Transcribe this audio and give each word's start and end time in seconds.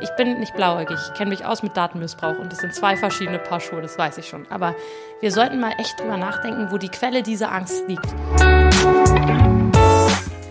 Ich 0.00 0.10
bin 0.10 0.38
nicht 0.38 0.54
blauäugig, 0.54 0.96
ich 1.08 1.14
kenne 1.14 1.30
mich 1.30 1.44
aus 1.44 1.64
mit 1.64 1.76
Datenmissbrauch 1.76 2.38
und 2.38 2.52
es 2.52 2.60
sind 2.60 2.72
zwei 2.72 2.96
verschiedene 2.96 3.40
Paar 3.40 3.58
Schuhe, 3.58 3.82
das 3.82 3.98
weiß 3.98 4.18
ich 4.18 4.28
schon. 4.28 4.46
Aber 4.48 4.76
wir 5.20 5.32
sollten 5.32 5.58
mal 5.58 5.72
echt 5.78 5.98
drüber 5.98 6.16
nachdenken, 6.16 6.68
wo 6.70 6.78
die 6.78 6.88
Quelle 6.88 7.24
dieser 7.24 7.50
Angst 7.50 7.82
liegt. 7.88 8.06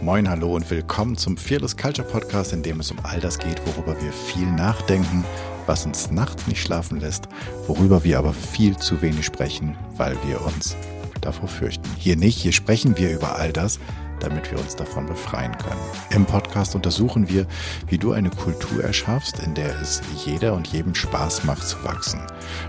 Moin, 0.01 0.29
hallo 0.29 0.53
und 0.53 0.69
willkommen 0.69 1.15
zum 1.15 1.37
Fearless 1.37 1.77
Culture 1.77 2.05
Podcast, 2.05 2.51
in 2.51 2.61
dem 2.61 2.81
es 2.81 2.91
um 2.91 2.97
all 3.03 3.21
das 3.21 3.39
geht, 3.39 3.61
worüber 3.65 3.95
wir 4.01 4.11
viel 4.11 4.47
nachdenken, 4.47 5.23
was 5.65 5.85
uns 5.85 6.11
nachts 6.11 6.45
nicht 6.47 6.61
schlafen 6.61 6.99
lässt, 6.99 7.29
worüber 7.67 8.03
wir 8.03 8.19
aber 8.19 8.33
viel 8.33 8.75
zu 8.75 9.01
wenig 9.01 9.25
sprechen, 9.25 9.77
weil 9.95 10.17
wir 10.25 10.41
uns 10.41 10.75
davor 11.21 11.47
fürchten. 11.47 11.87
Hier 11.97 12.17
nicht, 12.17 12.37
hier 12.37 12.51
sprechen 12.51 12.97
wir 12.97 13.11
über 13.11 13.37
all 13.37 13.53
das, 13.53 13.79
damit 14.27 14.51
wir 14.51 14.59
uns 14.59 14.75
davon 14.75 15.05
befreien 15.05 15.57
können. 15.57 15.79
Im 16.09 16.25
Podcast 16.25 16.75
untersuchen 16.75 17.29
wir, 17.29 17.45
wie 17.87 17.97
du 17.97 18.11
eine 18.11 18.29
Kultur 18.29 18.83
erschaffst, 18.83 19.39
in 19.39 19.53
der 19.53 19.79
es 19.81 20.01
jeder 20.25 20.53
und 20.53 20.67
jedem 20.67 20.93
Spaß 20.93 21.45
macht 21.45 21.65
zu 21.65 21.81
wachsen. 21.85 22.19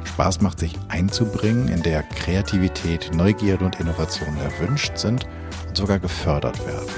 Spaß 0.04 0.40
macht 0.40 0.60
sich 0.60 0.78
einzubringen, 0.88 1.68
in 1.68 1.82
der 1.82 2.04
Kreativität, 2.04 3.10
Neugierde 3.12 3.64
und 3.64 3.80
Innovation 3.80 4.36
erwünscht 4.38 4.96
sind 4.98 5.26
und 5.66 5.76
sogar 5.76 5.98
gefördert 5.98 6.64
werden, 6.64 6.88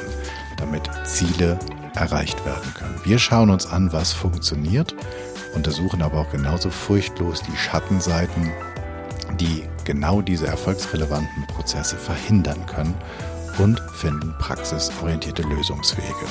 damit 0.58 0.82
Ziele 1.04 1.58
erreicht 1.94 2.44
werden 2.44 2.74
können. 2.74 3.00
Wir 3.04 3.18
schauen 3.18 3.48
uns 3.48 3.66
an, 3.66 3.92
was 3.92 4.12
funktioniert, 4.12 4.94
untersuchen 5.54 6.02
aber 6.02 6.20
auch 6.20 6.30
genauso 6.30 6.68
furchtlos 6.70 7.42
die 7.42 7.56
Schattenseiten, 7.56 8.52
die 9.38 9.64
genau 9.84 10.20
diese 10.20 10.46
erfolgsrelevanten 10.46 11.46
Prozesse 11.46 11.96
verhindern 11.96 12.66
können 12.66 12.94
und 13.58 13.80
finden 13.94 14.34
praxisorientierte 14.38 15.42
Lösungswege. 15.42 16.26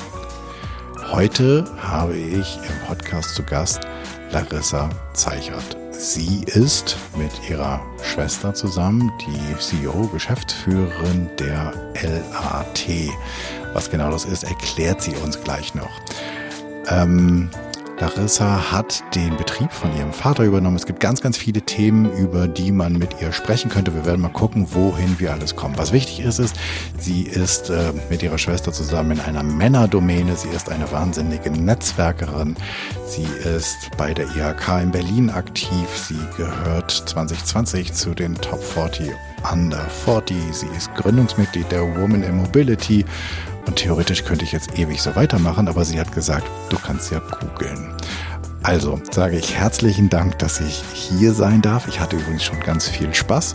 Heute 1.12 1.66
habe 1.82 2.16
ich 2.16 2.58
im 2.58 2.88
Podcast 2.88 3.36
zu 3.36 3.44
Gast 3.44 3.82
Larissa 4.32 4.90
Zeichert. 5.14 5.78
Sie 5.92 6.44
ist 6.46 6.98
mit 7.18 7.50
ihrer 7.50 7.82
Schwester 8.04 8.54
zusammen 8.54 9.12
die 9.20 9.58
CEO, 9.58 10.08
Geschäftsführerin 10.14 11.30
der 11.40 11.74
LAT. 12.02 12.88
Was 13.74 13.90
genau 13.90 14.12
das 14.12 14.26
ist, 14.26 14.44
erklärt 14.44 15.02
sie 15.02 15.16
uns 15.18 15.42
gleich 15.44 15.76
noch. 15.76 15.90
Ähm, 16.88 17.50
Larissa 18.00 18.72
hat 18.72 19.04
den 19.14 19.36
Betrieb 19.36 19.74
von 19.74 19.94
ihrem 19.96 20.14
Vater 20.14 20.44
übernommen. 20.44 20.78
Es 20.78 20.86
gibt 20.86 21.02
ganz, 21.02 21.22
ganz 21.22 21.38
viele 21.38 21.62
Themen, 21.62 22.10
über 22.18 22.48
die 22.48 22.72
man 22.72 22.94
mit 22.94 23.22
ihr 23.22 23.34
sprechen 23.34 23.70
könnte. 23.70 23.94
Wir 23.94 24.06
werden 24.06 24.22
mal 24.22 24.30
gucken, 24.30 24.68
wohin 24.72 25.20
wir 25.20 25.34
alles 25.34 25.58
kommen. 25.58 25.78
Was 25.78 25.92
wichtig 25.92 26.22
ist, 26.22 26.40
ist, 26.40 26.56
sie 26.98 27.24
ist 27.24 27.70
äh, 27.70 27.92
mit 28.10 28.24
ihrer 28.24 28.38
Schwester 28.38 28.72
zusammen 28.72 29.12
in 29.12 29.20
einer 29.20 29.44
Männerdomäne. 29.44 30.38
Sie 30.38 30.48
ist 30.48 30.70
eine 30.70 30.90
wahnsinnige 30.94 31.52
Netzwerkerin. 31.52 32.56
Sie 33.06 33.28
ist 33.44 33.92
bei 33.98 34.14
der 34.14 34.28
IHK 34.28 34.82
in 34.82 34.92
Berlin 34.92 35.30
aktiv. 35.30 35.88
Sie 35.94 36.20
gehört 36.38 36.92
2020 36.92 37.94
zu 37.94 38.16
den 38.16 38.36
Top 38.36 38.64
40 38.64 39.12
Under 39.52 39.86
40. 40.06 40.38
Sie 40.52 40.68
ist 40.78 40.94
Gründungsmitglied 40.96 41.70
der 41.72 41.84
Woman 41.98 42.24
in 42.24 42.38
Mobility 42.38 43.06
und 43.66 43.76
theoretisch 43.76 44.24
könnte 44.24 44.46
ich 44.46 44.52
jetzt 44.52 44.78
ewig 44.78 45.02
so 45.02 45.16
weitermachen, 45.16 45.68
aber 45.68 45.86
sie 45.86 46.00
hat 46.00 46.12
gesagt, 46.12 46.48
du 46.70 46.78
kannst 46.78 47.12
ja 47.12 47.20
googeln. 47.20 47.96
Also 48.62 49.00
sage 49.12 49.38
ich 49.38 49.56
herzlichen 49.56 50.10
Dank, 50.10 50.38
dass 50.40 50.60
ich 50.60 50.84
hier 50.94 51.34
sein 51.34 51.62
darf. 51.62 51.88
Ich 51.88 52.00
hatte 52.00 52.18
übrigens 52.18 52.44
schon 52.44 52.60
ganz 52.60 52.90
viel 52.90 53.14
Spaß, 53.14 53.54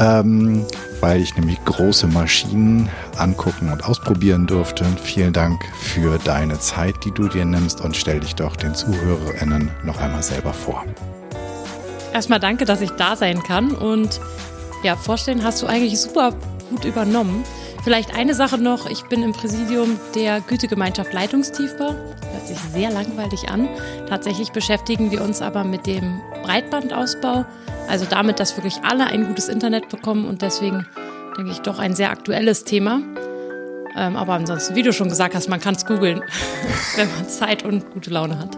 ähm, 0.00 0.66
weil 1.00 1.20
ich 1.20 1.36
nämlich 1.36 1.64
große 1.64 2.08
Maschinen 2.08 2.88
angucken 3.16 3.70
und 3.70 3.84
ausprobieren 3.84 4.48
durfte. 4.48 4.84
Vielen 5.02 5.32
Dank 5.32 5.62
für 5.74 6.18
deine 6.18 6.58
Zeit, 6.58 6.96
die 7.04 7.12
du 7.12 7.28
dir 7.28 7.44
nimmst 7.44 7.80
und 7.80 7.96
stell 7.96 8.18
dich 8.18 8.34
doch 8.34 8.56
den 8.56 8.74
ZuhörerInnen 8.74 9.70
noch 9.84 10.00
einmal 10.00 10.24
selber 10.24 10.52
vor. 10.52 10.84
Erstmal 12.12 12.40
danke, 12.40 12.64
dass 12.64 12.80
ich 12.80 12.90
da 12.90 13.16
sein 13.16 13.42
kann 13.42 13.70
und 13.70 14.20
ja, 14.82 14.96
vorstellen 14.96 15.44
hast 15.44 15.62
du 15.62 15.66
eigentlich 15.66 16.00
super 16.00 16.34
gut 16.68 16.84
übernommen. 16.84 17.44
Vielleicht 17.82 18.14
eine 18.14 18.34
Sache 18.34 18.58
noch, 18.58 18.88
ich 18.88 19.02
bin 19.06 19.24
im 19.24 19.32
Präsidium 19.32 19.98
der 20.14 20.40
Gütegemeinschaft 20.40 21.12
Leitungstiefbau. 21.12 21.94
Hört 21.94 22.46
sich 22.46 22.58
sehr 22.72 22.92
langweilig 22.92 23.48
an. 23.48 23.68
Tatsächlich 24.08 24.52
beschäftigen 24.52 25.10
wir 25.10 25.20
uns 25.20 25.42
aber 25.42 25.64
mit 25.64 25.86
dem 25.86 26.20
Breitbandausbau, 26.44 27.44
also 27.88 28.06
damit, 28.08 28.38
dass 28.38 28.56
wirklich 28.56 28.76
alle 28.84 29.06
ein 29.06 29.26
gutes 29.26 29.48
Internet 29.48 29.88
bekommen 29.88 30.26
und 30.26 30.42
deswegen 30.42 30.86
denke 31.36 31.50
ich 31.50 31.58
doch 31.58 31.80
ein 31.80 31.96
sehr 31.96 32.10
aktuelles 32.10 32.62
Thema. 32.62 33.00
Ähm, 33.96 34.16
aber 34.16 34.34
ansonsten, 34.34 34.76
wie 34.76 34.84
du 34.84 34.92
schon 34.92 35.08
gesagt 35.08 35.34
hast, 35.34 35.48
man 35.48 35.58
kann 35.58 35.74
es 35.74 35.84
googeln, 35.84 36.22
wenn 36.96 37.08
man 37.16 37.28
Zeit 37.28 37.64
und 37.64 37.90
gute 37.90 38.10
Laune 38.10 38.38
hat. 38.38 38.56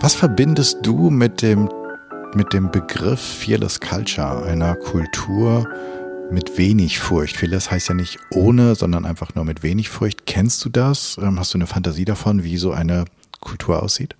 Was 0.00 0.14
verbindest 0.14 0.78
du 0.82 1.10
mit 1.10 1.42
dem, 1.42 1.68
mit 2.34 2.52
dem 2.52 2.70
Begriff 2.70 3.20
Fearless 3.20 3.80
Culture, 3.80 4.44
einer 4.44 4.76
Kultur, 4.76 5.68
mit 6.30 6.58
wenig 6.58 6.98
Furcht. 6.98 7.36
Vieles 7.36 7.70
heißt 7.70 7.88
ja 7.88 7.94
nicht 7.94 8.18
ohne, 8.30 8.74
sondern 8.74 9.04
einfach 9.04 9.34
nur 9.34 9.44
mit 9.44 9.62
wenig 9.62 9.88
Furcht. 9.88 10.26
Kennst 10.26 10.64
du 10.64 10.68
das? 10.68 11.18
Ähm, 11.18 11.38
hast 11.38 11.54
du 11.54 11.58
eine 11.58 11.66
Fantasie 11.66 12.04
davon, 12.04 12.44
wie 12.44 12.56
so 12.56 12.72
eine 12.72 13.04
Kultur 13.40 13.82
aussieht? 13.82 14.16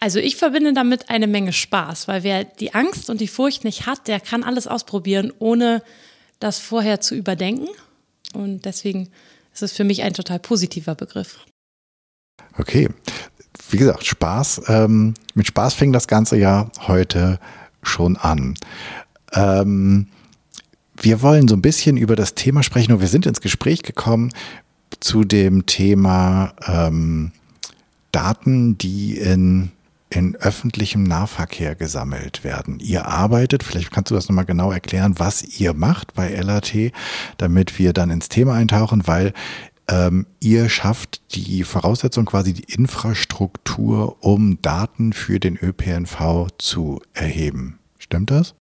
Also 0.00 0.18
ich 0.18 0.36
verbinde 0.36 0.72
damit 0.72 1.10
eine 1.10 1.28
Menge 1.28 1.52
Spaß, 1.52 2.08
weil 2.08 2.24
wer 2.24 2.42
die 2.44 2.74
Angst 2.74 3.08
und 3.08 3.20
die 3.20 3.28
Furcht 3.28 3.62
nicht 3.62 3.86
hat, 3.86 4.08
der 4.08 4.18
kann 4.18 4.42
alles 4.42 4.66
ausprobieren, 4.66 5.32
ohne 5.38 5.82
das 6.40 6.58
vorher 6.58 7.00
zu 7.00 7.14
überdenken. 7.14 7.68
Und 8.34 8.64
deswegen 8.64 9.10
ist 9.54 9.62
es 9.62 9.72
für 9.72 9.84
mich 9.84 10.02
ein 10.02 10.14
total 10.14 10.40
positiver 10.40 10.96
Begriff. 10.96 11.38
Okay, 12.58 12.88
wie 13.70 13.76
gesagt, 13.76 14.04
Spaß. 14.04 14.62
Ähm, 14.66 15.14
mit 15.34 15.46
Spaß 15.46 15.74
fing 15.74 15.92
das 15.92 16.08
ganze 16.08 16.36
Jahr 16.36 16.72
heute 16.86 17.38
schon 17.82 18.16
an. 18.16 18.54
Ähm, 19.32 20.08
wir 21.00 21.22
wollen 21.22 21.48
so 21.48 21.56
ein 21.56 21.62
bisschen 21.62 21.96
über 21.96 22.16
das 22.16 22.34
Thema 22.34 22.62
sprechen 22.62 22.92
und 22.92 23.00
wir 23.00 23.08
sind 23.08 23.26
ins 23.26 23.40
Gespräch 23.40 23.82
gekommen 23.82 24.30
zu 25.00 25.24
dem 25.24 25.66
Thema 25.66 26.52
ähm, 26.66 27.32
Daten, 28.12 28.76
die 28.76 29.16
in, 29.16 29.72
in 30.10 30.36
öffentlichem 30.36 31.02
Nahverkehr 31.02 31.74
gesammelt 31.74 32.44
werden. 32.44 32.78
Ihr 32.78 33.06
arbeitet, 33.06 33.62
vielleicht 33.62 33.90
kannst 33.90 34.10
du 34.10 34.14
das 34.14 34.28
nochmal 34.28 34.44
genau 34.44 34.70
erklären, 34.70 35.14
was 35.18 35.42
ihr 35.42 35.72
macht 35.72 36.14
bei 36.14 36.28
LAT, 36.34 36.92
damit 37.38 37.78
wir 37.78 37.92
dann 37.92 38.10
ins 38.10 38.28
Thema 38.28 38.54
eintauchen, 38.54 39.06
weil 39.06 39.32
ähm, 39.88 40.26
ihr 40.40 40.68
schafft 40.68 41.34
die 41.34 41.64
Voraussetzung, 41.64 42.26
quasi 42.26 42.52
die 42.52 42.72
Infrastruktur, 42.72 44.22
um 44.22 44.60
Daten 44.62 45.12
für 45.12 45.40
den 45.40 45.56
ÖPNV 45.56 46.48
zu 46.58 47.00
erheben. 47.14 47.78
Stimmt 47.98 48.30
das? 48.30 48.54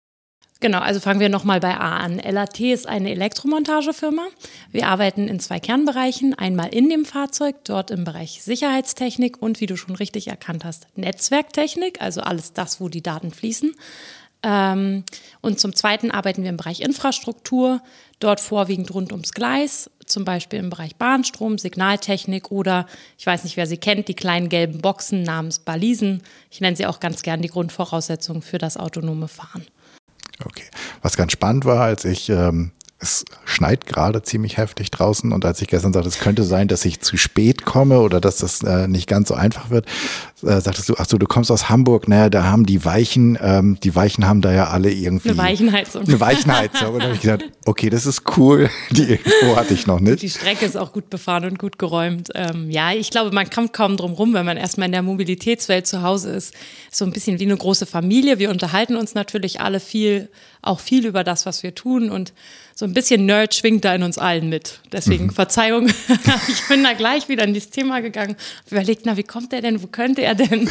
Genau, 0.61 0.79
also 0.79 0.99
fangen 0.99 1.21
wir 1.21 1.29
nochmal 1.29 1.61
bei 1.61 1.77
A 1.77 1.97
an. 1.97 2.17
LAT 2.17 2.59
ist 2.59 2.85
eine 2.85 3.11
Elektromontagefirma. 3.11 4.23
Wir 4.71 4.87
arbeiten 4.87 5.29
in 5.29 5.39
zwei 5.39 5.61
Kernbereichen. 5.61 6.33
Einmal 6.33 6.73
in 6.73 6.89
dem 6.89 7.05
Fahrzeug, 7.05 7.63
dort 7.63 7.91
im 7.91 8.03
Bereich 8.03 8.43
Sicherheitstechnik 8.43 9.41
und, 9.41 9.61
wie 9.61 9.67
du 9.67 9.77
schon 9.77 9.95
richtig 9.95 10.27
erkannt 10.27 10.65
hast, 10.65 10.87
Netzwerktechnik, 10.97 12.01
also 12.01 12.19
alles 12.19 12.51
das, 12.51 12.81
wo 12.81 12.89
die 12.89 13.01
Daten 13.01 13.31
fließen. 13.31 13.73
Ähm, 14.43 15.05
und 15.39 15.61
zum 15.61 15.73
Zweiten 15.73 16.11
arbeiten 16.11 16.43
wir 16.43 16.49
im 16.49 16.57
Bereich 16.57 16.81
Infrastruktur, 16.81 17.81
dort 18.19 18.41
vorwiegend 18.41 18.93
rund 18.93 19.13
ums 19.13 19.33
Gleis, 19.33 19.89
zum 20.05 20.25
Beispiel 20.25 20.59
im 20.59 20.69
Bereich 20.69 20.97
Bahnstrom, 20.97 21.57
Signaltechnik 21.57 22.51
oder, 22.51 22.85
ich 23.17 23.25
weiß 23.25 23.45
nicht, 23.45 23.55
wer 23.55 23.65
sie 23.65 23.77
kennt, 23.77 24.09
die 24.09 24.13
kleinen 24.13 24.49
gelben 24.49 24.81
Boxen 24.81 25.23
namens 25.23 25.59
Balisen. 25.59 26.21
Ich 26.51 26.59
nenne 26.59 26.75
sie 26.75 26.85
auch 26.85 26.99
ganz 26.99 27.21
gern 27.21 27.41
die 27.41 27.47
Grundvoraussetzungen 27.47 28.41
für 28.41 28.57
das 28.57 28.75
autonome 28.75 29.29
Fahren. 29.29 29.65
Okay. 30.43 30.65
Was 31.01 31.17
ganz 31.17 31.31
spannend 31.31 31.65
war, 31.65 31.81
als 31.81 32.05
ich, 32.05 32.29
ähm, 32.29 32.71
es 33.01 33.23
schneit 33.45 33.85
gerade 33.85 34.21
ziemlich 34.23 34.57
heftig 34.57 34.91
draußen 34.91 35.31
und 35.31 35.45
als 35.45 35.61
ich 35.61 35.69
gestern 35.69 35.93
sagte, 35.93 36.09
es 36.09 36.19
könnte 36.19 36.43
sein, 36.43 36.67
dass 36.67 36.83
ich 36.83 36.99
zu 36.99 37.15
spät 37.15 37.65
komme 37.65 37.99
oder 37.99 38.19
dass 38.19 38.37
das 38.37 38.61
äh, 38.61 38.87
nicht 38.89 39.07
ganz 39.07 39.29
so 39.29 39.35
einfach 39.35 39.69
wird, 39.69 39.85
äh, 40.43 40.59
sagtest 40.59 40.89
du, 40.89 40.95
ach 40.97 41.05
so, 41.07 41.17
du 41.17 41.25
kommst 41.25 41.49
aus 41.49 41.69
Hamburg, 41.69 42.09
naja, 42.09 42.29
da 42.29 42.43
haben 42.43 42.65
die 42.65 42.83
Weichen, 42.83 43.37
ähm, 43.41 43.77
die 43.81 43.95
Weichen 43.95 44.27
haben 44.27 44.41
da 44.41 44.51
ja 44.51 44.67
alle 44.67 44.91
irgendwie. 44.91 45.29
Eine 45.29 45.37
Weichenheizung. 45.37 46.07
Eine 46.07 46.19
Weichenheizung. 46.19 46.93
und 46.93 46.99
da 46.99 47.05
habe 47.05 47.15
ich 47.15 47.21
gedacht, 47.21 47.45
okay, 47.65 47.89
das 47.89 48.05
ist 48.05 48.23
cool. 48.37 48.69
Die 48.91 49.13
Info 49.13 49.55
hatte 49.55 49.73
ich 49.73 49.87
noch 49.87 49.99
nicht. 49.99 50.21
Die 50.21 50.29
Strecke 50.29 50.65
ist 50.65 50.75
auch 50.75 50.91
gut 50.91 51.09
befahren 51.09 51.45
und 51.45 51.59
gut 51.59 51.79
geräumt. 51.79 52.29
Ähm, 52.35 52.69
ja, 52.69 52.91
ich 52.93 53.11
glaube, 53.11 53.31
man 53.31 53.49
kommt 53.49 53.73
kaum 53.73 53.97
drum 53.97 54.13
rum, 54.13 54.33
wenn 54.33 54.45
man 54.45 54.57
erstmal 54.57 54.87
in 54.87 54.91
der 54.91 55.03
Mobilitätswelt 55.03 55.87
zu 55.87 56.01
Hause 56.01 56.31
ist. 56.31 56.53
So 56.91 57.05
ein 57.05 57.11
bisschen 57.11 57.39
wie 57.39 57.45
eine 57.45 57.57
große 57.57 57.85
Familie. 57.85 58.39
Wir 58.39 58.49
unterhalten 58.49 58.95
uns 58.95 59.15
natürlich 59.15 59.61
alle 59.61 59.79
viel, 59.79 60.29
auch 60.61 60.79
viel 60.79 61.05
über 61.05 61.23
das, 61.23 61.45
was 61.45 61.63
wir 61.63 61.75
tun 61.75 62.09
und 62.09 62.33
so 62.79 62.85
ein 62.85 62.93
bisschen 62.93 63.25
Nerd 63.25 63.53
schwingt 63.53 63.83
da 63.83 63.93
in 63.93 64.03
uns 64.03 64.17
allen 64.17 64.47
mit. 64.47 64.79
Deswegen 64.93 65.25
mhm. 65.25 65.29
Verzeihung, 65.31 65.87
ich 66.47 66.67
bin 66.69 66.81
da 66.81 66.93
gleich 66.93 67.27
wieder 67.27 67.43
in 67.43 67.53
dieses 67.53 67.71
Thema 67.71 67.99
gegangen. 67.99 68.37
Überlegt, 68.71 69.05
na, 69.05 69.17
wie 69.17 69.23
kommt 69.23 69.51
der 69.51 69.61
denn? 69.61 69.83
Wo 69.83 69.87
könnte 69.87 70.21
er 70.21 70.33
denn? 70.33 70.69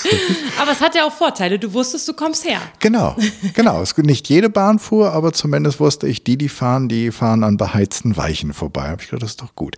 aber 0.58 0.72
es 0.72 0.80
hat 0.80 0.94
ja 0.94 1.04
auch 1.04 1.12
Vorteile. 1.12 1.58
Du 1.58 1.74
wusstest, 1.74 2.08
du 2.08 2.14
kommst 2.14 2.48
her. 2.48 2.62
Genau, 2.78 3.14
genau. 3.52 3.82
Es 3.82 3.94
nicht 3.98 4.30
jede 4.30 4.48
Bahn 4.48 4.78
fuhr, 4.78 5.12
aber 5.12 5.34
zumindest 5.34 5.80
wusste 5.80 6.08
ich, 6.08 6.24
die, 6.24 6.38
die 6.38 6.48
fahren, 6.48 6.88
die 6.88 7.10
fahren 7.10 7.44
an 7.44 7.58
beheizten 7.58 8.16
Weichen 8.16 8.54
vorbei. 8.54 8.88
Hab 8.88 9.02
ich 9.02 9.08
gedacht, 9.08 9.24
das 9.24 9.32
ist 9.32 9.42
doch 9.42 9.54
gut. 9.54 9.76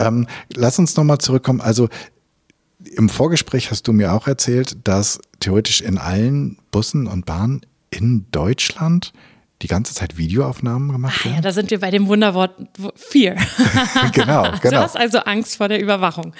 Ähm, 0.00 0.26
lass 0.54 0.78
uns 0.78 0.96
nochmal 0.96 1.16
zurückkommen. 1.16 1.62
Also 1.62 1.88
Im 2.94 3.08
Vorgespräch 3.08 3.70
hast 3.70 3.88
du 3.88 3.94
mir 3.94 4.12
auch 4.12 4.26
erzählt, 4.26 4.76
dass 4.84 5.18
theoretisch 5.40 5.80
in 5.80 5.96
allen 5.96 6.58
Bussen 6.70 7.06
und 7.06 7.24
Bahnen 7.24 7.64
in 7.88 8.26
Deutschland 8.32 9.14
die 9.62 9.68
ganze 9.68 9.94
Zeit 9.94 10.16
Videoaufnahmen 10.18 10.90
gemacht 10.92 11.20
Ah, 11.20 11.24
werden? 11.24 11.34
ja, 11.36 11.40
da 11.40 11.52
sind 11.52 11.70
wir 11.70 11.80
bei 11.80 11.90
dem 11.90 12.08
Wunderwort 12.08 12.52
Fear. 12.96 13.36
genau, 14.12 14.50
Du 14.52 14.58
genau. 14.60 14.80
hast 14.82 14.96
also 14.96 15.18
Angst 15.18 15.56
vor 15.56 15.68
der 15.68 15.80
Überwachung. 15.80 16.34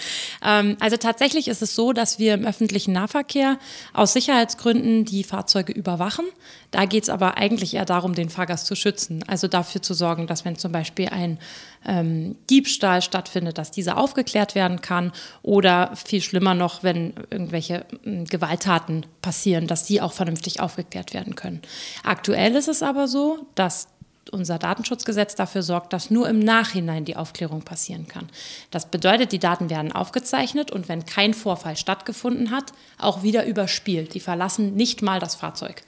Ähm, 0.44 0.76
also 0.80 0.96
tatsächlich 0.96 1.48
ist 1.48 1.62
es 1.62 1.74
so, 1.74 1.92
dass 1.92 2.19
wir 2.19 2.34
im 2.34 2.44
öffentlichen 2.44 2.92
Nahverkehr 2.92 3.58
aus 3.92 4.12
Sicherheitsgründen 4.12 5.04
die 5.04 5.24
Fahrzeuge 5.24 5.72
überwachen. 5.72 6.24
Da 6.70 6.84
geht 6.86 7.04
es 7.04 7.08
aber 7.08 7.36
eigentlich 7.36 7.74
eher 7.74 7.84
darum, 7.84 8.14
den 8.14 8.30
Fahrgast 8.30 8.66
zu 8.66 8.74
schützen. 8.74 9.22
Also 9.26 9.46
dafür 9.46 9.82
zu 9.82 9.94
sorgen, 9.94 10.26
dass 10.26 10.44
wenn 10.44 10.56
zum 10.56 10.72
Beispiel 10.72 11.08
ein 11.08 11.38
ähm, 11.87 12.37
Diebstahl 12.50 13.02
stattfindet, 13.02 13.58
dass 13.58 13.70
dieser 13.70 13.99
aufgeklärt 13.99 14.55
werden 14.55 14.81
kann. 14.81 15.12
Oder 15.43 15.94
viel 15.96 16.23
schlimmer 16.23 16.55
noch, 16.55 16.82
wenn 16.82 17.14
irgendwelche 17.31 17.84
ähm, 18.05 18.25
Gewalttaten 18.25 19.06
passieren, 19.20 19.67
dass 19.67 19.84
die 19.84 20.00
auch 20.00 20.12
vernünftig 20.12 20.61
aufgeklärt 20.61 21.14
werden 21.14 21.34
können. 21.34 21.62
Aktuell 22.05 22.55
ist 22.55 22.69
es 22.69 22.82
aber 22.82 23.08
so, 23.08 23.46
dass 23.55 23.88
unser 24.31 24.58
Datenschutzgesetz 24.58 25.34
dafür 25.34 25.62
sorgt, 25.62 25.93
dass 25.93 26.11
nur 26.11 26.29
im 26.29 26.38
Nachhinein 26.38 27.05
die 27.05 27.17
Aufklärung 27.17 27.62
passieren 27.62 28.06
kann. 28.06 28.29
Das 28.70 28.87
bedeutet, 28.87 29.32
die 29.32 29.38
Daten 29.38 29.69
werden 29.69 29.93
aufgezeichnet 29.93 30.70
und 30.70 30.88
wenn 30.88 31.06
kein 31.06 31.34
Vorfall 31.34 31.76
stattgefunden 31.76 32.50
hat, 32.50 32.73
auch 32.99 33.23
wieder 33.23 33.46
überspielt. 33.46 34.14
Die 34.14 34.20
verlassen 34.20 34.75
nicht 34.75 35.02
mal 35.02 35.19
das 35.19 35.34
Fahrzeug. 35.34 35.82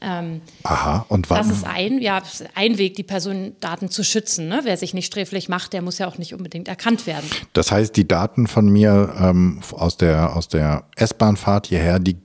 Ähm, 0.00 0.40
Aha, 0.62 1.06
und 1.08 1.28
wann? 1.28 1.38
das 1.38 1.50
ist 1.56 1.64
ein, 1.64 2.00
ja, 2.00 2.22
ein 2.54 2.78
Weg, 2.78 2.94
die 2.94 3.02
Personendaten 3.02 3.90
zu 3.90 4.04
schützen. 4.04 4.48
Ne? 4.48 4.60
Wer 4.62 4.76
sich 4.76 4.94
nicht 4.94 5.06
sträflich 5.06 5.48
macht, 5.48 5.72
der 5.72 5.82
muss 5.82 5.98
ja 5.98 6.06
auch 6.06 6.18
nicht 6.18 6.34
unbedingt 6.34 6.68
erkannt 6.68 7.06
werden. 7.06 7.28
Das 7.52 7.72
heißt, 7.72 7.96
die 7.96 8.06
Daten 8.06 8.46
von 8.46 8.68
mir 8.68 9.14
ähm, 9.20 9.60
aus 9.72 9.96
der, 9.96 10.36
aus 10.36 10.46
der 10.48 10.84
S-Bahn-Fahrt 10.96 11.66
hierher, 11.66 11.98
die 11.98 12.16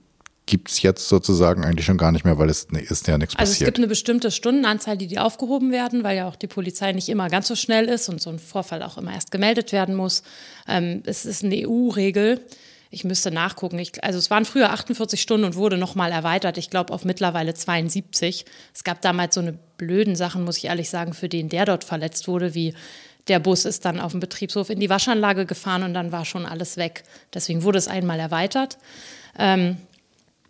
gibt 0.46 0.70
es 0.70 0.82
jetzt 0.82 1.08
sozusagen 1.08 1.64
eigentlich 1.64 1.86
schon 1.86 1.96
gar 1.96 2.12
nicht 2.12 2.24
mehr, 2.26 2.38
weil 2.38 2.50
es 2.50 2.70
ne- 2.70 2.80
ist 2.80 3.08
ja 3.08 3.16
nichts 3.16 3.34
Also 3.36 3.50
es 3.50 3.54
passiert. 3.56 3.68
gibt 3.68 3.78
eine 3.78 3.86
bestimmte 3.86 4.30
Stundenanzahl, 4.30 4.98
die 4.98 5.06
die 5.06 5.18
aufgehoben 5.18 5.72
werden, 5.72 6.04
weil 6.04 6.18
ja 6.18 6.28
auch 6.28 6.36
die 6.36 6.46
Polizei 6.48 6.92
nicht 6.92 7.08
immer 7.08 7.28
ganz 7.30 7.48
so 7.48 7.56
schnell 7.56 7.86
ist 7.86 8.08
und 8.10 8.20
so 8.20 8.28
ein 8.30 8.38
Vorfall 8.38 8.82
auch 8.82 8.98
immer 8.98 9.14
erst 9.14 9.30
gemeldet 9.30 9.72
werden 9.72 9.94
muss. 9.94 10.22
Ähm, 10.68 11.02
es 11.06 11.24
ist 11.24 11.44
eine 11.44 11.66
EU-Regel. 11.66 12.40
Ich 12.94 13.02
müsste 13.02 13.32
nachgucken. 13.32 13.78
Ich, 13.80 14.04
also 14.04 14.18
es 14.18 14.30
waren 14.30 14.44
früher 14.44 14.70
48 14.70 15.20
Stunden 15.20 15.44
und 15.44 15.56
wurde 15.56 15.76
nochmal 15.76 16.12
erweitert. 16.12 16.58
Ich 16.58 16.70
glaube 16.70 16.92
auf 16.92 17.04
mittlerweile 17.04 17.52
72. 17.52 18.44
Es 18.72 18.84
gab 18.84 19.02
damals 19.02 19.34
so 19.34 19.40
eine 19.40 19.52
blöden 19.52 20.14
Sachen, 20.14 20.44
muss 20.44 20.58
ich 20.58 20.66
ehrlich 20.66 20.88
sagen, 20.88 21.12
für 21.12 21.28
den 21.28 21.48
der 21.48 21.64
dort 21.64 21.82
verletzt 21.82 22.28
wurde, 22.28 22.54
wie 22.54 22.72
der 23.26 23.40
Bus 23.40 23.64
ist 23.64 23.84
dann 23.84 23.98
auf 23.98 24.12
dem 24.12 24.20
Betriebshof 24.20 24.70
in 24.70 24.78
die 24.78 24.90
Waschanlage 24.90 25.44
gefahren 25.44 25.82
und 25.82 25.92
dann 25.92 26.12
war 26.12 26.24
schon 26.24 26.46
alles 26.46 26.76
weg. 26.76 27.02
Deswegen 27.32 27.64
wurde 27.64 27.78
es 27.78 27.88
einmal 27.88 28.20
erweitert. 28.20 28.78
Ähm, 29.36 29.78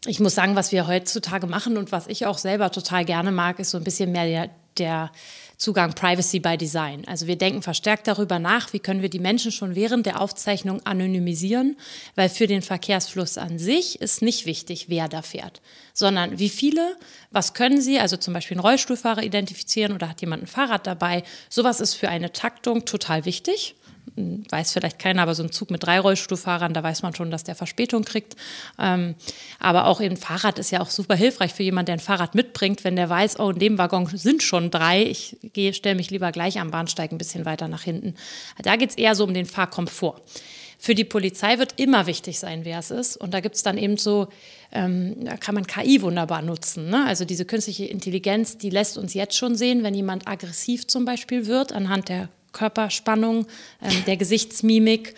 ich 0.06 0.20
muss 0.20 0.34
sagen, 0.34 0.54
was 0.54 0.70
wir 0.70 0.86
heutzutage 0.86 1.46
machen 1.46 1.78
und 1.78 1.92
was 1.92 2.08
ich 2.08 2.26
auch 2.26 2.36
selber 2.36 2.70
total 2.70 3.06
gerne 3.06 3.32
mag, 3.32 3.58
ist 3.58 3.70
so 3.70 3.78
ein 3.78 3.84
bisschen 3.84 4.12
mehr 4.12 4.26
der, 4.26 4.50
der 4.76 5.10
Zugang 5.56 5.94
Privacy 5.94 6.40
by 6.40 6.56
Design. 6.56 7.04
Also 7.06 7.26
wir 7.26 7.36
denken 7.36 7.62
verstärkt 7.62 8.06
darüber 8.06 8.38
nach, 8.38 8.72
wie 8.72 8.80
können 8.80 9.02
wir 9.02 9.08
die 9.08 9.18
Menschen 9.18 9.52
schon 9.52 9.74
während 9.74 10.06
der 10.06 10.20
Aufzeichnung 10.20 10.84
anonymisieren, 10.84 11.76
weil 12.14 12.28
für 12.28 12.46
den 12.46 12.62
Verkehrsfluss 12.62 13.38
an 13.38 13.58
sich 13.58 14.00
ist 14.00 14.22
nicht 14.22 14.46
wichtig, 14.46 14.86
wer 14.88 15.08
da 15.08 15.22
fährt, 15.22 15.60
sondern 15.92 16.38
wie 16.38 16.48
viele, 16.48 16.96
was 17.30 17.54
können 17.54 17.80
sie, 17.80 17.98
also 17.98 18.16
zum 18.16 18.34
Beispiel 18.34 18.56
einen 18.56 18.66
Rollstuhlfahrer 18.66 19.22
identifizieren 19.22 19.92
oder 19.92 20.08
hat 20.08 20.20
jemand 20.20 20.44
ein 20.44 20.48
Fahrrad 20.48 20.86
dabei. 20.86 21.22
Sowas 21.48 21.80
ist 21.80 21.94
für 21.94 22.08
eine 22.08 22.32
Taktung 22.32 22.84
total 22.84 23.24
wichtig 23.24 23.76
weiß 24.16 24.72
vielleicht 24.72 24.98
keiner, 24.98 25.22
aber 25.22 25.34
so 25.34 25.42
ein 25.42 25.50
Zug 25.50 25.70
mit 25.70 25.82
drei 25.82 25.98
Rollstuhlfahrern, 25.98 26.72
da 26.72 26.82
weiß 26.82 27.02
man 27.02 27.14
schon, 27.14 27.30
dass 27.30 27.44
der 27.44 27.54
Verspätung 27.54 28.04
kriegt. 28.04 28.36
Ähm, 28.78 29.14
aber 29.58 29.86
auch 29.86 30.00
ein 30.00 30.16
Fahrrad 30.16 30.58
ist 30.58 30.70
ja 30.70 30.80
auch 30.80 30.90
super 30.90 31.16
hilfreich 31.16 31.52
für 31.52 31.62
jemanden, 31.62 31.86
der 31.86 31.96
ein 31.96 32.00
Fahrrad 32.00 32.34
mitbringt, 32.34 32.84
wenn 32.84 32.96
der 32.96 33.08
weiß, 33.08 33.40
oh, 33.40 33.50
in 33.50 33.58
dem 33.58 33.78
Waggon 33.78 34.06
sind 34.06 34.42
schon 34.42 34.70
drei, 34.70 35.02
ich 35.02 35.36
gehe, 35.52 35.74
stelle 35.74 35.96
mich 35.96 36.10
lieber 36.10 36.30
gleich 36.32 36.60
am 36.60 36.70
Bahnsteig 36.70 37.12
ein 37.12 37.18
bisschen 37.18 37.44
weiter 37.44 37.68
nach 37.68 37.82
hinten. 37.82 38.14
Da 38.62 38.76
geht 38.76 38.90
es 38.90 38.96
eher 38.96 39.14
so 39.14 39.24
um 39.24 39.34
den 39.34 39.46
Fahrkomfort. 39.46 40.22
Für 40.78 40.94
die 40.94 41.04
Polizei 41.04 41.58
wird 41.58 41.80
immer 41.80 42.06
wichtig 42.06 42.38
sein, 42.38 42.64
wer 42.64 42.78
es 42.78 42.90
ist. 42.90 43.16
Und 43.16 43.32
da 43.32 43.40
gibt 43.40 43.54
es 43.54 43.62
dann 43.62 43.78
eben 43.78 43.96
so, 43.96 44.28
ähm, 44.70 45.24
da 45.24 45.38
kann 45.38 45.54
man 45.54 45.66
KI 45.66 46.02
wunderbar 46.02 46.42
nutzen. 46.42 46.90
Ne? 46.90 47.06
Also 47.06 47.24
diese 47.24 47.46
künstliche 47.46 47.86
Intelligenz, 47.86 48.58
die 48.58 48.70
lässt 48.70 48.98
uns 48.98 49.14
jetzt 49.14 49.36
schon 49.36 49.56
sehen, 49.56 49.82
wenn 49.82 49.94
jemand 49.94 50.28
aggressiv 50.28 50.86
zum 50.86 51.04
Beispiel 51.04 51.46
wird, 51.46 51.72
anhand 51.72 52.10
der 52.10 52.28
Körperspannung, 52.54 53.46
ähm, 53.82 54.04
der 54.06 54.16
Gesichtsmimik. 54.16 55.14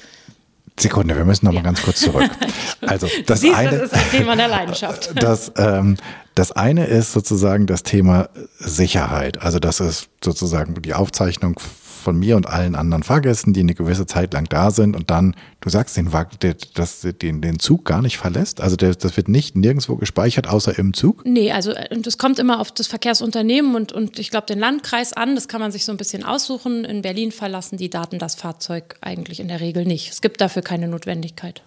Sekunde, 0.79 1.17
wir 1.17 1.25
müssen 1.25 1.47
noch 1.47 1.53
mal 1.53 1.63
ganz 1.63 1.83
kurz 1.83 2.01
zurück. 2.01 2.29
Also 2.83 3.09
das 3.27 3.41
Siehst, 3.41 3.55
eine, 3.55 3.71
das 3.71 3.91
ist 3.91 3.95
ein 3.95 4.11
Thema 4.11 4.37
der 4.37 4.49
Leidenschaft. 4.49 5.11
das, 5.21 5.51
ähm, 5.57 5.97
das 6.35 6.53
eine 6.53 6.87
ist 6.87 7.13
sozusagen 7.13 7.67
das 7.67 7.83
Thema 7.83 8.29
Sicherheit. 8.59 9.41
Also 9.41 9.59
das 9.59 9.81
ist 9.81 10.09
sozusagen 10.23 10.81
die 10.83 10.95
Aufzeichnung 10.95 11.59
von 12.07 12.17
mir 12.17 12.37
und 12.37 12.47
allen 12.47 12.77
anderen 12.77 13.03
Fahrgästen, 13.03 13.53
die 13.53 13.59
eine 13.59 13.75
gewisse 13.75 14.07
Zeit 14.07 14.33
lang 14.33 14.49
da 14.49 14.71
sind 14.71 14.95
und 14.95 15.11
dann, 15.11 15.35
du 15.61 15.69
sagst, 15.71 15.97
den, 15.97 16.13
Wag- 16.13 16.39
der, 16.39 16.55
das, 16.75 17.01
den, 17.01 17.41
den 17.41 17.59
Zug 17.59 17.85
gar 17.85 18.01
nicht 18.01 18.17
verlässt. 18.17 18.61
Also 18.61 18.77
der, 18.77 18.95
das 18.95 19.17
wird 19.17 19.29
nicht 19.29 19.57
nirgendwo 19.57 19.97
gespeichert, 19.97 20.47
außer 20.47 20.79
im 20.79 20.95
Zug. 20.95 21.25
Nee, 21.27 21.51
also 21.51 21.73
äh, 21.73 21.89
es 22.07 22.17
kommt 22.17 22.39
immer 22.39 22.61
auf 22.61 22.71
das 22.71 22.87
Verkehrsunternehmen 22.87 23.75
und, 23.75 23.93
und 23.93 24.21
ich 24.21 24.31
glaube 24.31 24.47
den 24.47 24.61
Landkreis 24.61 25.15
an. 25.15 25.35
Das 25.35 25.49
kann 25.49 25.61
man 25.61 25.73
sich 25.73 25.85
so 25.85 25.91
ein 25.91 25.97
bisschen 25.97 26.23
aussuchen. 26.23 26.85
In 26.85 27.03
Berlin 27.03 27.33
verlassen 27.33 27.77
die 27.77 27.91
Daten 27.91 28.21
das 28.21 28.37
Fahrzeug 28.37 28.95
eigentlich 29.01 29.41
in 29.41 29.49
der 29.49 29.59
Regel 29.59 29.85
nicht. 29.85 30.13
Es 30.13 30.21
gibt 30.21 30.41
dafür 30.41 30.63
keine 30.63 30.87
Notwendigkeit. 30.87 31.65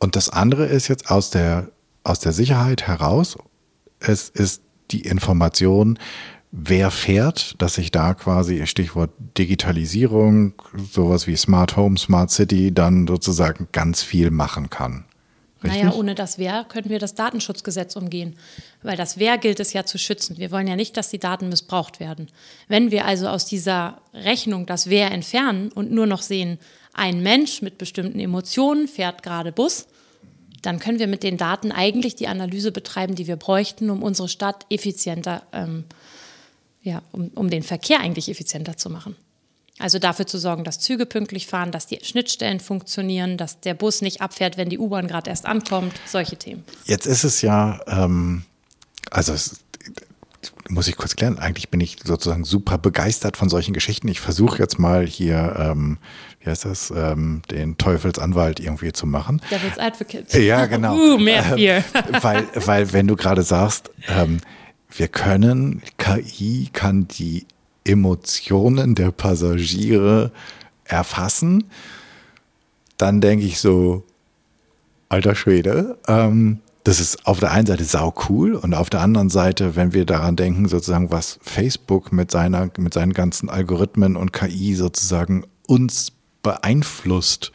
Und 0.00 0.16
das 0.16 0.28
andere 0.28 0.66
ist 0.66 0.88
jetzt 0.88 1.08
aus 1.08 1.30
der, 1.30 1.68
aus 2.02 2.18
der 2.18 2.32
Sicherheit 2.32 2.88
heraus, 2.88 3.38
es 4.00 4.28
ist 4.28 4.62
die 4.90 5.02
Information, 5.02 6.00
wer 6.50 6.90
fährt, 6.90 7.54
dass 7.58 7.78
ich 7.78 7.90
da 7.90 8.14
quasi, 8.14 8.66
Stichwort 8.66 9.10
Digitalisierung, 9.38 10.54
sowas 10.90 11.26
wie 11.26 11.36
Smart 11.36 11.76
Home, 11.76 11.98
Smart 11.98 12.30
City, 12.30 12.72
dann 12.72 13.06
sozusagen 13.06 13.68
ganz 13.72 14.02
viel 14.02 14.30
machen 14.30 14.70
kann. 14.70 15.04
Richtig? 15.62 15.84
Naja, 15.84 15.94
ohne 15.94 16.14
das 16.14 16.38
Wer 16.38 16.64
könnten 16.64 16.90
wir 16.90 16.98
das 16.98 17.14
Datenschutzgesetz 17.14 17.96
umgehen. 17.96 18.36
Weil 18.82 18.96
das 18.96 19.18
Wer 19.18 19.38
gilt 19.38 19.58
es 19.58 19.72
ja 19.72 19.84
zu 19.84 19.98
schützen. 19.98 20.36
Wir 20.38 20.50
wollen 20.50 20.66
ja 20.66 20.76
nicht, 20.76 20.96
dass 20.96 21.08
die 21.08 21.18
Daten 21.18 21.48
missbraucht 21.48 21.98
werden. 21.98 22.28
Wenn 22.68 22.90
wir 22.90 23.06
also 23.06 23.28
aus 23.28 23.46
dieser 23.46 24.00
Rechnung 24.12 24.66
das 24.66 24.88
Wer 24.88 25.10
entfernen 25.10 25.72
und 25.72 25.90
nur 25.90 26.06
noch 26.06 26.22
sehen, 26.22 26.58
ein 26.92 27.22
Mensch 27.22 27.62
mit 27.62 27.78
bestimmten 27.78 28.20
Emotionen 28.20 28.86
fährt 28.86 29.22
gerade 29.22 29.52
Bus, 29.52 29.86
dann 30.62 30.78
können 30.78 30.98
wir 30.98 31.06
mit 31.06 31.22
den 31.22 31.36
Daten 31.36 31.72
eigentlich 31.72 32.16
die 32.16 32.28
Analyse 32.28 32.72
betreiben, 32.72 33.14
die 33.14 33.26
wir 33.26 33.36
bräuchten, 33.36 33.88
um 33.90 34.02
unsere 34.02 34.28
Stadt 34.28 34.66
effizienter, 34.70 35.42
ähm, 35.52 35.84
ja, 36.86 37.02
um, 37.12 37.28
um 37.34 37.50
den 37.50 37.62
Verkehr 37.62 38.00
eigentlich 38.00 38.30
effizienter 38.30 38.76
zu 38.76 38.88
machen. 38.88 39.16
Also 39.78 39.98
dafür 39.98 40.26
zu 40.26 40.38
sorgen, 40.38 40.64
dass 40.64 40.78
Züge 40.78 41.04
pünktlich 41.04 41.46
fahren, 41.46 41.70
dass 41.70 41.86
die 41.86 41.98
Schnittstellen 42.02 42.60
funktionieren, 42.60 43.36
dass 43.36 43.60
der 43.60 43.74
Bus 43.74 44.00
nicht 44.00 44.22
abfährt, 44.22 44.56
wenn 44.56 44.70
die 44.70 44.78
U-Bahn 44.78 45.06
gerade 45.06 45.28
erst 45.28 45.44
ankommt, 45.44 45.92
solche 46.06 46.36
Themen. 46.36 46.64
Jetzt 46.86 47.06
ist 47.06 47.24
es 47.24 47.42
ja, 47.42 47.80
ähm, 47.86 48.44
also 49.10 49.34
es, 49.34 49.60
muss 50.68 50.88
ich 50.88 50.96
kurz 50.96 51.16
klären, 51.16 51.38
eigentlich 51.38 51.68
bin 51.68 51.80
ich 51.80 51.98
sozusagen 52.04 52.44
super 52.44 52.78
begeistert 52.78 53.36
von 53.36 53.50
solchen 53.50 53.74
Geschichten. 53.74 54.08
Ich 54.08 54.20
versuche 54.20 54.58
jetzt 54.58 54.78
mal 54.78 55.06
hier, 55.06 55.56
ähm, 55.58 55.98
wie 56.40 56.48
heißt 56.48 56.64
das, 56.64 56.90
ähm, 56.90 57.42
den 57.50 57.76
Teufelsanwalt 57.76 58.60
irgendwie 58.60 58.92
zu 58.92 59.06
machen. 59.06 59.42
Devil's 59.50 59.78
Advocate. 59.78 60.32
Ja, 60.34 60.66
genau. 60.66 60.96
Uh, 60.96 61.18
mehr 61.18 61.42
Fear. 61.42 61.84
weil, 62.22 62.48
weil, 62.54 62.92
wenn 62.94 63.08
du 63.08 63.16
gerade 63.16 63.42
sagst, 63.42 63.90
ähm, 64.08 64.40
wir 64.90 65.08
können, 65.08 65.82
KI 65.98 66.68
kann 66.72 67.08
die 67.08 67.46
Emotionen 67.84 68.94
der 68.94 69.10
Passagiere 69.10 70.32
erfassen, 70.84 71.64
dann 72.96 73.20
denke 73.20 73.44
ich 73.44 73.58
so, 73.58 74.04
alter 75.08 75.34
Schwede, 75.34 75.98
ähm, 76.08 76.60
das 76.84 77.00
ist 77.00 77.26
auf 77.26 77.40
der 77.40 77.50
einen 77.50 77.66
Seite 77.66 77.84
sau 77.84 78.14
cool 78.28 78.54
und 78.54 78.74
auf 78.74 78.90
der 78.90 79.00
anderen 79.00 79.28
Seite, 79.28 79.74
wenn 79.74 79.92
wir 79.92 80.04
daran 80.04 80.36
denken, 80.36 80.68
sozusagen, 80.68 81.10
was 81.10 81.38
Facebook 81.42 82.12
mit 82.12 82.30
seiner, 82.30 82.70
mit 82.78 82.94
seinen 82.94 83.12
ganzen 83.12 83.48
Algorithmen 83.48 84.14
und 84.14 84.32
KI 84.32 84.74
sozusagen 84.74 85.44
uns 85.66 86.12
beeinflusst 86.42 87.50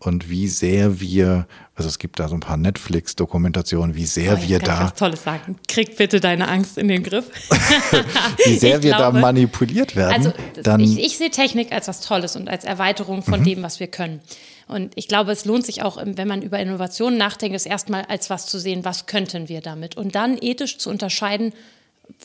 und 0.00 0.30
wie 0.30 0.46
sehr 0.48 1.00
wir, 1.00 1.46
also 1.74 1.88
es 1.88 1.98
gibt 1.98 2.18
da 2.20 2.28
so 2.28 2.34
ein 2.34 2.40
paar 2.40 2.56
Netflix-Dokumentationen, 2.56 3.94
wie 3.96 4.06
sehr 4.06 4.34
Oh, 4.38 4.48
wir 4.48 4.58
kann 4.60 4.70
ich 4.74 4.78
da, 4.78 4.84
was 4.86 4.94
Tolles 4.94 5.22
sagen. 5.24 5.56
Krieg 5.66 5.96
bitte 5.96 6.20
deine 6.20 6.48
Angst 6.48 6.78
in 6.78 6.88
den 6.88 7.02
Griff. 7.02 7.26
wie 8.44 8.56
sehr 8.58 8.76
Ich 8.78 8.82
wir 8.84 8.92
da 8.92 8.96
glaube- 9.10 9.20
manipuliert 9.20 9.96
werden, 9.96 10.32
Also 10.56 10.82
ich, 10.82 10.98
ich 11.04 11.18
sehe 11.18 11.30
Technik 11.30 11.72
als 11.72 11.88
was 11.88 12.00
Tolles 12.00 12.36
und 12.36 12.48
als 12.48 12.64
Erweiterung 12.64 13.18
Mhm. 13.18 13.22
von 13.22 13.44
dem, 13.44 13.62
was 13.62 13.80
wir 13.80 13.88
können. 13.88 14.20
Und 14.68 14.92
ich 14.96 15.08
glaube, 15.08 15.32
es 15.32 15.44
lohnt 15.46 15.64
sich 15.64 15.82
auch, 15.82 15.96
wenn 16.04 16.28
man 16.28 16.42
über 16.42 16.58
Innovationen 16.60 17.18
nachdenkt, 17.18 17.56
es 17.56 17.64
erstmal 17.66 18.04
als 18.04 18.28
was 18.30 18.46
zu 18.46 18.58
sehen, 18.60 18.84
was 18.84 19.06
könnten 19.06 19.48
wir 19.48 19.62
damit. 19.62 19.96
Und 19.96 20.14
dann 20.14 20.36
ethisch 20.40 20.76
zu 20.78 20.90
unterscheiden, 20.90 21.52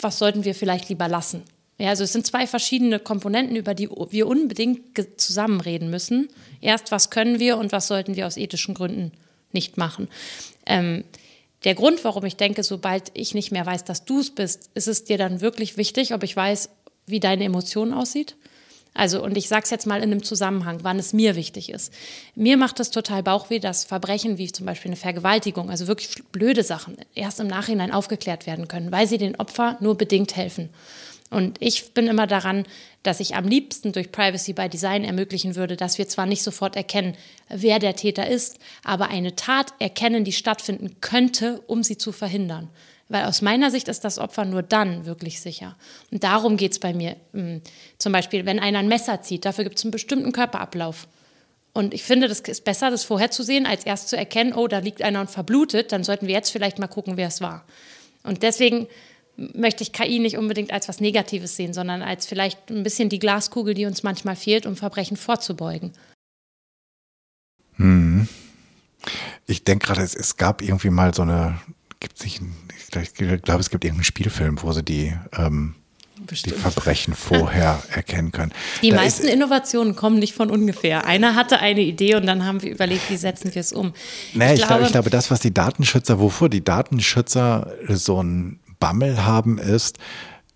was 0.02 0.18
sollten 0.20 0.44
wir 0.44 0.54
vielleicht 0.54 0.90
lieber 0.90 1.08
lassen. 1.08 1.44
Ja, 1.84 1.90
also 1.90 2.06
es 2.06 2.14
sind 2.14 2.26
zwei 2.26 2.48
verschiedene 2.48 2.98
Komponenten, 2.98 3.58
über 3.58 3.74
die 3.74 3.90
wir 3.90 4.28
unbedingt 4.28 4.98
zusammenreden 5.18 5.90
müssen. 5.90 6.30
Erst, 6.62 6.92
was 6.92 7.10
können 7.10 7.40
wir 7.40 7.58
und 7.58 7.74
was 7.74 7.88
sollten 7.88 8.16
wir 8.16 8.26
aus 8.26 8.38
ethischen 8.38 8.74
Gründen 8.74 9.12
nicht 9.52 9.76
machen. 9.76 10.08
Ähm, 10.66 11.04
der 11.66 11.76
Grund, 11.76 12.06
warum 12.06 12.24
ich 12.24 12.38
denke, 12.38 12.64
sobald 12.64 13.12
ich 13.16 13.34
nicht 13.34 13.52
mehr 13.52 13.66
weiß, 13.66 13.84
dass 13.84 14.06
du 14.06 14.22
es 14.22 14.34
bist, 14.34 14.70
ist 14.76 14.88
es 14.88 15.04
dir 15.04 15.18
dann 15.18 15.42
wirklich 15.42 15.76
wichtig, 15.76 16.14
ob 16.14 16.24
ich 16.24 16.34
weiß, 16.38 16.70
wie 17.06 17.20
deine 17.20 17.44
Emotion 17.44 17.92
aussieht? 17.92 18.38
Also, 18.94 19.22
und 19.22 19.36
ich 19.36 19.50
sage 19.50 19.64
es 19.64 19.70
jetzt 19.70 19.86
mal 19.86 19.98
in 19.98 20.04
einem 20.04 20.24
Zusammenhang, 20.24 20.80
wann 20.84 21.00
es 21.00 21.12
mir 21.12 21.36
wichtig 21.36 21.70
ist. 21.70 21.92
Mir 22.34 22.56
macht 22.56 22.80
es 22.80 22.92
total 22.92 23.24
Bauchweh, 23.24 23.60
dass 23.60 23.84
Verbrechen 23.84 24.38
wie 24.38 24.50
zum 24.50 24.66
Beispiel 24.66 24.88
eine 24.88 24.96
Vergewaltigung, 24.96 25.70
also 25.70 25.88
wirklich 25.88 26.24
blöde 26.32 26.64
Sachen, 26.64 26.96
erst 27.14 27.42
im 27.42 27.48
Nachhinein 27.48 27.92
aufgeklärt 27.92 28.48
werden 28.48 28.70
können, 28.70 28.94
weil 28.94 29.06
sie 29.06 29.18
den 29.18 29.36
Opfer 29.36 29.76
nur 29.82 29.98
bedingt 29.98 30.38
helfen. 30.38 30.70
Und 31.34 31.58
ich 31.60 31.94
bin 31.94 32.08
immer 32.08 32.28
daran, 32.28 32.66
dass 33.02 33.20
ich 33.20 33.36
am 33.36 33.48
liebsten 33.48 33.92
durch 33.92 34.12
Privacy 34.12 34.54
by 34.54 34.70
Design 34.70 35.04
ermöglichen 35.04 35.56
würde, 35.56 35.76
dass 35.76 35.98
wir 35.98 36.08
zwar 36.08 36.28
nicht 36.28 36.44
sofort 36.44 36.76
erkennen, 36.76 37.18
wer 37.50 37.80
der 37.80 37.96
Täter 37.96 38.28
ist, 38.28 38.60
aber 38.84 39.10
eine 39.10 39.36
Tat 39.36 39.74
erkennen, 39.80 40.24
die 40.24 40.32
stattfinden 40.32 40.98
könnte, 41.02 41.62
um 41.66 41.82
sie 41.82 41.98
zu 41.98 42.12
verhindern. 42.12 42.70
Weil 43.10 43.26
aus 43.26 43.42
meiner 43.42 43.72
Sicht 43.72 43.88
ist 43.88 44.06
das 44.06 44.20
Opfer 44.20 44.46
nur 44.46 44.62
dann 44.62 45.06
wirklich 45.06 45.42
sicher. 45.42 45.76
Und 46.12 46.24
darum 46.24 46.56
geht 46.56 46.74
es 46.74 46.80
bei 46.80 46.94
mir. 46.94 47.16
Hm, 47.34 47.62
zum 47.98 48.14
Beispiel, 48.14 48.46
wenn 48.46 48.60
einer 48.60 48.80
ein 48.80 48.88
Messer 48.88 49.22
zieht, 49.22 49.46
dafür 49.46 49.64
gibt 49.64 49.80
es 49.80 49.84
einen 49.84 49.92
bestimmten 49.92 50.32
Körperablauf. 50.32 51.08
Und 51.74 51.96
ich 51.96 52.04
finde, 52.04 52.28
das 52.28 52.42
ist 52.42 52.64
besser, 52.64 52.92
das 52.92 53.04
vorher 53.04 53.32
zu 53.32 53.42
sehen, 53.42 53.66
als 53.66 53.86
erst 53.86 54.10
zu 54.10 54.16
erkennen, 54.16 54.54
oh, 54.54 54.68
da 54.68 54.78
liegt 54.78 55.02
einer 55.02 55.22
und 55.22 55.32
verblutet, 55.32 55.92
dann 55.92 56.04
sollten 56.04 56.28
wir 56.28 56.36
jetzt 56.36 56.52
vielleicht 56.52 56.78
mal 56.78 56.88
gucken, 56.88 57.18
wer 57.18 57.28
es 57.28 57.42
war. 57.42 57.66
Und 58.22 58.44
deswegen 58.44 58.88
möchte 59.36 59.84
ich 59.84 59.92
KI 59.92 60.20
nicht 60.20 60.38
unbedingt 60.38 60.72
als 60.72 60.88
was 60.88 61.00
Negatives 61.00 61.56
sehen, 61.56 61.74
sondern 61.74 62.02
als 62.02 62.26
vielleicht 62.26 62.70
ein 62.70 62.84
bisschen 62.84 63.10
die 63.10 63.20
Glaskugel, 63.20 63.74
die 63.74 63.86
uns 63.86 64.04
manchmal 64.04 64.36
fehlt, 64.36 64.66
um 64.66 64.76
Verbrechen 64.76 65.18
vorzubeugen. 65.18 65.92
Hm. 67.76 68.28
Ich 69.48 69.64
denke 69.64 69.88
gerade, 69.88 70.02
es, 70.02 70.16
es, 70.16 70.38
gab 70.38 70.62
irgendwie 70.62 70.90
mal 70.90 71.14
so 71.14 71.24
eine, 71.24 71.60
gibt 72.00 72.18
es 72.18 72.24
nicht, 72.24 72.42
ich 72.96 73.42
glaube, 73.42 73.60
es 73.60 73.70
gibt 73.70 73.84
irgendeinen 73.84 74.06
Spielfilm, 74.06 74.62
wo 74.62 74.72
sie 74.72 74.84
die, 74.84 75.14
ähm, 75.36 75.76
die 76.32 76.52
Verbrechen 76.52 77.14
vorher 77.16 77.82
erkennen 77.92 78.32
können. 78.32 78.54
Die 78.82 78.92
da 78.92 78.98
meisten 78.98 79.28
Innovationen 79.28 79.96
kommen 79.96 80.20
nicht 80.20 80.34
von 80.34 80.50
ungefähr. 80.50 81.06
Einer 81.06 81.36
hatte 81.36 81.60
eine 81.60 81.82
Idee 81.82 82.16
und 82.16 82.26
dann 82.26 82.46
haben 82.46 82.62
wir 82.62 82.72
überlegt, 82.72 83.10
wie 83.10 83.18
setzen 83.18 83.54
wir 83.54 83.60
es 83.60 83.74
um. 83.74 83.94
Nee, 84.34 84.54
ich, 84.54 84.62
ich, 84.62 84.68
glaube, 84.68 84.84
ich 84.84 84.92
glaube, 84.92 85.10
das, 85.10 85.32
was 85.32 85.42
die 85.42 85.54
Datenschützer, 85.54 86.20
wovor 86.20 86.48
die 86.48 86.64
Datenschützer 86.64 87.74
so 87.90 88.24
ein 88.24 88.60
Bammel 88.84 89.26
haben, 89.26 89.60
ist 89.60 89.98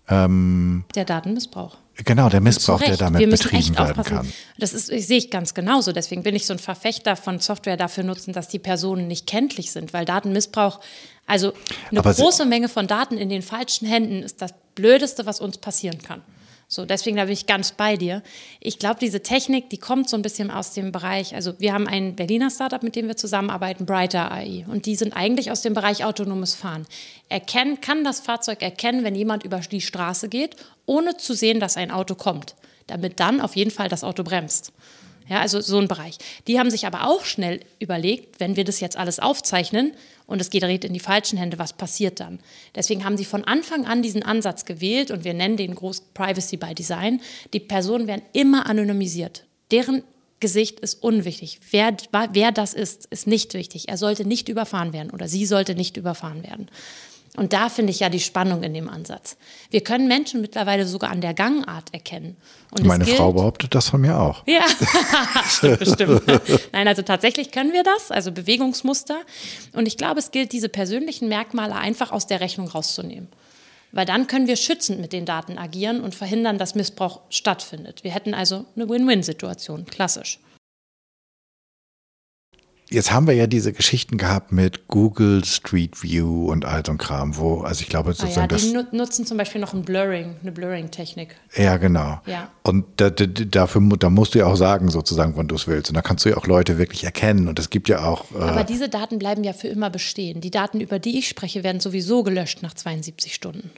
ähm, 0.08 0.84
der 0.94 1.06
Datenmissbrauch. 1.06 1.78
Genau, 2.04 2.28
der 2.28 2.40
Missbrauch, 2.40 2.80
der 2.80 2.96
damit 2.96 3.28
betrieben 3.28 3.76
werden 3.76 4.04
kann. 4.04 4.32
Das 4.58 4.72
ist, 4.72 4.86
sehe 4.86 5.18
ich 5.18 5.30
ganz 5.30 5.54
genauso. 5.54 5.92
Deswegen 5.92 6.22
bin 6.22 6.36
ich 6.36 6.46
so 6.46 6.52
ein 6.52 6.58
Verfechter 6.58 7.16
von 7.16 7.40
Software 7.40 7.76
dafür 7.76 8.04
nutzen, 8.04 8.32
dass 8.32 8.48
die 8.48 8.58
Personen 8.58 9.08
nicht 9.08 9.26
kenntlich 9.26 9.72
sind, 9.72 9.92
weil 9.92 10.04
Datenmissbrauch, 10.04 10.78
also 11.26 11.54
eine 11.90 12.00
Aber 12.00 12.14
große 12.14 12.44
Menge 12.44 12.68
von 12.68 12.86
Daten 12.86 13.16
in 13.16 13.30
den 13.30 13.42
falschen 13.42 13.88
Händen 13.88 14.22
ist 14.22 14.40
das 14.42 14.54
Blödeste, 14.74 15.26
was 15.26 15.40
uns 15.40 15.58
passieren 15.58 15.98
kann. 16.02 16.22
So, 16.70 16.84
deswegen 16.84 17.16
da 17.16 17.24
bin 17.24 17.32
ich 17.32 17.46
ganz 17.46 17.72
bei 17.72 17.96
dir. 17.96 18.22
Ich 18.60 18.78
glaube, 18.78 19.00
diese 19.00 19.22
Technik, 19.22 19.70
die 19.70 19.78
kommt 19.78 20.10
so 20.10 20.18
ein 20.18 20.22
bisschen 20.22 20.50
aus 20.50 20.74
dem 20.74 20.92
Bereich, 20.92 21.34
also 21.34 21.58
wir 21.58 21.72
haben 21.72 21.88
ein 21.88 22.14
Berliner 22.14 22.50
Startup, 22.50 22.82
mit 22.82 22.94
dem 22.94 23.08
wir 23.08 23.16
zusammenarbeiten, 23.16 23.86
Brighter 23.86 24.30
AI. 24.30 24.66
Und 24.68 24.84
die 24.84 24.94
sind 24.94 25.14
eigentlich 25.14 25.50
aus 25.50 25.62
dem 25.62 25.72
Bereich 25.72 26.04
autonomes 26.04 26.54
Fahren. 26.54 26.86
Erkennen, 27.30 27.80
kann 27.80 28.04
das 28.04 28.20
Fahrzeug 28.20 28.60
erkennen, 28.60 29.02
wenn 29.02 29.14
jemand 29.14 29.44
über 29.44 29.60
die 29.60 29.80
Straße 29.80 30.28
geht, 30.28 30.56
ohne 30.84 31.16
zu 31.16 31.32
sehen, 31.32 31.58
dass 31.58 31.78
ein 31.78 31.90
Auto 31.90 32.14
kommt. 32.14 32.54
Damit 32.86 33.18
dann 33.18 33.40
auf 33.40 33.56
jeden 33.56 33.70
Fall 33.70 33.88
das 33.88 34.04
Auto 34.04 34.22
bremst. 34.22 34.72
Ja, 35.28 35.40
also 35.40 35.60
so 35.60 35.78
ein 35.78 35.88
Bereich. 35.88 36.16
Die 36.46 36.58
haben 36.58 36.70
sich 36.70 36.86
aber 36.86 37.06
auch 37.06 37.24
schnell 37.24 37.60
überlegt, 37.78 38.40
wenn 38.40 38.56
wir 38.56 38.64
das 38.64 38.80
jetzt 38.80 38.96
alles 38.96 39.18
aufzeichnen 39.18 39.92
und 40.26 40.40
es 40.40 40.50
gerät 40.50 40.84
in 40.84 40.94
die 40.94 41.00
falschen 41.00 41.38
Hände, 41.38 41.58
was 41.58 41.72
passiert 41.72 42.20
dann? 42.20 42.40
Deswegen 42.74 43.04
haben 43.04 43.16
sie 43.16 43.24
von 43.24 43.44
Anfang 43.44 43.86
an 43.86 44.02
diesen 44.02 44.22
Ansatz 44.22 44.64
gewählt 44.64 45.10
und 45.10 45.24
wir 45.24 45.34
nennen 45.34 45.56
den 45.56 45.74
groß 45.74 46.00
Privacy 46.14 46.56
by 46.56 46.74
Design. 46.74 47.20
Die 47.52 47.60
Personen 47.60 48.06
werden 48.06 48.22
immer 48.32 48.66
anonymisiert. 48.66 49.44
Deren 49.70 50.02
Gesicht 50.40 50.80
ist 50.80 51.02
unwichtig. 51.02 51.58
Wer, 51.70 51.96
wer 52.32 52.52
das 52.52 52.72
ist, 52.72 53.06
ist 53.06 53.26
nicht 53.26 53.54
wichtig. 53.54 53.88
Er 53.88 53.96
sollte 53.96 54.24
nicht 54.24 54.48
überfahren 54.48 54.92
werden 54.92 55.10
oder 55.10 55.28
sie 55.28 55.46
sollte 55.46 55.74
nicht 55.74 55.96
überfahren 55.96 56.42
werden. 56.42 56.68
Und 57.38 57.52
da 57.52 57.68
finde 57.68 57.92
ich 57.92 58.00
ja 58.00 58.08
die 58.08 58.20
Spannung 58.20 58.64
in 58.64 58.74
dem 58.74 58.88
Ansatz. 58.88 59.36
Wir 59.70 59.82
können 59.82 60.08
Menschen 60.08 60.40
mittlerweile 60.40 60.86
sogar 60.86 61.10
an 61.10 61.20
der 61.20 61.34
Gangart 61.34 61.94
erkennen. 61.94 62.36
Und 62.72 62.84
Meine 62.84 63.06
Frau 63.06 63.32
behauptet 63.32 63.74
das 63.76 63.88
von 63.88 64.00
mir 64.00 64.18
auch. 64.18 64.42
Ja, 64.46 64.64
stimmt 65.48 65.78
bestimmt. 65.78 66.22
Nein, 66.72 66.88
also 66.88 67.02
tatsächlich 67.02 67.52
können 67.52 67.72
wir 67.72 67.84
das, 67.84 68.10
also 68.10 68.32
Bewegungsmuster. 68.32 69.20
Und 69.72 69.86
ich 69.86 69.96
glaube, 69.96 70.18
es 70.18 70.32
gilt, 70.32 70.52
diese 70.52 70.68
persönlichen 70.68 71.28
Merkmale 71.28 71.76
einfach 71.76 72.10
aus 72.10 72.26
der 72.26 72.40
Rechnung 72.40 72.66
rauszunehmen. 72.68 73.28
Weil 73.92 74.04
dann 74.04 74.26
können 74.26 74.48
wir 74.48 74.56
schützend 74.56 75.00
mit 75.00 75.12
den 75.12 75.24
Daten 75.24 75.58
agieren 75.58 76.00
und 76.00 76.16
verhindern, 76.16 76.58
dass 76.58 76.74
Missbrauch 76.74 77.20
stattfindet. 77.30 78.02
Wir 78.02 78.10
hätten 78.10 78.34
also 78.34 78.64
eine 78.74 78.88
Win-Win-Situation, 78.88 79.86
klassisch. 79.86 80.40
Jetzt 82.90 83.12
haben 83.12 83.26
wir 83.26 83.34
ja 83.34 83.46
diese 83.46 83.72
Geschichten 83.72 84.16
gehabt 84.16 84.50
mit 84.50 84.88
Google 84.88 85.44
Street 85.44 86.02
View 86.02 86.50
und 86.50 86.64
all 86.64 86.84
so 86.84 86.92
ein 86.92 86.98
Kram, 86.98 87.36
wo, 87.36 87.60
also 87.60 87.82
ich 87.82 87.88
glaube 87.88 88.14
sozusagen. 88.14 88.50
Ah 88.50 88.56
ja, 88.56 88.82
die 88.82 88.96
nutzen 88.96 89.26
zum 89.26 89.36
Beispiel 89.36 89.60
noch 89.60 89.74
ein 89.74 89.82
Blurring, 89.82 90.36
eine 90.40 90.52
Blurring-Technik. 90.52 91.36
Ja, 91.54 91.76
genau. 91.76 92.20
Ja. 92.24 92.48
Und 92.62 92.86
da, 92.96 93.10
da, 93.10 93.26
dafür, 93.26 93.82
da 93.98 94.08
musst 94.08 94.34
du 94.34 94.38
ja 94.38 94.46
auch 94.46 94.56
sagen, 94.56 94.88
sozusagen, 94.90 95.34
wann 95.36 95.48
du 95.48 95.56
es 95.56 95.66
willst. 95.66 95.90
Und 95.90 95.96
da 95.96 96.02
kannst 96.02 96.24
du 96.24 96.30
ja 96.30 96.36
auch 96.38 96.46
Leute 96.46 96.78
wirklich 96.78 97.04
erkennen. 97.04 97.48
Und 97.48 97.58
es 97.58 97.68
gibt 97.68 97.88
ja 97.90 98.04
auch. 98.04 98.24
Äh 98.34 98.38
Aber 98.38 98.64
diese 98.64 98.88
Daten 98.88 99.18
bleiben 99.18 99.44
ja 99.44 99.52
für 99.52 99.68
immer 99.68 99.90
bestehen. 99.90 100.40
Die 100.40 100.50
Daten, 100.50 100.80
über 100.80 100.98
die 100.98 101.18
ich 101.18 101.28
spreche, 101.28 101.62
werden 101.64 101.80
sowieso 101.80 102.22
gelöscht 102.22 102.62
nach 102.62 102.72
72 102.72 103.34
Stunden. 103.34 103.70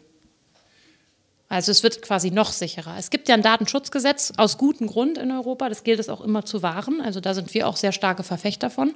Also 1.50 1.73
es 1.73 1.83
wird 1.83 2.00
quasi 2.00 2.30
noch 2.30 2.52
sicherer. 2.52 2.97
Es 2.97 3.11
gibt 3.11 3.28
ja 3.28 3.35
ein 3.35 3.42
Datenschutzgesetz 3.42 4.33
aus 4.37 4.57
gutem 4.57 4.87
Grund 4.87 5.19
in 5.19 5.33
Europa. 5.33 5.69
Das 5.69 5.83
gilt 5.83 5.99
es 5.99 6.09
auch 6.09 6.21
immer 6.21 6.45
zu 6.45 6.62
wahren. 6.62 7.00
Also 7.00 7.21
da 7.21 7.35
sind 7.35 7.52
wir 7.52 7.66
auch 7.66 7.76
sehr 7.76 7.90
starke 7.90 8.23
Verfechter 8.23 8.71
von. 8.71 8.95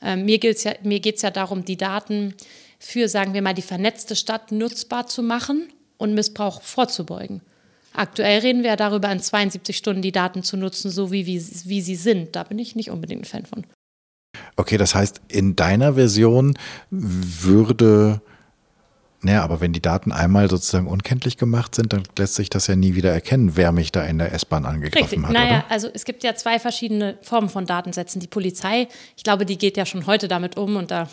Ähm, 0.00 0.24
mir 0.24 0.38
geht 0.38 0.56
es 0.56 0.64
ja, 0.64 0.72
ja 0.82 1.30
darum, 1.30 1.66
die 1.66 1.76
Daten 1.76 2.34
für, 2.78 3.06
sagen 3.10 3.34
wir 3.34 3.42
mal, 3.42 3.52
die 3.52 3.60
vernetzte 3.60 4.16
Stadt 4.16 4.50
nutzbar 4.50 5.08
zu 5.08 5.22
machen 5.22 5.68
und 5.98 6.14
Missbrauch 6.14 6.62
vorzubeugen. 6.62 7.42
Aktuell 7.92 8.40
reden 8.40 8.62
wir 8.62 8.70
ja 8.70 8.76
darüber, 8.76 9.12
in 9.12 9.20
72 9.20 9.76
Stunden 9.76 10.00
die 10.00 10.12
Daten 10.12 10.42
zu 10.42 10.56
nutzen, 10.56 10.90
so 10.90 11.12
wie, 11.12 11.26
wie, 11.26 11.44
wie 11.66 11.82
sie 11.82 11.96
sind. 11.96 12.34
Da 12.34 12.44
bin 12.44 12.58
ich 12.58 12.74
nicht 12.74 12.90
unbedingt 12.90 13.22
ein 13.22 13.26
Fan 13.26 13.44
von. 13.44 13.66
Okay, 14.56 14.78
das 14.78 14.94
heißt, 14.94 15.20
in 15.28 15.54
deiner 15.54 15.94
Version 15.94 16.56
würde 16.88 18.22
naja, 19.22 19.42
aber 19.42 19.60
wenn 19.60 19.74
die 19.74 19.82
Daten 19.82 20.12
einmal 20.12 20.48
sozusagen 20.48 20.86
unkenntlich 20.86 21.36
gemacht 21.36 21.74
sind, 21.74 21.92
dann 21.92 22.04
lässt 22.16 22.36
sich 22.36 22.48
das 22.48 22.66
ja 22.68 22.76
nie 22.76 22.94
wieder 22.94 23.12
erkennen, 23.12 23.54
wer 23.54 23.70
mich 23.70 23.92
da 23.92 24.02
in 24.02 24.18
der 24.18 24.32
S-Bahn 24.32 24.64
angegriffen 24.64 25.02
Richtig. 25.02 25.22
hat. 25.24 25.32
Naja, 25.32 25.58
oder? 25.58 25.70
also 25.70 25.88
es 25.92 26.06
gibt 26.06 26.24
ja 26.24 26.34
zwei 26.34 26.58
verschiedene 26.58 27.18
Formen 27.20 27.50
von 27.50 27.66
Datensätzen. 27.66 28.20
Die 28.20 28.28
Polizei, 28.28 28.88
ich 29.16 29.22
glaube, 29.22 29.44
die 29.44 29.58
geht 29.58 29.76
ja 29.76 29.84
schon 29.84 30.06
heute 30.06 30.26
damit 30.26 30.56
um 30.56 30.76
und 30.76 30.90
da, 30.90 31.06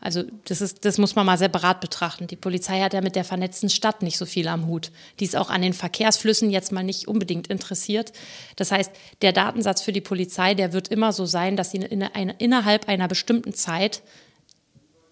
also 0.00 0.24
das 0.46 0.60
ist, 0.60 0.84
das 0.84 0.98
muss 0.98 1.14
man 1.14 1.26
mal 1.26 1.38
separat 1.38 1.80
betrachten. 1.80 2.26
Die 2.26 2.34
Polizei 2.34 2.80
hat 2.80 2.92
ja 2.92 3.00
mit 3.00 3.14
der 3.14 3.24
vernetzten 3.24 3.70
Stadt 3.70 4.02
nicht 4.02 4.18
so 4.18 4.26
viel 4.26 4.48
am 4.48 4.66
Hut. 4.66 4.90
Die 5.20 5.24
ist 5.24 5.36
auch 5.36 5.48
an 5.48 5.62
den 5.62 5.74
Verkehrsflüssen 5.74 6.50
jetzt 6.50 6.72
mal 6.72 6.82
nicht 6.82 7.06
unbedingt 7.06 7.46
interessiert. 7.46 8.12
Das 8.56 8.72
heißt, 8.72 8.90
der 9.22 9.32
Datensatz 9.32 9.80
für 9.80 9.92
die 9.92 10.00
Polizei, 10.00 10.54
der 10.54 10.72
wird 10.72 10.88
immer 10.88 11.12
so 11.12 11.24
sein, 11.24 11.56
dass 11.56 11.70
sie 11.70 11.76
in, 11.76 12.02
in, 12.02 12.30
innerhalb 12.30 12.88
einer 12.88 13.06
bestimmten 13.06 13.54
Zeit 13.54 14.02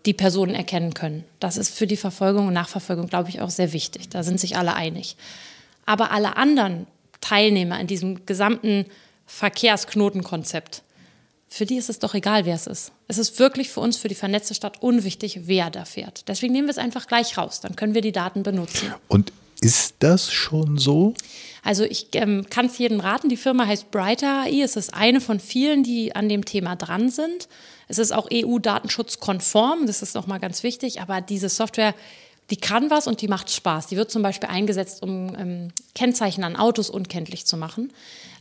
die 0.06 0.12
Personen 0.12 0.54
erkennen 0.54 0.94
können. 0.94 1.24
Das 1.40 1.56
ist 1.56 1.74
für 1.74 1.86
die 1.86 1.96
Verfolgung 1.96 2.48
und 2.48 2.54
Nachverfolgung, 2.54 3.06
glaube 3.06 3.28
ich, 3.28 3.40
auch 3.40 3.50
sehr 3.50 3.72
wichtig. 3.72 4.08
Da 4.08 4.22
sind 4.22 4.40
sich 4.40 4.56
alle 4.56 4.74
einig. 4.74 5.16
Aber 5.86 6.10
alle 6.10 6.36
anderen 6.36 6.86
Teilnehmer 7.20 7.80
in 7.80 7.86
diesem 7.86 8.26
gesamten 8.26 8.86
Verkehrsknotenkonzept, 9.26 10.82
für 11.48 11.66
die 11.66 11.76
ist 11.76 11.90
es 11.90 11.98
doch 11.98 12.14
egal, 12.14 12.46
wer 12.46 12.54
es 12.54 12.66
ist. 12.66 12.92
Es 13.08 13.18
ist 13.18 13.38
wirklich 13.38 13.68
für 13.68 13.80
uns, 13.80 13.98
für 13.98 14.08
die 14.08 14.14
vernetzte 14.14 14.54
Stadt, 14.54 14.82
unwichtig, 14.82 15.40
wer 15.44 15.70
da 15.70 15.84
fährt. 15.84 16.26
Deswegen 16.28 16.52
nehmen 16.52 16.66
wir 16.66 16.72
es 16.72 16.78
einfach 16.78 17.06
gleich 17.06 17.36
raus. 17.36 17.60
Dann 17.60 17.76
können 17.76 17.94
wir 17.94 18.00
die 18.00 18.12
Daten 18.12 18.42
benutzen. 18.42 18.92
Und 19.08 19.32
ist 19.62 19.94
das 20.00 20.30
schon 20.30 20.76
so? 20.76 21.14
Also 21.62 21.84
ich 21.84 22.08
ähm, 22.14 22.46
kann 22.50 22.66
es 22.66 22.78
jedem 22.78 23.00
raten. 23.00 23.28
Die 23.28 23.36
Firma 23.36 23.66
heißt 23.66 23.90
Brighter 23.90 24.42
AI. 24.42 24.62
Es 24.62 24.76
ist 24.76 24.92
eine 24.92 25.20
von 25.20 25.38
vielen, 25.40 25.84
die 25.84 26.14
an 26.14 26.28
dem 26.28 26.44
Thema 26.44 26.74
dran 26.76 27.08
sind. 27.08 27.48
Es 27.88 27.98
ist 27.98 28.12
auch 28.12 28.28
EU-datenschutzkonform, 28.32 29.86
das 29.86 30.02
ist 30.02 30.14
nochmal 30.14 30.40
ganz 30.40 30.62
wichtig, 30.62 31.00
aber 31.00 31.20
diese 31.20 31.48
Software, 31.48 31.94
die 32.50 32.56
kann 32.56 32.90
was 32.90 33.06
und 33.06 33.20
die 33.20 33.28
macht 33.28 33.50
Spaß. 33.50 33.86
Die 33.88 33.96
wird 33.96 34.10
zum 34.10 34.22
Beispiel 34.22 34.48
eingesetzt, 34.48 35.02
um 35.02 35.36
ähm, 35.38 35.68
Kennzeichen 35.94 36.42
an 36.42 36.56
Autos 36.56 36.90
unkenntlich 36.90 37.46
zu 37.46 37.56
machen. 37.56 37.92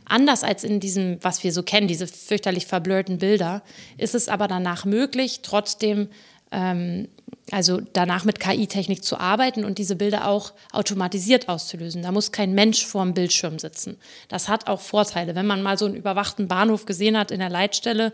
Anders 0.04 0.42
als 0.42 0.64
in 0.64 0.80
diesem, 0.80 1.18
was 1.22 1.44
wir 1.44 1.52
so 1.52 1.62
kennen, 1.62 1.86
diese 1.86 2.06
fürchterlich 2.06 2.66
verblurrten 2.66 3.18
Bilder, 3.18 3.62
ist 3.98 4.14
es 4.14 4.28
aber 4.28 4.48
danach 4.48 4.84
möglich, 4.84 5.40
trotzdem 5.42 6.08
ähm, 6.52 7.08
also 7.50 7.80
danach 7.92 8.24
mit 8.24 8.40
KI-Technik 8.40 9.04
zu 9.04 9.18
arbeiten 9.18 9.64
und 9.64 9.78
diese 9.78 9.96
Bilder 9.96 10.28
auch 10.28 10.52
automatisiert 10.72 11.48
auszulösen. 11.48 12.02
Da 12.02 12.12
muss 12.12 12.32
kein 12.32 12.54
Mensch 12.54 12.86
vorm 12.86 13.14
Bildschirm 13.14 13.58
sitzen. 13.58 13.96
Das 14.28 14.48
hat 14.48 14.68
auch 14.68 14.80
Vorteile. 14.80 15.34
Wenn 15.34 15.46
man 15.46 15.62
mal 15.62 15.76
so 15.76 15.86
einen 15.86 15.96
überwachten 15.96 16.48
Bahnhof 16.48 16.86
gesehen 16.86 17.18
hat 17.18 17.30
in 17.30 17.40
der 17.40 17.50
Leitstelle, 17.50 18.12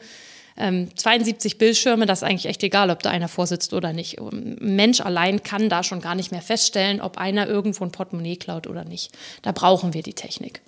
ähm, 0.56 0.88
72 0.96 1.58
Bildschirme, 1.58 2.06
das 2.06 2.20
ist 2.20 2.28
eigentlich 2.28 2.46
echt 2.46 2.64
egal, 2.64 2.90
ob 2.90 3.02
da 3.02 3.10
einer 3.10 3.28
vorsitzt 3.28 3.74
oder 3.74 3.92
nicht. 3.92 4.18
Ein 4.18 4.56
Mensch 4.60 5.00
allein 5.00 5.42
kann 5.42 5.68
da 5.68 5.84
schon 5.84 6.00
gar 6.00 6.16
nicht 6.16 6.32
mehr 6.32 6.42
feststellen, 6.42 7.00
ob 7.00 7.16
einer 7.16 7.46
irgendwo 7.46 7.84
ein 7.84 7.92
Portemonnaie 7.92 8.36
klaut 8.36 8.66
oder 8.66 8.84
nicht. 8.84 9.12
Da 9.42 9.52
brauchen 9.52 9.94
wir 9.94 10.02
die 10.02 10.14
Technik. 10.14 10.60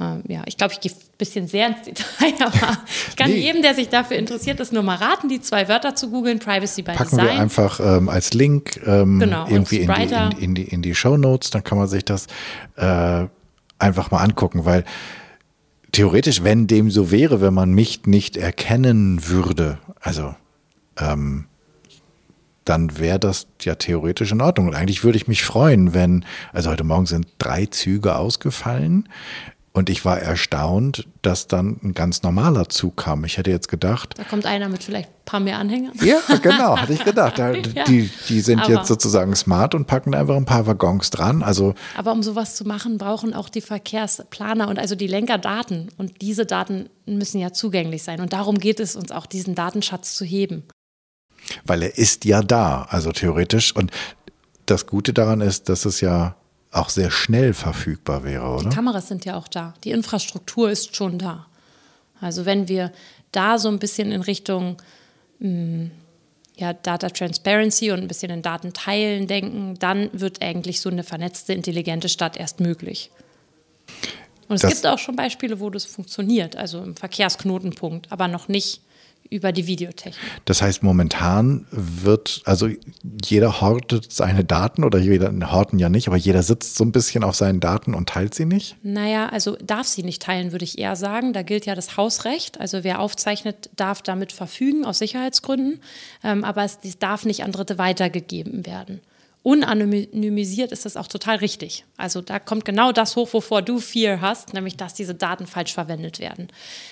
Ähm, 0.00 0.22
ja, 0.28 0.42
ich 0.46 0.56
glaube, 0.56 0.72
ich 0.72 0.80
gehe 0.80 0.90
ein 0.90 1.18
bisschen 1.18 1.46
sehr 1.46 1.68
ins 1.68 1.82
Detail, 1.82 2.34
aber 2.40 2.78
ich 3.08 3.16
kann 3.16 3.30
nee. 3.30 3.38
jedem, 3.38 3.62
der 3.62 3.74
sich 3.74 3.88
dafür 3.88 4.16
interessiert, 4.16 4.58
das 4.58 4.72
nur 4.72 4.82
mal 4.82 4.96
raten, 4.96 5.28
die 5.28 5.40
zwei 5.40 5.68
Wörter 5.68 5.94
zu 5.94 6.10
googeln, 6.10 6.38
Privacy 6.38 6.82
by 6.82 6.92
Packen 6.92 7.18
Design. 7.18 7.26
wir 7.26 7.40
einfach 7.40 7.80
ähm, 7.80 8.08
als 8.08 8.32
Link 8.32 8.80
ähm, 8.86 9.20
genau, 9.20 9.46
irgendwie 9.48 9.80
in 9.80 9.92
die, 9.92 10.14
in, 10.14 10.32
in, 10.38 10.54
die, 10.54 10.62
in 10.62 10.82
die 10.82 10.94
Show 10.94 11.16
Notes, 11.16 11.50
dann 11.50 11.62
kann 11.62 11.76
man 11.76 11.86
sich 11.86 12.04
das 12.04 12.26
äh, 12.76 13.26
einfach 13.78 14.10
mal 14.10 14.22
angucken, 14.22 14.64
weil 14.64 14.84
theoretisch, 15.92 16.42
wenn 16.42 16.66
dem 16.66 16.90
so 16.90 17.10
wäre, 17.10 17.40
wenn 17.40 17.54
man 17.54 17.72
mich 17.72 18.06
nicht 18.06 18.36
erkennen 18.36 19.28
würde, 19.28 19.78
also 20.00 20.34
ähm, 20.98 21.46
dann 22.64 22.98
wäre 22.98 23.18
das 23.18 23.48
ja 23.62 23.74
theoretisch 23.74 24.32
in 24.32 24.40
Ordnung. 24.40 24.68
Und 24.68 24.74
eigentlich 24.74 25.02
würde 25.02 25.16
ich 25.16 25.26
mich 25.26 25.42
freuen, 25.42 25.92
wenn, 25.92 26.24
also 26.52 26.70
heute 26.70 26.84
Morgen 26.84 27.06
sind 27.06 27.26
drei 27.38 27.66
Züge 27.66 28.16
ausgefallen. 28.16 29.08
Und 29.72 29.88
ich 29.88 30.04
war 30.04 30.18
erstaunt, 30.18 31.06
dass 31.22 31.46
dann 31.46 31.78
ein 31.84 31.94
ganz 31.94 32.24
normaler 32.24 32.68
Zug 32.68 32.96
kam. 32.96 33.24
Ich 33.24 33.38
hätte 33.38 33.52
jetzt 33.52 33.68
gedacht. 33.68 34.14
Da 34.18 34.24
kommt 34.24 34.44
einer 34.44 34.68
mit 34.68 34.82
vielleicht 34.82 35.08
ein 35.08 35.24
paar 35.24 35.38
mehr 35.38 35.58
Anhängern. 35.58 35.92
Ja, 36.02 36.18
genau, 36.42 36.76
hatte 36.76 36.92
ich 36.92 37.04
gedacht. 37.04 37.38
Die, 37.86 38.10
die 38.28 38.40
sind 38.40 38.62
aber, 38.62 38.72
jetzt 38.72 38.88
sozusagen 38.88 39.36
smart 39.36 39.76
und 39.76 39.86
packen 39.86 40.12
einfach 40.14 40.34
ein 40.34 40.44
paar 40.44 40.66
Waggons 40.66 41.10
dran. 41.10 41.44
Also, 41.44 41.74
aber 41.96 42.10
um 42.10 42.24
sowas 42.24 42.56
zu 42.56 42.64
machen, 42.64 42.98
brauchen 42.98 43.32
auch 43.32 43.48
die 43.48 43.60
Verkehrsplaner 43.60 44.68
und 44.68 44.78
also 44.78 44.96
die 44.96 45.06
Lenker 45.06 45.38
Daten. 45.38 45.88
Und 45.96 46.20
diese 46.20 46.46
Daten 46.46 46.88
müssen 47.06 47.38
ja 47.38 47.52
zugänglich 47.52 48.02
sein. 48.02 48.20
Und 48.20 48.32
darum 48.32 48.58
geht 48.58 48.80
es 48.80 48.96
uns 48.96 49.12
auch, 49.12 49.26
diesen 49.26 49.54
Datenschatz 49.54 50.16
zu 50.16 50.24
heben. 50.24 50.64
Weil 51.64 51.82
er 51.82 51.96
ist 51.96 52.24
ja 52.24 52.42
da, 52.42 52.86
also 52.90 53.12
theoretisch. 53.12 53.74
Und 53.74 53.92
das 54.66 54.86
Gute 54.86 55.12
daran 55.12 55.40
ist, 55.40 55.68
dass 55.68 55.84
es 55.84 56.00
ja 56.00 56.36
auch 56.70 56.88
sehr 56.88 57.10
schnell 57.10 57.52
verfügbar 57.52 58.24
wäre, 58.24 58.44
oder? 58.44 58.68
Die 58.68 58.74
Kameras 58.74 59.08
sind 59.08 59.24
ja 59.24 59.36
auch 59.36 59.48
da. 59.48 59.74
Die 59.84 59.90
Infrastruktur 59.90 60.70
ist 60.70 60.94
schon 60.94 61.18
da. 61.18 61.46
Also 62.20 62.44
wenn 62.46 62.68
wir 62.68 62.92
da 63.32 63.58
so 63.58 63.68
ein 63.68 63.78
bisschen 63.78 64.12
in 64.12 64.22
Richtung 64.22 64.76
mh, 65.38 65.48
hm, 65.48 65.90
ja, 66.56 66.74
Data 66.74 67.08
Transparency 67.08 67.90
und 67.90 68.00
ein 68.00 68.08
bisschen 68.08 68.30
in 68.30 68.42
Datenteilen 68.42 69.26
denken, 69.26 69.76
dann 69.78 70.10
wird 70.12 70.42
eigentlich 70.42 70.80
so 70.80 70.90
eine 70.90 71.02
vernetzte, 71.02 71.54
intelligente 71.54 72.10
Stadt 72.10 72.36
erst 72.36 72.60
möglich. 72.60 73.10
Und 74.46 74.56
es 74.56 74.62
das 74.62 74.70
gibt 74.70 74.86
auch 74.86 74.98
schon 74.98 75.16
Beispiele, 75.16 75.58
wo 75.58 75.70
das 75.70 75.86
funktioniert, 75.86 76.56
also 76.56 76.82
im 76.82 76.96
Verkehrsknotenpunkt, 76.96 78.12
aber 78.12 78.28
noch 78.28 78.48
nicht 78.48 78.82
über 79.30 79.52
die 79.52 79.66
Videotechnik. 79.66 80.20
Das 80.44 80.60
heißt, 80.60 80.82
momentan 80.82 81.66
wird, 81.70 82.42
also 82.44 82.68
jeder 83.24 83.60
hortet 83.60 84.12
seine 84.12 84.44
Daten 84.44 84.82
oder 84.84 84.98
jeder, 84.98 85.32
horten 85.52 85.78
ja 85.78 85.88
nicht, 85.88 86.08
aber 86.08 86.16
jeder 86.16 86.42
sitzt 86.42 86.76
so 86.76 86.84
ein 86.84 86.92
bisschen 86.92 87.22
auf 87.22 87.36
seinen 87.36 87.60
Daten 87.60 87.94
und 87.94 88.08
teilt 88.08 88.34
sie 88.34 88.44
nicht? 88.44 88.76
Naja, 88.82 89.28
also 89.28 89.56
darf 89.64 89.86
sie 89.86 90.02
nicht 90.02 90.20
teilen, 90.20 90.52
würde 90.52 90.64
ich 90.64 90.78
eher 90.78 90.96
sagen. 90.96 91.32
Da 91.32 91.42
gilt 91.42 91.64
ja 91.64 91.76
das 91.76 91.96
Hausrecht. 91.96 92.60
Also 92.60 92.82
wer 92.82 92.98
aufzeichnet, 92.98 93.70
darf 93.76 94.02
damit 94.02 94.32
verfügen 94.32 94.84
aus 94.84 94.98
Sicherheitsgründen, 94.98 95.80
ähm, 96.24 96.44
aber 96.44 96.64
es, 96.64 96.78
es 96.82 96.98
darf 96.98 97.24
nicht 97.24 97.44
an 97.44 97.52
Dritte 97.52 97.78
weitergegeben 97.78 98.66
werden 98.66 99.00
unanonymisiert 99.42 100.70
ist 100.70 100.84
das 100.84 100.96
auch 100.96 101.06
total 101.06 101.36
richtig. 101.36 101.84
Also 101.96 102.20
da 102.20 102.38
kommt 102.38 102.64
genau 102.64 102.92
das 102.92 103.16
hoch, 103.16 103.32
wovor 103.32 103.62
du 103.62 103.78
Fear 103.78 104.20
hast, 104.20 104.52
nämlich 104.52 104.76
dass 104.76 104.94
diese 104.94 105.14
Daten 105.14 105.46
falsch 105.46 105.72
verwendet 105.72 106.18
werden. 106.18 106.48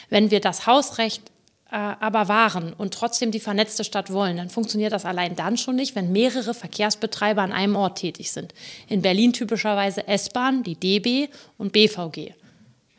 Wenn 0.08 0.30
wir 0.30 0.40
das 0.40 0.66
Hausrecht 0.66 1.30
äh, 1.70 1.76
aber 1.76 2.28
wahren 2.28 2.72
und 2.72 2.94
trotzdem 2.94 3.30
die 3.30 3.40
vernetzte 3.40 3.84
Stadt 3.84 4.12
wollen, 4.12 4.36
dann 4.36 4.48
funktioniert 4.48 4.92
das 4.92 5.04
allein 5.04 5.36
dann 5.36 5.56
schon 5.56 5.76
nicht, 5.76 5.94
wenn 5.94 6.12
mehrere 6.12 6.54
Verkehrsbetreiber 6.54 7.42
an 7.42 7.52
einem 7.52 7.76
Ort 7.76 7.98
tätig 7.98 8.32
sind. 8.32 8.54
In 8.88 9.02
Berlin 9.02 9.32
typischerweise 9.32 10.06
S-Bahn, 10.08 10.62
die 10.62 10.76
DB 10.76 11.28
und 11.58 11.72
BVG. 11.72 12.32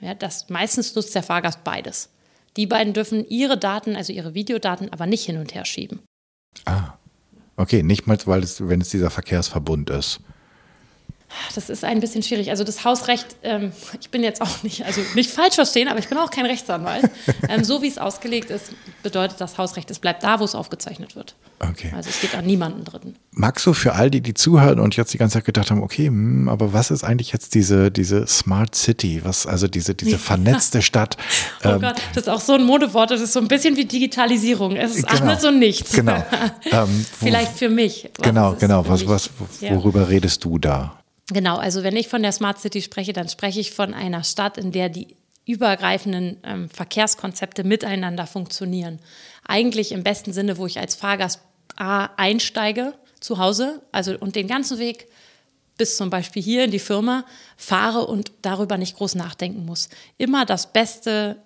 Ja, 0.02 0.14
das, 0.14 0.50
meistens 0.50 0.96
nutzt 0.96 1.16
der 1.16 1.24
Fahrgast 1.24 1.64
beides. 1.64 2.10
Die 2.58 2.68
beiden 2.68 2.94
dürfen 2.94 3.28
ihre 3.28 3.58
Daten, 3.58 3.96
also 3.96 4.14
ihre 4.14 4.34
Videodaten, 4.34 4.92
aber 4.92 5.06
nicht 5.06 5.26
hin 5.26 5.38
und 5.38 5.56
her 5.56 5.66
schieben. 5.66 6.02
Ah, 6.66 6.94
okay, 7.58 7.84
nicht 7.84 8.08
mal, 8.08 8.18
weil 8.26 8.44
es, 8.44 8.68
wenn 8.68 8.82
es 8.82 8.90
dieser 8.90 9.10
Verkehrsverbund 9.10 9.90
ist. 9.90 10.20
Das 11.56 11.70
ist 11.70 11.84
ein 11.84 12.00
bisschen 12.00 12.24
schwierig. 12.24 12.50
Also 12.50 12.64
das 12.64 12.84
Hausrecht, 12.86 13.36
ähm, 13.44 13.72
ich 14.00 14.10
bin 14.10 14.24
jetzt 14.24 14.42
auch 14.42 14.64
nicht, 14.64 14.86
also 14.86 15.02
nicht 15.16 15.30
falsch 15.30 15.56
verstehen, 15.56 15.88
aber 15.88 16.00
ich 16.00 16.08
bin 16.08 16.18
auch 16.18 16.32
kein 16.32 16.46
Rechtsanwalt. 16.46 17.10
Ähm, 17.48 17.64
so 17.64 17.82
wie 17.82 17.88
es 17.88 17.98
ausgelegt 17.98 18.50
ist, 18.50 18.74
bedeutet 19.02 19.40
das 19.40 19.58
Hausrecht, 19.58 19.90
es 19.90 20.00
bleibt 20.00 20.24
da, 20.24 20.40
wo 20.40 20.44
es 20.44 20.56
aufgezeichnet 20.56 21.16
wird. 21.16 21.36
Okay. 21.60 21.92
Also 21.96 22.10
es 22.10 22.22
geht 22.22 22.36
an 22.36 22.46
niemanden 22.46 22.84
dritten. 22.84 23.16
Magst 23.32 23.66
du 23.66 23.74
für 23.74 23.94
all 23.94 24.12
die, 24.12 24.22
die 24.22 24.34
zuhören 24.34 24.80
und 24.80 24.96
jetzt 24.96 25.14
die 25.14 25.18
ganze 25.18 25.36
Zeit 25.36 25.46
gedacht 25.46 25.72
haben, 25.72 25.82
okay, 25.82 26.10
mh, 26.10 26.16
hm, 26.16 26.50
aber 26.50 26.74
was 26.74 26.92
ist 26.92 27.04
eigentlich 27.04 27.32
jetzt 27.32 27.56
diese, 27.56 27.92
diese 27.92 28.28
Smart 28.28 28.76
City, 28.76 29.22
was, 29.24 29.48
also 29.48 29.68
diese, 29.68 29.96
diese 29.96 30.18
vernetzte 30.18 30.82
Stadt? 30.84 31.18
oh 31.64 31.70
ähm, 31.70 31.82
Gott, 31.82 31.96
das 32.14 32.24
ist 32.24 32.30
auch 32.30 32.42
so 32.42 32.54
ein 32.54 32.64
Modewort, 32.64 33.10
das 33.12 33.22
ist 33.22 33.34
so 33.34 33.40
ein 33.40 33.48
bisschen 33.48 33.76
wie 33.78 33.86
Digitalisierung. 33.86 34.76
Es 34.76 34.96
ist 34.96 35.08
genau, 35.08 35.32
alles 35.32 35.44
und 35.44 35.60
nichts. 35.60 35.92
Genau. 35.92 36.24
Ähm, 36.72 37.06
Vielleicht 37.20 37.58
für 37.58 37.70
mich. 37.70 38.10
Genau, 38.22 38.56
genau. 38.60 38.88
Was, 38.88 39.08
was, 39.08 39.30
worüber 39.62 40.02
ja. 40.02 40.08
redest 40.08 40.44
du 40.44 40.60
da? 40.60 40.99
Genau, 41.32 41.58
also 41.58 41.84
wenn 41.84 41.96
ich 41.96 42.08
von 42.08 42.24
der 42.24 42.32
Smart 42.32 42.60
City 42.60 42.82
spreche, 42.82 43.14
dann 43.14 43.30
spreche 43.30 43.60
ich 43.60 43.72
von 43.72 43.94
einer 43.94 44.24
Stadt, 44.24 44.58
in 44.58 44.72
der 44.72 44.90
die 44.90 45.16
übergreifenden 45.46 46.38
ähm, 46.44 46.70
Verkehrskonzepte 46.70 47.64
miteinander 47.64 48.28
funktionieren. 48.28 49.00
Eigentlich 49.48 49.92
im 49.92 50.04
besten 50.04 50.34
Sinne, 50.34 50.58
wo 50.58 50.66
ich 50.66 50.80
als 50.80 50.96
Fahrgast 50.96 51.42
A 51.76 52.10
einsteige 52.18 52.94
zu 53.20 53.38
Hause, 53.38 53.82
also 53.92 54.18
und 54.18 54.36
den 54.36 54.48
ganzen 54.48 54.80
Weg 54.80 55.08
bis 55.78 55.98
zum 55.98 56.10
Beispiel 56.10 56.44
hier 56.44 56.66
in 56.66 56.72
die 56.72 56.80
Firma 56.80 57.26
fahre 57.58 58.06
und 58.06 58.32
darüber 58.42 58.78
nicht 58.78 58.98
groß 58.98 59.16
nachdenken 59.16 59.66
muss. 59.66 59.90
Immer 60.18 60.46
das 60.46 60.72
beste 60.72 61.38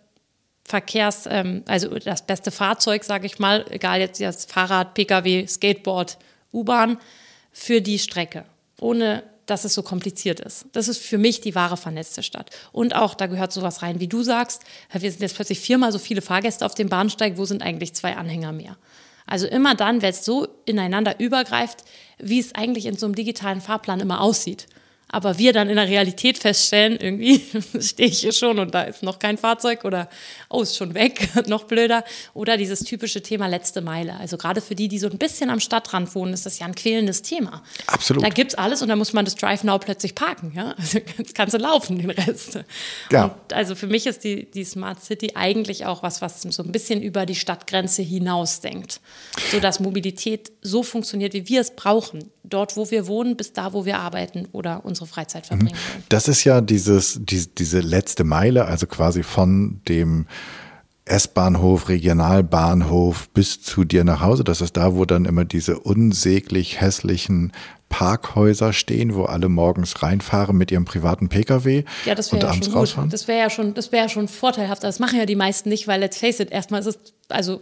Verkehrs, 0.66 1.28
ähm, 1.30 1.64
also 1.68 2.00
das 2.00 2.26
beste 2.26 2.52
Fahrzeug, 2.52 3.04
sage 3.04 3.28
ich 3.28 3.38
mal, 3.38 3.66
egal 3.70 4.00
jetzt 4.00 4.20
das 4.20 4.46
Fahrrad, 4.46 4.96
Pkw, 4.96 5.46
Skateboard, 5.46 6.18
U-Bahn, 6.52 6.98
für 7.52 7.82
die 7.82 8.00
Strecke. 8.00 8.46
Ohne 8.80 9.24
dass 9.46 9.66
es 9.66 9.74
so 9.74 9.84
kompliziert 9.84 10.40
ist. 10.40 10.66
Das 10.72 10.88
ist 10.88 11.00
für 11.00 11.18
mich 11.18 11.42
die 11.42 11.56
wahre 11.56 11.78
vernetzte 11.78 12.24
Stadt. 12.24 12.50
Und 12.72 12.96
auch, 12.96 13.14
da 13.14 13.28
gehört 13.28 13.52
sowas 13.52 13.82
rein, 13.82 14.00
wie 14.00 14.08
du 14.08 14.24
sagst, 14.24 14.64
wir 14.92 15.12
sind 15.12 15.22
jetzt 15.22 15.36
plötzlich 15.36 15.60
viermal 15.60 15.92
so 15.92 16.00
viele 16.00 16.22
Fahrgäste 16.22 16.66
auf 16.66 16.76
dem 16.76 16.90
Bahnsteig, 16.90 17.38
wo 17.38 17.46
sind 17.46 17.62
eigentlich 17.62 17.94
zwei 17.94 18.16
Anhänger 18.16 18.52
mehr? 18.52 18.78
Also 19.26 19.48
immer 19.48 19.76
dann, 19.76 20.02
wenn 20.02 20.10
es 20.10 20.26
so 20.26 20.48
ineinander 20.66 21.20
übergreift, 21.20 21.84
wie 22.18 22.40
es 22.40 22.56
eigentlich 22.56 22.86
in 22.86 22.98
so 22.98 23.06
einem 23.06 23.16
digitalen 23.16 23.62
Fahrplan 23.62 24.00
immer 24.00 24.22
aussieht 24.22 24.68
aber 25.14 25.38
wir 25.38 25.54
dann 25.54 25.70
in 25.70 25.76
der 25.76 25.88
Realität 25.88 26.40
feststellen, 26.40 26.98
irgendwie 27.00 27.46
stehe 27.80 28.10
ich 28.10 28.22
hier 28.22 28.32
schon 28.32 28.58
und 28.58 28.74
da 28.74 28.82
ist 28.82 29.04
noch 29.04 29.20
kein 29.20 29.38
Fahrzeug 29.38 29.86
oder 29.86 30.10
oh, 30.50 30.64
ist 30.64 30.76
schon 30.76 30.96
weg, 30.96 31.30
noch 31.48 31.66
blöder. 31.66 32.04
Oder 32.34 32.58
dieses 32.58 32.80
typische 32.80 33.22
Thema 33.22 33.46
letzte 33.46 33.82
Meile. 33.82 34.16
Also 34.16 34.38
gerade 34.38 34.60
für 34.60 34.74
die, 34.74 34.88
die 34.88 34.98
so 34.98 35.08
ein 35.08 35.20
bisschen 35.20 35.52
am 35.52 35.60
Stadtrand 35.60 36.16
wohnen, 36.16 36.34
ist 36.34 36.48
das 36.48 36.58
ja 36.58 36.66
ein 36.66 36.74
quälendes 36.74 37.22
Thema. 37.22 37.62
Absolut. 37.86 38.24
Da 38.24 38.30
gibt 38.30 38.54
es 38.54 38.58
alles 38.58 38.82
und 38.82 38.88
da 38.88 38.96
muss 38.96 39.14
man 39.14 39.24
das 39.24 39.36
Drive 39.36 39.64
Now 39.64 39.78
plötzlich 39.78 40.16
parken. 40.16 40.52
Ja? 40.56 40.74
Also 40.84 41.00
kannst 41.34 41.54
du 41.54 41.60
laufen, 41.60 41.98
den 42.00 42.10
Rest. 42.10 42.60
Ja. 43.12 43.26
Und 43.26 43.54
also 43.54 43.76
für 43.76 43.88
mich 43.88 44.08
ist 44.08 44.24
die, 44.24 44.50
die 44.50 44.66
Smart 44.66 45.04
City 45.04 45.32
eigentlich 45.36 45.86
auch 45.86 46.04
was, 46.04 46.22
was 46.22 46.42
so 46.42 46.64
ein 46.64 46.72
bisschen 46.72 47.02
über 47.02 47.26
die 47.26 47.36
Stadtgrenze 47.36 48.02
hinausdenkt. 48.02 49.00
Sodass 49.52 49.80
Mobilität 49.80 50.52
so 50.62 50.82
funktioniert, 50.84 51.34
wie 51.34 51.48
wir 51.48 51.62
es 51.62 51.76
brauchen 51.76 52.33
dort, 52.44 52.76
wo 52.76 52.90
wir 52.92 53.08
wohnen, 53.08 53.38
bis 53.38 53.54
da, 53.54 53.74
wo 53.74 53.86
wir 53.86 54.00
arbeiten 54.00 54.48
oder 54.52 54.86
unsere 54.86 55.08
Freizeit 55.08 55.48
verbringen 55.48 55.72
wollen. 55.72 56.04
Das 56.10 56.28
ist 56.28 56.44
ja 56.44 56.62
dieses, 56.62 57.20
die, 57.22 57.48
diese 57.56 57.80
letzte 57.80 58.24
Meile, 58.24 58.66
also 58.66 58.86
quasi 58.86 59.24
von 59.24 59.82
dem 59.88 60.28
S-Bahnhof, 61.06 61.90
Regionalbahnhof 61.90 63.30
bis 63.30 63.62
zu 63.62 63.84
dir 63.84 64.04
nach 64.04 64.22
Hause. 64.22 64.44
Das 64.44 64.62
ist 64.62 64.78
da, 64.78 64.96
wo 64.96 65.06
dann 65.06 65.26
immer 65.26 65.44
diese 65.44 65.80
unsäglich 65.80 66.80
hässlichen 66.80 67.52
Parkhäuser 67.90 68.74
stehen, 68.74 69.14
wo 69.14 69.26
alle 69.26 69.50
morgens 69.50 70.02
reinfahren 70.02 70.58
mit 70.58 70.72
ihrem 70.72 70.86
privaten 70.86 71.30
Pkw 71.30 71.84
ja, 72.06 72.16
das 72.16 72.34
und 72.34 72.42
ja 72.42 72.50
abends 72.50 72.66
schon 72.66 72.76
rausfahren. 72.76 73.10
Das 73.10 73.28
wäre 73.28 73.40
ja 73.40 73.50
schon, 73.52 73.76
das 73.76 73.92
wäre 73.92 74.04
ja 74.04 74.10
schon 74.10 74.28
vorteilhaft. 74.28 74.84
Das 74.84 74.98
machen 74.98 75.20
ja 75.20 75.28
die 75.28 75.36
meisten 75.36 75.70
nicht, 75.70 75.88
weil 75.88 76.00
let's 76.00 76.18
face 76.18 76.40
it, 76.40 76.52
erstmal 76.52 76.80
ist 76.80 76.88
es 76.88 76.98
also 77.30 77.62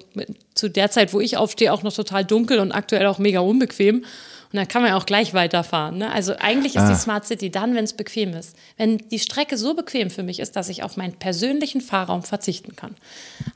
zu 0.54 0.70
der 0.70 0.90
Zeit, 0.90 1.14
wo 1.14 1.20
ich 1.20 1.36
aufstehe, 1.36 1.74
auch 1.74 1.84
noch 1.84 1.94
total 1.94 2.24
dunkel 2.24 2.60
und 2.60 2.72
aktuell 2.72 3.08
auch 3.08 3.20
mega 3.20 3.42
unbequem. 3.42 4.06
Und 4.54 4.58
dann 4.58 4.68
kann 4.68 4.82
man 4.82 4.92
ja 4.92 4.98
auch 4.98 5.06
gleich 5.06 5.34
weiterfahren. 5.34 5.98
Ne? 6.00 6.12
Also 6.12 6.36
eigentlich 6.38 6.76
ist 6.76 6.82
Ah. 6.82 6.90
die 6.90 7.00
Smart 7.00 7.26
City 7.26 7.50
dann, 7.50 7.74
wenn 7.74 7.86
es 7.86 7.94
bequem 7.94 8.34
ist. 8.34 8.56
Wenn 8.76 8.98
die 8.98 9.20
Strecke 9.20 9.58
so 9.58 9.74
bequem 9.74 10.10
für 10.10 10.24
mich 10.24 10.40
ist, 10.42 10.58
dass 10.58 10.68
ich 10.68 10.84
auf 10.84 10.98
meinen 10.98 11.14
persönlichen 11.14 11.80
Fahrraum 11.80 12.24
verzichten 12.24 12.76
kann. 12.76 12.96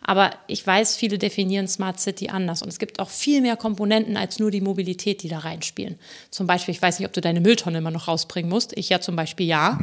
Aber 0.02 0.32
ich 0.48 0.66
weiß, 0.66 0.96
viele 0.96 1.18
definieren 1.18 1.68
Smart 1.68 2.00
City 2.00 2.30
anders. 2.30 2.62
Und 2.62 2.70
es 2.70 2.80
gibt 2.80 3.00
auch 3.00 3.10
viel 3.10 3.42
mehr 3.42 3.58
Komponenten 3.58 4.16
als 4.16 4.40
nur 4.40 4.52
die 4.52 4.62
Mobilität, 4.62 5.22
die 5.24 5.28
da 5.28 5.40
reinspielen. 5.40 6.00
Zum 6.32 6.48
Beispiel, 6.48 6.74
ich 6.74 6.82
weiß 6.82 7.00
nicht, 7.00 7.08
ob 7.08 7.14
du 7.14 7.20
deine 7.20 7.42
Mülltonne 7.42 7.80
immer 7.80 7.92
noch 7.92 8.08
rausbringen 8.08 8.50
musst. 8.50 8.72
Ich 8.78 8.88
ja 8.88 9.02
zum 9.02 9.18
Beispiel 9.18 9.48
ja. 9.48 9.78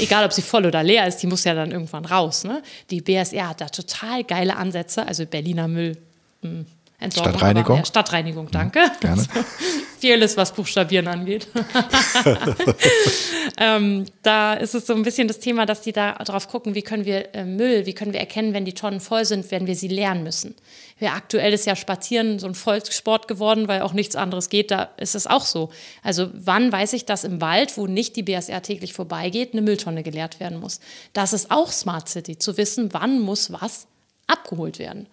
Egal, 0.00 0.24
ob 0.24 0.32
sie 0.32 0.42
voll 0.42 0.66
oder 0.66 0.82
leer 0.82 1.06
ist, 1.06 1.18
die 1.18 1.28
muss 1.28 1.44
ja 1.44 1.54
dann 1.54 1.70
irgendwann 1.70 2.04
raus. 2.04 2.42
Ne? 2.42 2.60
Die 2.90 3.00
BSR 3.02 3.50
hat 3.50 3.60
da 3.60 3.68
total 3.68 4.24
geile 4.24 4.56
Ansätze. 4.56 5.06
Also 5.06 5.26
Berliner 5.26 5.68
Müll. 5.68 5.96
hm, 6.42 6.66
Entsorgung, 6.98 7.32
Stadtreinigung? 7.32 7.84
Stadtreinigung, 7.84 8.50
danke. 8.50 8.90
gerne. 9.00 9.24
Vieles, 9.98 10.36
was 10.36 10.52
Buchstabieren 10.52 11.08
angeht. 11.08 11.48
ähm, 13.58 14.04
da 14.22 14.54
ist 14.54 14.74
es 14.74 14.86
so 14.86 14.94
ein 14.94 15.02
bisschen 15.02 15.28
das 15.28 15.38
Thema, 15.38 15.66
dass 15.66 15.82
die 15.82 15.92
da 15.92 16.12
drauf 16.14 16.48
gucken, 16.48 16.74
wie 16.74 16.82
können 16.82 17.04
wir 17.04 17.34
äh, 17.34 17.44
Müll, 17.44 17.86
wie 17.86 17.94
können 17.94 18.12
wir 18.12 18.20
erkennen, 18.20 18.54
wenn 18.54 18.64
die 18.64 18.72
Tonnen 18.72 19.00
voll 19.00 19.24
sind, 19.24 19.50
wenn 19.50 19.66
wir 19.66 19.74
sie 19.74 19.88
leeren 19.88 20.22
müssen. 20.22 20.54
Ja, 20.98 21.14
aktuell 21.14 21.52
ist 21.52 21.66
ja 21.66 21.76
Spazieren 21.76 22.38
so 22.38 22.46
ein 22.46 22.54
Volkssport 22.54 23.28
geworden, 23.28 23.68
weil 23.68 23.82
auch 23.82 23.92
nichts 23.92 24.16
anderes 24.16 24.48
geht. 24.48 24.70
Da 24.70 24.90
ist 24.96 25.14
es 25.14 25.26
auch 25.26 25.44
so. 25.44 25.70
Also 26.02 26.30
wann 26.32 26.72
weiß 26.72 26.94
ich, 26.94 27.04
dass 27.04 27.24
im 27.24 27.42
Wald, 27.42 27.76
wo 27.76 27.86
nicht 27.86 28.16
die 28.16 28.22
BSR 28.22 28.62
täglich 28.62 28.94
vorbeigeht, 28.94 29.52
eine 29.52 29.60
Mülltonne 29.60 30.02
geleert 30.02 30.40
werden 30.40 30.60
muss? 30.60 30.80
Das 31.12 31.34
ist 31.34 31.50
auch 31.50 31.70
Smart 31.72 32.08
City, 32.08 32.38
zu 32.38 32.56
wissen, 32.56 32.94
wann 32.94 33.20
muss 33.20 33.52
was 33.52 33.86
abgeholt 34.26 34.78
werden. 34.78 35.06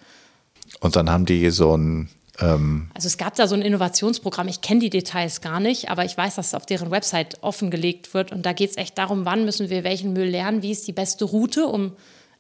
Und 0.80 0.96
dann 0.96 1.10
haben 1.10 1.26
die 1.26 1.50
so 1.52 1.76
ein, 1.76 2.10
ähm, 2.40 2.90
Also 2.94 3.08
es 3.08 3.18
gab 3.18 3.36
da 3.36 3.48
so 3.48 3.56
ein 3.56 3.62
Innovationsprogramm, 3.62 4.48
ich 4.48 4.62
kenne 4.62 4.80
die 4.80 4.90
Details 4.90 5.42
gar 5.42 5.60
nicht, 5.60 5.90
aber 5.90 6.06
ich 6.06 6.18
weiß, 6.18 6.36
dass 6.36 6.48
es 6.48 6.54
auf 6.54 6.66
deren 6.66 6.92
Website 6.92 7.38
offengelegt 7.42 8.14
wird 8.14 8.32
und 8.32 8.46
da 8.46 8.54
geht 8.54 8.72
es 8.72 8.78
echt 8.78 8.98
darum, 8.98 9.26
wann 9.26 9.46
müssen 9.46 9.70
wir 9.70 9.84
welchen 9.84 10.14
Müll 10.14 10.30
lernen, 10.30 10.62
wie 10.62 10.72
ist 10.72 10.88
die 10.88 10.94
beste 10.94 11.26
Route, 11.26 11.68
um 11.68 11.94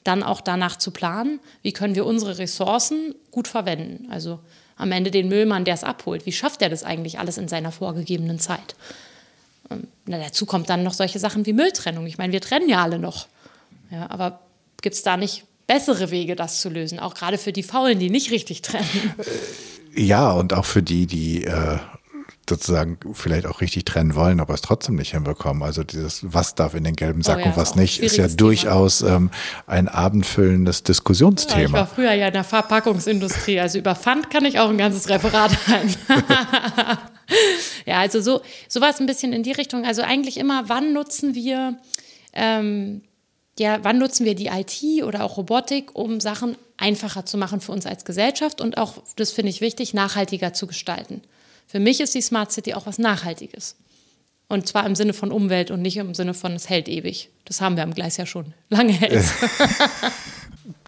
dann 0.03 0.23
auch 0.23 0.41
danach 0.41 0.77
zu 0.77 0.91
planen, 0.91 1.39
wie 1.61 1.71
können 1.71 1.95
wir 1.95 2.05
unsere 2.05 2.37
Ressourcen 2.37 3.15
gut 3.31 3.47
verwenden. 3.47 4.07
Also 4.11 4.39
am 4.75 4.91
Ende 4.91 5.11
den 5.11 5.29
Müllmann, 5.29 5.65
der 5.65 5.75
es 5.75 5.83
abholt, 5.83 6.25
wie 6.25 6.31
schafft 6.31 6.61
er 6.61 6.69
das 6.69 6.83
eigentlich 6.83 7.19
alles 7.19 7.37
in 7.37 7.47
seiner 7.47 7.71
vorgegebenen 7.71 8.39
Zeit? 8.39 8.75
Und, 9.69 9.87
na, 10.05 10.17
dazu 10.17 10.45
kommt 10.45 10.69
dann 10.69 10.83
noch 10.83 10.93
solche 10.93 11.19
Sachen 11.19 11.45
wie 11.45 11.53
Mülltrennung. 11.53 12.05
Ich 12.05 12.17
meine, 12.17 12.33
wir 12.33 12.41
trennen 12.41 12.67
ja 12.67 12.83
alle 12.83 12.99
noch. 12.99 13.27
Ja, 13.91 14.09
aber 14.09 14.41
gibt 14.81 14.95
es 14.95 15.03
da 15.03 15.15
nicht 15.15 15.45
bessere 15.67 16.11
Wege, 16.11 16.35
das 16.35 16.61
zu 16.61 16.69
lösen? 16.69 16.99
Auch 16.99 17.13
gerade 17.13 17.37
für 17.37 17.53
die 17.53 17.63
Faulen, 17.63 17.99
die 17.99 18.09
nicht 18.09 18.31
richtig 18.31 18.61
trennen. 18.61 19.13
ja, 19.95 20.31
und 20.31 20.53
auch 20.53 20.65
für 20.65 20.83
die, 20.83 21.05
die 21.07 21.45
äh, 21.45 21.77
sozusagen 22.49 22.97
vielleicht 23.13 23.45
auch 23.45 23.61
richtig 23.61 23.85
trennen 23.85 24.15
wollen, 24.15 24.39
aber 24.41 24.53
es 24.53 24.61
trotzdem 24.61 24.95
nicht 24.95 25.11
hinbekommen. 25.11 25.63
Also 25.63 25.83
dieses, 25.83 26.21
was 26.33 26.55
darf 26.55 26.73
in 26.73 26.83
den 26.83 26.95
gelben 26.95 27.21
Sack 27.21 27.37
Oh 27.37 27.41
ja, 27.41 27.45
und 27.47 27.57
was 27.57 27.75
nicht, 27.75 27.99
ist 27.99 28.17
ja 28.17 28.25
Thema. 28.25 28.35
durchaus 28.37 29.01
ähm, 29.01 29.29
ein 29.65 29.87
abendfüllendes 29.87 30.77
Ja, 30.77 30.81
ich 30.81 30.83
Diskussionsthema. 30.85 31.71
war 31.79 31.87
früher 31.87 32.11
ja 32.13 32.27
in 32.27 32.33
der 32.33 32.43
Verpackungsindustrie. 32.43 33.59
Also 33.61 33.77
über 33.79 33.95
Pfand 33.95 34.29
kann 34.29 34.43
ich 34.45 34.59
auch 34.59 34.69
ein 34.69 34.77
ganzes 34.77 35.07
Referat 35.07 35.51
halten. 35.67 35.95
ja, 37.85 37.99
also 37.99 38.19
so 38.21 38.41
sowas 38.67 38.99
ein 38.99 39.05
bisschen 39.05 39.31
in 39.31 39.43
die 39.43 39.53
Richtung. 39.53 39.85
Also 39.85 40.01
eigentlich 40.01 40.37
immer, 40.37 40.67
wann 40.67 40.91
nutzen 40.93 41.35
wir 41.35 41.77
ähm, 42.33 43.03
ja, 43.59 43.79
wann 43.83 43.99
nutzen 43.99 44.25
wir 44.25 44.35
die 44.35 44.47
IT 44.47 45.03
oder 45.03 45.23
auch 45.23 45.37
Robotik, 45.37 45.95
um 45.95 46.19
Sachen 46.19 46.55
einfacher 46.77 47.25
zu 47.25 47.37
machen 47.37 47.61
für 47.61 47.71
uns 47.71 47.85
als 47.85 48.05
Gesellschaft 48.05 48.61
und 48.61 48.77
auch, 48.77 48.95
das 49.15 49.31
finde 49.31 49.49
ich 49.51 49.61
wichtig, 49.61 49.93
nachhaltiger 49.93 50.53
zu 50.53 50.67
gestalten. 50.67 51.21
Für 51.67 51.79
mich 51.79 52.01
ist 52.01 52.15
die 52.15 52.21
Smart 52.21 52.51
City 52.51 52.73
auch 52.73 52.85
was 52.85 52.97
Nachhaltiges. 52.97 53.75
Und 54.49 54.67
zwar 54.67 54.85
im 54.85 54.95
Sinne 54.95 55.13
von 55.13 55.31
Umwelt 55.31 55.71
und 55.71 55.81
nicht 55.81 55.97
im 55.97 56.13
Sinne 56.13 56.33
von 56.33 56.53
es 56.53 56.69
hält 56.69 56.87
ewig. 56.87 57.29
Das 57.45 57.61
haben 57.61 57.75
wir 57.75 57.83
am 57.83 57.93
Gleis 57.93 58.17
ja 58.17 58.25
schon. 58.25 58.53
Lange 58.69 58.91
hält 58.99 59.23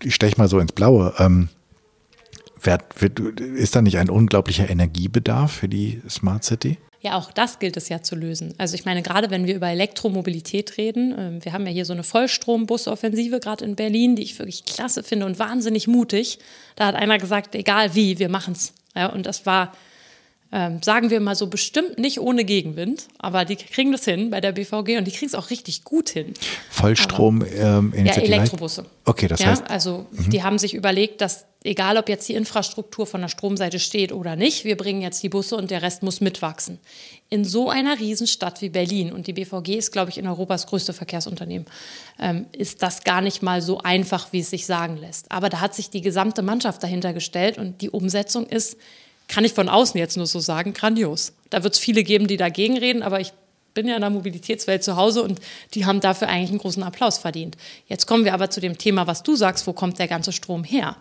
ich 0.02 0.16
stech 0.16 0.38
mal 0.38 0.48
so 0.48 0.60
ins 0.60 0.72
Blaue. 0.72 1.14
Ähm, 1.18 1.50
wer, 2.62 2.80
wird, 3.00 3.20
ist 3.40 3.76
da 3.76 3.82
nicht 3.82 3.98
ein 3.98 4.10
unglaublicher 4.10 4.70
Energiebedarf 4.70 5.52
für 5.52 5.70
die 5.70 6.02
Smart 6.10 6.44
City? 6.44 6.78
Ja, 7.06 7.18
auch 7.18 7.32
das 7.32 7.60
gilt 7.60 7.78
es 7.78 7.88
ja 7.88 8.02
zu 8.02 8.16
lösen. 8.16 8.56
Also 8.58 8.74
ich 8.74 8.84
meine, 8.84 9.04
gerade 9.04 9.30
wenn 9.30 9.46
wir 9.46 9.54
über 9.54 9.68
Elektromobilität 9.70 10.80
reden, 10.80 11.14
ähm, 11.16 11.46
wir 11.46 11.54
haben 11.54 11.68
ja 11.68 11.72
hier 11.72 11.86
so 11.86 11.94
eine 11.94 12.02
Vollstrom-Bus-Offensive 12.02 13.40
gerade 13.40 13.64
in 13.64 13.76
Berlin, 13.76 14.16
die 14.16 14.24
ich 14.24 14.40
wirklich 14.40 14.66
klasse 14.66 15.04
finde 15.04 15.28
und 15.28 15.38
wahnsinnig 15.38 15.88
mutig. 15.88 16.40
Da 16.76 16.88
hat 16.88 16.96
einer 16.96 17.20
gesagt, 17.20 17.54
egal 17.54 17.94
wie, 17.94 18.18
wir 18.18 18.28
machen's. 18.28 18.74
Ja, 18.96 19.14
und 19.14 19.28
das 19.28 19.46
war, 19.46 19.74
ähm, 20.58 20.82
sagen 20.82 21.10
wir 21.10 21.20
mal 21.20 21.36
so, 21.36 21.48
bestimmt 21.48 22.00
nicht 22.00 22.18
ohne 22.22 22.46
Gegenwind, 22.46 23.08
aber 23.18 23.44
die 23.44 23.58
kriegen 23.58 23.92
das 23.92 24.06
hin 24.06 24.30
bei 24.30 24.40
der 24.40 24.54
BVG 24.54 24.98
und 24.98 25.04
die 25.06 25.12
kriegen 25.12 25.26
es 25.26 25.36
auch 25.36 25.50
richtig 25.50 25.84
gut 25.84 26.08
hin. 26.10 26.34
Vollstrom 26.70 27.42
ähm, 27.44 27.92
Ja, 27.94 28.00
Initiative- 28.00 28.34
Elektrobusse. 28.34 28.86
Okay, 29.04 29.28
das 29.28 29.42
ja, 29.42 29.48
heißt, 29.48 29.64
Mhm. 29.64 29.68
also 29.70 30.06
die 30.32 30.44
haben 30.44 30.58
sich 30.58 30.74
überlegt, 30.74 31.20
dass 31.20 31.46
egal 31.66 31.98
ob 31.98 32.08
jetzt 32.08 32.30
die 32.30 32.36
Infrastruktur 32.36 33.06
von 33.06 33.20
der 33.20 33.28
Stromseite 33.28 33.80
steht 33.80 34.14
oder 34.14 34.38
nicht, 34.38 34.64
wir 34.64 34.78
bringen 34.78 35.02
jetzt 35.02 35.22
die 35.24 35.30
Busse 35.30 35.58
und 35.58 35.72
der 35.72 35.82
Rest 35.82 36.04
muss 36.04 36.22
mitwachsen. 36.22 36.80
In 37.30 37.44
so 37.44 37.70
einer 37.70 38.00
Riesenstadt 38.00 38.62
wie 38.62 38.70
Berlin 38.70 39.12
und 39.12 39.28
die 39.28 39.34
BVG 39.34 39.76
ist, 39.76 39.92
glaube 39.92 40.10
ich, 40.10 40.18
in 40.18 40.26
Europas 40.28 40.68
größte 40.68 40.94
Verkehrsunternehmen, 40.94 41.68
ähm, 42.18 42.46
ist 42.58 42.82
das 42.82 43.04
gar 43.04 43.20
nicht 43.20 43.42
mal 43.42 43.62
so 43.62 43.80
einfach, 43.80 44.32
wie 44.32 44.40
es 44.40 44.52
sich 44.52 44.66
sagen 44.66 44.96
lässt. 44.96 45.30
Aber 45.34 45.50
da 45.50 45.60
hat 45.60 45.76
sich 45.76 45.90
die 45.90 46.02
gesamte 46.02 46.44
Mannschaft 46.44 46.82
dahinter 46.82 47.12
gestellt 47.12 47.58
und 47.58 47.82
die 47.82 47.90
Umsetzung 47.90 48.46
ist, 48.46 48.78
kann 49.28 49.46
ich 49.46 49.54
von 49.54 49.70
außen 49.70 50.00
jetzt 50.00 50.18
nur 50.18 50.28
so 50.28 50.40
sagen, 50.40 50.74
grandios. 50.74 51.34
Da 51.50 51.64
wird 51.64 51.74
es 51.74 51.80
viele 51.80 52.04
geben, 52.04 52.28
die 52.28 52.38
dagegen 52.38 52.78
reden, 52.78 53.04
aber 53.04 53.20
ich 53.20 53.34
bin 53.74 53.88
ja 53.88 53.96
in 53.96 54.02
der 54.02 54.10
Mobilitätswelt 54.10 54.84
zu 54.84 54.96
Hause 54.96 55.22
und 55.22 55.40
die 55.74 55.86
haben 55.86 56.00
dafür 56.00 56.30
eigentlich 56.30 56.50
einen 56.50 56.60
großen 56.60 56.82
Applaus 56.82 57.18
verdient. 57.18 57.58
Jetzt 57.88 58.08
kommen 58.08 58.26
wir 58.26 58.34
aber 58.34 58.50
zu 58.50 58.62
dem 58.62 58.78
Thema, 58.78 59.06
was 59.06 59.22
du 59.22 59.36
sagst, 59.36 59.68
wo 59.68 59.74
kommt 59.74 60.00
der 60.00 60.08
ganze 60.08 60.32
Strom 60.32 60.64
her? 60.64 60.96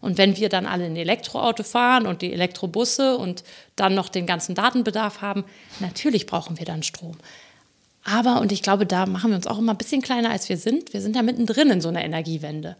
Und 0.00 0.16
wenn 0.16 0.36
wir 0.36 0.48
dann 0.48 0.64
alle 0.64 0.84
ein 0.84 0.96
Elektroauto 0.96 1.62
fahren 1.62 2.06
und 2.06 2.22
die 2.22 2.32
Elektrobusse 2.32 3.18
und 3.18 3.44
dann 3.76 3.94
noch 3.94 4.08
den 4.08 4.26
ganzen 4.26 4.54
Datenbedarf 4.54 5.20
haben, 5.20 5.44
natürlich 5.80 6.26
brauchen 6.26 6.58
wir 6.58 6.64
dann 6.64 6.82
Strom. 6.82 7.16
Aber, 8.04 8.40
und 8.40 8.50
ich 8.50 8.62
glaube, 8.62 8.86
da 8.86 9.04
machen 9.04 9.30
wir 9.30 9.36
uns 9.36 9.46
auch 9.46 9.58
immer 9.58 9.74
ein 9.74 9.78
bisschen 9.78 10.00
kleiner, 10.00 10.30
als 10.30 10.48
wir 10.48 10.56
sind. 10.56 10.94
Wir 10.94 11.02
sind 11.02 11.16
ja 11.16 11.22
mittendrin 11.22 11.68
in 11.70 11.80
so 11.82 11.88
einer 11.88 12.02
Energiewende. 12.02 12.76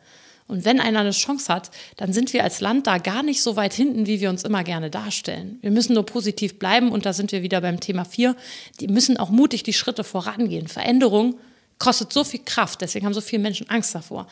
Und 0.51 0.65
wenn 0.65 0.81
einer 0.81 1.01
eine 1.01 1.13
Chance 1.13 1.53
hat, 1.53 1.71
dann 1.97 2.13
sind 2.13 2.33
wir 2.33 2.43
als 2.43 2.61
Land 2.61 2.89
da 2.89 2.99
gar 2.99 3.23
nicht 3.23 3.41
so 3.41 3.55
weit 3.55 3.73
hinten, 3.73 4.07
wie 4.07 4.21
wir 4.21 4.31
uns 4.31 4.43
immer 4.43 4.65
gerne 4.65 4.91
darstellen. 4.91 5.59
Wir 5.63 5.71
müssen 5.71 5.95
nur 5.95 6.05
positiv 6.05 6.59
bleiben 6.59 6.91
und 6.91 7.07
da 7.07 7.13
sind 7.13 7.31
wir 7.31 7.43
wieder 7.43 7.61
beim 7.61 7.79
Thema 7.79 8.05
4. 8.05 8.35
Die 8.81 8.89
müssen 8.89 9.17
auch 9.17 9.31
mutig 9.31 9.63
die 9.63 9.73
Schritte 9.73 10.03
vorangehen. 10.03 10.67
Veränderung 10.67 11.39
kostet 11.79 12.13
so 12.13 12.25
viel 12.25 12.41
Kraft, 12.45 12.81
deswegen 12.81 13.07
haben 13.07 13.15
so 13.15 13.21
viele 13.21 13.43
Menschen 13.43 13.71
Angst 13.71 13.95
davor. 13.95 14.27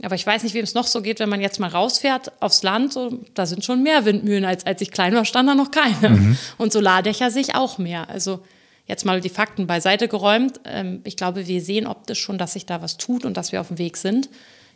Aber 0.00 0.14
ich 0.14 0.24
weiß 0.24 0.44
nicht, 0.44 0.54
wem 0.54 0.62
es 0.62 0.74
noch 0.74 0.86
so 0.86 1.02
geht, 1.02 1.18
wenn 1.18 1.28
man 1.28 1.40
jetzt 1.40 1.58
mal 1.58 1.70
rausfährt 1.70 2.30
aufs 2.40 2.62
Land. 2.62 2.92
So, 2.92 3.18
da 3.34 3.44
sind 3.46 3.64
schon 3.64 3.82
mehr 3.82 4.04
Windmühlen, 4.04 4.44
als 4.44 4.64
als 4.64 4.80
ich 4.80 4.92
klein 4.92 5.12
war, 5.14 5.24
stand 5.24 5.48
da 5.48 5.56
noch 5.56 5.72
keine. 5.72 6.36
Und 6.56 6.72
Solardächer 6.72 7.32
sehe 7.32 7.42
ich 7.42 7.56
auch 7.56 7.78
mehr. 7.78 8.08
Also 8.08 8.44
jetzt 8.86 9.04
mal 9.04 9.20
die 9.20 9.28
Fakten 9.28 9.66
beiseite 9.66 10.06
geräumt. 10.06 10.60
Ähm, 10.64 11.00
ich 11.02 11.16
glaube, 11.16 11.48
wir 11.48 11.60
sehen 11.60 11.88
optisch 11.88 12.20
schon, 12.20 12.38
dass 12.38 12.52
sich 12.52 12.64
da 12.64 12.80
was 12.80 12.96
tut 12.96 13.24
und 13.24 13.36
dass 13.36 13.50
wir 13.50 13.60
auf 13.60 13.68
dem 13.68 13.78
Weg 13.78 13.96
sind. 13.96 14.28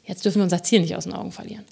Jetzt 0.04 0.24
dürfen 0.24 0.38
wir 0.38 0.44
unser 0.44 0.62
Ziel 0.62 0.80
nicht 0.80 0.96
aus 0.96 1.04
den 1.04 1.12
Augen 1.12 1.32
verlieren. 1.32 1.64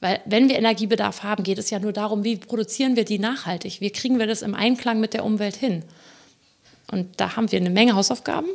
Weil 0.00 0.20
wenn 0.26 0.48
wir 0.48 0.56
Energiebedarf 0.56 1.22
haben, 1.22 1.42
geht 1.42 1.58
es 1.58 1.70
ja 1.70 1.80
nur 1.80 1.92
darum, 1.92 2.22
wie 2.22 2.36
produzieren 2.36 2.96
wir 2.96 3.04
die 3.04 3.18
nachhaltig? 3.18 3.80
Wie 3.80 3.90
kriegen 3.90 4.18
wir 4.18 4.26
das 4.26 4.42
im 4.42 4.54
Einklang 4.54 5.00
mit 5.00 5.14
der 5.14 5.24
Umwelt 5.24 5.56
hin? 5.56 5.82
Und 6.90 7.20
da 7.20 7.36
haben 7.36 7.50
wir 7.50 7.58
eine 7.58 7.70
Menge 7.70 7.94
Hausaufgaben, 7.94 8.48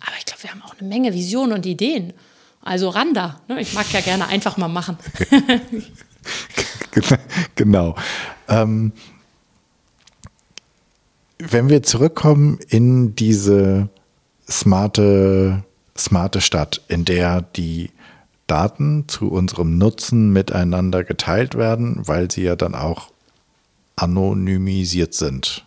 aber 0.00 0.12
ich 0.18 0.24
glaube, 0.24 0.42
wir 0.42 0.50
haben 0.50 0.62
auch 0.62 0.78
eine 0.78 0.88
Menge 0.88 1.12
Visionen 1.12 1.52
und 1.52 1.66
Ideen. 1.66 2.12
Also 2.62 2.90
ran 2.90 3.14
da. 3.14 3.40
Ne? 3.48 3.60
Ich 3.60 3.74
mag 3.74 3.90
ja 3.92 4.00
gerne 4.00 4.28
einfach 4.28 4.56
mal 4.56 4.68
machen. 4.68 4.96
genau. 7.54 7.94
Ähm, 8.48 8.92
wenn 11.38 11.68
wir 11.68 11.82
zurückkommen 11.82 12.58
in 12.68 13.14
diese 13.14 13.88
smarte, 14.48 15.64
smarte 15.96 16.40
Stadt, 16.40 16.82
in 16.88 17.04
der 17.04 17.42
die 17.42 17.90
Daten 18.48 19.04
zu 19.06 19.30
unserem 19.30 19.78
Nutzen 19.78 20.32
miteinander 20.32 21.04
geteilt 21.04 21.54
werden, 21.54 22.02
weil 22.06 22.30
sie 22.30 22.42
ja 22.42 22.56
dann 22.56 22.74
auch 22.74 23.10
anonymisiert 23.94 25.14
sind. 25.14 25.64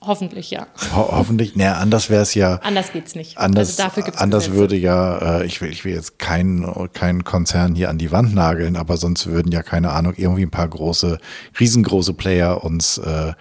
Hoffentlich 0.00 0.50
ja. 0.50 0.68
Ho 0.94 1.08
hoffentlich, 1.10 1.56
naja, 1.56 1.74
anders 1.74 2.08
wäre 2.08 2.22
es 2.22 2.34
ja. 2.34 2.60
Anders 2.62 2.92
geht's 2.92 3.14
nicht. 3.14 3.36
Anders, 3.36 3.78
also 3.80 4.00
anders 4.16 4.44
Gesetze. 4.44 4.58
würde 4.58 4.76
ja, 4.76 5.40
äh, 5.40 5.46
ich 5.46 5.60
will, 5.60 5.70
ich 5.70 5.84
will 5.84 5.92
jetzt 5.92 6.18
keinen 6.18 6.92
keinen 6.92 7.24
Konzern 7.24 7.74
hier 7.74 7.90
an 7.90 7.98
die 7.98 8.12
Wand 8.12 8.34
nageln, 8.34 8.76
aber 8.76 8.96
sonst 8.96 9.26
würden 9.26 9.50
ja, 9.50 9.62
keine 9.62 9.90
Ahnung, 9.90 10.14
irgendwie 10.16 10.44
ein 10.44 10.50
paar 10.50 10.68
große, 10.68 11.18
riesengroße 11.58 12.14
Player 12.14 12.62
uns 12.62 12.98
äh, 12.98 13.30
äh, 13.30 13.34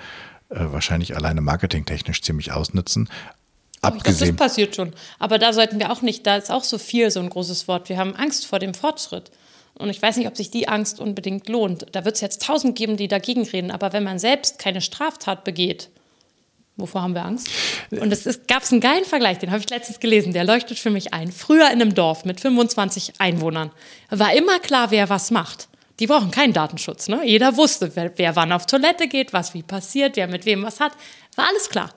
wahrscheinlich 0.49 1.15
alleine 1.15 1.41
marketingtechnisch 1.41 2.21
ziemlich 2.21 2.51
ausnützen. 2.53 3.09
Ich 3.77 3.81
glaube, 3.81 3.97
das 3.97 4.15
Abgesehen, 4.15 4.35
passiert 4.35 4.75
schon. 4.75 4.93
Aber 5.19 5.37
da 5.37 5.53
sollten 5.53 5.79
wir 5.79 5.91
auch 5.91 6.01
nicht, 6.01 6.25
da 6.25 6.35
ist 6.35 6.51
auch 6.51 6.63
so 6.63 6.77
viel 6.77 7.11
so 7.11 7.19
ein 7.19 7.29
großes 7.29 7.67
Wort. 7.67 7.89
Wir 7.89 7.97
haben 7.97 8.15
Angst 8.15 8.45
vor 8.45 8.59
dem 8.59 8.73
Fortschritt. 8.73 9.31
Und 9.75 9.89
ich 9.89 10.01
weiß 10.01 10.17
nicht, 10.17 10.27
ob 10.27 10.35
sich 10.35 10.49
die 10.49 10.67
Angst 10.67 10.99
unbedingt 10.99 11.47
lohnt. 11.47 11.85
Da 11.91 12.03
wird 12.03 12.15
es 12.15 12.21
jetzt 12.21 12.41
tausend 12.41 12.75
geben, 12.75 12.97
die 12.97 13.07
dagegen 13.07 13.43
reden. 13.43 13.69
Aber 13.69 13.93
wenn 13.93 14.03
man 14.03 14.17
selbst 14.17 14.57
keine 14.57 14.81
Straftat 14.81 15.43
begeht, 15.43 15.89
Wovor 16.77 17.01
haben 17.01 17.15
wir 17.15 17.25
Angst? 17.25 17.49
Und 17.89 18.13
es 18.13 18.41
gab 18.47 18.63
einen 18.71 18.81
geilen 18.81 19.03
Vergleich, 19.03 19.39
den 19.39 19.49
habe 19.49 19.59
ich 19.61 19.69
letztens 19.69 19.99
gelesen, 19.99 20.31
der 20.31 20.43
leuchtet 20.43 20.77
für 20.77 20.91
mich 20.91 21.11
ein. 21.11 21.31
Früher 21.31 21.65
in 21.71 21.81
einem 21.81 21.95
Dorf 21.95 22.23
mit 22.23 22.39
25 22.39 23.13
Einwohnern 23.17 23.71
war 24.11 24.33
immer 24.33 24.59
klar, 24.59 24.91
wer 24.91 25.09
was 25.09 25.31
macht. 25.31 25.69
Die 25.99 26.05
brauchen 26.05 26.29
keinen 26.29 26.53
Datenschutz. 26.53 27.07
Ne? 27.07 27.21
Jeder 27.25 27.57
wusste, 27.57 27.95
wer, 27.95 28.15
wer 28.17 28.35
wann 28.35 28.51
auf 28.51 28.67
Toilette 28.67 29.07
geht, 29.07 29.33
was 29.33 29.55
wie 29.55 29.63
passiert, 29.63 30.15
wer 30.17 30.27
mit 30.27 30.45
wem 30.45 30.61
was 30.61 30.79
hat. 30.79 30.91
War 31.35 31.47
alles 31.47 31.67
klar. 31.69 31.89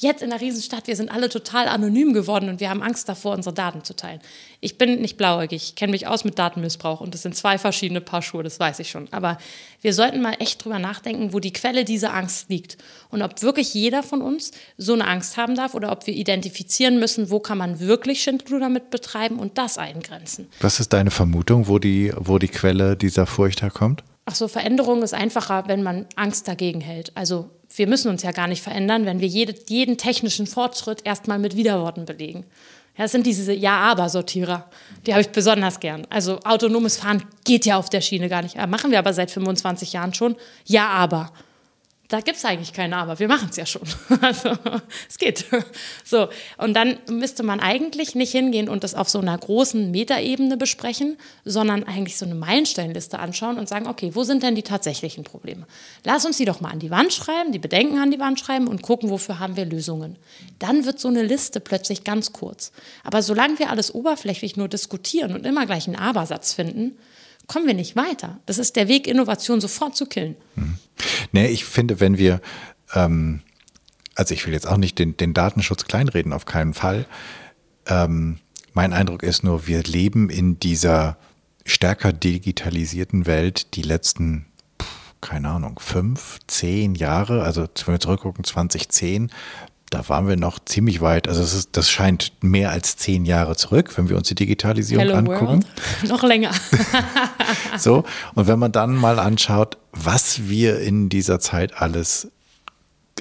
Jetzt 0.00 0.22
in 0.22 0.30
der 0.30 0.40
Riesenstadt, 0.40 0.86
wir 0.86 0.94
sind 0.94 1.10
alle 1.10 1.28
total 1.28 1.66
anonym 1.66 2.12
geworden 2.12 2.48
und 2.48 2.60
wir 2.60 2.70
haben 2.70 2.82
Angst 2.82 3.08
davor, 3.08 3.34
unsere 3.34 3.52
Daten 3.52 3.82
zu 3.82 3.96
teilen. 3.96 4.20
Ich 4.60 4.78
bin 4.78 5.00
nicht 5.00 5.16
blauäugig, 5.16 5.70
ich 5.70 5.74
kenne 5.74 5.90
mich 5.90 6.06
aus 6.06 6.24
mit 6.24 6.38
Datenmissbrauch 6.38 7.00
und 7.00 7.14
das 7.14 7.22
sind 7.22 7.34
zwei 7.34 7.58
verschiedene 7.58 8.00
Paar 8.00 8.22
Schuhe, 8.22 8.44
das 8.44 8.60
weiß 8.60 8.78
ich 8.78 8.90
schon. 8.90 9.12
Aber 9.12 9.38
wir 9.82 9.92
sollten 9.92 10.22
mal 10.22 10.36
echt 10.38 10.64
drüber 10.64 10.78
nachdenken, 10.78 11.32
wo 11.32 11.40
die 11.40 11.52
Quelle 11.52 11.84
dieser 11.84 12.14
Angst 12.14 12.48
liegt 12.48 12.78
und 13.10 13.22
ob 13.22 13.42
wirklich 13.42 13.74
jeder 13.74 14.04
von 14.04 14.22
uns 14.22 14.52
so 14.76 14.92
eine 14.92 15.04
Angst 15.04 15.36
haben 15.36 15.56
darf 15.56 15.74
oder 15.74 15.90
ob 15.90 16.06
wir 16.06 16.14
identifizieren 16.14 17.00
müssen, 17.00 17.30
wo 17.30 17.40
kann 17.40 17.58
man 17.58 17.80
wirklich 17.80 18.22
Schindluder 18.22 18.60
damit 18.60 18.90
betreiben 18.90 19.40
und 19.40 19.58
das 19.58 19.78
eingrenzen. 19.78 20.46
Was 20.60 20.78
ist 20.78 20.92
deine 20.92 21.10
Vermutung, 21.10 21.66
wo 21.66 21.80
die, 21.80 22.12
wo 22.16 22.38
die 22.38 22.46
Quelle 22.46 22.96
dieser 22.96 23.26
Furcht 23.26 23.62
herkommt? 23.62 24.04
Ach 24.26 24.36
so, 24.36 24.46
Veränderung 24.46 25.02
ist 25.02 25.14
einfacher, 25.14 25.64
wenn 25.66 25.82
man 25.82 26.06
Angst 26.14 26.46
dagegen 26.46 26.80
hält. 26.80 27.16
Also 27.16 27.50
wir 27.78 27.86
müssen 27.86 28.08
uns 28.10 28.22
ja 28.22 28.32
gar 28.32 28.48
nicht 28.48 28.62
verändern, 28.62 29.06
wenn 29.06 29.20
wir 29.20 29.28
jede, 29.28 29.54
jeden 29.68 29.96
technischen 29.96 30.46
Fortschritt 30.46 31.04
erstmal 31.04 31.38
mit 31.38 31.56
Widerworten 31.56 32.04
belegen. 32.04 32.44
Ja, 32.96 33.04
das 33.04 33.12
sind 33.12 33.26
diese 33.26 33.52
Ja-Aber-Sortierer. 33.52 34.68
Die 35.06 35.12
habe 35.12 35.20
ich 35.20 35.28
besonders 35.28 35.78
gern. 35.78 36.06
Also 36.10 36.40
autonomes 36.40 36.96
Fahren 36.96 37.22
geht 37.44 37.64
ja 37.64 37.76
auf 37.78 37.88
der 37.88 38.00
Schiene 38.00 38.28
gar 38.28 38.42
nicht. 38.42 38.56
Machen 38.66 38.90
wir 38.90 38.98
aber 38.98 39.12
seit 39.12 39.30
25 39.30 39.92
Jahren 39.92 40.14
schon. 40.14 40.34
Ja-Aber 40.64 41.32
da 42.08 42.22
gibt 42.22 42.38
es 42.38 42.44
eigentlich 42.46 42.72
keine 42.72 42.96
Aber. 42.96 43.18
Wir 43.18 43.28
machen 43.28 43.48
es 43.50 43.56
ja 43.56 43.66
schon. 43.66 43.82
Also 44.20 44.50
es 45.08 45.18
geht. 45.18 45.44
So, 46.04 46.28
und 46.56 46.74
dann 46.74 46.98
müsste 47.08 47.42
man 47.42 47.60
eigentlich 47.60 48.14
nicht 48.14 48.32
hingehen 48.32 48.68
und 48.68 48.82
das 48.82 48.94
auf 48.94 49.08
so 49.08 49.20
einer 49.20 49.36
großen 49.36 49.90
Metaebene 49.90 50.56
besprechen, 50.56 51.18
sondern 51.44 51.84
eigentlich 51.84 52.16
so 52.16 52.24
eine 52.24 52.34
Meilensteinliste 52.34 53.18
anschauen 53.18 53.58
und 53.58 53.68
sagen, 53.68 53.86
okay, 53.86 54.10
wo 54.14 54.24
sind 54.24 54.42
denn 54.42 54.54
die 54.54 54.62
tatsächlichen 54.62 55.24
Probleme? 55.24 55.66
Lass 56.04 56.24
uns 56.24 56.38
die 56.38 56.46
doch 56.46 56.60
mal 56.60 56.70
an 56.70 56.78
die 56.78 56.90
Wand 56.90 57.12
schreiben, 57.12 57.52
die 57.52 57.58
Bedenken 57.58 57.98
an 57.98 58.10
die 58.10 58.18
Wand 58.18 58.40
schreiben 58.40 58.66
und 58.66 58.82
gucken, 58.82 59.10
wofür 59.10 59.38
haben 59.38 59.56
wir 59.56 59.66
Lösungen. 59.66 60.16
Dann 60.58 60.86
wird 60.86 60.98
so 60.98 61.08
eine 61.08 61.22
Liste 61.22 61.60
plötzlich 61.60 62.04
ganz 62.04 62.32
kurz. 62.32 62.72
Aber 63.04 63.22
solange 63.22 63.58
wir 63.58 63.70
alles 63.70 63.94
oberflächlich 63.94 64.56
nur 64.56 64.68
diskutieren 64.68 65.34
und 65.34 65.46
immer 65.46 65.66
gleich 65.66 65.86
einen 65.86 65.96
Abersatz 65.96 66.54
finden, 66.54 66.96
kommen 67.48 67.66
wir 67.66 67.74
nicht 67.74 67.96
weiter. 67.96 68.38
Das 68.46 68.58
ist 68.58 68.76
der 68.76 68.86
Weg, 68.86 69.08
Innovation 69.08 69.60
sofort 69.60 69.96
zu 69.96 70.06
killen. 70.06 70.36
Hm. 70.54 70.78
Nee, 71.32 71.48
ich 71.48 71.64
finde, 71.64 71.98
wenn 71.98 72.18
wir, 72.18 72.40
ähm, 72.94 73.40
also 74.14 74.34
ich 74.34 74.46
will 74.46 74.52
jetzt 74.52 74.68
auch 74.68 74.76
nicht 74.76 74.98
den, 74.98 75.16
den 75.16 75.34
Datenschutz 75.34 75.86
kleinreden, 75.86 76.32
auf 76.32 76.44
keinen 76.44 76.74
Fall. 76.74 77.06
Ähm, 77.86 78.38
mein 78.74 78.92
Eindruck 78.92 79.24
ist 79.24 79.42
nur, 79.42 79.66
wir 79.66 79.82
leben 79.82 80.30
in 80.30 80.60
dieser 80.60 81.16
stärker 81.64 82.12
digitalisierten 82.12 83.26
Welt 83.26 83.74
die 83.74 83.82
letzten, 83.82 84.46
keine 85.20 85.48
Ahnung, 85.48 85.80
fünf, 85.80 86.38
zehn 86.46 86.94
Jahre, 86.94 87.42
also 87.42 87.62
wenn 87.84 87.94
wir 87.94 88.00
zurückgucken, 88.00 88.44
2010, 88.44 89.30
da 89.90 90.06
waren 90.08 90.28
wir 90.28 90.36
noch 90.36 90.58
ziemlich 90.64 91.00
weit. 91.00 91.28
Also 91.28 91.40
das, 91.40 91.54
ist, 91.54 91.70
das 91.76 91.90
scheint 91.90 92.32
mehr 92.42 92.70
als 92.70 92.96
zehn 92.96 93.24
Jahre 93.24 93.56
zurück, 93.56 93.96
wenn 93.96 94.08
wir 94.08 94.16
uns 94.16 94.28
die 94.28 94.34
Digitalisierung 94.34 95.06
Hello 95.06 95.18
angucken. 95.18 95.46
World. 95.46 95.66
noch 96.08 96.22
länger. 96.22 96.52
so, 97.78 98.04
und 98.34 98.46
wenn 98.46 98.58
man 98.58 98.72
dann 98.72 98.94
mal 98.94 99.18
anschaut, 99.18 99.78
was 99.92 100.48
wir 100.48 100.80
in 100.80 101.08
dieser 101.08 101.40
Zeit 101.40 101.80
alles, 101.80 102.28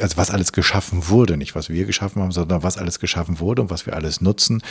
also 0.02 0.18
was 0.18 0.30
alles 0.30 0.52
geschaffen 0.52 1.08
wurde, 1.08 1.38
nicht 1.38 1.56
was 1.56 1.70
wir 1.70 1.86
geschaffen 1.86 2.22
haben, 2.22 2.32
sondern 2.32 2.64
was 2.64 2.78
alles 2.78 3.00
geschaffen 3.00 3.40
wurde 3.40 3.62
und 3.62 3.70
was 3.70 3.86
wir 3.86 3.96
alles 3.96 4.20
nutzen, 4.20 4.62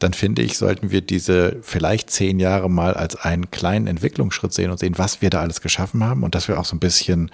dann 0.00 0.12
finde 0.12 0.42
ich, 0.42 0.58
sollten 0.58 0.90
wir 0.90 1.00
diese 1.00 1.56
vielleicht 1.62 2.10
zehn 2.10 2.40
Jahre 2.40 2.68
mal 2.68 2.92
als 2.92 3.16
einen 3.16 3.50
kleinen 3.50 3.86
Entwicklungsschritt 3.86 4.52
sehen 4.52 4.70
und 4.70 4.78
sehen, 4.78 4.98
was 4.98 5.22
wir 5.22 5.30
da 5.30 5.40
alles 5.40 5.62
geschaffen 5.62 6.04
haben 6.04 6.24
und 6.24 6.34
dass 6.34 6.46
wir 6.46 6.60
auch 6.60 6.66
so 6.66 6.76
ein 6.76 6.80
bisschen 6.80 7.30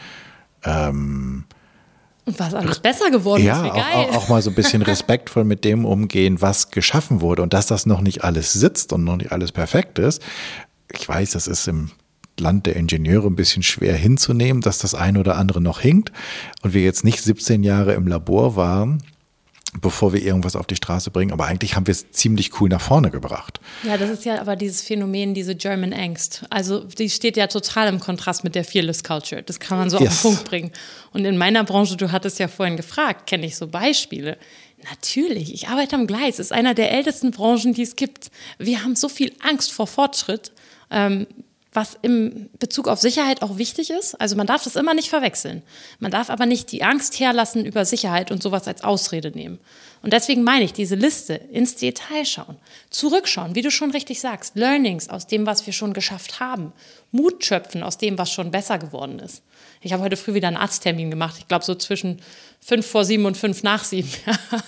ähm, 0.65 1.45
und 2.25 2.39
was 2.39 2.55
alles 2.55 2.81
besser 2.81 3.11
geworden 3.11 3.43
ja, 3.43 3.67
ist, 3.67 3.75
geil. 3.75 3.85
Auch, 4.11 4.17
auch 4.17 4.29
mal 4.29 4.43
so 4.43 4.51
ein 4.51 4.55
bisschen 4.55 4.83
respektvoll 4.83 5.45
mit 5.45 5.65
dem 5.65 5.85
umgehen, 5.85 6.41
was 6.41 6.71
geschaffen 6.71 7.21
wurde 7.21 7.43
und 7.43 7.53
dass 7.53 7.67
das 7.67 7.87
noch 7.87 8.01
nicht 8.01 8.25
alles 8.25 8.53
sitzt 8.53 8.93
und 8.93 9.05
noch 9.05 9.17
nicht 9.17 9.33
alles 9.33 9.53
perfekt 9.53 9.99
ist. 9.99 10.23
Ich 10.93 11.09
weiß, 11.09 11.33
das 11.33 11.47
ist 11.47 11.69
im 11.69 11.91
Land 12.39 12.67
der 12.67 12.77
Ingenieure 12.77 13.29
ein 13.29 13.37
bisschen 13.37 13.63
schwer 13.63 13.95
hinzunehmen, 13.95 14.61
dass 14.63 14.79
das 14.79 14.95
eine 14.95 15.21
oder 15.21 15.37
andere 15.37 15.61
noch 15.61 15.81
hinkt 15.81 16.13
und 16.63 16.75
wir 16.75 16.83
jetzt 16.83 17.05
nicht 17.05 17.23
17 17.23 17.63
Jahre 17.63 17.95
im 17.95 18.07
Labor 18.07 18.57
waren 18.57 19.03
bevor 19.81 20.13
wir 20.13 20.23
irgendwas 20.23 20.57
auf 20.57 20.67
die 20.67 20.77
Straße 20.77 21.11
bringen. 21.11 21.33
Aber 21.33 21.47
eigentlich 21.47 21.77
haben 21.77 21.87
wir 21.87 21.93
es 21.93 22.11
ziemlich 22.11 22.61
cool 22.61 22.69
nach 22.69 22.81
vorne 22.81 23.11
gebracht. 23.11 23.61
Ja, 23.83 23.97
das 23.97 24.11
ist 24.11 24.25
ja 24.25 24.41
aber 24.41 24.57
dieses 24.57 24.83
Phänomen, 24.83 25.35
diese 25.35 25.55
German 25.55 25.93
Angst. 25.93 26.45
Also 26.51 26.81
die 26.81 27.11
steht 27.11 27.37
ja 27.37 27.47
total 27.47 27.89
im 27.89 28.01
Kontrast 28.01 28.45
mit 28.45 28.55
der 28.55 28.65
Fearless 28.65 29.03
Culture. 29.03 29.43
Das 29.43 29.61
kann 29.61 29.79
man 29.79 29.91
so 29.91 29.99
yes. 29.99 30.09
auf 30.09 30.15
den 30.15 30.23
Punkt 30.23 30.45
bringen. 30.49 30.73
Und 31.13 31.25
in 31.25 31.37
meiner 31.37 31.65
Branche, 31.65 31.97
du 31.97 32.13
hattest 32.13 32.39
ja 32.39 32.49
vorhin 32.49 32.77
gefragt, 32.77 33.27
kenne 33.27 33.47
ich 33.47 33.57
so 33.57 33.67
Beispiele. 33.67 34.39
Natürlich, 34.91 35.53
ich 35.55 35.69
arbeite 35.69 35.97
am 35.97 36.07
Gleis. 36.07 36.35
Es 36.35 36.47
ist 36.47 36.53
einer 36.53 36.75
der 36.75 36.93
ältesten 36.93 37.31
Branchen, 37.31 37.73
die 37.73 37.83
es 37.83 37.97
gibt. 37.97 38.31
Wir 38.59 38.83
haben 38.83 38.97
so 38.97 39.09
viel 39.09 39.33
Angst 39.43 39.73
vor 39.73 39.87
Fortschritt. 39.87 40.53
Ähm, 40.91 41.27
was 41.75 41.99
im 42.03 42.49
Bezug 42.61 42.87
auf 42.87 43.01
Sicherheit 43.01 43.43
auch 43.43 43.59
wichtig 43.59 43.91
ist. 43.91 44.15
Also 44.21 44.37
man 44.37 44.47
darf 44.47 44.63
das 44.63 44.77
immer 44.77 44.95
nicht 44.95 45.11
verwechseln. 45.11 45.63
Man 45.99 46.13
darf 46.13 46.31
aber 46.31 46.47
nicht 46.47 46.71
die 46.71 46.85
Angst 46.85 47.19
herlassen 47.19 47.67
über 47.67 47.85
Sicherheit 47.85 48.31
und 48.31 48.43
sowas 48.43 48.69
als 48.69 48.85
Ausrede 48.85 49.33
nehmen. 49.33 49.59
Und 50.01 50.13
deswegen 50.13 50.45
meine 50.45 50.65
ich, 50.65 50.73
diese 50.73 50.95
Liste 50.95 51.35
ins 51.35 51.75
Detail 51.75 52.25
schauen, 52.25 52.57
zurückschauen, 52.91 53.57
wie 53.57 53.63
du 53.63 53.73
schon 53.73 53.91
richtig 53.91 54.21
sagst, 54.21 54.55
Learnings 54.55 55.09
aus 55.09 55.27
dem, 55.27 55.47
was 55.47 55.67
wir 55.67 55.73
schon 55.73 55.95
geschafft 55.95 56.39
haben, 56.39 56.73
Mut 57.11 57.45
schöpfen 57.45 57.83
aus 57.83 57.99
dem, 57.99 58.19
was 58.19 58.31
schon 58.31 58.53
besser 58.53 58.79
geworden 58.79 59.19
ist. 59.19 59.43
Ich 59.85 59.93
habe 59.93 60.03
heute 60.03 60.17
früh 60.17 60.33
wieder 60.33 60.49
einen 60.49 60.57
Arzttermin 60.57 61.11
gemacht. 61.11 61.37
Ich 61.39 61.47
glaube, 61.47 61.63
so 61.63 61.75
zwischen 61.75 62.23
fünf 62.59 62.87
vor 62.87 63.05
sieben 63.05 63.27
und 63.27 63.37
fünf 63.37 63.63
nach 63.63 63.85
sieben. 63.85 64.09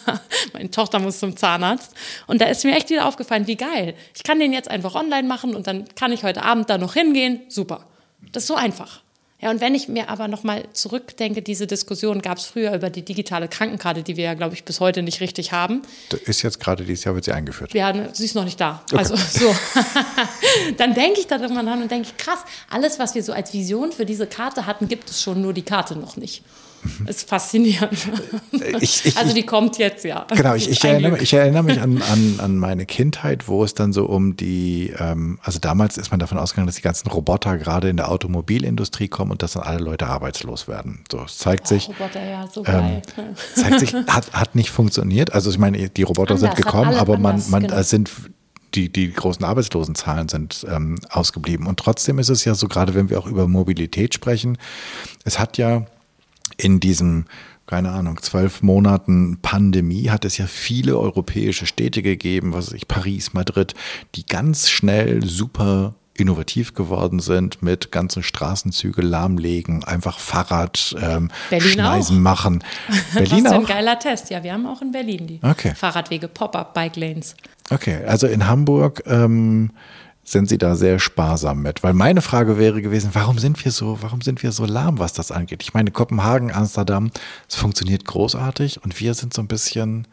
Meine 0.52 0.70
Tochter 0.70 0.98
muss 0.98 1.18
zum 1.18 1.36
Zahnarzt. 1.36 1.94
Und 2.26 2.42
da 2.42 2.46
ist 2.46 2.64
mir 2.64 2.76
echt 2.76 2.90
wieder 2.90 3.06
aufgefallen, 3.06 3.46
wie 3.46 3.56
geil. 3.56 3.94
Ich 4.14 4.22
kann 4.22 4.38
den 4.38 4.52
jetzt 4.52 4.70
einfach 4.70 4.94
online 4.94 5.26
machen 5.26 5.56
und 5.56 5.66
dann 5.66 5.86
kann 5.94 6.12
ich 6.12 6.22
heute 6.22 6.42
Abend 6.42 6.68
da 6.68 6.76
noch 6.76 6.92
hingehen. 6.92 7.40
Super. 7.48 7.86
Das 8.32 8.42
ist 8.42 8.48
so 8.48 8.56
einfach. 8.56 9.00
Ja, 9.38 9.50
und 9.50 9.60
wenn 9.60 9.74
ich 9.74 9.86
mir 9.86 10.08
aber 10.08 10.28
nochmal 10.28 10.64
zurückdenke, 10.72 11.42
diese 11.42 11.66
Diskussion 11.66 12.22
gab 12.22 12.38
es 12.38 12.46
früher 12.46 12.74
über 12.74 12.88
die 12.88 13.02
digitale 13.02 13.48
Krankenkarte, 13.48 14.02
die 14.02 14.16
wir 14.16 14.24
ja, 14.24 14.34
glaube 14.34 14.54
ich, 14.54 14.64
bis 14.64 14.80
heute 14.80 15.02
nicht 15.02 15.20
richtig 15.20 15.52
haben. 15.52 15.82
Das 16.08 16.20
ist 16.22 16.40
jetzt 16.40 16.58
gerade 16.58 16.84
dieses 16.84 17.04
Jahr 17.04 17.14
wird 17.14 17.26
sie 17.26 17.32
eingeführt. 17.32 17.74
Ja, 17.74 17.92
sie 18.14 18.24
ist 18.24 18.34
noch 18.34 18.44
nicht 18.44 18.58
da. 18.58 18.82
Okay. 18.90 18.96
Also 18.96 19.14
so. 19.16 19.54
Dann 20.78 20.94
denke 20.94 21.20
ich 21.20 21.26
da 21.26 21.36
darüber 21.36 21.62
nach 21.62 21.76
und 21.76 21.90
denke 21.90 22.08
ich, 22.08 22.16
krass, 22.16 22.38
alles, 22.70 22.98
was 22.98 23.14
wir 23.14 23.22
so 23.22 23.34
als 23.34 23.52
Vision 23.52 23.92
für 23.92 24.06
diese 24.06 24.26
Karte 24.26 24.64
hatten, 24.64 24.88
gibt 24.88 25.10
es 25.10 25.20
schon, 25.20 25.42
nur 25.42 25.52
die 25.52 25.62
Karte 25.62 25.96
noch 25.96 26.16
nicht. 26.16 26.42
Ist 27.06 27.28
faszinierend. 27.28 27.96
Ich, 28.80 29.04
ich, 29.04 29.16
also 29.16 29.34
die 29.34 29.44
kommt 29.44 29.78
jetzt, 29.78 30.04
ja. 30.04 30.26
Genau, 30.34 30.54
ich, 30.54 30.68
ich 30.68 30.82
erinnere, 30.84 31.18
erinnere 31.18 31.62
mich 31.62 31.80
an, 31.80 32.02
an, 32.02 32.40
an 32.40 32.56
meine 32.56 32.86
Kindheit, 32.86 33.48
wo 33.48 33.64
es 33.64 33.74
dann 33.74 33.92
so 33.92 34.06
um 34.06 34.36
die, 34.36 34.92
ähm, 34.98 35.38
also 35.42 35.58
damals 35.58 35.98
ist 35.98 36.10
man 36.10 36.20
davon 36.20 36.38
ausgegangen, 36.38 36.66
dass 36.66 36.76
die 36.76 36.82
ganzen 36.82 37.08
Roboter 37.08 37.58
gerade 37.58 37.88
in 37.88 37.96
der 37.96 38.10
Automobilindustrie 38.10 39.08
kommen 39.08 39.32
und 39.32 39.42
dass 39.42 39.52
dann 39.52 39.62
alle 39.62 39.78
Leute 39.78 40.06
arbeitslos 40.06 40.68
werden. 40.68 41.04
So, 41.10 41.22
es 41.24 41.38
zeigt 41.38 41.64
oh, 41.66 41.68
sich. 41.68 41.88
Roboter, 41.88 42.24
ja, 42.24 42.46
so 42.46 42.64
ähm, 42.66 43.02
zeigt 43.54 43.80
sich, 43.80 43.94
hat, 43.94 44.32
hat 44.32 44.54
nicht 44.54 44.70
funktioniert. 44.70 45.32
Also 45.32 45.50
ich 45.50 45.58
meine, 45.58 45.88
die 45.88 46.02
Roboter 46.02 46.34
anders, 46.34 46.54
sind 46.54 46.56
gekommen, 46.56 46.94
aber 46.94 47.18
man, 47.18 47.42
man 47.50 47.62
genau. 47.62 47.82
sind 47.82 48.10
die, 48.76 48.92
die 48.92 49.12
großen 49.12 49.44
Arbeitslosenzahlen 49.44 50.28
sind 50.28 50.66
ähm, 50.68 50.98
ausgeblieben. 51.10 51.66
Und 51.66 51.78
trotzdem 51.78 52.18
ist 52.18 52.28
es 52.28 52.44
ja 52.44 52.54
so, 52.54 52.68
gerade 52.68 52.94
wenn 52.94 53.10
wir 53.10 53.18
auch 53.18 53.26
über 53.26 53.48
Mobilität 53.48 54.14
sprechen, 54.14 54.58
es 55.24 55.38
hat 55.38 55.58
ja 55.58 55.86
in 56.56 56.80
diesem 56.80 57.26
keine 57.66 57.90
Ahnung, 57.90 58.22
zwölf 58.22 58.62
Monaten 58.62 59.38
Pandemie 59.42 60.10
hat 60.10 60.24
es 60.24 60.38
ja 60.38 60.46
viele 60.46 60.96
europäische 60.98 61.66
Städte 61.66 62.00
gegeben, 62.00 62.52
was 62.52 62.68
weiß 62.68 62.74
ich, 62.74 62.86
Paris, 62.86 63.34
Madrid, 63.34 63.74
die 64.14 64.24
ganz 64.24 64.70
schnell 64.70 65.26
super 65.26 65.94
innovativ 66.14 66.74
geworden 66.74 67.20
sind 67.20 67.62
mit 67.62 67.92
ganzen 67.92 68.22
Straßenzüge 68.22 69.02
lahmlegen, 69.02 69.84
einfach 69.84 70.18
Fahrrad 70.18 70.96
ähm, 71.00 71.30
Schneisen 71.58 72.18
auch. 72.18 72.22
machen. 72.22 72.64
Berlin 73.14 73.44
das 73.44 73.52
ist 73.52 73.58
ein 73.58 73.66
geiler 73.66 73.98
Test. 73.98 74.30
Ja, 74.30 74.42
wir 74.42 74.52
haben 74.52 74.66
auch 74.66 74.80
in 74.80 74.92
Berlin 74.92 75.26
die 75.26 75.40
okay. 75.42 75.74
Fahrradwege, 75.74 76.28
Pop-up 76.28 76.72
Bike 76.72 76.96
Lanes. 76.96 77.34
Okay, 77.70 78.04
also 78.06 78.26
in 78.26 78.46
Hamburg 78.46 79.02
ähm, 79.06 79.70
sind 80.26 80.48
Sie 80.48 80.58
da 80.58 80.74
sehr 80.74 80.98
sparsam 80.98 81.62
mit? 81.62 81.82
Weil 81.82 81.94
meine 81.94 82.20
Frage 82.20 82.58
wäre 82.58 82.82
gewesen, 82.82 83.10
warum 83.12 83.38
sind 83.38 83.64
wir 83.64 83.70
so, 83.70 83.98
warum 84.02 84.20
sind 84.20 84.42
wir 84.42 84.50
so 84.50 84.66
lahm, 84.66 84.98
was 84.98 85.12
das 85.12 85.30
angeht? 85.30 85.62
Ich 85.62 85.72
meine, 85.72 85.92
Kopenhagen, 85.92 86.52
Amsterdam, 86.52 87.12
es 87.48 87.54
funktioniert 87.54 88.04
großartig 88.04 88.82
und 88.82 88.98
wir 89.00 89.14
sind 89.14 89.32
so 89.32 89.40
ein 89.40 89.48
bisschen 89.48 90.06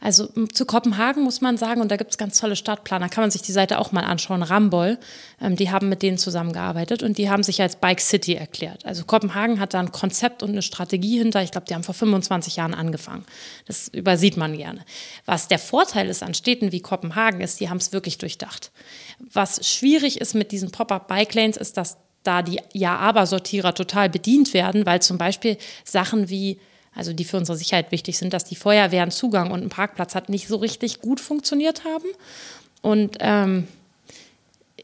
Also 0.00 0.28
zu 0.52 0.66
Kopenhagen 0.66 1.22
muss 1.22 1.40
man 1.40 1.56
sagen, 1.58 1.80
und 1.80 1.90
da 1.90 1.96
gibt 1.96 2.10
es 2.10 2.18
ganz 2.18 2.40
tolle 2.40 2.56
Stadtplaner, 2.56 3.08
kann 3.08 3.22
man 3.22 3.30
sich 3.30 3.42
die 3.42 3.52
Seite 3.52 3.78
auch 3.78 3.92
mal 3.92 4.04
anschauen, 4.04 4.42
Rambol, 4.42 4.98
ähm, 5.40 5.56
die 5.56 5.70
haben 5.70 5.88
mit 5.88 6.02
denen 6.02 6.18
zusammengearbeitet 6.18 7.02
und 7.02 7.18
die 7.18 7.30
haben 7.30 7.42
sich 7.42 7.62
als 7.62 7.76
Bike 7.76 8.00
City 8.00 8.34
erklärt. 8.34 8.84
Also 8.84 9.04
Kopenhagen 9.04 9.60
hat 9.60 9.74
da 9.74 9.80
ein 9.80 9.92
Konzept 9.92 10.42
und 10.42 10.50
eine 10.50 10.62
Strategie 10.62 11.18
hinter, 11.18 11.42
ich 11.42 11.50
glaube, 11.50 11.66
die 11.68 11.74
haben 11.74 11.84
vor 11.84 11.94
25 11.94 12.56
Jahren 12.56 12.74
angefangen. 12.74 13.24
Das 13.66 13.88
übersieht 13.88 14.36
man 14.36 14.56
gerne. 14.56 14.80
Was 15.24 15.48
der 15.48 15.58
Vorteil 15.58 16.08
ist 16.08 16.22
an 16.22 16.34
Städten 16.34 16.72
wie 16.72 16.80
Kopenhagen 16.80 17.40
ist, 17.40 17.60
die 17.60 17.70
haben 17.70 17.78
es 17.78 17.92
wirklich 17.92 18.18
durchdacht. 18.18 18.72
Was 19.18 19.66
schwierig 19.66 20.20
ist 20.20 20.34
mit 20.34 20.52
diesen 20.52 20.70
Pop-up-Bike-Lanes, 20.70 21.56
ist, 21.56 21.76
dass 21.76 21.96
da 22.22 22.42
die 22.42 22.60
Ja-Aber-Sortierer 22.72 23.74
total 23.74 24.08
bedient 24.10 24.52
werden, 24.52 24.84
weil 24.84 25.00
zum 25.00 25.18
Beispiel 25.18 25.56
Sachen 25.84 26.28
wie 26.28 26.58
also 26.96 27.12
die 27.12 27.24
für 27.24 27.36
unsere 27.36 27.58
Sicherheit 27.58 27.92
wichtig 27.92 28.16
sind, 28.16 28.32
dass 28.32 28.44
die 28.44 28.56
Feuerwehr 28.56 29.02
einen 29.02 29.10
Zugang 29.10 29.50
und 29.50 29.60
einen 29.60 29.68
Parkplatz 29.68 30.14
hat, 30.14 30.30
nicht 30.30 30.48
so 30.48 30.56
richtig 30.56 31.00
gut 31.00 31.20
funktioniert 31.20 31.84
haben. 31.84 32.08
Und 32.80 33.18
ähm, 33.20 33.68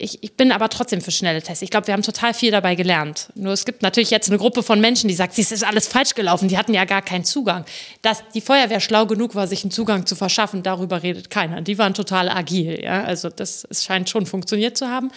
ich, 0.02 0.22
ich, 0.22 0.34
bin 0.34 0.50
aber 0.50 0.68
trotzdem 0.68 1.00
für 1.00 1.12
schnelle 1.12 1.40
Tests. 1.40 1.62
Ich 1.62 1.70
glaube, 1.70 1.86
wir 1.86 1.94
haben 1.94 2.02
total 2.02 2.34
viel 2.34 2.50
dabei 2.50 2.74
gelernt. 2.74 3.28
Nur 3.36 3.52
es 3.52 3.64
gibt 3.64 3.82
natürlich 3.82 4.10
jetzt 4.10 4.28
eine 4.28 4.38
Gruppe 4.38 4.64
von 4.64 4.80
Menschen, 4.80 5.06
die 5.06 5.14
sagt, 5.14 5.38
es 5.38 5.52
ist 5.52 5.64
alles 5.64 5.86
falsch 5.86 6.14
gelaufen, 6.14 6.48
die 6.48 6.58
hatten 6.58 6.74
ja 6.74 6.84
gar 6.84 7.02
keinen 7.02 7.24
Zugang. 7.24 7.64
Dass 8.02 8.24
die 8.34 8.40
Feuerwehr 8.40 8.80
schlau 8.80 9.06
genug 9.06 9.36
war, 9.36 9.46
sich 9.46 9.62
einen 9.62 9.70
Zugang 9.70 10.04
zu 10.04 10.16
verschaffen, 10.16 10.64
darüber 10.64 11.04
redet 11.04 11.30
keiner. 11.30 11.62
Die 11.62 11.78
waren 11.78 11.94
total 11.94 12.28
agil. 12.28 12.82
Ja? 12.82 13.04
Also 13.04 13.28
das 13.28 13.64
es 13.70 13.84
scheint 13.84 14.10
schon 14.10 14.26
funktioniert 14.26 14.76
zu 14.76 14.88
haben. 14.88 15.12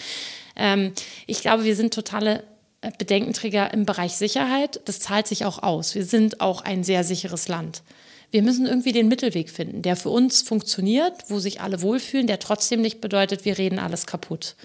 Ähm, 0.54 0.92
ich 1.26 1.40
glaube, 1.40 1.64
wir 1.64 1.74
sind 1.74 1.92
totale 1.92 2.44
Bedenkenträger 2.98 3.74
im 3.74 3.86
Bereich 3.86 4.12
Sicherheit. 4.12 4.80
Das 4.84 5.00
zahlt 5.00 5.26
sich 5.26 5.44
auch 5.44 5.64
aus. 5.64 5.96
Wir 5.96 6.04
sind 6.04 6.40
auch 6.40 6.60
ein 6.60 6.84
sehr 6.84 7.02
sicheres 7.02 7.48
Land. 7.48 7.82
Wir 8.30 8.42
müssen 8.42 8.66
irgendwie 8.66 8.92
den 8.92 9.08
Mittelweg 9.08 9.50
finden, 9.50 9.82
der 9.82 9.96
für 9.96 10.10
uns 10.10 10.42
funktioniert, 10.42 11.14
wo 11.28 11.38
sich 11.38 11.60
alle 11.60 11.82
wohlfühlen, 11.82 12.26
der 12.26 12.38
trotzdem 12.38 12.80
nicht 12.80 13.00
bedeutet, 13.00 13.44
wir 13.44 13.58
reden 13.58 13.78
alles 13.78 14.06
kaputt. 14.06 14.56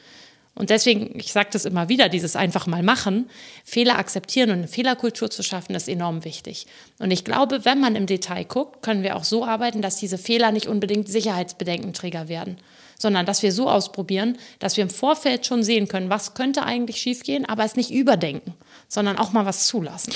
Und 0.53 0.69
deswegen, 0.69 1.17
ich 1.17 1.31
sage 1.31 1.49
das 1.53 1.63
immer 1.63 1.87
wieder, 1.87 2.09
dieses 2.09 2.35
einfach 2.35 2.67
mal 2.67 2.83
machen, 2.83 3.29
Fehler 3.63 3.97
akzeptieren 3.97 4.49
und 4.49 4.57
eine 4.57 4.67
Fehlerkultur 4.67 5.29
zu 5.29 5.43
schaffen, 5.43 5.75
ist 5.75 5.87
enorm 5.87 6.25
wichtig. 6.25 6.67
Und 6.99 7.11
ich 7.11 7.23
glaube, 7.23 7.63
wenn 7.63 7.79
man 7.79 7.95
im 7.95 8.05
Detail 8.05 8.43
guckt, 8.43 8.81
können 8.81 9.01
wir 9.01 9.15
auch 9.15 9.23
so 9.23 9.45
arbeiten, 9.45 9.81
dass 9.81 9.95
diese 9.95 10.17
Fehler 10.17 10.51
nicht 10.51 10.67
unbedingt 10.67 11.07
Sicherheitsbedenkenträger 11.07 12.27
werden 12.27 12.57
sondern 13.01 13.25
dass 13.25 13.41
wir 13.41 13.51
so 13.51 13.67
ausprobieren, 13.67 14.37
dass 14.59 14.77
wir 14.77 14.83
im 14.83 14.89
Vorfeld 14.89 15.45
schon 15.45 15.63
sehen 15.63 15.87
können, 15.87 16.11
was 16.11 16.35
könnte 16.35 16.63
eigentlich 16.63 16.97
schiefgehen, 16.97 17.45
aber 17.45 17.65
es 17.65 17.75
nicht 17.75 17.89
überdenken, 17.89 18.53
sondern 18.91 19.17
auch 19.17 19.31
mal 19.31 19.45
was 19.45 19.67
zulassen. 19.67 20.11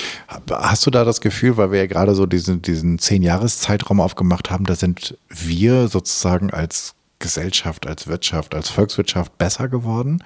Hast 0.52 0.86
du 0.86 0.92
da 0.92 1.06
das 1.06 1.22
Gefühl, 1.22 1.56
weil 1.56 1.72
wir 1.72 1.80
ja 1.80 1.86
gerade 1.86 2.14
so 2.14 2.26
diesen, 2.26 2.62
diesen 2.62 3.00
Zehn-Jahres-Zeitraum 3.00 4.02
aufgemacht 4.02 4.52
haben, 4.52 4.66
da 4.66 4.76
sind 4.76 5.18
wir 5.30 5.88
sozusagen 5.88 6.52
als 6.52 6.94
Gesellschaft, 7.20 7.88
als 7.88 8.08
Wirtschaft, 8.08 8.54
als 8.54 8.68
Volkswirtschaft 8.68 9.38
besser 9.38 9.70
geworden? 9.70 10.22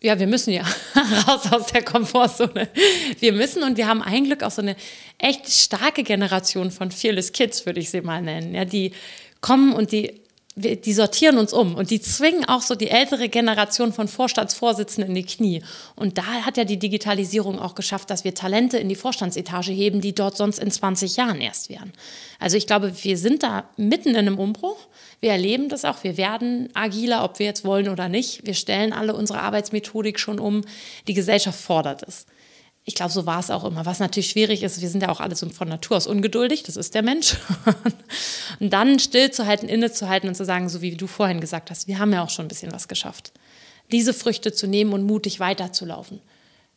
Ja, 0.00 0.18
wir 0.18 0.26
müssen 0.26 0.52
ja 0.52 0.64
raus 1.28 1.52
aus 1.52 1.66
der 1.66 1.84
Komfortzone. 1.84 2.68
Wir 3.20 3.32
müssen 3.32 3.62
und 3.62 3.76
wir 3.76 3.86
haben 3.86 4.02
ein 4.02 4.24
Glück 4.24 4.42
auch 4.42 4.50
so 4.50 4.60
eine 4.60 4.74
echt 5.18 5.48
starke 5.48 6.02
Generation 6.02 6.72
von 6.72 6.90
Fearless 6.90 7.30
Kids, 7.30 7.64
würde 7.64 7.78
ich 7.78 7.90
sie 7.90 8.00
mal 8.00 8.20
nennen, 8.20 8.56
ja, 8.56 8.64
die 8.64 8.90
kommen 9.40 9.72
und 9.72 9.92
die 9.92 10.20
die 10.56 10.92
sortieren 10.92 11.38
uns 11.38 11.52
um 11.52 11.74
und 11.74 11.90
die 11.90 12.00
zwingen 12.00 12.44
auch 12.44 12.62
so 12.62 12.76
die 12.76 12.88
ältere 12.88 13.28
Generation 13.28 13.92
von 13.92 14.06
Vorstandsvorsitzenden 14.06 15.10
in 15.10 15.14
die 15.16 15.26
Knie. 15.26 15.62
Und 15.96 16.16
da 16.16 16.24
hat 16.24 16.56
ja 16.56 16.64
die 16.64 16.78
Digitalisierung 16.78 17.58
auch 17.58 17.74
geschafft, 17.74 18.08
dass 18.10 18.22
wir 18.22 18.34
Talente 18.34 18.78
in 18.78 18.88
die 18.88 18.94
Vorstandsetage 18.94 19.72
heben, 19.72 20.00
die 20.00 20.14
dort 20.14 20.36
sonst 20.36 20.60
in 20.60 20.70
20 20.70 21.16
Jahren 21.16 21.40
erst 21.40 21.70
wären. 21.70 21.92
Also 22.38 22.56
ich 22.56 22.68
glaube, 22.68 22.92
wir 23.02 23.18
sind 23.18 23.42
da 23.42 23.64
mitten 23.76 24.10
in 24.10 24.16
einem 24.16 24.38
Umbruch. 24.38 24.78
Wir 25.18 25.32
erleben 25.32 25.68
das 25.68 25.84
auch. 25.84 26.04
Wir 26.04 26.16
werden 26.16 26.68
agiler, 26.74 27.24
ob 27.24 27.40
wir 27.40 27.46
jetzt 27.46 27.64
wollen 27.64 27.88
oder 27.88 28.08
nicht. 28.08 28.46
Wir 28.46 28.54
stellen 28.54 28.92
alle 28.92 29.14
unsere 29.14 29.40
Arbeitsmethodik 29.40 30.20
schon 30.20 30.38
um. 30.38 30.62
Die 31.08 31.14
Gesellschaft 31.14 31.58
fordert 31.58 32.04
es 32.06 32.26
ich 32.86 32.94
glaube, 32.94 33.12
so 33.12 33.24
war 33.24 33.40
es 33.40 33.50
auch 33.50 33.64
immer. 33.64 33.86
Was 33.86 33.98
natürlich 33.98 34.30
schwierig 34.30 34.62
ist, 34.62 34.80
wir 34.80 34.88
sind 34.90 35.02
ja 35.02 35.08
auch 35.08 35.20
alle 35.20 35.34
so 35.34 35.48
von 35.48 35.68
Natur 35.68 35.96
aus 35.96 36.06
ungeduldig, 36.06 36.64
das 36.64 36.76
ist 36.76 36.94
der 36.94 37.02
Mensch. 37.02 37.36
und 38.60 38.70
dann 38.72 38.98
stillzuhalten, 38.98 39.68
innezuhalten 39.68 40.28
und 40.28 40.34
zu 40.34 40.44
sagen, 40.44 40.68
so 40.68 40.82
wie 40.82 40.94
du 40.94 41.06
vorhin 41.06 41.40
gesagt 41.40 41.70
hast, 41.70 41.88
wir 41.88 41.98
haben 41.98 42.12
ja 42.12 42.22
auch 42.22 42.30
schon 42.30 42.44
ein 42.44 42.48
bisschen 42.48 42.72
was 42.72 42.86
geschafft. 42.86 43.32
Diese 43.90 44.12
Früchte 44.12 44.52
zu 44.52 44.66
nehmen 44.66 44.92
und 44.92 45.04
mutig 45.04 45.40
weiterzulaufen. 45.40 46.20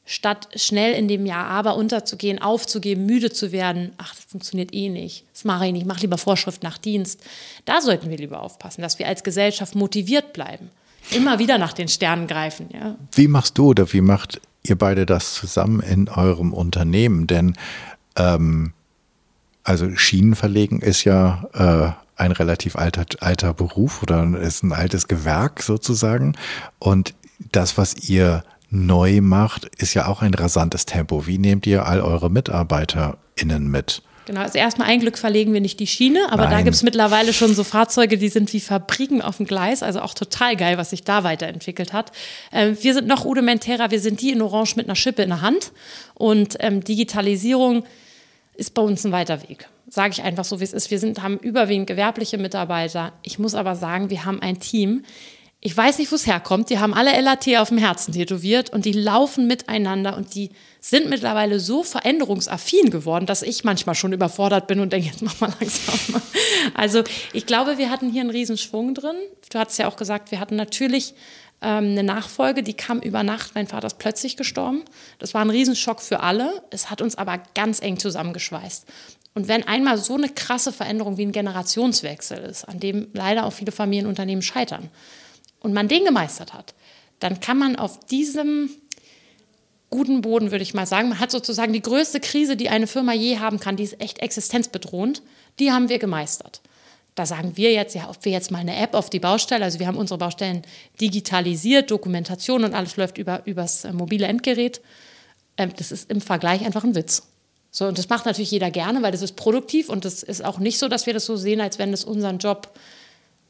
Statt 0.06 0.48
schnell 0.56 0.93
in 0.93 1.10
dem 1.10 1.26
Jahr 1.26 1.48
aber 1.48 1.76
unterzugehen, 1.76 2.41
aufzugeben, 2.41 3.06
müde 3.06 3.30
zu 3.30 3.52
werden, 3.52 3.91
ach, 3.98 4.15
das 4.15 4.24
funktioniert 4.24 4.74
eh 4.74 4.88
nicht, 4.88 5.26
das 5.34 5.43
mache 5.43 5.65
ich 5.67 5.74
nicht, 5.74 5.82
ich 5.82 5.88
mache 5.88 6.00
lieber 6.00 6.17
Vorschrift 6.17 6.63
nach 6.63 6.78
Dienst. 6.78 7.22
Da 7.65 7.82
sollten 7.82 8.10
wir 8.10 8.15
lieber 8.15 8.41
aufpassen, 8.41 8.82
dass 8.82 9.00
wir 9.00 9.08
als 9.08 9.26
Gesellschaft 9.26 9.76
motiviert 9.76 10.32
bleiben 10.32 10.70
immer 11.12 11.39
wieder 11.39 11.58
nach 11.58 11.74
den 11.74 11.88
Sternen 11.88 12.28
greifen. 12.28 12.70
Ja. 12.74 12.96
Wie 13.13 13.28
machst 13.28 13.58
du 13.58 13.67
oder 13.67 13.91
wie 13.93 14.02
macht 14.02 14.41
ihr 14.69 14.77
beide 14.77 15.06
das 15.06 15.34
zusammen 15.34 15.80
in 15.80 16.10
eurem 16.10 16.53
Unternehmen? 16.53 17.27
Denn 17.27 17.56
ähm, 18.15 18.73
also 19.63 19.93
Schienen 19.95 20.36
verlegen 20.36 20.80
ist 20.80 21.03
ja 21.03 21.45
äh, 21.53 22.21
ein 22.21 22.32
relativ 22.32 22.75
alter, 22.75 23.06
alter 23.19 23.53
Beruf 23.53 24.01
oder 24.01 24.38
ist 24.39 24.63
ein 24.63 24.71
altes 24.71 25.08
Gewerk 25.08 25.62
sozusagen. 25.62 26.36
Und 26.80 27.13
das, 27.51 27.77
was 27.77 28.10
ihr 28.10 28.43
neu 28.69 29.21
macht, 29.21 29.65
ist 29.77 29.93
ja 29.93 30.08
auch 30.08 30.21
ein 30.21 30.34
rasantes 30.34 30.86
Tempo. 30.86 31.27
Wie 31.27 31.38
nehmt 31.38 31.67
ihr 31.67 31.86
all 31.86 32.01
eure 32.01 32.30
MitarbeiterInnen 32.30 33.69
mit? 33.69 34.01
Genau, 34.27 34.41
also 34.41 34.57
erstmal 34.57 34.89
ein 34.89 34.99
Glück 34.99 35.17
verlegen 35.17 35.53
wir 35.53 35.61
nicht 35.61 35.79
die 35.79 35.87
Schiene, 35.87 36.29
aber 36.33 36.43
Nein. 36.43 36.51
da 36.51 36.61
gibt 36.61 36.75
es 36.75 36.83
mittlerweile 36.83 37.31
schon 37.31 37.55
so 37.55 37.63
Fahrzeuge, 37.63 38.17
die 38.17 38.27
sind 38.27 38.51
wie 38.51 38.59
Fabriken 38.59 39.21
auf 39.21 39.37
dem 39.37 39.45
Gleis, 39.45 39.83
also 39.83 40.01
auch 40.01 40.13
total 40.13 40.57
geil, 40.57 40.77
was 40.77 40.89
sich 40.89 41.05
da 41.05 41.23
weiterentwickelt 41.23 41.93
hat. 41.93 42.11
Ähm, 42.51 42.77
wir 42.81 42.93
sind 42.93 43.07
noch 43.07 43.23
rudimentärer, 43.23 43.89
wir 43.89 44.01
sind 44.01 44.19
die 44.19 44.31
in 44.31 44.41
Orange 44.41 44.75
mit 44.75 44.85
einer 44.85 44.97
Schippe 44.97 45.23
in 45.23 45.29
der 45.29 45.39
Hand 45.39 45.71
und 46.13 46.57
ähm, 46.59 46.83
Digitalisierung 46.83 47.85
ist 48.57 48.73
bei 48.73 48.81
uns 48.81 49.05
ein 49.05 49.13
weiter 49.13 49.41
Weg. 49.47 49.69
Sage 49.87 50.11
ich 50.11 50.23
einfach 50.23 50.43
so, 50.43 50.59
wie 50.59 50.65
es 50.65 50.73
ist. 50.73 50.91
Wir 50.91 50.99
sind, 50.99 51.23
haben 51.23 51.37
überwiegend 51.37 51.87
gewerbliche 51.87 52.37
Mitarbeiter. 52.37 53.13
Ich 53.23 53.39
muss 53.39 53.55
aber 53.55 53.75
sagen, 53.75 54.09
wir 54.09 54.25
haben 54.25 54.41
ein 54.41 54.59
Team, 54.59 55.05
ich 55.67 55.75
weiß 55.75 55.97
nicht, 55.97 56.10
wo 56.13 56.15
es 56.15 56.25
herkommt. 56.25 56.69
Die 56.69 56.80
haben 56.80 56.93
alle 56.93 57.19
LAT 57.19 57.45
auf 57.58 57.67
dem 57.67 57.77
Herzen 57.77 58.13
tätowiert 58.13 58.69
und 58.69 58.86
die 58.86 58.93
laufen 58.93 59.47
miteinander 59.47 60.15
und 60.15 60.34
die 60.34 60.51
sind 60.80 61.10
mittlerweile 61.10 61.60
so 61.60 61.84
veränderungsaffin 61.84 62.89
geworden, 62.89 63.25
dass 63.25 63.41
ich 63.41 63.65
manchmal 63.65 63.93
schon 63.93 64.13
überfordert 64.13 64.67
bin 64.67 64.80
und 64.80 64.93
denke, 64.93 65.10
jetzt 65.10 65.21
mach 65.21 65.38
mal 65.41 65.51
langsam. 65.60 66.21
Also 66.73 67.03
ich 67.34 67.45
glaube, 67.45 67.77
wir 67.77 67.89
hatten 67.89 68.10
hier 68.10 68.21
einen 68.21 68.30
Riesenschwung 68.30 68.93
drin. 68.93 69.17
Du 69.51 69.60
hast 69.60 69.77
ja 69.77 69.89
auch 69.89 69.97
gesagt, 69.97 70.32
wir 70.32 70.39
hatten 70.39 70.56
natürlich 70.56 71.15
ähm, 71.62 71.91
eine 71.91 72.03
Nachfolge, 72.03 72.63
die 72.63 72.73
kam 72.73 73.01
über 73.01 73.23
Nacht. 73.23 73.53
Mein 73.53 73.67
Vater 73.67 73.88
ist 73.88 73.97
plötzlich 73.97 74.38
gestorben. 74.38 74.86
Das 75.19 75.34
war 75.34 75.41
ein 75.41 75.49
Riesenschock 75.49 75.99
für 75.99 76.21
alle. 76.21 76.63
Es 76.69 76.89
hat 76.89 77.01
uns 77.01 77.17
aber 77.17 77.39
ganz 77.56 77.82
eng 77.82 77.99
zusammengeschweißt. 77.99 78.86
Und 79.34 79.49
wenn 79.49 79.67
einmal 79.67 79.97
so 79.97 80.15
eine 80.15 80.30
krasse 80.30 80.71
Veränderung 80.71 81.17
wie 81.17 81.25
ein 81.25 81.34
Generationswechsel 81.34 82.38
ist, 82.38 82.63
an 82.63 82.80
dem 82.80 83.10
leider 83.12 83.45
auch 83.45 83.51
viele 83.51 83.73
Familienunternehmen 83.73 84.41
scheitern, 84.41 84.89
und 85.60 85.74
man 85.74 85.88
den 85.88 86.06
gemeistert 86.06 86.54
hat, 86.54 86.74
dann 87.20 87.39
kann 87.39 87.58
man 87.58 87.76
auf 87.76 88.00
diesem 88.06 88.70
guten 89.89 90.22
Boden, 90.22 90.52
würde 90.52 90.63
ich 90.63 90.74
mal 90.74 90.86
sagen, 90.86 91.10
man 91.10 91.20
hat 91.20 91.32
sozusagen 91.32 91.74
die 91.74 91.82
größte 91.82 92.20
Krise, 92.20 92.58
die 92.58 92.70
eine 92.70 92.88
Firma 92.88 93.13
je 93.13 93.39
haben 93.39 93.60
kann, 93.60 93.78
die 93.78 93.84
ist 93.84 94.02
echt 94.02 94.20
existenzbedrohend, 94.20 95.22
die 95.60 95.72
haben 95.72 95.89
wir 95.89 96.00
gemeistert. 96.00 96.62
Da 97.15 97.26
sagen 97.26 97.58
wir 97.58 97.72
jetzt, 97.72 97.96
ja, 97.96 98.10
ob 98.10 98.24
wir 98.26 98.32
jetzt 98.32 98.52
mal 98.52 98.60
eine 98.60 98.76
App 98.76 98.93
auf 98.93 99.10
die 99.10 99.20
Baustelle, 99.20 99.63
also 99.63 99.80
wir 99.80 99.88
haben 99.88 99.98
unsere 99.98 100.20
Baustellen 100.20 100.62
digitalisiert, 101.02 101.89
Dokumentation 101.89 102.63
und 102.63 102.76
alles 102.76 102.96
läuft 102.96 103.17
über 103.17 103.41
übers 103.46 103.86
äh, 103.86 103.93
mobile 103.93 104.28
Endgerät. 104.28 104.82
Ähm, 105.58 105.72
das 105.76 105.91
ist 105.91 106.12
im 106.12 106.22
Vergleich 106.22 106.63
einfach 106.63 106.84
ein 106.84 106.93
Witz. 106.93 107.24
So, 107.72 107.86
und 107.86 107.98
das 107.98 108.10
macht 108.10 108.26
natürlich 108.26 108.52
jeder 108.52 108.70
gerne, 108.70 109.02
weil 109.02 109.12
das 109.12 109.24
ist 109.24 109.36
produktiv 109.36 109.89
und 109.89 110.06
das 110.06 110.22
ist 110.22 110.46
auch 110.46 110.60
nicht 110.60 110.78
so, 110.78 110.88
dass 110.88 111.08
wir 111.08 111.13
das 111.13 111.26
so 111.26 111.38
sehen, 111.38 111.60
als 111.60 111.80
wenn 111.80 111.91
das 111.91 112.04
unseren 112.04 112.38
Job 112.38 112.72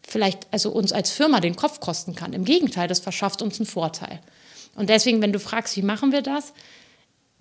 vielleicht 0.08 0.48
also 0.52 0.72
uns 0.72 0.92
als 0.92 1.12
Firma 1.12 1.40
den 1.42 1.56
Kopf 1.56 1.80
kosten 1.80 2.16
kann. 2.16 2.34
Im 2.34 2.46
Gegenteil, 2.46 2.88
das 2.88 3.00
verschafft 3.00 3.42
uns 3.42 3.60
einen 3.60 3.68
Vorteil. 3.68 4.22
Und 4.76 4.90
deswegen, 4.90 5.22
wenn 5.22 5.34
du 5.34 5.40
fragst, 5.40 5.76
wie 5.76 5.82
machen 5.82 6.12
wir 6.12 6.22
das? 6.22 6.54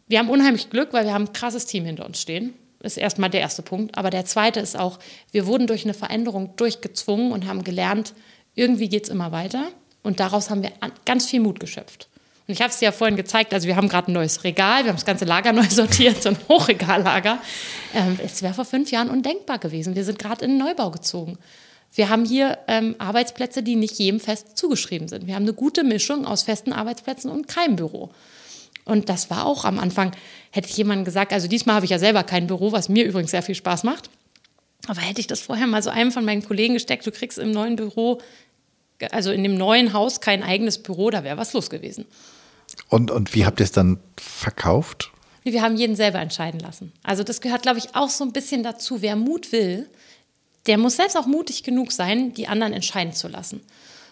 Wir 0.08 0.18
haben 0.18 0.28
unheimlich 0.28 0.68
Glück, 0.70 0.92
weil 0.92 1.04
wir 1.04 1.14
haben 1.14 1.26
ein 1.26 1.32
krasses 1.32 1.66
Team 1.66 1.84
hinter 1.84 2.04
uns 2.04 2.20
stehen. 2.20 2.54
Ist 2.80 2.98
erstmal 2.98 3.30
der 3.30 3.40
erste 3.40 3.62
Punkt. 3.62 3.96
Aber 3.96 4.10
der 4.10 4.24
zweite 4.24 4.60
ist 4.60 4.76
auch, 4.76 4.98
wir 5.30 5.46
wurden 5.46 5.66
durch 5.66 5.84
eine 5.84 5.94
Veränderung 5.94 6.54
durchgezwungen 6.56 7.32
und 7.32 7.46
haben 7.46 7.64
gelernt, 7.64 8.14
irgendwie 8.54 8.88
geht 8.88 9.04
es 9.04 9.10
immer 9.10 9.32
weiter. 9.32 9.68
Und 10.02 10.20
daraus 10.20 10.50
haben 10.50 10.62
wir 10.62 10.72
ganz 11.04 11.26
viel 11.26 11.40
Mut 11.40 11.60
geschöpft. 11.60 12.08
Und 12.46 12.54
ich 12.54 12.60
habe 12.60 12.70
es 12.70 12.78
dir 12.78 12.86
ja 12.86 12.92
vorhin 12.92 13.16
gezeigt, 13.16 13.52
also 13.52 13.66
wir 13.66 13.74
haben 13.74 13.88
gerade 13.88 14.10
ein 14.10 14.14
neues 14.14 14.44
Regal, 14.44 14.84
wir 14.84 14.90
haben 14.90 14.96
das 14.96 15.04
ganze 15.04 15.24
Lager 15.24 15.52
neu 15.52 15.68
sortiert, 15.68 16.22
so 16.22 16.28
ein 16.28 16.38
Hochregallager. 16.48 17.38
Ähm, 17.94 18.18
es 18.24 18.42
wäre 18.42 18.54
vor 18.54 18.64
fünf 18.64 18.90
Jahren 18.90 19.10
undenkbar 19.10 19.58
gewesen. 19.58 19.96
Wir 19.96 20.04
sind 20.04 20.18
gerade 20.18 20.44
in 20.44 20.52
den 20.52 20.58
Neubau 20.58 20.90
gezogen. 20.90 21.38
Wir 21.96 22.10
haben 22.10 22.24
hier 22.24 22.58
ähm, 22.68 22.94
Arbeitsplätze, 22.98 23.62
die 23.62 23.74
nicht 23.74 23.98
jedem 23.98 24.20
fest 24.20 24.56
zugeschrieben 24.56 25.08
sind. 25.08 25.26
Wir 25.26 25.34
haben 25.34 25.44
eine 25.44 25.54
gute 25.54 25.82
Mischung 25.82 26.26
aus 26.26 26.42
festen 26.42 26.72
Arbeitsplätzen 26.72 27.30
und 27.30 27.48
keinem 27.48 27.76
Büro. 27.76 28.10
Und 28.84 29.08
das 29.08 29.30
war 29.30 29.46
auch 29.46 29.64
am 29.64 29.78
Anfang, 29.78 30.12
hätte 30.52 30.68
ich 30.68 30.76
jemandem 30.76 31.04
gesagt, 31.04 31.32
also 31.32 31.48
diesmal 31.48 31.76
habe 31.76 31.86
ich 31.86 31.90
ja 31.90 31.98
selber 31.98 32.22
kein 32.22 32.46
Büro, 32.46 32.70
was 32.70 32.88
mir 32.88 33.04
übrigens 33.04 33.32
sehr 33.32 33.42
viel 33.42 33.54
Spaß 33.54 33.82
macht. 33.82 34.10
Aber 34.86 35.00
hätte 35.00 35.20
ich 35.20 35.26
das 35.26 35.40
vorher 35.40 35.66
mal 35.66 35.82
so 35.82 35.90
einem 35.90 36.12
von 36.12 36.24
meinen 36.24 36.44
Kollegen 36.44 36.74
gesteckt, 36.74 37.04
du 37.06 37.10
kriegst 37.10 37.38
im 37.38 37.50
neuen 37.50 37.76
Büro, 37.76 38.20
also 39.10 39.32
in 39.32 39.42
dem 39.42 39.56
neuen 39.56 39.92
Haus 39.92 40.20
kein 40.20 40.42
eigenes 40.42 40.78
Büro, 40.78 41.10
da 41.10 41.24
wäre 41.24 41.36
was 41.36 41.52
los 41.54 41.70
gewesen. 41.70 42.04
Und, 42.88 43.10
und 43.10 43.34
wie 43.34 43.46
habt 43.46 43.58
ihr 43.58 43.64
es 43.64 43.72
dann 43.72 43.98
verkauft? 44.16 45.10
Wir 45.42 45.62
haben 45.62 45.76
jeden 45.76 45.96
selber 45.96 46.18
entscheiden 46.18 46.60
lassen. 46.60 46.92
Also 47.02 47.22
das 47.22 47.40
gehört, 47.40 47.62
glaube 47.62 47.78
ich, 47.78 47.94
auch 47.94 48.10
so 48.10 48.24
ein 48.24 48.32
bisschen 48.32 48.62
dazu. 48.62 49.00
Wer 49.00 49.16
Mut 49.16 49.52
will, 49.52 49.88
der 50.66 50.78
muss 50.78 50.96
selbst 50.96 51.16
auch 51.16 51.26
mutig 51.26 51.62
genug 51.62 51.92
sein, 51.92 52.34
die 52.34 52.48
anderen 52.48 52.72
entscheiden 52.72 53.12
zu 53.12 53.28
lassen. 53.28 53.60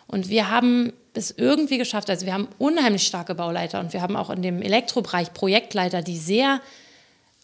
Und 0.07 0.29
wir 0.29 0.51
haben 0.51 0.93
es 1.15 1.31
irgendwie 1.37 1.79
geschafft. 1.79 2.11
Also 2.11 2.27
wir 2.27 2.35
haben 2.35 2.49
unheimlich 2.59 3.07
starke 3.07 3.35
Bauleiter 3.35 3.81
und 3.81 3.93
wir 3.93 4.03
haben 4.03 4.17
auch 4.17 4.31
in 4.31 4.43
dem 4.43 4.63
Elektrobereich 4.63 5.33
Projektleiter, 5.33 6.03
die 6.03 6.19
sehr 6.19 6.61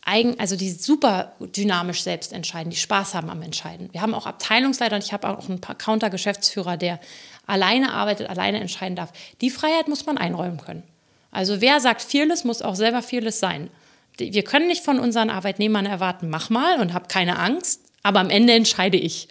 eigen, 0.04 0.38
also 0.38 0.56
die 0.56 0.70
super 0.70 1.32
dynamisch 1.40 2.02
selbst 2.02 2.32
entscheiden, 2.32 2.70
die 2.70 2.76
Spaß 2.76 3.14
haben 3.14 3.30
am 3.30 3.42
Entscheiden. 3.42 3.88
Wir 3.92 4.02
haben 4.02 4.14
auch 4.14 4.26
Abteilungsleiter 4.26 4.96
und 4.96 5.04
ich 5.04 5.12
habe 5.12 5.28
auch 5.28 5.48
einen 5.48 5.60
Counter-Geschäftsführer, 5.60 6.76
der 6.76 7.00
alleine 7.46 7.92
arbeitet, 7.92 8.28
alleine 8.28 8.60
entscheiden 8.60 8.96
darf. 8.96 9.12
Die 9.40 9.50
Freiheit 9.50 9.88
muss 9.88 10.06
man 10.06 10.18
einräumen 10.18 10.58
können. 10.58 10.82
Also 11.30 11.60
wer 11.60 11.80
sagt 11.80 12.02
fearless, 12.02 12.44
muss 12.44 12.62
auch 12.62 12.74
selber 12.74 13.02
fearless 13.02 13.38
sein. 13.38 13.70
Wir 14.18 14.42
können 14.42 14.66
nicht 14.66 14.84
von 14.84 14.98
unseren 14.98 15.30
Arbeitnehmern 15.30 15.86
erwarten, 15.86 16.28
mach 16.28 16.50
mal 16.50 16.80
und 16.80 16.92
hab 16.92 17.08
keine 17.08 17.38
Angst, 17.38 17.80
aber 18.02 18.20
am 18.20 18.30
Ende 18.30 18.52
entscheide 18.52 18.96
ich. 18.96 19.28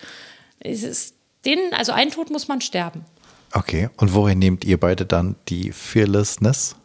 Es 0.60 0.84
ist 0.84 1.16
den, 1.46 1.60
also 1.74 1.92
ein 1.92 2.12
Tod 2.12 2.30
muss 2.30 2.48
man 2.48 2.62
sterben. 2.62 3.06
Okay, 3.54 3.90
und 3.98 4.14
woher 4.14 4.36
nehmt 4.36 4.64
ihr 4.66 4.80
beide 4.80 5.06
dann 5.06 5.36
die 5.48 5.72
Fearlessness? 5.72 6.76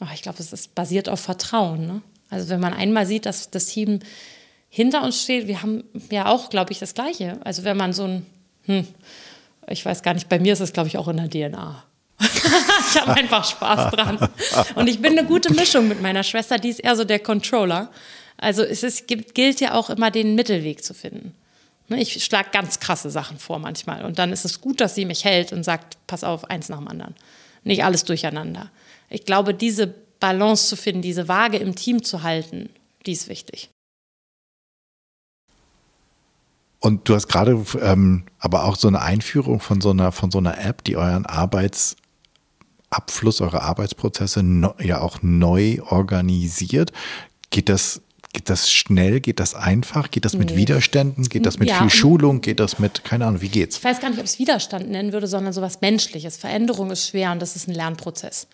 Oh, 0.00 0.06
ich 0.14 0.22
glaube, 0.22 0.38
es 0.38 0.52
ist 0.52 0.74
basiert 0.74 1.08
auf 1.08 1.20
Vertrauen. 1.20 1.86
Ne? 1.86 2.02
Also 2.30 2.48
wenn 2.48 2.60
man 2.60 2.74
einmal 2.74 3.06
sieht, 3.06 3.26
dass 3.26 3.50
das 3.50 3.66
Team 3.66 4.00
hinter 4.68 5.02
uns 5.02 5.22
steht, 5.22 5.46
wir 5.48 5.62
haben 5.62 5.84
ja 6.10 6.26
auch, 6.26 6.50
glaube 6.50 6.72
ich, 6.72 6.78
das 6.78 6.94
Gleiche. 6.94 7.38
Also 7.44 7.64
wenn 7.64 7.76
man 7.76 7.92
so 7.92 8.04
ein, 8.04 8.26
hm, 8.66 8.86
ich 9.68 9.84
weiß 9.84 10.02
gar 10.02 10.14
nicht, 10.14 10.28
bei 10.28 10.38
mir 10.38 10.52
ist 10.52 10.60
es, 10.60 10.72
glaube 10.72 10.88
ich, 10.88 10.98
auch 10.98 11.08
in 11.08 11.16
der 11.16 11.28
DNA. 11.28 11.84
ich 12.20 13.00
habe 13.00 13.14
einfach 13.14 13.44
Spaß 13.44 13.90
dran. 13.92 14.18
Und 14.74 14.88
ich 14.88 15.00
bin 15.00 15.18
eine 15.18 15.26
gute 15.26 15.52
Mischung 15.52 15.88
mit 15.88 16.00
meiner 16.00 16.22
Schwester, 16.22 16.58
die 16.58 16.68
ist 16.68 16.80
eher 16.80 16.96
so 16.96 17.04
der 17.04 17.18
Controller. 17.18 17.90
Also 18.42 18.62
es 18.64 18.82
ist, 18.82 19.06
gilt 19.06 19.60
ja 19.60 19.74
auch 19.74 19.88
immer, 19.88 20.10
den 20.10 20.34
Mittelweg 20.34 20.82
zu 20.82 20.94
finden. 20.94 21.32
Ne, 21.88 22.02
ich 22.02 22.24
schlage 22.24 22.48
ganz 22.52 22.80
krasse 22.80 23.08
Sachen 23.08 23.38
vor 23.38 23.60
manchmal. 23.60 24.04
Und 24.04 24.18
dann 24.18 24.32
ist 24.32 24.44
es 24.44 24.60
gut, 24.60 24.80
dass 24.80 24.96
sie 24.96 25.04
mich 25.04 25.24
hält 25.24 25.52
und 25.52 25.62
sagt, 25.62 25.96
pass 26.08 26.24
auf, 26.24 26.50
eins 26.50 26.68
nach 26.68 26.78
dem 26.78 26.88
anderen. 26.88 27.14
Nicht 27.62 27.84
alles 27.84 28.02
durcheinander. 28.04 28.72
Ich 29.10 29.26
glaube, 29.26 29.54
diese 29.54 29.94
Balance 30.18 30.66
zu 30.66 30.74
finden, 30.74 31.02
diese 31.02 31.28
Waage 31.28 31.58
im 31.58 31.76
Team 31.76 32.02
zu 32.02 32.24
halten, 32.24 32.68
die 33.06 33.12
ist 33.12 33.28
wichtig. 33.28 33.70
Und 36.80 37.08
du 37.08 37.14
hast 37.14 37.28
gerade 37.28 37.64
ähm, 37.80 38.24
aber 38.40 38.64
auch 38.64 38.74
so 38.74 38.88
eine 38.88 39.02
Einführung 39.02 39.60
von 39.60 39.80
so 39.80 39.90
einer, 39.90 40.10
von 40.10 40.32
so 40.32 40.38
einer 40.38 40.58
App, 40.58 40.82
die 40.82 40.96
euren 40.96 41.26
Arbeitsabfluss, 41.26 43.40
eure 43.40 43.62
Arbeitsprozesse 43.62 44.42
no, 44.42 44.74
ja 44.80 45.00
auch 45.00 45.22
neu 45.22 45.80
organisiert. 45.82 46.90
Geht 47.50 47.68
das 47.68 48.01
Geht 48.32 48.48
das 48.48 48.70
schnell? 48.70 49.20
Geht 49.20 49.40
das 49.40 49.54
einfach? 49.54 50.10
Geht 50.10 50.24
das 50.24 50.32
mit 50.32 50.50
nee. 50.50 50.56
Widerständen? 50.56 51.28
Geht 51.28 51.44
das 51.44 51.58
mit 51.58 51.68
ja. 51.68 51.78
viel 51.78 51.90
Schulung? 51.90 52.40
Geht 52.40 52.60
das 52.60 52.78
mit, 52.78 53.04
keine 53.04 53.26
Ahnung, 53.26 53.42
wie 53.42 53.50
geht's? 53.50 53.76
Ich 53.76 53.84
weiß 53.84 54.00
gar 54.00 54.08
nicht, 54.08 54.18
ob 54.18 54.24
ich 54.24 54.30
es 54.30 54.38
Widerstand 54.38 54.88
nennen 54.88 55.12
würde, 55.12 55.26
sondern 55.26 55.52
sowas 55.52 55.82
Menschliches. 55.82 56.38
Veränderung 56.38 56.90
ist 56.90 57.08
schwer 57.08 57.32
und 57.32 57.42
das 57.42 57.56
ist 57.56 57.68
ein 57.68 57.74
Lernprozess. 57.74 58.48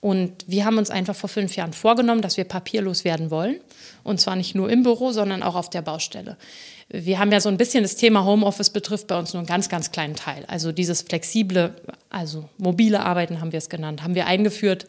Und 0.00 0.32
wir 0.48 0.66
haben 0.66 0.76
uns 0.76 0.90
einfach 0.90 1.14
vor 1.14 1.30
fünf 1.30 1.56
Jahren 1.56 1.72
vorgenommen, 1.72 2.20
dass 2.20 2.36
wir 2.36 2.44
papierlos 2.44 3.04
werden 3.04 3.30
wollen. 3.30 3.60
Und 4.02 4.20
zwar 4.20 4.36
nicht 4.36 4.54
nur 4.54 4.68
im 4.68 4.82
Büro, 4.82 5.12
sondern 5.12 5.42
auch 5.42 5.54
auf 5.54 5.70
der 5.70 5.80
Baustelle. 5.80 6.36
Wir 6.88 7.18
haben 7.18 7.32
ja 7.32 7.40
so 7.40 7.48
ein 7.48 7.56
bisschen 7.56 7.84
das 7.84 7.96
Thema 7.96 8.24
Homeoffice 8.24 8.70
betrifft 8.70 9.06
bei 9.06 9.18
uns 9.18 9.32
nur 9.32 9.40
einen 9.40 9.46
ganz, 9.46 9.70
ganz 9.70 9.92
kleinen 9.92 10.16
Teil. 10.16 10.44
Also 10.46 10.72
dieses 10.72 11.00
flexible, 11.02 11.74
also 12.10 12.50
mobile 12.58 13.00
Arbeiten 13.00 13.40
haben 13.40 13.52
wir 13.52 13.58
es 13.58 13.70
genannt, 13.70 14.02
haben 14.02 14.14
wir 14.14 14.26
eingeführt 14.26 14.88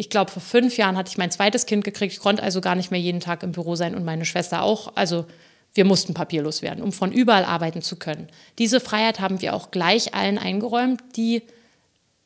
ich 0.00 0.08
glaube, 0.08 0.30
vor 0.30 0.40
fünf 0.40 0.78
Jahren 0.78 0.96
hatte 0.96 1.10
ich 1.10 1.18
mein 1.18 1.30
zweites 1.30 1.66
Kind 1.66 1.84
gekriegt. 1.84 2.14
Ich 2.14 2.20
konnte 2.20 2.42
also 2.42 2.62
gar 2.62 2.74
nicht 2.74 2.90
mehr 2.90 2.98
jeden 2.98 3.20
Tag 3.20 3.42
im 3.42 3.52
Büro 3.52 3.76
sein 3.76 3.94
und 3.94 4.02
meine 4.02 4.24
Schwester 4.24 4.62
auch. 4.62 4.96
Also 4.96 5.26
wir 5.74 5.84
mussten 5.84 6.14
papierlos 6.14 6.62
werden, 6.62 6.82
um 6.82 6.90
von 6.90 7.12
überall 7.12 7.44
arbeiten 7.44 7.82
zu 7.82 7.96
können. 7.96 8.28
Diese 8.58 8.80
Freiheit 8.80 9.20
haben 9.20 9.42
wir 9.42 9.52
auch 9.52 9.70
gleich 9.70 10.14
allen 10.14 10.38
eingeräumt, 10.38 11.02
die 11.16 11.42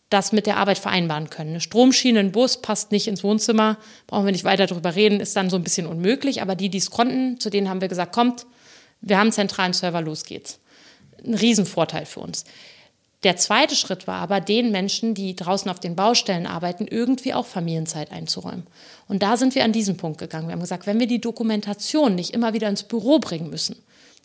das 0.09 0.31
mit 0.31 0.47
der 0.47 0.59
Arbeit 0.59 0.79
vereinbaren 0.79 1.31
können. 1.31 1.51
Eine 1.51 1.61
Stromschiene, 1.61 2.21
ein 2.21 2.31
Bus 2.31 2.63
passt 2.63 2.93
nicht 2.93 3.09
ins 3.09 3.25
Wohnzimmer, 3.25 3.77
brauchen 4.07 4.25
wir 4.25 4.33
nicht 4.33 4.45
weiter 4.45 4.69
darüber 4.69 4.95
reden, 4.95 5.19
ist 5.19 5.35
dann 5.35 5.51
so 5.51 5.57
ein 5.57 5.65
bisschen 5.65 5.89
unmöglich. 5.89 6.43
Aber 6.43 6.55
die, 6.55 6.69
die 6.69 6.79
es 6.79 6.93
konnten, 6.93 7.41
zu 7.41 7.51
denen 7.51 7.69
haben 7.69 7.81
wir 7.81 7.89
gesagt, 7.89 8.15
kommt, 8.15 8.47
wir 9.01 9.17
haben 9.17 9.27
einen 9.27 9.33
zentralen 9.33 9.73
Server, 9.73 10.01
los 10.01 10.23
geht's. 10.23 10.61
Ein 11.27 11.35
Riesenvorteil 11.35 12.07
für 12.07 12.21
uns. 12.21 12.45
Der 13.25 13.37
zweite 13.37 13.75
Schritt 13.75 14.07
war 14.07 14.21
aber, 14.21 14.41
den 14.41 14.71
Menschen, 14.71 15.15
die 15.15 15.35
draußen 15.35 15.71
auf 15.71 15.81
den 15.81 15.97
Baustellen 15.97 16.47
arbeiten, 16.47 16.87
irgendwie 16.87 17.33
auch 17.33 17.47
Familienzeit 17.47 18.13
einzuräumen. 18.13 18.67
Und 19.09 19.23
da 19.23 19.39
sind 19.39 19.55
wir 19.55 19.65
an 19.65 19.73
diesen 19.73 19.97
Punkt 19.97 20.19
gegangen. 20.19 20.49
Wir 20.49 20.53
haben 20.53 20.61
gesagt, 20.61 20.87
wenn 20.87 21.01
wir 21.01 21.07
die 21.07 21.21
Dokumentation 21.21 22.15
nicht 22.15 22.35
immer 22.35 22.53
wieder 22.53 22.69
ins 22.69 22.83
Büro 22.83 23.19
bringen 23.19 23.49
müssen, 23.49 23.77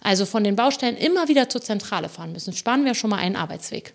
also 0.02 0.26
von 0.26 0.44
den 0.44 0.58
Baustellen 0.58 0.98
immer 0.98 1.30
wieder 1.30 1.50
zur 1.50 1.62
Zentrale 1.62 2.10
fahren 2.10 2.34
müssen, 2.34 2.54
sparen 2.54 2.84
wir 2.84 2.94
schon 2.94 3.10
mal 3.10 3.20
einen 3.20 3.38
Arbeitsweg. 3.38 3.94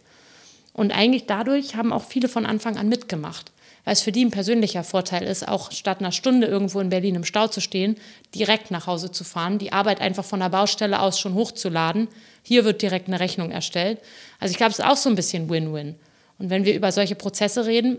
Und 0.73 0.93
eigentlich 0.93 1.27
dadurch 1.27 1.77
haben 1.77 1.93
auch 1.93 2.05
viele 2.05 2.29
von 2.29 2.47
Anfang 2.47 2.79
an 2.79 2.89
mitgemacht 2.89 3.53
weil 3.85 3.93
es 3.93 4.03
für 4.03 4.13
die 4.13 4.25
ein 4.25 4.31
persönlicher 4.31 4.83
Vorteil 4.85 5.25
ist, 5.25 5.47
auch 5.47 5.71
statt 5.73 6.01
einer 6.01 6.13
Stunde 6.13 6.47
irgendwo 6.47 6.81
in 6.81 6.89
Berlin 6.89 7.17
im 7.17 7.25
Stau 7.25 7.49
zu 7.49 7.61
stehen, 7.61 7.97
direkt 8.35 8.71
nach 8.71 8.87
Hause 8.87 9.11
zu 9.11 9.25
fahren, 9.25 9.59
die 9.59 9.73
Arbeit 9.73 10.01
einfach 10.01 10.25
von 10.25 10.41
der 10.41 10.49
Baustelle 10.49 11.01
aus 11.01 11.19
schon 11.19 11.35
hochzuladen. 11.35 12.09
Hier 12.43 12.65
wird 12.65 12.83
direkt 12.83 13.09
eine 13.09 13.21
Rechnung 13.21 13.51
erstellt. 13.51 14.01
Also 14.41 14.53
ich 14.53 14.57
glaube, 14.57 14.73
es 14.73 14.79
ist 14.79 14.85
auch 14.85 14.97
so 14.97 15.09
ein 15.09 15.17
bisschen 15.17 15.49
Win-Win. 15.49 15.97
Und 16.39 16.51
wenn 16.51 16.65
wir 16.65 16.75
über 16.75 16.93
solche 16.93 17.15
Prozesse 17.15 17.67
reden, 17.67 17.99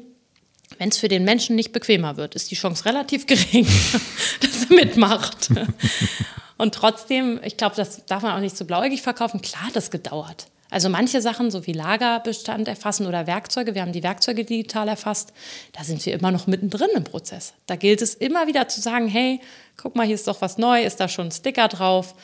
wenn 0.79 0.89
es 0.89 0.97
für 0.97 1.07
den 1.07 1.23
Menschen 1.23 1.55
nicht 1.55 1.71
bequemer 1.71 2.17
wird, 2.17 2.36
ist 2.36 2.49
die 2.51 2.55
Chance 2.55 2.86
relativ 2.86 3.27
gering, 3.27 3.67
dass 4.41 4.65
er 4.69 4.75
mitmacht. 4.75 5.49
Und 6.57 6.73
trotzdem, 6.73 7.39
ich 7.43 7.57
glaube, 7.57 7.75
das 7.75 8.05
darf 8.05 8.23
man 8.23 8.33
auch 8.33 8.39
nicht 8.39 8.57
so 8.57 8.65
blauäugig 8.65 9.01
verkaufen. 9.01 9.41
Klar, 9.41 9.69
das 9.73 9.91
gedauert. 9.91 10.47
Also 10.70 10.89
manche 10.89 11.22
Sachen, 11.22 11.51
so 11.51 11.68
wie 11.68 11.74
Lagerbestand 11.74 12.68
erfassen 12.68 13.05
oder 13.05 13.28
Werkzeuge, 13.28 13.76
wir 13.76 13.82
haben 13.82 13.91
die 13.91 14.03
Werkzeuge 14.03 14.43
digital 14.43 14.88
erfasst, 14.88 15.32
da 15.74 15.84
sind 15.84 16.05
wir 16.05 16.13
immer 16.13 16.32
noch 16.32 16.47
mittendrin 16.47 16.89
im 16.95 17.03
Prozess. 17.03 17.53
Da 17.68 17.76
gilt 17.76 18.01
es 18.01 18.16
immer 18.16 18.47
wieder 18.47 18.68
zu 18.68 18.82
sagen, 18.82 19.07
hey, 19.07 19.39
guck 19.78 19.95
mal, 19.95 20.05
hier 20.05 20.16
ist 20.16 20.28
doch 20.28 20.41
was 20.41 20.57
neu, 20.57 20.84
ist 20.84 20.99
da 20.99 21.07
schon 21.07 21.28
ein 21.28 21.32
Sticker 21.32 21.68
drauf. 21.68 22.16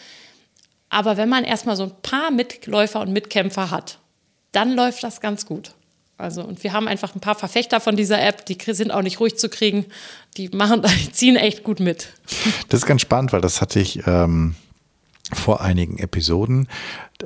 Aber 0.90 1.18
wenn 1.18 1.30
man 1.30 1.44
erstmal 1.44 1.76
so 1.76 1.84
ein 1.84 1.94
paar 2.02 2.32
Mitläufer 2.32 3.00
und 3.00 3.14
Mitkämpfer 3.14 3.72
hat, 3.72 4.00
dann 4.52 4.74
läuft 4.74 5.04
das 5.04 5.22
ganz 5.22 5.46
gut. 5.46 5.74
Also, 6.18 6.44
und 6.44 6.64
wir 6.64 6.74
haben 6.74 6.88
einfach 6.88 7.16
ein 7.16 7.20
paar 7.20 7.36
Verfechter 7.36 7.80
von 7.80 7.96
dieser 7.96 8.22
App, 8.22 8.46
die 8.46 8.58
sind 8.74 8.92
auch 8.92 9.02
nicht 9.02 9.20
ruhig 9.20 9.38
zu 9.38 9.50
kriegen. 9.50 9.86
Die 10.38 10.50
machen, 10.50 10.84
die 11.04 11.12
ziehen 11.12 11.36
echt 11.36 11.64
gut 11.64 11.80
mit. 11.80 12.10
Das 12.70 12.82
ist 12.82 12.86
ganz 12.86 13.02
spannend, 13.02 13.34
weil 13.34 13.42
das 13.42 13.62
hatte 13.62 13.80
ich 13.80 14.06
ähm, 14.06 14.56
vor 15.34 15.62
einigen 15.62 15.98
Episoden, 15.98 16.68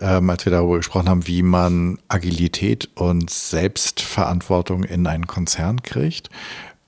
ähm, 0.01 0.29
als 0.29 0.45
wir 0.45 0.51
darüber 0.51 0.77
gesprochen 0.77 1.09
haben, 1.09 1.27
wie 1.27 1.43
man 1.43 1.99
Agilität 2.07 2.89
und 2.95 3.29
Selbstverantwortung 3.29 4.83
in 4.83 5.07
einen 5.07 5.27
Konzern 5.27 5.81
kriegt. 5.83 6.29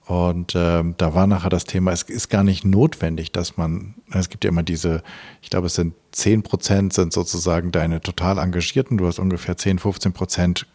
Und 0.05 0.53
ähm, 0.55 0.95
da 0.97 1.13
war 1.13 1.27
nachher 1.27 1.49
das 1.49 1.65
Thema, 1.65 1.91
es 1.91 2.03
ist 2.03 2.29
gar 2.29 2.43
nicht 2.43 2.63
notwendig, 2.63 3.33
dass 3.33 3.57
man, 3.57 3.95
es 4.13 4.29
gibt 4.29 4.45
ja 4.45 4.49
immer 4.49 4.63
diese, 4.63 5.03
ich 5.41 5.49
glaube, 5.49 5.67
es 5.67 5.75
sind 5.75 5.95
10 6.13 6.43
Prozent 6.43 6.93
sind 6.93 7.11
sozusagen 7.11 7.71
deine 7.71 7.99
total 7.99 8.37
Engagierten, 8.37 8.97
du 8.97 9.05
hast 9.05 9.19
ungefähr 9.19 9.57
10, 9.57 9.79
15 9.79 10.13
Prozent 10.13 10.65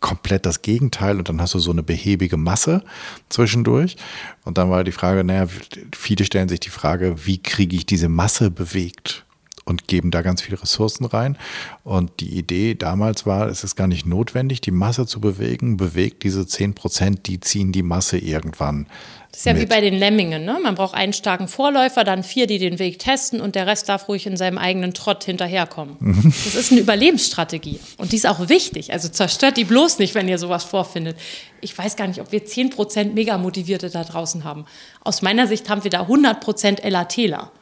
komplett 0.00 0.44
das 0.44 0.62
Gegenteil 0.62 1.18
und 1.18 1.28
dann 1.28 1.40
hast 1.40 1.54
du 1.54 1.58
so 1.58 1.70
eine 1.70 1.82
behäbige 1.82 2.36
Masse 2.36 2.82
zwischendurch. 3.28 3.96
Und 4.44 4.58
dann 4.58 4.70
war 4.70 4.82
die 4.82 4.92
Frage, 4.92 5.22
naja, 5.22 5.46
viele 5.94 6.24
stellen 6.24 6.48
sich 6.48 6.60
die 6.60 6.70
Frage, 6.70 7.26
wie 7.26 7.38
kriege 7.38 7.76
ich 7.76 7.86
diese 7.86 8.08
Masse 8.08 8.50
bewegt? 8.50 9.24
Und 9.70 9.88
geben 9.88 10.10
da 10.10 10.20
ganz 10.20 10.42
viele 10.42 10.60
Ressourcen 10.60 11.06
rein. 11.06 11.38
Und 11.84 12.20
die 12.20 12.36
Idee 12.36 12.74
damals 12.74 13.24
war, 13.24 13.48
es 13.48 13.64
ist 13.64 13.76
gar 13.76 13.86
nicht 13.86 14.04
notwendig, 14.04 14.60
die 14.60 14.70
Masse 14.70 15.06
zu 15.06 15.20
bewegen. 15.20 15.78
Bewegt 15.78 16.24
diese 16.24 16.46
10 16.46 16.74
Prozent, 16.74 17.26
die 17.26 17.40
ziehen 17.40 17.72
die 17.72 17.82
Masse 17.82 18.18
irgendwann. 18.18 18.86
Das 19.30 19.40
ist 19.40 19.46
ja 19.46 19.52
mit. 19.52 19.62
wie 19.62 19.66
bei 19.66 19.80
den 19.80 19.94
Lemmingen. 19.94 20.44
Ne? 20.44 20.58
Man 20.60 20.74
braucht 20.74 20.94
einen 20.94 21.12
starken 21.12 21.46
Vorläufer, 21.46 22.02
dann 22.02 22.24
vier, 22.24 22.48
die 22.48 22.58
den 22.58 22.80
Weg 22.80 22.98
testen 22.98 23.40
und 23.40 23.54
der 23.54 23.66
Rest 23.66 23.88
darf 23.88 24.08
ruhig 24.08 24.26
in 24.26 24.36
seinem 24.36 24.58
eigenen 24.58 24.92
Trott 24.92 25.22
hinterherkommen. 25.22 25.96
Mhm. 26.00 26.34
Das 26.44 26.56
ist 26.56 26.72
eine 26.72 26.80
Überlebensstrategie. 26.80 27.78
Und 27.96 28.10
die 28.10 28.16
ist 28.16 28.26
auch 28.26 28.48
wichtig. 28.48 28.92
Also 28.92 29.08
zerstört 29.08 29.56
die 29.56 29.64
bloß 29.64 30.00
nicht, 30.00 30.16
wenn 30.16 30.26
ihr 30.26 30.38
sowas 30.38 30.64
vorfindet. 30.64 31.16
Ich 31.60 31.78
weiß 31.78 31.94
gar 31.94 32.08
nicht, 32.08 32.20
ob 32.20 32.32
wir 32.32 32.44
10 32.44 32.70
Prozent 32.70 33.14
mega 33.14 33.38
motivierte 33.38 33.88
da 33.88 34.02
draußen 34.02 34.42
haben. 34.42 34.64
Aus 35.04 35.22
meiner 35.22 35.46
Sicht 35.46 35.70
haben 35.70 35.84
wir 35.84 35.90
da 35.90 36.00
100 36.00 36.40
Prozent 36.40 36.82
LATler. 36.82 37.52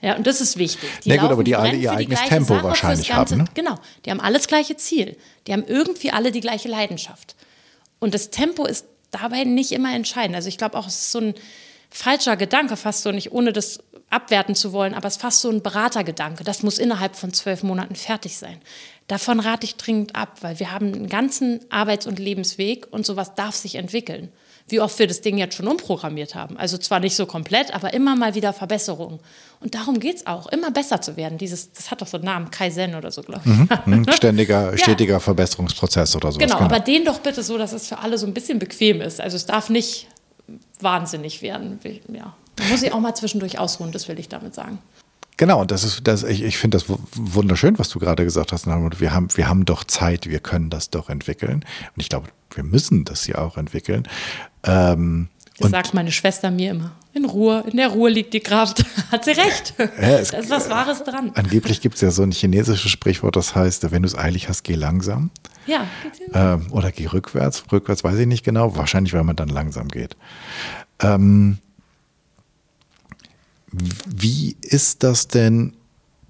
Ja, 0.00 0.16
und 0.16 0.26
das 0.26 0.40
ist 0.40 0.56
wichtig. 0.56 0.88
Die 1.04 1.08
Na 1.08 1.16
gut, 1.16 1.30
aber 1.30 1.42
die 1.42 1.56
alle 1.56 1.74
ihr 1.74 1.90
eigenes 1.92 2.20
Tempo 2.22 2.54
Sache 2.54 2.64
wahrscheinlich 2.64 3.12
haben. 3.12 3.38
Ne? 3.38 3.44
Genau, 3.54 3.76
die 4.04 4.10
haben 4.10 4.20
alles 4.20 4.46
gleiche 4.46 4.76
Ziel. 4.76 5.16
Die 5.46 5.52
haben 5.52 5.64
irgendwie 5.66 6.12
alle 6.12 6.30
die 6.30 6.40
gleiche 6.40 6.68
Leidenschaft. 6.68 7.34
Und 7.98 8.14
das 8.14 8.30
Tempo 8.30 8.64
ist 8.64 8.86
dabei 9.10 9.44
nicht 9.44 9.72
immer 9.72 9.94
entscheidend. 9.94 10.36
Also 10.36 10.48
ich 10.48 10.58
glaube 10.58 10.78
auch, 10.78 10.86
es 10.86 10.94
ist 10.94 11.12
so 11.12 11.20
ein 11.20 11.34
falscher 11.90 12.36
Gedanke, 12.36 12.76
fast 12.76 13.02
so 13.02 13.10
nicht, 13.10 13.32
ohne 13.32 13.52
das 13.52 13.80
abwerten 14.10 14.54
zu 14.54 14.72
wollen, 14.72 14.94
aber 14.94 15.08
es 15.08 15.16
ist 15.16 15.22
fast 15.22 15.40
so 15.40 15.50
ein 15.50 15.62
Beratergedanke. 15.62 16.44
Das 16.44 16.62
muss 16.62 16.78
innerhalb 16.78 17.16
von 17.16 17.32
zwölf 17.32 17.62
Monaten 17.62 17.94
fertig 17.94 18.36
sein. 18.36 18.60
Davon 19.06 19.40
rate 19.40 19.64
ich 19.64 19.76
dringend 19.76 20.14
ab, 20.14 20.38
weil 20.42 20.58
wir 20.60 20.70
haben 20.70 20.94
einen 20.94 21.08
ganzen 21.08 21.60
Arbeits- 21.70 22.06
und 22.06 22.18
Lebensweg 22.18 22.86
und 22.90 23.04
sowas 23.04 23.34
darf 23.34 23.54
sich 23.54 23.74
entwickeln. 23.74 24.30
Wie 24.68 24.80
oft 24.80 24.98
wir 24.98 25.06
das 25.06 25.20
Ding 25.20 25.38
jetzt 25.38 25.54
schon 25.54 25.66
umprogrammiert 25.66 26.34
haben. 26.34 26.56
Also 26.56 26.78
zwar 26.78 27.00
nicht 27.00 27.16
so 27.16 27.26
komplett, 27.26 27.74
aber 27.74 27.94
immer 27.94 28.16
mal 28.16 28.34
wieder 28.34 28.52
Verbesserungen. 28.52 29.18
Und 29.60 29.74
darum 29.74 29.98
geht 29.98 30.16
es 30.16 30.26
auch, 30.26 30.46
immer 30.48 30.70
besser 30.70 31.00
zu 31.00 31.16
werden. 31.16 31.38
Dieses, 31.38 31.72
das 31.72 31.90
hat 31.90 32.00
doch 32.00 32.06
so 32.06 32.18
einen 32.18 32.26
Namen, 32.26 32.50
Kaizen 32.50 32.94
oder 32.94 33.10
so, 33.10 33.22
glaube 33.22 33.42
ich. 33.44 33.50
Mhm, 33.50 33.68
mhm. 33.86 34.12
ständiger, 34.12 34.76
stetiger 34.76 35.14
ja. 35.14 35.20
Verbesserungsprozess 35.20 36.14
oder 36.16 36.30
so. 36.32 36.38
Genau, 36.38 36.56
genau, 36.56 36.66
aber 36.66 36.80
den 36.80 37.04
doch 37.04 37.20
bitte 37.20 37.42
so, 37.42 37.58
dass 37.58 37.72
es 37.72 37.88
für 37.88 37.98
alle 37.98 38.18
so 38.18 38.26
ein 38.26 38.34
bisschen 38.34 38.58
bequem 38.58 39.00
ist. 39.00 39.20
Also 39.20 39.36
es 39.36 39.46
darf 39.46 39.70
nicht 39.70 40.06
wahnsinnig 40.80 41.42
werden. 41.42 41.78
Ja. 42.12 42.34
Man 42.58 42.70
muss 42.70 42.80
sich 42.80 42.92
auch 42.92 43.00
mal 43.00 43.14
zwischendurch 43.14 43.58
ausruhen, 43.58 43.92
das 43.92 44.08
will 44.08 44.18
ich 44.18 44.28
damit 44.28 44.54
sagen. 44.54 44.78
Genau, 45.38 45.60
und 45.60 45.70
das 45.70 45.84
ist, 45.84 46.06
das, 46.06 46.24
ich, 46.24 46.42
ich 46.42 46.58
finde 46.58 46.76
das 46.78 46.86
wunderschön, 47.14 47.78
was 47.78 47.88
du 47.88 48.00
gerade 48.00 48.24
gesagt 48.24 48.52
hast. 48.52 48.66
Wir 48.66 49.12
haben, 49.12 49.28
wir 49.34 49.48
haben 49.48 49.64
doch 49.64 49.84
Zeit, 49.84 50.28
wir 50.28 50.40
können 50.40 50.68
das 50.68 50.90
doch 50.90 51.08
entwickeln. 51.08 51.64
Und 51.94 52.02
ich 52.02 52.08
glaube, 52.08 52.28
wir 52.50 52.64
müssen 52.64 53.04
das 53.04 53.26
ja 53.28 53.38
auch 53.38 53.56
entwickeln. 53.56 54.08
Ähm, 54.64 55.28
das 55.60 55.70
sagt 55.70 55.94
meine 55.94 56.10
Schwester 56.10 56.50
mir 56.50 56.72
immer. 56.72 56.92
In 57.14 57.24
Ruhe, 57.24 57.64
in 57.70 57.76
der 57.76 57.88
Ruhe 57.88 58.10
liegt 58.10 58.34
die 58.34 58.40
Kraft. 58.40 58.84
Hat 59.12 59.24
sie 59.24 59.30
recht. 59.30 59.74
Ja, 59.78 60.18
es, 60.18 60.30
da 60.32 60.38
ist 60.38 60.50
was 60.50 60.70
Wahres 60.70 61.04
dran. 61.04 61.30
Angeblich 61.34 61.80
gibt 61.80 61.94
es 61.94 62.00
ja 62.00 62.10
so 62.10 62.24
ein 62.24 62.32
chinesisches 62.32 62.90
Sprichwort, 62.90 63.36
das 63.36 63.54
heißt, 63.54 63.90
wenn 63.92 64.02
du 64.02 64.08
es 64.08 64.18
eilig 64.18 64.48
hast, 64.48 64.64
geh 64.64 64.74
langsam. 64.74 65.30
Ja, 65.66 65.86
ähm, 66.32 66.66
Oder 66.70 66.90
geh 66.90 67.06
rückwärts. 67.06 67.64
Rückwärts 67.70 68.02
weiß 68.02 68.18
ich 68.18 68.26
nicht 68.26 68.44
genau. 68.44 68.76
Wahrscheinlich, 68.76 69.12
weil 69.12 69.22
man 69.22 69.36
dann 69.36 69.48
langsam 69.48 69.88
geht. 69.88 70.16
Ähm, 71.00 71.58
wie 73.72 74.56
ist 74.62 75.02
das 75.02 75.28
denn 75.28 75.74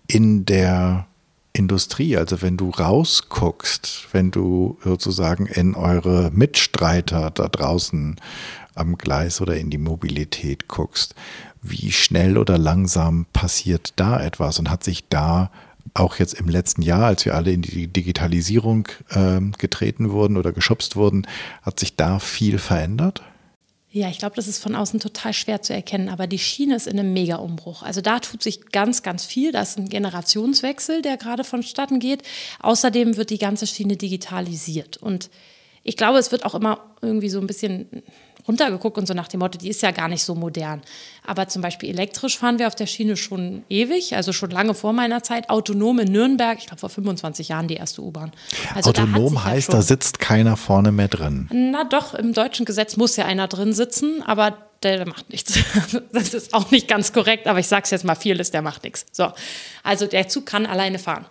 in 0.06 0.44
der 0.44 1.06
Industrie? 1.52 2.16
Also 2.16 2.42
wenn 2.42 2.56
du 2.56 2.70
rausguckst, 2.70 4.08
wenn 4.12 4.30
du 4.30 4.78
sozusagen 4.82 5.46
in 5.46 5.74
eure 5.74 6.30
Mitstreiter 6.32 7.30
da 7.30 7.48
draußen 7.48 8.16
am 8.74 8.96
Gleis 8.96 9.40
oder 9.40 9.56
in 9.56 9.70
die 9.70 9.78
Mobilität 9.78 10.68
guckst, 10.68 11.14
wie 11.62 11.92
schnell 11.92 12.38
oder 12.38 12.58
langsam 12.58 13.26
passiert 13.32 13.92
da 13.96 14.20
etwas 14.20 14.58
und 14.58 14.70
hat 14.70 14.84
sich 14.84 15.08
da 15.08 15.50
auch 15.94 16.16
jetzt 16.16 16.34
im 16.34 16.48
letzten 16.48 16.82
Jahr, 16.82 17.06
als 17.06 17.24
wir 17.24 17.34
alle 17.34 17.50
in 17.50 17.62
die 17.62 17.88
Digitalisierung 17.88 18.88
äh, 19.10 19.40
getreten 19.58 20.10
wurden 20.10 20.36
oder 20.36 20.52
geschubst 20.52 20.96
wurden, 20.96 21.26
hat 21.62 21.80
sich 21.80 21.96
da 21.96 22.18
viel 22.18 22.58
verändert? 22.58 23.22
Ja, 23.98 24.08
ich 24.08 24.18
glaube, 24.20 24.36
das 24.36 24.46
ist 24.46 24.62
von 24.62 24.76
außen 24.76 25.00
total 25.00 25.32
schwer 25.32 25.60
zu 25.60 25.74
erkennen, 25.74 26.08
aber 26.08 26.28
die 26.28 26.38
Schiene 26.38 26.76
ist 26.76 26.86
in 26.86 27.00
einem 27.00 27.12
Mega-Umbruch. 27.12 27.82
Also 27.82 28.00
da 28.00 28.20
tut 28.20 28.44
sich 28.44 28.66
ganz, 28.70 29.02
ganz 29.02 29.24
viel. 29.24 29.50
Da 29.50 29.62
ist 29.62 29.76
ein 29.76 29.88
Generationswechsel, 29.88 31.02
der 31.02 31.16
gerade 31.16 31.42
vonstatten 31.42 31.98
geht. 31.98 32.22
Außerdem 32.60 33.16
wird 33.16 33.30
die 33.30 33.38
ganze 33.38 33.66
Schiene 33.66 33.96
digitalisiert. 33.96 34.98
Und 34.98 35.30
ich 35.82 35.96
glaube, 35.96 36.18
es 36.18 36.30
wird 36.30 36.44
auch 36.44 36.54
immer 36.54 36.94
irgendwie 37.02 37.28
so 37.28 37.40
ein 37.40 37.48
bisschen 37.48 38.04
runtergeguckt 38.48 38.98
und 38.98 39.06
so 39.06 39.14
nach 39.14 39.28
dem 39.28 39.40
Motto, 39.40 39.58
die 39.58 39.68
ist 39.68 39.82
ja 39.82 39.90
gar 39.90 40.08
nicht 40.08 40.24
so 40.24 40.34
modern. 40.34 40.82
Aber 41.24 41.46
zum 41.48 41.62
Beispiel 41.62 41.90
elektrisch 41.90 42.38
fahren 42.38 42.58
wir 42.58 42.66
auf 42.66 42.74
der 42.74 42.86
Schiene 42.86 43.16
schon 43.16 43.62
ewig, 43.68 44.16
also 44.16 44.32
schon 44.32 44.50
lange 44.50 44.74
vor 44.74 44.92
meiner 44.92 45.22
Zeit. 45.22 45.50
Autonom 45.50 45.98
in 46.00 46.10
Nürnberg, 46.10 46.58
ich 46.58 46.66
glaube 46.66 46.80
vor 46.80 46.88
25 46.88 47.48
Jahren 47.48 47.68
die 47.68 47.76
erste 47.76 48.02
U-Bahn. 48.02 48.32
Also 48.74 48.90
Autonom 48.90 49.44
heißt, 49.44 49.72
da 49.72 49.82
sitzt 49.82 50.18
keiner 50.18 50.56
vorne 50.56 50.90
mehr 50.90 51.08
drin. 51.08 51.48
Na 51.52 51.84
doch, 51.84 52.14
im 52.14 52.32
deutschen 52.32 52.64
Gesetz 52.64 52.96
muss 52.96 53.16
ja 53.16 53.26
einer 53.26 53.46
drin 53.46 53.72
sitzen, 53.72 54.22
aber 54.22 54.56
der, 54.82 55.06
macht 55.06 55.30
nichts. 55.30 55.58
Das 56.12 56.34
ist 56.34 56.54
auch 56.54 56.70
nicht 56.70 56.88
ganz 56.88 57.12
korrekt, 57.12 57.46
aber 57.46 57.58
ich 57.58 57.66
sage 57.66 57.82
es 57.84 57.90
jetzt 57.90 58.04
mal, 58.04 58.14
viel 58.14 58.38
ist, 58.40 58.54
der 58.54 58.62
macht 58.62 58.84
nichts. 58.84 59.06
So, 59.12 59.32
also 59.82 60.06
der 60.06 60.28
Zug 60.28 60.46
kann 60.46 60.66
alleine 60.66 60.98
fahren. 60.98 61.26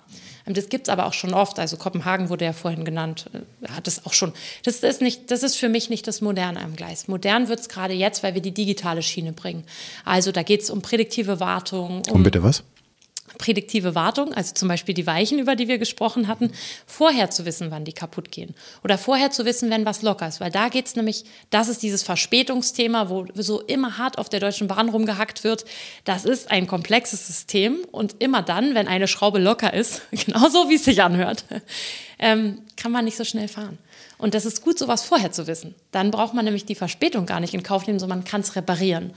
Das 0.53 0.69
gibt 0.69 0.87
es 0.87 0.91
aber 0.91 1.05
auch 1.05 1.13
schon 1.13 1.33
oft. 1.33 1.59
Also 1.59 1.77
Kopenhagen 1.77 2.29
wurde 2.29 2.45
ja 2.45 2.53
vorhin 2.53 2.85
genannt, 2.85 3.25
äh, 3.33 3.69
hat 3.69 3.87
es 3.87 4.05
auch 4.05 4.13
schon. 4.13 4.33
Das 4.63 4.77
ist, 4.77 5.01
nicht, 5.01 5.31
das 5.31 5.43
ist 5.43 5.55
für 5.55 5.69
mich 5.69 5.89
nicht 5.89 6.07
das 6.07 6.21
Moderne 6.21 6.61
am 6.61 6.75
Gleis. 6.75 7.07
Modern 7.07 7.49
wird 7.49 7.59
es 7.59 7.69
gerade 7.69 7.93
jetzt, 7.93 8.23
weil 8.23 8.33
wir 8.33 8.41
die 8.41 8.53
digitale 8.53 9.01
Schiene 9.01 9.33
bringen. 9.33 9.63
Also 10.05 10.31
da 10.31 10.43
geht 10.43 10.61
es 10.61 10.69
um 10.69 10.81
prädiktive 10.81 11.39
Wartung. 11.39 12.01
Um, 12.07 12.15
um 12.15 12.23
bitte 12.23 12.43
was? 12.43 12.63
Prädiktive 13.37 13.95
Wartung, 13.95 14.33
also 14.33 14.53
zum 14.53 14.67
Beispiel 14.67 14.93
die 14.93 15.07
Weichen, 15.07 15.39
über 15.39 15.55
die 15.55 15.67
wir 15.67 15.77
gesprochen 15.77 16.27
hatten, 16.27 16.51
vorher 16.85 17.29
zu 17.29 17.45
wissen, 17.45 17.71
wann 17.71 17.85
die 17.85 17.93
kaputt 17.93 18.31
gehen. 18.31 18.53
Oder 18.83 18.97
vorher 18.97 19.31
zu 19.31 19.45
wissen, 19.45 19.69
wenn 19.69 19.85
was 19.85 20.01
locker 20.01 20.27
ist. 20.27 20.39
Weil 20.39 20.51
da 20.51 20.69
geht 20.69 20.87
es 20.87 20.95
nämlich, 20.95 21.25
das 21.49 21.67
ist 21.67 21.83
dieses 21.83 22.03
Verspätungsthema, 22.03 23.09
wo 23.09 23.25
so 23.35 23.61
immer 23.61 23.97
hart 23.97 24.17
auf 24.17 24.29
der 24.29 24.39
Deutschen 24.39 24.67
Bahn 24.67 24.89
rumgehackt 24.89 25.43
wird. 25.43 25.65
Das 26.03 26.25
ist 26.25 26.51
ein 26.51 26.67
komplexes 26.67 27.27
System 27.27 27.77
und 27.91 28.15
immer 28.19 28.41
dann, 28.41 28.75
wenn 28.75 28.87
eine 28.87 29.07
Schraube 29.07 29.39
locker 29.39 29.73
ist, 29.73 30.01
genauso 30.11 30.69
wie 30.69 30.75
es 30.75 30.85
sich 30.85 31.01
anhört, 31.01 31.45
ähm, 32.19 32.61
kann 32.75 32.91
man 32.91 33.05
nicht 33.05 33.17
so 33.17 33.23
schnell 33.23 33.47
fahren. 33.47 33.77
Und 34.17 34.33
das 34.33 34.45
ist 34.45 34.63
gut, 34.63 34.79
sowas 34.79 35.03
vorher 35.03 35.31
zu 35.31 35.47
wissen. 35.47 35.75
Dann 35.91 36.11
braucht 36.11 36.33
man 36.33 36.45
nämlich 36.45 36.65
die 36.65 36.75
Verspätung 36.75 37.25
gar 37.25 37.39
nicht 37.39 37.53
in 37.53 37.63
Kauf 37.63 37.85
nehmen, 37.85 37.99
sondern 37.99 38.19
man 38.19 38.27
kann 38.27 38.41
es 38.41 38.55
reparieren. 38.55 39.13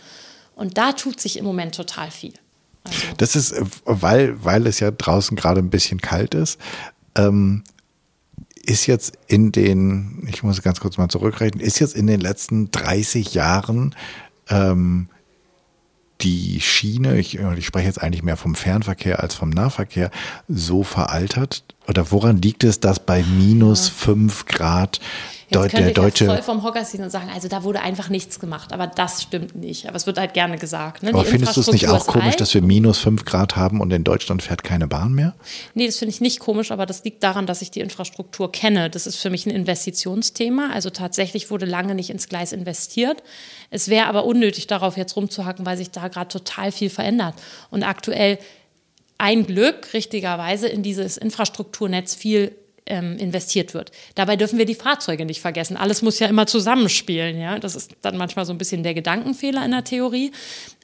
Und 0.56 0.76
da 0.76 0.92
tut 0.92 1.20
sich 1.20 1.38
im 1.38 1.44
Moment 1.44 1.74
total 1.74 2.10
viel. 2.10 2.34
Also. 2.90 3.14
Das 3.16 3.36
ist, 3.36 3.54
weil, 3.84 4.42
weil 4.44 4.66
es 4.66 4.80
ja 4.80 4.90
draußen 4.90 5.36
gerade 5.36 5.60
ein 5.60 5.70
bisschen 5.70 6.00
kalt 6.00 6.34
ist, 6.34 6.58
ähm, 7.16 7.62
ist 8.64 8.86
jetzt 8.86 9.18
in 9.26 9.52
den, 9.52 10.26
ich 10.28 10.42
muss 10.42 10.62
ganz 10.62 10.80
kurz 10.80 10.98
mal 10.98 11.08
zurückrechnen, 11.08 11.64
ist 11.64 11.78
jetzt 11.78 11.96
in 11.96 12.06
den 12.06 12.20
letzten 12.20 12.70
30 12.70 13.34
Jahren 13.34 13.94
ähm, 14.48 15.08
die 16.20 16.60
Schiene, 16.60 17.18
ich, 17.18 17.38
ich, 17.38 17.66
spreche 17.66 17.86
jetzt 17.86 18.02
eigentlich 18.02 18.22
mehr 18.22 18.36
vom 18.36 18.54
Fernverkehr 18.54 19.20
als 19.20 19.34
vom 19.34 19.50
Nahverkehr, 19.50 20.10
so 20.48 20.82
veraltert? 20.82 21.64
Oder 21.90 22.10
woran 22.10 22.40
liegt 22.40 22.64
es, 22.64 22.80
dass 22.80 23.00
bei 23.00 23.22
minus 23.22 23.88
ja. 23.88 23.94
5 23.94 24.46
Grad 24.46 25.00
Jetzt 25.52 25.72
der 25.76 25.90
deutsche. 25.90 26.26
voll 26.26 26.42
vom 26.42 26.62
Hocker 26.62 26.84
ziehen 26.84 27.02
und 27.02 27.10
sagen, 27.10 27.28
also 27.34 27.48
da 27.48 27.64
wurde 27.64 27.80
einfach 27.82 28.08
nichts 28.08 28.38
gemacht. 28.38 28.72
Aber 28.72 28.86
das 28.86 29.22
stimmt 29.22 29.56
nicht. 29.56 29.88
Aber 29.88 29.96
es 29.96 30.06
wird 30.06 30.16
halt 30.16 30.32
gerne 30.32 30.56
gesagt. 30.58 31.02
Ne? 31.02 31.10
Aber 31.10 31.24
findest 31.24 31.56
du 31.56 31.60
es 31.60 31.72
nicht 31.72 31.88
auch 31.88 32.06
komisch, 32.06 32.26
alt. 32.28 32.40
dass 32.40 32.54
wir 32.54 32.62
minus 32.62 32.98
fünf 32.98 33.24
Grad 33.24 33.56
haben 33.56 33.80
und 33.80 33.92
in 33.92 34.04
Deutschland 34.04 34.42
fährt 34.42 34.62
keine 34.62 34.86
Bahn 34.86 35.12
mehr? 35.12 35.34
Nee, 35.74 35.86
das 35.86 35.96
finde 35.96 36.14
ich 36.14 36.20
nicht 36.20 36.38
komisch, 36.38 36.70
aber 36.70 36.86
das 36.86 37.02
liegt 37.02 37.24
daran, 37.24 37.46
dass 37.46 37.62
ich 37.62 37.72
die 37.72 37.80
Infrastruktur 37.80 38.52
kenne. 38.52 38.90
Das 38.90 39.08
ist 39.08 39.16
für 39.16 39.30
mich 39.30 39.44
ein 39.46 39.50
Investitionsthema. 39.50 40.70
Also 40.72 40.90
tatsächlich 40.90 41.50
wurde 41.50 41.66
lange 41.66 41.96
nicht 41.96 42.10
ins 42.10 42.28
Gleis 42.28 42.52
investiert. 42.52 43.22
Es 43.70 43.88
wäre 43.88 44.06
aber 44.06 44.24
unnötig, 44.26 44.68
darauf 44.68 44.96
jetzt 44.96 45.16
rumzuhacken, 45.16 45.66
weil 45.66 45.76
sich 45.76 45.90
da 45.90 46.06
gerade 46.06 46.28
total 46.28 46.70
viel 46.70 46.90
verändert. 46.90 47.34
Und 47.70 47.82
aktuell 47.82 48.38
ein 49.20 49.46
Glück, 49.46 49.92
richtigerweise, 49.92 50.66
in 50.66 50.82
dieses 50.82 51.18
Infrastrukturnetz 51.18 52.14
viel 52.14 52.56
ähm, 52.86 53.18
investiert 53.18 53.74
wird. 53.74 53.92
Dabei 54.14 54.36
dürfen 54.36 54.58
wir 54.58 54.64
die 54.64 54.74
Fahrzeuge 54.74 55.26
nicht 55.26 55.40
vergessen. 55.40 55.76
Alles 55.76 56.00
muss 56.00 56.18
ja 56.18 56.26
immer 56.26 56.46
zusammenspielen. 56.46 57.38
Ja? 57.38 57.58
Das 57.58 57.76
ist 57.76 57.92
dann 58.00 58.16
manchmal 58.16 58.46
so 58.46 58.52
ein 58.52 58.58
bisschen 58.58 58.82
der 58.82 58.94
Gedankenfehler 58.94 59.64
in 59.64 59.70
der 59.72 59.84
Theorie. 59.84 60.32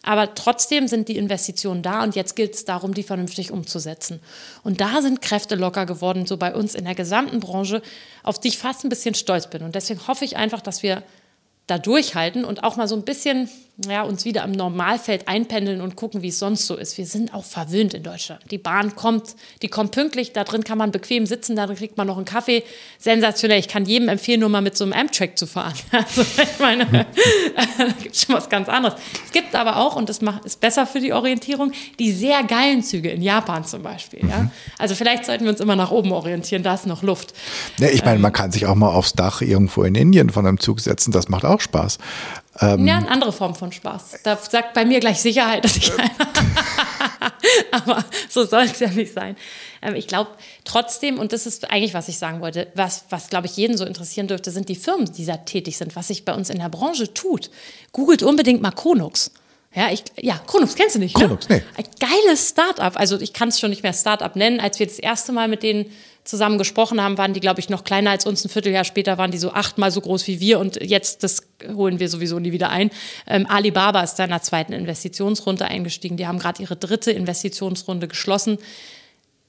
Aber 0.03 0.34
trotzdem 0.34 0.87
sind 0.87 1.09
die 1.09 1.16
Investitionen 1.16 1.82
da 1.82 2.05
und 2.05 2.14
jetzt 2.14 2.37
gilt 2.37 2.55
es 2.55 2.64
darum, 2.64 2.93
die 2.93 3.03
vernünftig 3.03 3.51
umzusetzen. 3.51 4.20
Und 4.62 4.80
da 4.80 5.01
sind 5.01 5.22
Kräfte 5.22 5.55
locker 5.57 5.87
geworden, 5.87 6.26
so 6.26 6.37
bei 6.37 6.55
uns 6.55 6.74
in 6.74 6.84
der 6.84 6.95
gesamten 6.95 7.41
Branche, 7.41 7.80
auf 8.22 8.39
die 8.39 8.49
ich 8.49 8.59
fast 8.59 8.84
ein 8.84 8.91
bisschen 8.91 9.14
stolz 9.14 9.49
bin. 9.49 9.62
Und 9.62 9.74
deswegen 9.74 10.07
hoffe 10.07 10.26
ich 10.26 10.37
einfach, 10.37 10.61
dass 10.61 10.82
wir 10.82 11.03
da 11.66 11.78
durchhalten 11.78 12.45
und 12.45 12.62
auch 12.62 12.76
mal 12.76 12.87
so 12.87 12.95
ein 12.95 13.03
bisschen 13.03 13.49
ja, 13.85 14.03
uns 14.03 14.24
wieder 14.24 14.43
am 14.43 14.53
Normalfeld 14.53 15.29
einpendeln 15.29 15.83
und 15.83 15.97
gucken, 15.97 16.22
wie 16.22 16.29
es 16.29 16.39
sonst 16.39 16.66
so 16.66 16.77
ist. 16.77 16.97
Wir 16.97 17.05
sind 17.05 17.35
auch 17.35 17.45
verwöhnt 17.45 17.93
in 17.93 18.03
Deutschland. 18.03 18.41
Die 18.51 18.57
Bahn 18.57 18.97
kommt, 18.97 19.37
die 19.61 19.68
kommt 19.68 19.93
pünktlich, 19.93 20.33
da 20.33 20.45
drin 20.45 20.64
kann 20.64 20.79
man 20.79 20.93
bequem 20.93 21.27
sitzen, 21.27 21.57
da 21.57 21.66
drin 21.66 21.77
kriegt 21.77 21.99
man 21.99 22.07
noch 22.07 22.16
einen 22.16 22.24
Kaffee. 22.24 22.62
Sensationell. 22.99 23.59
Ich 23.59 23.68
kann 23.68 23.85
jedem 23.85 24.09
empfehlen, 24.09 24.41
nur 24.41 24.49
mal 24.49 24.62
mit 24.62 24.79
so 24.79 24.85
einem 24.85 24.95
Amtrak 24.95 25.37
zu 25.39 25.47
fahren. 25.47 25.74
Also 26.07 26.22
ich 26.22 26.59
meine, 26.61 26.87
da 27.79 27.85
gibt 28.03 28.14
es 28.14 28.22
schon 28.22 28.35
was 28.35 28.49
ganz 28.49 28.68
anderes. 28.68 28.99
Es 29.24 29.33
gibt 29.33 29.55
aber 29.55 29.77
auch, 29.77 29.97
und 29.97 30.09
das 30.09 30.20
macht, 30.20 30.45
ist 30.45 30.61
besser 30.61 30.87
für 30.87 31.01
die 31.01 31.12
Orientierung, 31.12 31.72
die 31.99 32.12
sehr 32.12 32.45
geilen 32.45 32.83
Züge 32.83 33.11
in 33.11 33.22
Japan 33.22 33.64
zum 33.64 33.83
Beispiel. 33.83 34.20
Ja? 34.20 34.43
Mhm. 34.43 34.51
Also 34.79 34.95
vielleicht 34.95 35.24
sollten 35.24 35.45
wir 35.45 35.51
uns 35.51 35.61
immer 35.61 35.74
nach 35.74 35.91
oben 35.91 36.12
orientieren, 36.12 36.62
da 36.62 36.74
ist 36.74 36.87
noch 36.87 37.03
Luft. 37.03 37.35
Ja, 37.79 37.89
ich 37.89 38.05
meine, 38.05 38.20
man 38.20 38.33
kann 38.33 38.53
sich 38.53 38.66
auch 38.66 38.74
mal 38.74 38.91
aufs 38.91 39.14
Dach 39.14 39.41
irgendwo 39.41 39.83
in 39.83 39.95
Indien 39.95 40.31
von 40.31 40.47
einem 40.47 40.61
Zug 40.61 40.81
setzen, 40.81 41.12
das 41.12 41.29
macht 41.29 41.45
auch 41.45 41.61
Spaß. 41.61 41.99
Ähm, 42.61 42.86
ja, 42.86 42.96
eine 42.96 43.09
andere 43.09 43.32
Form 43.32 43.54
von 43.54 43.72
Spaß. 43.72 44.20
Da 44.22 44.36
sagt 44.36 44.74
bei 44.74 44.84
mir 44.84 45.00
gleich 45.00 45.20
Sicherheit, 45.20 45.64
dass 45.64 45.76
ich. 45.76 45.92
Aber 47.70 48.04
so 48.28 48.44
soll 48.44 48.64
es 48.64 48.80
ja 48.80 48.88
nicht 48.88 49.12
sein. 49.12 49.36
Ähm, 49.82 49.94
ich 49.94 50.07
glaube 50.07 50.30
trotzdem, 50.64 51.18
und 51.18 51.32
das 51.32 51.46
ist 51.46 51.70
eigentlich, 51.70 51.94
was 51.94 52.09
ich 52.09 52.18
sagen 52.18 52.40
wollte, 52.40 52.68
was, 52.74 53.04
was 53.11 53.28
glaube 53.28 53.46
ich 53.46 53.57
jeden 53.57 53.76
so 53.76 53.84
interessieren 53.84 54.28
dürfte, 54.28 54.50
sind 54.50 54.68
die 54.68 54.74
Firmen, 54.74 55.11
die 55.12 55.24
da 55.24 55.36
tätig 55.38 55.76
sind, 55.76 55.96
was 55.96 56.09
sich 56.09 56.24
bei 56.24 56.34
uns 56.34 56.50
in 56.50 56.59
der 56.59 56.68
Branche 56.68 57.12
tut. 57.12 57.50
Googelt 57.92 58.22
unbedingt 58.22 58.62
mal 58.62 58.72
Konux. 58.72 59.30
Ja, 59.74 59.90
ich, 59.92 60.04
ja, 60.18 60.40
Chronux 60.46 60.74
kennst 60.74 60.94
du 60.94 60.98
nicht, 60.98 61.14
Chronux, 61.14 61.48
ne? 61.50 61.57
nee. 61.57 61.62
Ein 61.76 61.84
geiles 62.00 62.48
Startup. 62.48 62.98
Also 62.98 63.20
ich 63.20 63.34
kann 63.34 63.50
es 63.50 63.61
schon 63.61 63.68
nicht 63.68 63.82
mehr 63.82 63.92
Startup 63.92 64.34
nennen. 64.34 64.59
Als 64.59 64.78
wir 64.78 64.86
das 64.86 64.98
erste 64.98 65.32
Mal 65.32 65.48
mit 65.48 65.62
denen 65.62 65.92
zusammen 66.27 66.59
gesprochen 66.59 67.01
haben, 67.01 67.18
waren 67.18 67.33
die, 67.33 67.41
glaube 67.41 67.61
ich, 67.61 67.68
noch 67.68 67.85
kleiner 67.85 68.11
als 68.11 68.27
uns. 68.27 68.45
Ein 68.45 68.49
Vierteljahr 68.49 68.85
später 68.85 69.18
waren 69.18 69.31
die 69.31 69.39
so 69.39 69.53
achtmal 69.53 69.91
so 69.91 70.01
groß 70.01 70.27
wie 70.27 70.41
wir 70.41 70.59
und 70.59 70.83
jetzt, 70.83 71.22
das 71.22 71.43
holen 71.74 72.01
wir 72.01 72.09
sowieso 72.09 72.39
nie 72.39 72.53
wieder 72.53 72.70
ein. 72.70 72.91
Ähm, 73.27 73.47
Alibaba 73.49 74.03
ist 74.03 74.16
da 74.16 74.24
in 74.24 74.31
der 74.31 74.43
zweiten 74.43 74.72
Investitionsrunde 74.72 75.64
eingestiegen. 75.66 76.16
Die 76.16 76.27
haben 76.27 76.39
gerade 76.39 76.62
ihre 76.62 76.77
dritte 76.77 77.12
Investitionsrunde 77.12 78.09
geschlossen. 78.09 78.59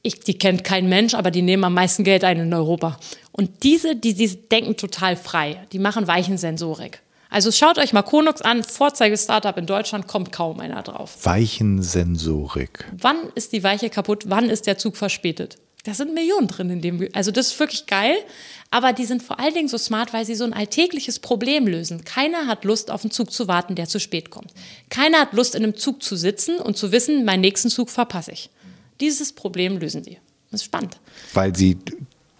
Ich, 0.03 0.19
die 0.19 0.37
kennt 0.37 0.63
kein 0.63 0.87
Mensch, 0.87 1.15
aber 1.15 1.31
die 1.31 1.41
nehmen 1.41 1.63
am 1.63 1.73
meisten 1.73 2.03
Geld 2.03 2.23
ein 2.23 2.39
in 2.39 2.53
Europa. 2.53 2.97
Und 3.31 3.63
diese, 3.63 3.95
die, 3.95 4.13
die 4.13 4.27
denken 4.49 4.77
total 4.77 5.17
frei. 5.17 5.65
Die 5.71 5.79
machen 5.79 6.07
Weichensensorik. 6.07 7.01
Also 7.29 7.51
schaut 7.51 7.77
euch 7.77 7.91
mal 7.91 8.03
Konux 8.03 8.41
an, 8.41 8.63
Vorzeige-Startup 8.63 9.57
in 9.57 9.65
Deutschland, 9.65 10.07
kommt 10.07 10.31
kaum 10.31 10.59
einer 10.59 10.81
drauf. 10.81 11.17
Weichensensorik. 11.23 12.85
Wann 12.97 13.17
ist 13.35 13.51
die 13.51 13.63
Weiche 13.63 13.89
kaputt? 13.89 14.25
Wann 14.27 14.49
ist 14.49 14.65
der 14.65 14.77
Zug 14.77 14.95
verspätet? 14.95 15.57
Da 15.87 15.93
sind 15.93 16.13
Millionen 16.13 16.47
drin 16.47 16.69
in 16.69 16.81
dem. 16.81 17.07
Also 17.13 17.31
das 17.31 17.47
ist 17.47 17.59
wirklich 17.61 17.85
geil. 17.85 18.17
Aber 18.71 18.91
die 18.91 19.05
sind 19.05 19.23
vor 19.23 19.39
allen 19.39 19.53
Dingen 19.53 19.69
so 19.69 19.77
smart, 19.77 20.11
weil 20.11 20.25
sie 20.25 20.35
so 20.35 20.43
ein 20.43 20.51
alltägliches 20.51 21.19
Problem 21.19 21.65
lösen. 21.65 22.03
Keiner 22.03 22.45
hat 22.45 22.65
Lust, 22.65 22.91
auf 22.91 23.03
einen 23.03 23.11
Zug 23.11 23.31
zu 23.31 23.47
warten, 23.47 23.75
der 23.75 23.87
zu 23.87 23.97
spät 24.01 24.29
kommt. 24.29 24.51
Keiner 24.89 25.19
hat 25.21 25.31
Lust, 25.31 25.55
in 25.55 25.63
einem 25.63 25.77
Zug 25.77 26.03
zu 26.03 26.17
sitzen 26.17 26.57
und 26.57 26.75
zu 26.75 26.91
wissen, 26.91 27.23
meinen 27.23 27.39
nächsten 27.39 27.69
Zug 27.69 27.89
verpasse 27.89 28.33
ich. 28.33 28.49
Dieses 28.99 29.31
Problem 29.31 29.77
lösen 29.77 30.03
sie. 30.03 30.17
Das 30.51 30.59
ist 30.59 30.65
spannend. 30.65 30.97
Weil 31.33 31.55
sie 31.55 31.77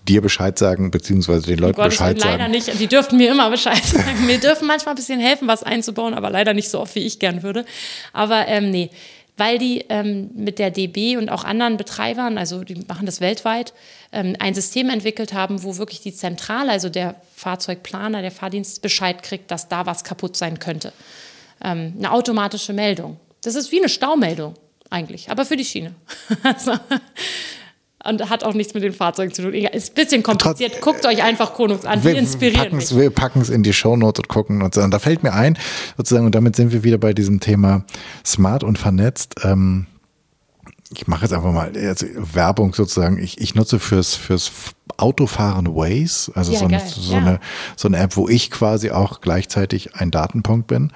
dir 0.06 0.22
Bescheid 0.22 0.60
sagen, 0.60 0.92
beziehungsweise 0.92 1.48
den 1.48 1.60
Leuten 1.60 1.78
Gott, 1.78 1.92
Bescheid 1.92 2.20
leider 2.20 2.40
sagen. 2.40 2.52
nicht. 2.52 2.78
Die 2.82 2.88
dürften 2.88 3.16
mir 3.16 3.32
immer 3.32 3.50
Bescheid 3.50 3.82
sagen. 3.82 4.28
Wir 4.28 4.40
dürfen 4.42 4.68
manchmal 4.68 4.96
ein 4.96 4.98
bisschen 4.98 5.22
helfen, 5.22 5.48
was 5.48 5.64
einzubauen, 5.64 6.14
aber 6.14 6.30
leider 6.30 6.54
nicht 6.54 6.70
so 6.70 6.82
oft, 6.82 6.96
wie 6.96 7.06
ich 7.06 7.18
gern 7.18 7.44
würde. 7.44 7.64
Aber 8.12 8.46
ähm, 8.50 8.72
nee, 8.72 8.90
weil 9.38 9.60
die 9.60 9.86
ähm, 9.90 10.32
mit 10.34 10.60
der 10.60 10.72
DB 10.72 11.16
und 11.16 11.30
auch 11.30 11.44
anderen 11.44 11.78
Betreibern, 11.78 12.38
also 12.38 12.64
die 12.64 12.76
machen 12.88 13.06
das 13.06 13.22
weltweit, 13.22 13.74
ähm, 14.12 14.36
ein 14.40 14.56
System 14.56 14.90
entwickelt 14.90 15.34
haben, 15.34 15.64
wo 15.64 15.78
wirklich 15.78 16.02
die 16.02 16.14
Zentrale, 16.14 16.72
also 16.72 16.90
der 16.90 17.16
Fahrzeugplaner, 17.36 18.22
der 18.22 18.32
Fahrdienst 18.32 18.82
Bescheid 18.82 19.22
kriegt, 19.22 19.52
dass 19.52 19.68
da 19.68 19.86
was 19.86 20.04
kaputt 20.04 20.36
sein 20.36 20.60
könnte. 20.60 20.92
Ähm, 21.64 21.94
eine 21.98 22.12
automatische 22.12 22.74
Meldung. 22.74 23.18
Das 23.44 23.56
ist 23.56 23.72
wie 23.72 23.78
eine 23.78 23.90
Staumeldung 23.90 24.56
eigentlich, 24.90 25.30
aber 25.30 25.46
für 25.46 25.56
die 25.56 25.66
Schiene. 25.66 25.94
also, 26.44 26.74
und 28.08 28.30
hat 28.30 28.44
auch 28.44 28.54
nichts 28.54 28.74
mit 28.74 28.84
den 28.84 28.94
Fahrzeugen 28.94 29.34
zu 29.34 29.42
tun. 29.42 29.54
Ist 29.54 29.92
ein 29.92 29.96
bisschen 29.96 30.24
kompliziert. 30.24 30.74
Trotz, 30.74 30.84
Guckt 30.84 31.06
euch 31.06 31.24
einfach 31.24 31.54
Konux 31.54 31.86
an. 31.86 32.02
Die 32.02 32.10
inspirieren 32.10 32.76
mich. 32.76 32.96
Wir 32.96 33.10
packen 33.10 33.42
es 33.42 33.50
in 33.50 33.64
die 33.64 33.74
Shownote 33.74 34.22
und 34.22 34.28
gucken 34.30 34.62
und 34.62 34.74
so. 34.74 34.82
Und 34.82 34.92
da 34.92 35.00
fällt 35.00 35.24
mir 35.24 35.34
ein, 35.34 35.58
sozusagen, 35.98 36.26
und 36.26 36.34
damit 36.34 36.56
sind 36.56 36.72
wir 36.72 36.84
wieder 36.84 36.98
bei 36.98 37.14
diesem 37.14 37.40
Thema 37.40 37.84
smart 38.26 38.64
und 38.64 38.78
vernetzt. 38.78 39.36
Ähm, 39.44 39.88
ich 40.96 41.08
mache 41.08 41.24
jetzt 41.24 41.34
einfach 41.34 41.52
mal 41.52 41.72
also 41.76 42.06
Werbung 42.16 42.74
sozusagen. 42.74 43.18
Ich, 43.18 43.42
ich 43.42 43.56
nutze 43.56 43.78
fürs, 43.80 44.16
fürs 44.16 44.52
Autofahren 44.96 45.76
Waze, 45.76 46.32
also 46.34 46.54
ja, 46.54 46.60
so, 46.60 46.66
eine, 46.66 46.80
so, 46.80 47.12
ja. 47.12 47.18
eine, 47.18 47.40
so 47.76 47.88
eine 47.90 47.98
App, 47.98 48.16
wo 48.16 48.30
ich 48.30 48.50
quasi 48.52 48.92
auch 48.92 49.20
gleichzeitig 49.20 49.96
ein 49.96 50.12
Datenpunkt 50.12 50.68
bin. 50.68 50.94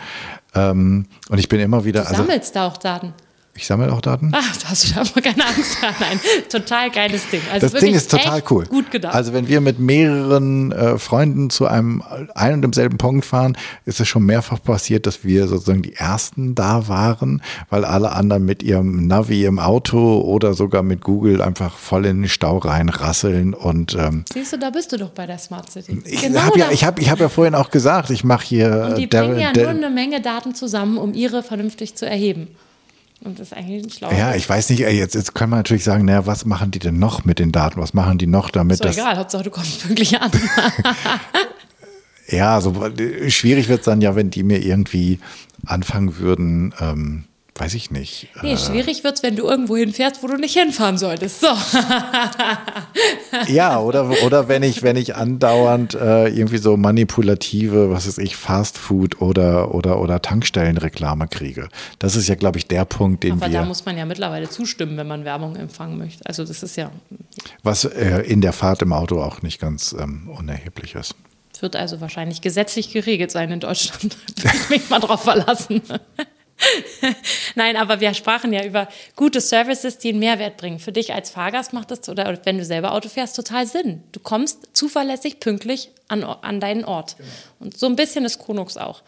Ähm, 0.55 1.07
und 1.30 1.39
ich 1.39 1.49
bin 1.49 1.59
immer 1.59 1.84
wieder. 1.84 2.01
Du 2.01 2.07
also, 2.07 2.24
sammelst 2.24 2.55
da 2.55 2.68
auch 2.68 2.78
Daten. 2.78 3.14
Ich 3.54 3.68
sammle 3.68 3.91
auch 3.91 3.99
Daten. 3.99 4.32
Ach, 4.34 4.58
da 4.58 4.70
hast 4.70 4.89
du 4.89 4.93
da 4.93 5.02
aber 5.02 5.22
keine 5.22 5.45
Angst. 5.45 5.78
Nein, 5.99 6.20
total 6.49 6.89
geiles 6.89 7.30
Ding. 7.30 7.41
Also 7.52 7.68
das 7.68 7.82
Ding 7.82 7.93
ist 7.93 8.10
total 8.10 8.41
cool. 8.49 8.66
Gut 8.66 8.91
gedacht. 8.91 9.14
Also 9.14 9.34
wenn 9.34 9.49
wir 9.49 9.60
mit 9.60 9.78
mehreren 9.78 10.72
äh, 10.72 10.97
Freunden 10.97 11.49
zu 11.49 11.68
einem 11.68 12.02
ein 12.34 12.54
und 12.54 12.62
demselben 12.62 12.97
Punkt 12.97 13.26
fahren, 13.26 13.58
ist 13.86 13.99
es 13.99 14.08
schon 14.08 14.26
mehrfach 14.26 14.64
passiert, 14.64 15.06
dass 15.06 15.26
wir 15.26 15.47
sozusagen 15.47 15.82
die 15.82 15.95
Ersten 15.95 16.56
da 16.56 16.88
waren, 16.88 17.41
weil 17.70 17.84
alle 17.84 18.14
anderen 18.14 18.45
mit 18.45 18.64
ihrem 18.64 19.06
Navi 19.08 19.43
im 19.43 19.60
Auto 19.60 20.22
oder 20.22 20.54
sogar 20.54 20.82
mit 20.82 21.02
Google 21.02 21.41
einfach 21.41 21.78
voll 21.78 22.06
in 22.06 22.22
den 22.22 22.30
Stau 22.30 22.58
reinrasseln 22.58 23.54
und 23.54 23.95
ähm, 23.95 24.24
Siehst 24.34 24.54
du, 24.54 24.60
da 24.60 24.70
bist 24.70 24.93
du 24.93 24.97
doch 24.97 25.10
bei 25.10 25.26
der 25.28 25.38
Smart 25.38 25.70
City. 25.70 26.02
Ich 26.06 26.22
genau 26.22 26.39
habe 26.39 26.58
ja, 26.58 26.72
ich 26.72 26.86
habe, 26.86 27.02
ich 27.02 27.10
habe 27.10 27.22
ja 27.22 27.30
vorhin 27.30 27.56
auch 27.56 27.70
gesagt, 27.70 28.12
ich 28.12 28.24
mache 28.24 28.45
hier. 28.45 28.88
Und 28.91 28.97
die 28.97 29.08
der, 29.08 29.24
bringen 29.24 29.39
ja 29.39 29.52
nur 29.54 29.70
eine 29.70 29.89
Menge 29.89 30.22
Daten 30.22 30.56
zusammen, 30.56 30.97
um 30.97 31.14
ihre 31.14 31.43
vernünftig 31.43 31.95
zu 31.95 32.06
erheben. 32.06 32.47
Und 33.24 33.39
das 33.39 33.51
ist 33.51 33.53
eigentlich 33.57 33.84
ein 33.84 33.89
schlauer. 33.89 34.13
Ja, 34.13 34.36
ich 34.36 34.49
weiß 34.49 34.72
nicht, 34.72 34.80
jetzt, 34.80 35.13
jetzt 35.13 35.36
kann 35.36 35.49
man 35.49 35.59
natürlich 35.59 35.84
sagen, 35.84 36.05
naja, 36.05 36.26
was 36.26 36.45
machen 36.45 36.72
die 36.72 36.80
denn 36.80 36.97
noch 36.97 37.24
mit 37.24 37.38
den 37.38 37.51
Daten? 37.51 37.80
Was 37.80 37.93
machen 37.93 38.17
die 38.17 38.28
noch 38.28 38.49
damit? 38.49 38.74
Ist 38.74 38.86
doch 38.86 38.91
egal, 38.91 39.17
Hauptsache 39.17 39.43
du 39.43 39.51
kommst 39.51 39.88
wirklich 39.88 40.19
an. 40.19 40.32
ja, 42.28 42.55
also 42.55 42.74
schwierig 43.28 43.69
wird 43.69 43.82
es 43.82 43.86
dann 43.86 44.01
ja, 44.01 44.15
wenn 44.15 44.32
die 44.32 44.41
mir 44.41 44.63
irgendwie 44.63 45.19
anfangen 45.65 46.17
würden, 46.17 46.74
ähm, 46.80 47.26
weiß 47.56 47.74
ich 47.74 47.91
nicht. 47.91 48.30
Nee, 48.41 48.54
äh, 48.54 48.58
schwierig 48.58 49.04
wird 49.04 49.18
es, 49.18 49.24
wenn 49.24 49.36
du 49.36 49.43
irgendwo 49.47 49.76
hinfährst, 49.76 50.24
wo 50.24 50.28
du 50.28 50.38
nicht 50.38 50.58
hinfahren 50.58 50.97
solltest. 50.97 51.41
So. 51.41 51.47
ja, 53.47 53.80
oder, 53.80 54.10
oder 54.24 54.47
wenn 54.47 54.64
ich, 54.64 54.84
wenn 54.84 54.95
ich 54.95 55.16
andauernd 55.16 55.93
äh, 55.93 56.28
irgendwie 56.28 56.58
so 56.58 56.78
manipulative, 56.78 57.91
was 57.91 58.08
weiß 58.08 58.18
ich, 58.20 58.36
Fastfood 58.36 59.22
oder, 59.22 59.76
oder, 59.76 59.99
oder 59.99 60.22
Tankstellenreklame 60.22 61.28
kriege. 61.28 61.68
Das 61.99 62.16
ist 62.16 62.28
ja, 62.28 62.36
glaube 62.36 62.58
ich, 62.58 62.68
der 62.68 62.86
Punkt, 62.86 63.24
den 63.24 63.34
Aber 63.34 63.52
wir. 63.52 63.60
da 63.60 63.66
muss 63.66 63.86
man 63.86 63.97
ja 63.97 64.06
mittlerweile 64.06 64.49
zustimmen, 64.49 64.97
wenn 64.97 65.08
man 65.08 65.26
Werbung 65.26 65.56
empfangen 65.56 65.97
möchte. 65.97 66.26
Also 66.26 66.45
das 66.45 66.64
ist 66.64 66.78
ja. 66.78 66.89
Was 67.64 67.84
äh, 67.86 68.22
in 68.22 68.41
der 68.41 68.54
Fahrt 68.54 68.82
im 68.82 68.93
Auto 68.93 69.22
auch 69.22 69.41
nicht 69.41 69.60
ganz 69.60 69.95
ähm, 69.99 70.30
unerheblich 70.36 70.95
ist. 70.95 71.16
Wird 71.60 71.76
also 71.76 72.02
wahrscheinlich 72.02 72.41
gesetzlich 72.41 72.91
geregelt 72.91 73.30
sein 73.30 73.52
in 73.52 73.60
Deutschland. 73.60 74.18
Ich 74.43 74.70
mich 74.70 74.89
mal 74.89 74.99
drauf 74.99 75.22
verlassen. 75.22 75.84
Nein, 77.55 77.76
aber 77.76 77.99
wir 77.99 78.14
sprachen 78.14 78.53
ja 78.53 78.64
über 78.64 78.88
gute 79.16 79.41
Services, 79.41 79.97
die 79.97 80.09
einen 80.09 80.20
Mehrwert 80.20 80.57
bringen. 80.57 80.80
Für 80.80 80.91
dich 80.91 81.14
als 81.14 81.30
Fahrgast 81.30 81.74
macht 81.74 81.91
das, 81.91 82.07
oder 82.09 82.39
wenn 82.43 82.57
du 82.57 82.66
selber 82.66 82.93
Auto 82.93 83.09
fährst, 83.09 83.36
total 83.36 83.66
Sinn. 83.68 84.03
Du 84.12 84.20
kommst 84.20 84.59
zuverlässig, 84.74 85.39
pünktlich 85.39 85.89
an, 86.07 86.24
an 86.24 86.59
deinen 86.59 86.86
Ort. 86.86 87.18
Genau. 87.18 87.30
Und 87.59 87.78
so 87.78 87.88
ein 87.88 87.95
bisschen 87.95 88.26
ist 88.26 88.39
Konux 88.39 88.78
auch. 88.78 89.01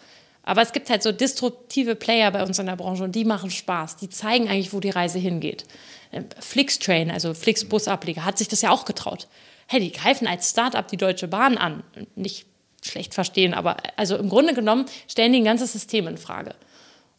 Aber 0.44 0.62
es 0.62 0.74
gibt 0.74 0.90
halt 0.90 1.04
so 1.04 1.12
destruktive 1.12 1.96
Player 1.96 2.30
bei 2.32 2.44
uns 2.44 2.60
in 2.60 2.66
der 2.66 2.76
Branche 2.76 3.04
und 3.04 3.14
die 3.14 3.24
machen 3.24 3.50
Spaß. 3.50 3.96
Die 3.98 4.10
zeigen 4.10 4.50
eigentlich, 4.50 4.74
wo 4.74 4.82
die 4.82 4.90
Reise 4.90 5.20
hingeht. 5.20 5.66
Ähm, 6.12 6.26
Flixtrain, 6.40 7.12
also 7.12 7.34
Flix 7.34 7.66
Busableger, 7.66 8.26
hat 8.26 8.38
sich 8.38 8.50
das 8.50 8.62
ja 8.62 8.72
auch 8.72 8.86
getraut. 8.86 9.28
Hey, 9.68 9.80
die 9.80 9.92
greifen 9.92 10.28
als 10.28 10.50
Startup 10.50 10.86
die 10.86 10.98
Deutsche 10.98 11.30
Bahn 11.30 11.58
an. 11.58 11.84
Nicht 12.16 12.46
schlecht 12.84 13.14
verstehen, 13.14 13.54
aber 13.54 13.78
also 13.96 14.18
im 14.18 14.28
Grunde 14.28 14.54
genommen 14.54 14.86
stellen 15.08 15.32
die 15.32 15.40
ein 15.40 15.46
ganzes 15.46 15.72
System 15.72 16.08
in 16.08 16.18
Frage. 16.18 16.56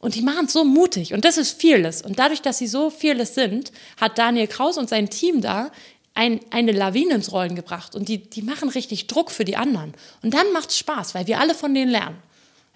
Und 0.04 0.16
die 0.16 0.20
machen 0.20 0.44
es 0.44 0.52
so 0.52 0.66
mutig. 0.66 1.14
Und 1.14 1.24
das 1.24 1.38
ist 1.38 1.58
Fearless. 1.62 2.02
Und 2.02 2.18
dadurch, 2.18 2.42
dass 2.42 2.58
sie 2.58 2.66
so 2.66 2.90
Fearless 2.90 3.34
sind, 3.34 3.72
hat 3.98 4.18
Daniel 4.18 4.46
Kraus 4.46 4.76
und 4.76 4.90
sein 4.90 5.08
Team 5.08 5.40
da 5.40 5.70
ein, 6.12 6.40
eine 6.50 6.72
Lawine 6.72 7.14
ins 7.14 7.32
Rollen 7.32 7.54
gebracht. 7.56 7.94
Und 7.94 8.10
die, 8.10 8.18
die 8.18 8.42
machen 8.42 8.68
richtig 8.68 9.06
Druck 9.06 9.30
für 9.30 9.46
die 9.46 9.56
anderen. 9.56 9.94
Und 10.22 10.34
dann 10.34 10.52
macht 10.52 10.68
es 10.68 10.76
Spaß, 10.76 11.14
weil 11.14 11.26
wir 11.26 11.40
alle 11.40 11.54
von 11.54 11.72
denen 11.72 11.90
lernen. 11.90 12.18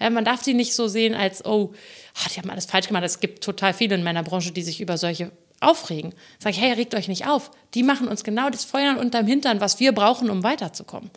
Ja, 0.00 0.08
man 0.08 0.24
darf 0.24 0.42
sie 0.42 0.54
nicht 0.54 0.74
so 0.74 0.88
sehen 0.88 1.14
als, 1.14 1.44
oh, 1.44 1.74
ach, 2.16 2.28
die 2.30 2.40
haben 2.40 2.48
alles 2.48 2.64
falsch 2.64 2.86
gemacht. 2.86 3.04
Es 3.04 3.20
gibt 3.20 3.44
total 3.44 3.74
viele 3.74 3.96
in 3.96 4.02
meiner 4.02 4.22
Branche, 4.22 4.50
die 4.50 4.62
sich 4.62 4.80
über 4.80 4.96
solche 4.96 5.30
aufregen. 5.60 6.14
Sag 6.38 6.52
ich, 6.52 6.60
hey, 6.62 6.72
regt 6.72 6.94
euch 6.94 7.08
nicht 7.08 7.26
auf. 7.26 7.50
Die 7.74 7.82
machen 7.82 8.08
uns 8.08 8.24
genau 8.24 8.48
das 8.48 8.64
Feuern 8.64 8.96
unterm 8.96 9.26
Hintern, 9.26 9.60
was 9.60 9.80
wir 9.80 9.92
brauchen, 9.92 10.30
um 10.30 10.44
weiterzukommen. 10.44 11.10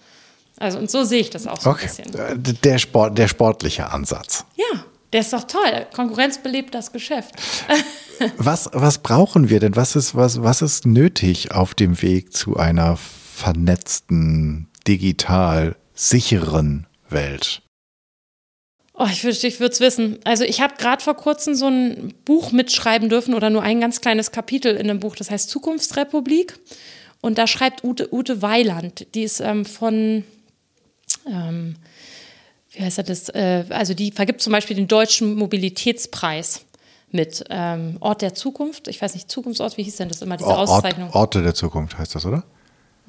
Also, 0.58 0.78
und 0.78 0.92
so 0.92 1.06
sehe 1.06 1.22
ich 1.22 1.30
das 1.30 1.48
auch 1.48 1.62
so 1.62 1.70
okay. 1.70 1.88
ein 1.88 2.12
bisschen. 2.12 2.62
Der, 2.64 2.80
Sport, 2.80 3.18
der 3.18 3.30
sportliche 3.30 3.90
Ansatz. 3.90 4.44
Ja, 4.58 4.84
der 5.14 5.22
ist 5.22 5.34
doch 5.34 5.44
toll. 5.44 5.88
Konkurrenz 5.94 6.38
belebt 6.38 6.74
das 6.74 6.92
Geschäft. 6.92 7.36
was, 8.38 8.70
was 8.74 9.00
brauchen 9.00 9.50
wir 9.50 9.60
denn? 9.60 9.76
Was 9.76 9.96
ist, 9.96 10.16
was, 10.16 10.42
was 10.42 10.62
ist 10.62 10.86
nötig 10.86 11.52
auf 11.52 11.74
dem 11.74 12.02
Weg 12.02 12.34
zu 12.34 12.58
einer 12.58 12.98
vernetzten, 12.98 14.68
digital 14.88 15.76
sicheren 15.94 16.88
Welt? 17.10 17.62
Oh, 18.94 19.08
ich 19.12 19.24
würde 19.24 19.48
ich 19.48 19.60
es 19.60 19.80
wissen. 19.80 20.20
Also 20.26 20.44
ich 20.44 20.62
habe 20.62 20.76
gerade 20.78 21.04
vor 21.04 21.16
kurzem 21.16 21.56
so 21.56 21.68
ein 21.68 22.14
Buch 22.24 22.52
mitschreiben 22.52 23.10
dürfen 23.10 23.34
oder 23.34 23.50
nur 23.50 23.64
ein 23.64 23.80
ganz 23.80 24.02
kleines 24.02 24.32
Kapitel 24.32 24.76
in 24.76 24.90
einem 24.90 25.00
Buch, 25.00 25.16
das 25.16 25.32
heißt 25.32 25.50
Zukunftsrepublik. 25.50 26.60
Und 27.22 27.38
da 27.38 27.48
schreibt 27.48 27.84
Ute, 27.84 28.14
Ute 28.14 28.42
Weiland, 28.42 29.08
die 29.16 29.24
ist 29.24 29.40
ähm, 29.40 29.66
von 29.66 30.24
ähm, 31.28 31.76
wie 32.72 32.84
heißt 32.84 32.98
das, 33.10 33.30
äh, 33.30 33.66
also 33.70 33.94
die 33.94 34.12
vergibt 34.12 34.42
zum 34.42 34.54
Beispiel 34.54 34.76
den 34.76 34.88
Deutschen 34.88 35.36
Mobilitätspreis 35.36 36.62
mit 37.12 37.44
ähm, 37.50 37.98
Ort 38.00 38.22
der 38.22 38.34
Zukunft. 38.34 38.88
Ich 38.88 39.02
weiß 39.02 39.14
nicht, 39.14 39.30
Zukunftsort, 39.30 39.78
wie 39.78 39.84
hieß 39.84 39.98
denn 39.98 40.08
das 40.08 40.22
immer, 40.22 40.38
diese 40.38 40.50
Ort, 40.50 40.70
Auszeichnung? 40.70 41.10
Orte 41.12 41.42
der 41.42 41.54
Zukunft 41.54 41.98
heißt 41.98 42.16
das, 42.16 42.26
oder? 42.26 42.44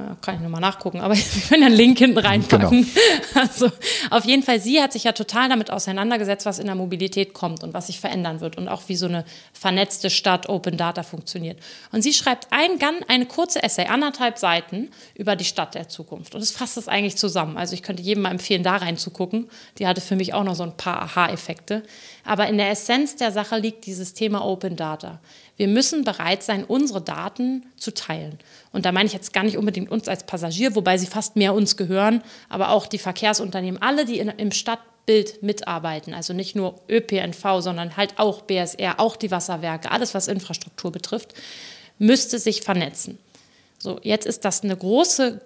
Ja, 0.02 0.16
kann 0.20 0.36
ich 0.36 0.40
nochmal 0.40 0.60
nachgucken, 0.60 1.00
aber 1.00 1.14
wir 1.16 1.42
können 1.48 1.64
einen 1.64 1.76
Link 1.76 1.98
hinten 1.98 2.18
reinpacken. 2.18 2.70
Genau. 2.70 2.92
Also 3.34 3.70
auf 4.10 4.24
jeden 4.24 4.42
Fall, 4.42 4.60
sie 4.60 4.82
hat 4.82 4.92
sich 4.92 5.04
ja 5.04 5.12
total 5.12 5.48
damit 5.48 5.70
auseinandergesetzt, 5.70 6.44
was 6.44 6.58
in 6.58 6.66
der 6.66 6.74
Mobilität 6.74 7.32
kommt 7.32 7.62
und 7.62 7.72
was 7.72 7.86
sich 7.86 7.98
verändern 7.98 8.40
wird 8.40 8.56
und 8.58 8.68
auch 8.68 8.82
wie 8.88 8.96
so 8.96 9.06
eine 9.06 9.24
vernetzte 9.52 10.10
Stadt 10.10 10.48
Open 10.48 10.76
Data 10.76 11.02
funktioniert. 11.02 11.58
Und 11.92 12.02
sie 12.02 12.12
schreibt 12.12 12.48
ein, 12.50 12.78
eine 13.08 13.26
kurze 13.26 13.62
Essay, 13.62 13.86
anderthalb 13.86 14.38
Seiten, 14.38 14.90
über 15.14 15.36
die 15.36 15.44
Stadt 15.44 15.74
der 15.74 15.88
Zukunft. 15.88 16.34
Und 16.34 16.42
es 16.42 16.50
fasst 16.50 16.76
das 16.76 16.88
eigentlich 16.88 17.16
zusammen. 17.16 17.56
Also 17.56 17.74
ich 17.74 17.82
könnte 17.82 18.02
jedem 18.02 18.24
mal 18.24 18.30
empfehlen, 18.30 18.62
da 18.62 18.76
reinzugucken. 18.76 19.48
Die 19.78 19.86
hatte 19.86 20.00
für 20.00 20.16
mich 20.16 20.34
auch 20.34 20.44
noch 20.44 20.54
so 20.54 20.62
ein 20.62 20.76
paar 20.76 21.02
Aha-Effekte. 21.02 21.82
Aber 22.24 22.48
in 22.48 22.58
der 22.58 22.70
Essenz 22.70 23.16
der 23.16 23.32
Sache 23.32 23.58
liegt 23.58 23.86
dieses 23.86 24.14
Thema 24.14 24.44
Open 24.44 24.76
Data. 24.76 25.20
Wir 25.62 25.68
müssen 25.68 26.02
bereit 26.02 26.42
sein, 26.42 26.64
unsere 26.64 27.00
Daten 27.00 27.66
zu 27.76 27.94
teilen. 27.94 28.36
Und 28.72 28.84
da 28.84 28.90
meine 28.90 29.06
ich 29.06 29.12
jetzt 29.12 29.32
gar 29.32 29.44
nicht 29.44 29.56
unbedingt 29.56 29.92
uns 29.92 30.08
als 30.08 30.26
Passagier, 30.26 30.74
wobei 30.74 30.98
sie 30.98 31.06
fast 31.06 31.36
mehr 31.36 31.54
uns 31.54 31.76
gehören, 31.76 32.24
aber 32.48 32.70
auch 32.70 32.84
die 32.84 32.98
Verkehrsunternehmen, 32.98 33.80
alle, 33.80 34.04
die 34.04 34.18
in, 34.18 34.28
im 34.28 34.50
Stadtbild 34.50 35.40
mitarbeiten, 35.44 36.14
also 36.14 36.32
nicht 36.32 36.56
nur 36.56 36.80
ÖPNV, 36.88 37.60
sondern 37.60 37.96
halt 37.96 38.18
auch 38.18 38.42
BSR, 38.42 38.98
auch 38.98 39.14
die 39.14 39.30
Wasserwerke, 39.30 39.92
alles, 39.92 40.14
was 40.14 40.26
Infrastruktur 40.26 40.90
betrifft, 40.90 41.32
müsste 41.96 42.40
sich 42.40 42.62
vernetzen. 42.62 43.20
So, 43.78 44.00
jetzt 44.02 44.26
ist 44.26 44.44
das 44.44 44.64
eine 44.64 44.76
große 44.76 45.42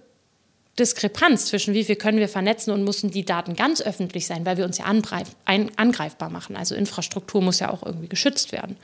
Diskrepanz 0.79 1.47
zwischen 1.47 1.73
wie 1.73 1.85
viel 1.85 1.97
können 1.97 2.19
wir 2.19 2.29
vernetzen 2.29 2.71
und 2.71 2.85
müssen 2.85 3.11
die 3.11 3.25
Daten 3.25 3.57
ganz 3.57 3.81
öffentlich 3.81 4.27
sein, 4.27 4.45
weil 4.45 4.59
wir 4.59 4.65
uns 4.65 4.79
ja 4.79 4.85
angreifbar 4.85 6.31
machen. 6.31 6.57
Also 6.57 6.75
Infrastruktur 6.75 7.41
muss 7.41 7.61
ja 7.61 7.71
auch 7.71 7.83
irgendwie 7.83 8.09
geschützt 8.09 8.53
werden. 8.53 8.77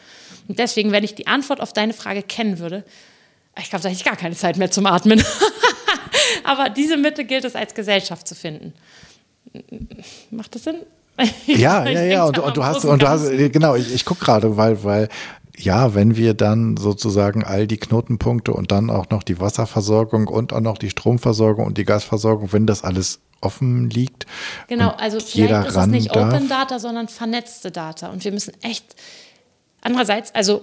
Und 0.49 0.59
deswegen, 0.59 0.91
wenn 0.91 1.05
ich 1.05 1.15
die 1.15 1.27
Antwort 1.27 1.61
auf 1.61 1.73
deine 1.73 1.93
Frage 1.93 2.23
kennen 2.23 2.59
würde, 2.59 2.85
ich 3.59 3.69
glaube, 3.69 3.83
da 3.83 3.91
hätte 3.91 3.99
ich 3.99 4.05
gar 4.05 4.17
keine 4.17 4.35
Zeit 4.35 4.57
mehr 4.57 4.71
zum 4.71 4.87
Atmen. 4.87 5.23
Aber 6.45 6.71
diese 6.71 6.97
Mitte 6.97 7.25
gilt 7.25 7.45
es 7.45 7.55
als 7.55 7.75
Gesellschaft 7.75 8.27
zu 8.27 8.35
finden. 8.35 8.73
Macht 10.31 10.55
das 10.55 10.65
Sinn? 10.65 10.77
Ja, 11.47 11.87
ja, 11.87 12.03
ja. 12.05 12.25
Und, 12.25 12.39
und, 12.39 12.57
du 12.57 12.65
hast, 12.65 12.87
und 12.87 13.03
du 13.03 13.09
hast, 13.09 13.29
genau, 13.29 13.75
ich, 13.75 13.95
ich 13.95 14.05
gucke 14.07 14.25
gerade, 14.25 14.57
weil, 14.57 14.83
weil 14.83 15.09
ja, 15.65 15.95
wenn 15.95 16.17
wir 16.17 16.35
dann 16.35 16.77
sozusagen 16.77 17.45
all 17.45 17.67
die 17.67 17.79
Knotenpunkte 17.79 18.53
und 18.53 18.73
dann 18.73 18.91
auch 18.91 19.11
noch 19.11 19.23
die 19.23 19.41
Wasserversorgung 19.41 20.29
und 20.29 20.53
auch 20.53 20.61
noch 20.61 20.79
die 20.79 20.91
Stromversorgung 20.91 21.67
und 21.67 21.79
die 21.79 21.85
Gasversorgung, 21.85 22.53
wenn 22.53 22.67
das 22.67 22.85
alles 22.85 23.21
offen 23.41 23.91
liegt. 23.91 24.27
Genau, 24.69 24.91
also 24.91 25.21
vielleicht 25.21 25.69
ist 25.69 25.77
es 25.77 25.87
nicht 25.87 26.15
darf. 26.15 26.33
Open 26.33 26.49
Data, 26.49 26.79
sondern 26.79 27.09
vernetzte 27.09 27.71
Data. 27.71 28.09
Und 28.11 28.25
wir 28.25 28.33
müssen 28.33 28.53
echt, 28.63 28.95
andererseits, 29.81 30.35
also 30.35 30.63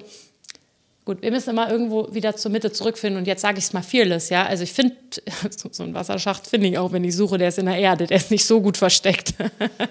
gut, 1.05 1.21
wir 1.21 1.31
müssen 1.31 1.49
immer 1.49 1.69
irgendwo 1.69 2.13
wieder 2.13 2.35
zur 2.35 2.51
Mitte 2.51 2.71
zurückfinden. 2.71 3.19
Und 3.19 3.27
jetzt 3.27 3.41
sage 3.41 3.57
ich 3.57 3.65
es 3.65 3.73
mal 3.73 3.81
fearless, 3.81 4.29
ja. 4.29 4.45
Also 4.45 4.63
ich 4.63 4.73
finde, 4.73 4.95
so 5.71 5.83
ein 5.83 5.93
Wasserschacht 5.93 6.47
finde 6.47 6.67
ich 6.67 6.77
auch, 6.77 6.91
wenn 6.91 7.03
ich 7.03 7.15
suche, 7.15 7.37
der 7.37 7.49
ist 7.49 7.59
in 7.59 7.65
der 7.65 7.77
Erde, 7.77 8.07
der 8.07 8.17
ist 8.17 8.31
nicht 8.31 8.45
so 8.45 8.61
gut 8.61 8.77
versteckt. 8.77 9.33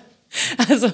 also, 0.68 0.90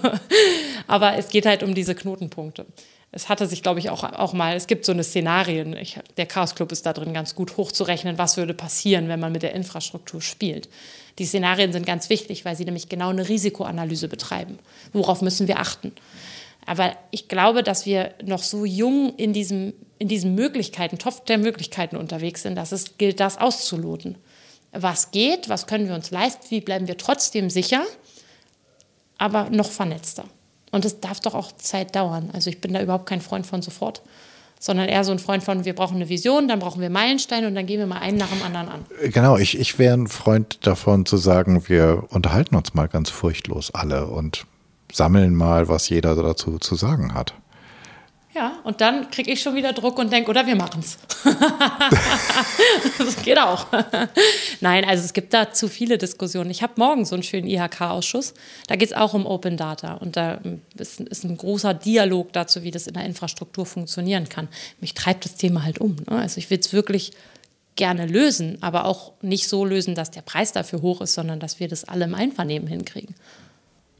aber 0.86 1.16
es 1.16 1.28
geht 1.28 1.46
halt 1.46 1.62
um 1.62 1.74
diese 1.74 1.94
Knotenpunkte 1.94 2.66
es 3.14 3.28
hatte 3.28 3.46
sich, 3.46 3.62
glaube 3.62 3.78
ich, 3.78 3.90
auch, 3.90 4.02
auch 4.02 4.32
mal, 4.32 4.56
es 4.56 4.66
gibt 4.66 4.84
so 4.84 4.90
eine 4.90 5.04
Szenarien, 5.04 5.76
ich, 5.76 6.00
der 6.16 6.26
Chaos 6.26 6.56
Club 6.56 6.72
ist 6.72 6.84
da 6.84 6.92
drin 6.92 7.14
ganz 7.14 7.36
gut 7.36 7.56
hochzurechnen, 7.56 8.18
was 8.18 8.36
würde 8.36 8.54
passieren, 8.54 9.08
wenn 9.08 9.20
man 9.20 9.30
mit 9.30 9.44
der 9.44 9.54
Infrastruktur 9.54 10.20
spielt. 10.20 10.68
Die 11.20 11.24
Szenarien 11.24 11.72
sind 11.72 11.86
ganz 11.86 12.10
wichtig, 12.10 12.44
weil 12.44 12.56
sie 12.56 12.64
nämlich 12.64 12.88
genau 12.88 13.10
eine 13.10 13.28
Risikoanalyse 13.28 14.08
betreiben. 14.08 14.58
Worauf 14.92 15.22
müssen 15.22 15.46
wir 15.46 15.60
achten? 15.60 15.92
Aber 16.66 16.96
ich 17.12 17.28
glaube, 17.28 17.62
dass 17.62 17.86
wir 17.86 18.14
noch 18.24 18.42
so 18.42 18.64
jung 18.64 19.14
in 19.16 19.32
diesem, 19.32 19.74
in 20.00 20.08
diesen 20.08 20.34
Möglichkeiten, 20.34 20.98
Topf 20.98 21.20
der 21.20 21.38
Möglichkeiten 21.38 21.96
unterwegs 21.96 22.42
sind, 22.42 22.56
dass 22.56 22.72
es 22.72 22.98
gilt, 22.98 23.20
das 23.20 23.38
auszuloten. 23.38 24.16
Was 24.72 25.12
geht, 25.12 25.48
was 25.48 25.68
können 25.68 25.86
wir 25.86 25.94
uns 25.94 26.10
leisten, 26.10 26.46
wie 26.48 26.60
bleiben 26.60 26.88
wir 26.88 26.96
trotzdem 26.96 27.48
sicher, 27.48 27.84
aber 29.18 29.50
noch 29.50 29.70
vernetzter. 29.70 30.24
Und 30.74 30.84
es 30.84 30.98
darf 30.98 31.20
doch 31.20 31.34
auch 31.34 31.52
Zeit 31.52 31.94
dauern. 31.94 32.30
Also 32.32 32.50
ich 32.50 32.60
bin 32.60 32.74
da 32.74 32.82
überhaupt 32.82 33.06
kein 33.06 33.20
Freund 33.20 33.46
von 33.46 33.62
sofort, 33.62 34.02
sondern 34.58 34.88
eher 34.88 35.04
so 35.04 35.12
ein 35.12 35.20
Freund 35.20 35.44
von, 35.44 35.64
wir 35.64 35.72
brauchen 35.72 35.94
eine 35.94 36.08
Vision, 36.08 36.48
dann 36.48 36.58
brauchen 36.58 36.82
wir 36.82 36.90
Meilensteine 36.90 37.46
und 37.46 37.54
dann 37.54 37.66
gehen 37.66 37.78
wir 37.78 37.86
mal 37.86 38.00
einen 38.00 38.18
nach 38.18 38.26
dem 38.26 38.42
anderen 38.42 38.68
an. 38.68 38.84
Genau, 39.12 39.36
ich, 39.36 39.56
ich 39.56 39.78
wäre 39.78 39.96
ein 39.96 40.08
Freund 40.08 40.66
davon 40.66 41.06
zu 41.06 41.16
sagen, 41.16 41.68
wir 41.68 42.06
unterhalten 42.08 42.56
uns 42.56 42.74
mal 42.74 42.88
ganz 42.88 43.08
furchtlos 43.08 43.72
alle 43.72 44.06
und 44.08 44.46
sammeln 44.90 45.36
mal, 45.36 45.68
was 45.68 45.88
jeder 45.88 46.16
dazu 46.16 46.58
zu 46.58 46.74
sagen 46.74 47.14
hat. 47.14 47.34
Ja, 48.34 48.58
und 48.64 48.80
dann 48.80 49.10
kriege 49.10 49.30
ich 49.30 49.40
schon 49.40 49.54
wieder 49.54 49.72
Druck 49.72 49.96
und 49.96 50.12
denke, 50.12 50.28
oder 50.28 50.44
wir 50.44 50.56
machen 50.56 50.80
es. 50.80 50.98
das 52.98 53.22
geht 53.22 53.38
auch. 53.38 53.66
Nein, 54.60 54.84
also 54.84 55.04
es 55.04 55.12
gibt 55.12 55.32
da 55.32 55.52
zu 55.52 55.68
viele 55.68 55.98
Diskussionen. 55.98 56.50
Ich 56.50 56.60
habe 56.60 56.72
morgen 56.76 57.04
so 57.04 57.14
einen 57.14 57.22
schönen 57.22 57.46
IHK-Ausschuss. 57.46 58.34
Da 58.66 58.74
geht 58.74 58.90
es 58.90 58.96
auch 58.96 59.14
um 59.14 59.24
Open 59.24 59.56
Data. 59.56 59.94
Und 59.94 60.16
da 60.16 60.40
ist, 60.76 60.98
ist, 61.00 61.22
ein 61.22 61.36
großer 61.36 61.74
Dialog 61.74 62.32
dazu, 62.32 62.64
wie 62.64 62.72
das 62.72 62.88
in 62.88 62.94
der 62.94 63.04
Infrastruktur 63.04 63.66
funktionieren 63.66 64.28
kann. 64.28 64.48
Mich 64.80 64.94
treibt 64.94 65.24
das 65.24 65.36
Thema 65.36 65.62
halt 65.62 65.78
um. 65.78 65.96
Ne? 66.10 66.18
Also 66.18 66.38
ich 66.38 66.50
will 66.50 66.58
es 66.58 66.72
wirklich 66.72 67.12
gerne 67.76 68.06
lösen, 68.06 68.58
aber 68.62 68.86
auch 68.86 69.12
nicht 69.22 69.48
so 69.48 69.64
lösen, 69.64 69.94
dass 69.94 70.10
der 70.10 70.22
Preis 70.22 70.50
dafür 70.50 70.82
hoch 70.82 71.00
ist, 71.00 71.14
sondern 71.14 71.38
dass 71.38 71.60
wir 71.60 71.68
das 71.68 71.84
alle 71.84 72.06
im 72.06 72.16
Einvernehmen 72.16 72.66
hinkriegen. 72.66 73.14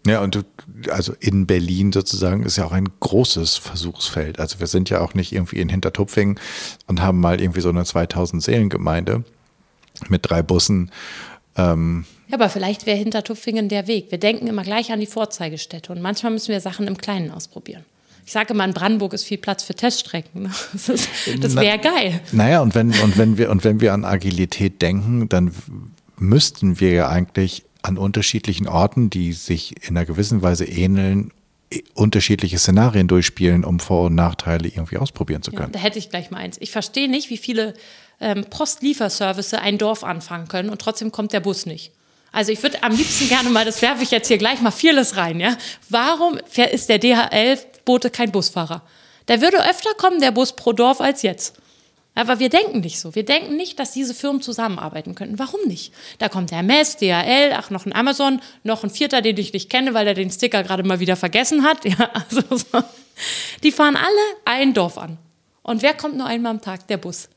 Ja, 0.07 0.21
und 0.21 0.35
du, 0.35 0.43
also 0.91 1.15
in 1.19 1.47
Berlin 1.47 1.93
sozusagen 1.93 2.45
ist 2.45 2.57
ja 2.57 2.67
auch 2.67 2.73
ein 2.73 2.89
großes 3.01 3.57
Versuchsfeld. 3.57 4.39
Also 4.39 4.61
wir 4.61 4.67
sind 4.67 4.91
ja 4.91 5.01
auch 5.01 5.15
nicht 5.15 5.33
irgendwie 5.33 5.61
in 5.61 5.71
Hintertupfing 5.71 6.39
und 6.87 7.01
haben 7.01 7.21
mal 7.21 7.41
irgendwie 7.41 7.63
so 7.63 7.71
eine 7.71 7.85
2000 7.85 8.43
Seelengemeinde 8.43 9.25
mit 10.09 10.29
drei 10.29 10.43
Bussen. 10.43 10.91
Ähm 11.57 12.05
ja, 12.29 12.35
aber 12.35 12.51
vielleicht 12.51 12.85
wäre 12.85 12.99
Hintertupfingen 12.99 13.69
der 13.69 13.87
Weg. 13.87 14.11
Wir 14.11 14.19
denken 14.19 14.47
immer 14.47 14.63
gleich 14.63 14.93
an 14.93 15.01
die 15.01 15.07
Vorzeigestätte 15.07 15.93
und 15.93 16.03
manchmal 16.03 16.33
müssen 16.33 16.49
wir 16.49 16.61
Sachen 16.61 16.87
im 16.87 16.99
Kleinen 16.99 17.31
ausprobieren. 17.31 17.85
Ich 18.27 18.33
sage 18.33 18.55
immer, 18.55 18.65
in 18.65 18.73
Brandenburg 18.73 19.13
ist 19.13 19.25
viel 19.25 19.39
Platz 19.39 19.63
für 19.63 19.75
Teststrecken. 19.75 20.51
Das, 20.87 21.09
das 21.41 21.57
wäre 21.57 21.79
geil. 21.79 22.21
Naja, 22.33 22.61
und 22.61 22.75
wenn, 22.75 22.89
und 23.01 23.17
wenn 23.19 23.39
wir, 23.39 23.51
und 23.51 23.65
wenn 23.65 23.81
wir 23.81 23.93
an 23.93 24.05
Agilität 24.05 24.83
denken, 24.83 25.29
dann 25.29 25.53
müssten 26.17 26.81
wir 26.81 26.93
ja 26.93 27.09
eigentlich 27.09 27.65
an 27.85 27.99
unterschiedlichen 27.99 28.67
Orten, 28.67 29.11
die 29.11 29.33
sich 29.33 29.75
in 29.87 29.97
einer 29.97 30.07
gewissen 30.07 30.43
Weise 30.43 30.65
ähneln, 30.65 31.33
unterschiedliche 31.95 32.59
Szenarien 32.59 33.09
durchspielen, 33.09 33.65
um 33.65 33.79
Vor- 33.79 34.07
und 34.07 34.15
Nachteile 34.15 34.69
irgendwie 34.69 34.97
ausprobieren 34.97 35.43
zu 35.43 35.51
können. 35.51 35.73
Ja, 35.73 35.79
da 35.79 35.79
hätte 35.81 35.99
ich 35.99 36.09
gleich 36.09 36.31
mal 36.31 36.39
eins. 36.39 36.57
Ich 36.61 36.71
verstehe 36.71 37.11
nicht, 37.11 37.31
wie 37.31 37.37
viele 37.37 37.75
ähm, 38.21 38.45
Postlieferservice 38.49 39.55
ein 39.55 39.77
Dorf 39.77 40.03
anfangen 40.03 40.49
können 40.49 40.71
und 40.71 40.81
trotzdem 40.81 41.13
kommt 41.13 41.33
der 41.33 41.41
Bus 41.41 41.67
nicht. 41.67 41.93
Also 42.33 42.53
ich 42.53 42.63
würde 42.63 42.83
am 42.83 42.93
liebsten 42.97 43.29
gerne 43.29 43.51
mal, 43.51 43.65
das 43.65 43.83
werfe 43.83 44.03
ich 44.03 44.11
jetzt 44.11 44.29
hier 44.29 44.39
gleich 44.39 44.61
mal 44.61 44.71
vieles 44.71 45.17
rein, 45.17 45.39
ja. 45.39 45.57
Warum 45.89 46.39
ist 46.73 46.89
der 46.89 46.99
DHL-Bote 46.99 48.11
kein 48.11 48.33
Busfahrer? 48.33 48.83
Der 49.29 49.41
würde 49.41 49.69
öfter 49.69 49.91
kommen, 49.97 50.21
der 50.21 50.33
Bus 50.33 50.57
pro 50.57 50.73
Dorf, 50.73 51.01
als 51.01 51.23
jetzt. 51.23 51.55
Aber 52.15 52.39
wir 52.39 52.49
denken 52.49 52.81
nicht 52.81 53.01
so. 53.01 53.15
Wir 53.15 53.25
denken 53.25 53.57
nicht, 53.57 53.79
dass 53.81 53.91
diese 53.91 54.15
Firmen 54.15 54.41
zusammenarbeiten 54.41 55.15
könnten. 55.15 55.39
Warum 55.39 55.67
nicht? 55.67 55.93
Da 56.19 56.29
kommt 56.29 56.53
der 56.53 56.63
Mess, 56.63 56.97
DHL, 56.97 57.53
ach, 57.55 57.71
noch 57.71 57.87
ein 57.87 57.95
Amazon, 57.95 58.41
noch 58.63 58.85
ein 58.85 58.91
Vierter, 58.91 59.21
den 59.21 59.37
ich 59.37 59.53
nicht 59.53 59.69
kenne, 59.69 59.95
weil 59.95 60.07
er 60.07 60.15
den 60.15 60.31
Sticker 60.31 60.63
gerade 60.63 60.85
mal 60.85 61.01
wieder 61.01 61.17
vergessen 61.17 61.65
hat. 61.65 61.79
Ja, 61.85 62.11
also 62.13 62.43
so. 62.57 62.83
Die 63.63 63.71
fahren 63.71 63.97
alle 63.97 64.07
ein 64.45 64.75
Dorf 64.75 64.97
an. 64.99 65.19
Und 65.63 65.83
wer 65.83 65.95
kommt 65.95 66.17
nur 66.17 66.27
einmal 66.27 66.51
am 66.51 66.61
Tag? 66.61 66.89
Der 66.89 66.97
Bus. 66.97 67.29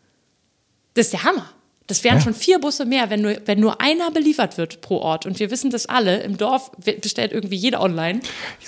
Das 0.93 1.07
ist 1.07 1.13
der 1.13 1.23
Hammer. 1.23 1.49
Das 1.87 2.03
wären 2.03 2.17
ja. 2.17 2.21
schon 2.21 2.33
vier 2.33 2.59
Busse 2.59 2.85
mehr, 2.85 3.09
wenn 3.09 3.21
nur, 3.21 3.37
wenn 3.45 3.61
nur 3.61 3.79
einer 3.79 4.11
beliefert 4.11 4.57
wird 4.57 4.81
pro 4.81 4.97
Ort. 4.97 5.25
Und 5.25 5.39
wir 5.39 5.49
wissen 5.51 5.71
das 5.71 5.85
alle. 5.85 6.19
Im 6.19 6.35
Dorf 6.35 6.69
bestellt 7.01 7.31
irgendwie 7.31 7.55
jeder 7.55 7.81
online. 7.81 8.19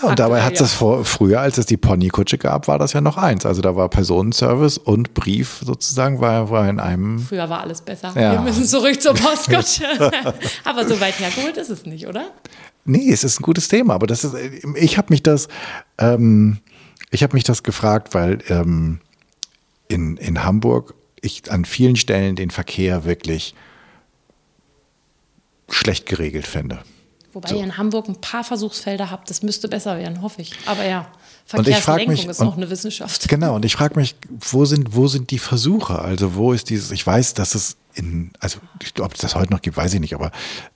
Ja, 0.02 0.08
und 0.08 0.20
dabei 0.20 0.42
hat 0.42 0.54
es 0.54 0.60
das 0.60 0.74
vor, 0.74 1.04
früher, 1.04 1.42
als 1.42 1.58
es 1.58 1.66
die 1.66 1.76
Ponykutsche 1.76 2.38
gab, 2.38 2.70
war 2.70 2.80
das 2.80 2.94
ja 2.94 3.02
noch 3.02 3.18
eins. 3.18 3.46
Also 3.46 3.62
da 3.62 3.76
war 3.76 3.90
Personenservice 3.90 4.78
und 4.78 5.14
Brief 5.14 5.62
sozusagen 5.66 6.22
war, 6.22 6.50
war 6.50 6.70
in 6.70 6.80
einem. 6.80 7.20
Früher 7.20 7.50
war 7.50 7.60
alles 7.60 7.82
besser. 7.82 8.14
Ja. 8.16 8.32
Wir 8.32 8.42
müssen 8.42 8.64
zurück 8.64 9.02
zur 9.02 9.14
Postkutsche. 9.16 9.84
aber 10.64 10.88
so 10.88 11.02
weit 11.02 11.20
hergeholt 11.20 11.58
ist 11.58 11.70
es 11.70 11.86
nicht, 11.86 12.08
oder? 12.08 12.32
Nee, 12.86 13.12
es 13.12 13.26
ist 13.26 13.42
ein 13.42 13.44
gutes 13.44 13.68
Thema. 13.68 13.96
Aber 13.96 14.08
das 14.08 14.24
ist, 14.24 14.34
ich 14.76 14.98
habe 14.98 15.08
mich 15.10 15.24
das, 15.24 15.50
ähm, 15.98 16.60
ich 17.12 17.22
habe 17.22 17.34
mich 17.34 17.44
das 17.44 17.64
gefragt, 17.64 18.14
weil 18.14 18.40
ähm, 18.48 19.02
in, 19.90 20.16
in 20.16 20.46
Hamburg 20.46 20.94
ich 21.22 21.52
an 21.52 21.66
vielen 21.66 21.96
Stellen 21.96 22.36
den 22.36 22.52
Verkehr 22.52 23.06
wirklich 23.06 23.54
schlecht 25.70 26.06
geregelt 26.06 26.48
finde. 26.48 26.80
Wobei 27.34 27.50
so. 27.50 27.58
ihr 27.58 27.64
in 27.64 27.78
Hamburg 27.78 28.08
ein 28.08 28.20
paar 28.20 28.44
Versuchsfelder 28.44 29.12
habt, 29.12 29.30
das 29.30 29.44
müsste 29.44 29.68
besser 29.68 29.98
werden, 29.98 30.22
hoffe 30.22 30.42
ich. 30.42 30.54
Aber 30.66 30.84
ja, 30.84 31.12
Verkehrslenkung 31.46 32.08
mich, 32.08 32.26
ist 32.26 32.42
auch 32.42 32.58
eine 32.58 32.70
Wissenschaft. 32.70 33.28
Genau, 33.28 33.56
und 33.56 33.66
ich 33.66 33.74
frage 33.74 34.00
mich, 34.00 34.16
wo 34.30 34.66
sind, 34.66 34.96
wo 34.96 35.08
sind 35.08 35.30
die 35.30 35.40
Versuche? 35.40 36.00
Also 36.00 36.36
wo 36.36 36.54
ist 36.54 36.70
dieses, 36.70 36.92
ich 36.92 37.06
weiß, 37.06 37.36
dass 37.36 37.54
es 37.54 37.78
in, 37.94 38.32
also 38.40 38.60
ob 39.00 39.14
es 39.14 39.22
das 39.22 39.36
heute 39.36 39.52
noch 39.52 39.62
gibt, 39.62 39.78
weiß 39.78 39.94
ich 39.94 40.00
nicht, 40.00 40.16
aber 40.16 40.32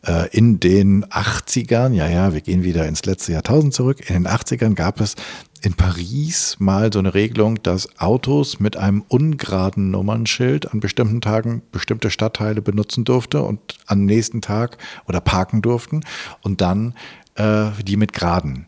äh, 0.05 0.29
in 0.29 0.59
den 0.59 1.05
80ern, 1.05 1.93
ja, 1.93 2.07
ja, 2.07 2.33
wir 2.33 2.41
gehen 2.41 2.63
wieder 2.63 2.87
ins 2.87 3.05
letzte 3.05 3.31
Jahrtausend 3.33 3.73
zurück, 3.73 4.09
in 4.09 4.15
den 4.15 4.27
80ern 4.27 4.73
gab 4.73 4.99
es 4.99 5.15
in 5.63 5.75
Paris 5.75 6.57
mal 6.59 6.91
so 6.91 6.99
eine 6.99 7.13
Regelung, 7.13 7.63
dass 7.63 7.97
Autos 7.97 8.59
mit 8.59 8.75
einem 8.75 9.03
ungeraden 9.07 9.91
Nummernschild 9.91 10.71
an 10.71 10.81
bestimmten 10.81 11.21
Tagen 11.21 11.61
bestimmte 11.71 12.11
Stadtteile 12.11 12.61
benutzen 12.61 13.05
durfte 13.05 13.41
und 13.41 13.77
am 13.87 14.05
nächsten 14.05 14.41
Tag 14.41 14.77
oder 15.07 15.21
parken 15.21 15.61
durften 15.61 16.01
und 16.41 16.59
dann 16.59 16.95
äh, 17.35 17.67
die 17.81 17.95
mit 17.95 18.11
Geraden. 18.11 18.65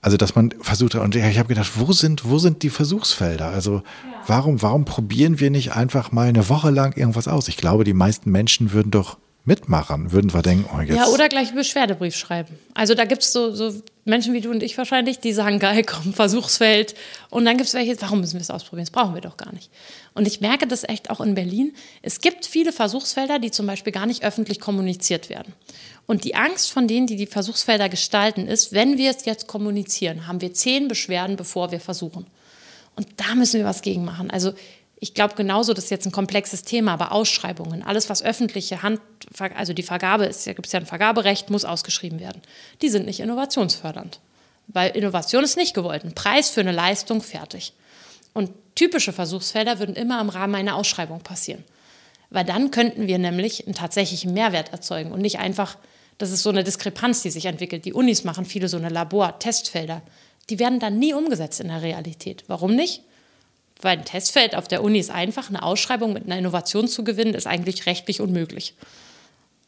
Also 0.00 0.16
dass 0.16 0.34
man 0.34 0.54
versucht 0.60 0.94
hat, 0.94 1.02
und 1.02 1.14
ich 1.14 1.38
habe 1.38 1.48
gedacht, 1.48 1.72
wo 1.76 1.92
sind, 1.92 2.24
wo 2.24 2.38
sind 2.38 2.62
die 2.62 2.70
Versuchsfelder? 2.70 3.48
Also 3.50 3.82
warum, 4.26 4.62
warum 4.62 4.86
probieren 4.86 5.40
wir 5.40 5.50
nicht 5.50 5.76
einfach 5.76 6.12
mal 6.12 6.28
eine 6.28 6.48
Woche 6.48 6.70
lang 6.70 6.96
irgendwas 6.96 7.28
aus? 7.28 7.48
Ich 7.48 7.58
glaube, 7.58 7.84
die 7.84 7.92
meisten 7.92 8.30
Menschen 8.30 8.72
würden 8.72 8.90
doch 8.90 9.18
Mitmachern 9.48 10.12
würden 10.12 10.32
wir 10.34 10.42
denken, 10.42 10.68
oh 10.72 10.80
jetzt. 10.80 10.94
Ja, 10.94 11.06
oder 11.06 11.28
gleich 11.30 11.48
einen 11.48 11.56
Beschwerdebrief 11.56 12.14
schreiben. 12.14 12.58
Also 12.74 12.94
da 12.94 13.06
gibt 13.06 13.22
es 13.22 13.32
so, 13.32 13.54
so 13.54 13.72
Menschen 14.04 14.34
wie 14.34 14.42
du 14.42 14.50
und 14.50 14.62
ich 14.62 14.76
wahrscheinlich, 14.76 15.20
die 15.20 15.32
sagen, 15.32 15.58
geil, 15.58 15.84
komm, 15.84 16.12
Versuchsfeld. 16.12 16.94
Und 17.30 17.46
dann 17.46 17.56
gibt 17.56 17.66
es 17.66 17.74
welche, 17.74 18.00
warum 18.02 18.20
müssen 18.20 18.34
wir 18.34 18.42
es 18.42 18.50
ausprobieren? 18.50 18.84
Das 18.84 18.92
brauchen 18.92 19.14
wir 19.14 19.22
doch 19.22 19.38
gar 19.38 19.52
nicht. 19.52 19.70
Und 20.12 20.26
ich 20.26 20.42
merke 20.42 20.66
das 20.66 20.84
echt 20.84 21.08
auch 21.08 21.22
in 21.22 21.34
Berlin. 21.34 21.74
Es 22.02 22.20
gibt 22.20 22.44
viele 22.44 22.72
Versuchsfelder, 22.72 23.38
die 23.38 23.50
zum 23.50 23.66
Beispiel 23.66 23.92
gar 23.92 24.04
nicht 24.04 24.22
öffentlich 24.22 24.60
kommuniziert 24.60 25.30
werden. 25.30 25.54
Und 26.06 26.24
die 26.24 26.34
Angst 26.34 26.70
von 26.70 26.86
denen, 26.86 27.06
die 27.06 27.16
die 27.16 27.26
Versuchsfelder 27.26 27.88
gestalten, 27.88 28.46
ist, 28.46 28.72
wenn 28.72 28.98
wir 28.98 29.10
es 29.10 29.24
jetzt 29.24 29.46
kommunizieren, 29.46 30.26
haben 30.26 30.42
wir 30.42 30.52
zehn 30.52 30.88
Beschwerden, 30.88 31.36
bevor 31.36 31.72
wir 31.72 31.80
versuchen. 31.80 32.26
Und 32.96 33.06
da 33.16 33.34
müssen 33.34 33.58
wir 33.58 33.64
was 33.64 33.80
gegen 33.80 34.04
machen. 34.04 34.30
Also 34.30 34.52
ich 35.00 35.14
glaube 35.14 35.34
genauso, 35.34 35.74
das 35.74 35.84
ist 35.84 35.90
jetzt 35.90 36.06
ein 36.06 36.12
komplexes 36.12 36.62
Thema, 36.62 36.92
aber 36.92 37.12
Ausschreibungen, 37.12 37.82
alles 37.82 38.10
was 38.10 38.22
öffentliche 38.22 38.82
Hand, 38.82 39.00
also 39.54 39.72
die 39.72 39.82
Vergabe 39.82 40.24
ist, 40.26 40.46
da 40.46 40.52
gibt 40.52 40.66
es 40.66 40.72
ja 40.72 40.80
ein 40.80 40.86
Vergaberecht, 40.86 41.50
muss 41.50 41.64
ausgeschrieben 41.64 42.18
werden. 42.18 42.42
Die 42.82 42.88
sind 42.88 43.06
nicht 43.06 43.20
innovationsfördernd. 43.20 44.20
Weil 44.66 44.90
Innovation 44.90 45.44
ist 45.44 45.56
nicht 45.56 45.74
gewollt. 45.74 46.04
Ein 46.04 46.14
Preis 46.14 46.50
für 46.50 46.60
eine 46.60 46.72
Leistung, 46.72 47.22
fertig. 47.22 47.72
Und 48.34 48.50
typische 48.74 49.12
Versuchsfelder 49.12 49.78
würden 49.78 49.94
immer 49.94 50.20
im 50.20 50.28
Rahmen 50.28 50.54
einer 50.54 50.76
Ausschreibung 50.76 51.20
passieren. 51.20 51.64
Weil 52.30 52.44
dann 52.44 52.70
könnten 52.70 53.06
wir 53.06 53.18
nämlich 53.18 53.66
einen 53.66 53.74
tatsächlichen 53.74 54.34
Mehrwert 54.34 54.72
erzeugen 54.72 55.12
und 55.12 55.22
nicht 55.22 55.38
einfach, 55.38 55.78
das 56.18 56.30
ist 56.30 56.42
so 56.42 56.50
eine 56.50 56.64
Diskrepanz, 56.64 57.22
die 57.22 57.30
sich 57.30 57.46
entwickelt. 57.46 57.86
Die 57.86 57.94
Unis 57.94 58.24
machen 58.24 58.44
viele 58.44 58.68
so 58.68 58.76
eine 58.76 58.90
Labor-Testfelder. 58.90 60.02
Die 60.50 60.58
werden 60.58 60.80
dann 60.80 60.98
nie 60.98 61.14
umgesetzt 61.14 61.60
in 61.60 61.68
der 61.68 61.80
Realität. 61.82 62.44
Warum 62.48 62.74
nicht? 62.74 63.02
Weil 63.80 63.98
ein 63.98 64.04
Testfeld 64.04 64.56
auf 64.56 64.68
der 64.68 64.82
Uni 64.82 64.98
ist 64.98 65.10
einfach, 65.10 65.48
eine 65.48 65.62
Ausschreibung 65.62 66.12
mit 66.12 66.24
einer 66.24 66.38
Innovation 66.38 66.88
zu 66.88 67.04
gewinnen, 67.04 67.34
ist 67.34 67.46
eigentlich 67.46 67.86
rechtlich 67.86 68.20
unmöglich. 68.20 68.74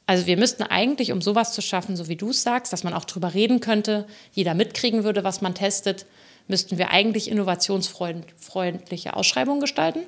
Also 0.07 0.27
wir 0.27 0.37
müssten 0.37 0.65
eigentlich, 0.65 1.13
um 1.13 1.23
sowas 1.23 1.53
zu 1.53 1.63
schaffen, 1.63 1.97
so 1.97 2.09
wie 2.09 2.17
du 2.17 2.31
es 2.31 2.43
sagst, 2.43 2.73
dass 2.73 2.83
man 2.83 2.95
auch 2.95 3.05
drüber 3.05 3.33
reden 3.35 3.61
könnte, 3.61 4.07
jeder 4.33 4.55
mitkriegen 4.55 5.05
würde, 5.05 5.23
was 5.23 5.41
man 5.41 5.55
testet, 5.55 6.05
müssten 6.49 6.79
wir 6.79 6.91
eigentlich 6.91 7.31
innovationsfreundliche 7.31 9.15
Ausschreibungen 9.15 9.61
gestalten 9.61 10.01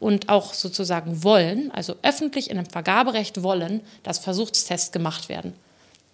und 0.00 0.28
auch 0.28 0.52
sozusagen 0.52 1.24
wollen, 1.24 1.70
also 1.70 1.94
öffentlich 2.02 2.50
in 2.50 2.58
einem 2.58 2.68
Vergaberecht 2.68 3.42
wollen, 3.42 3.80
dass 4.02 4.18
Versuchstests 4.18 4.92
gemacht 4.92 5.30
werden. 5.30 5.54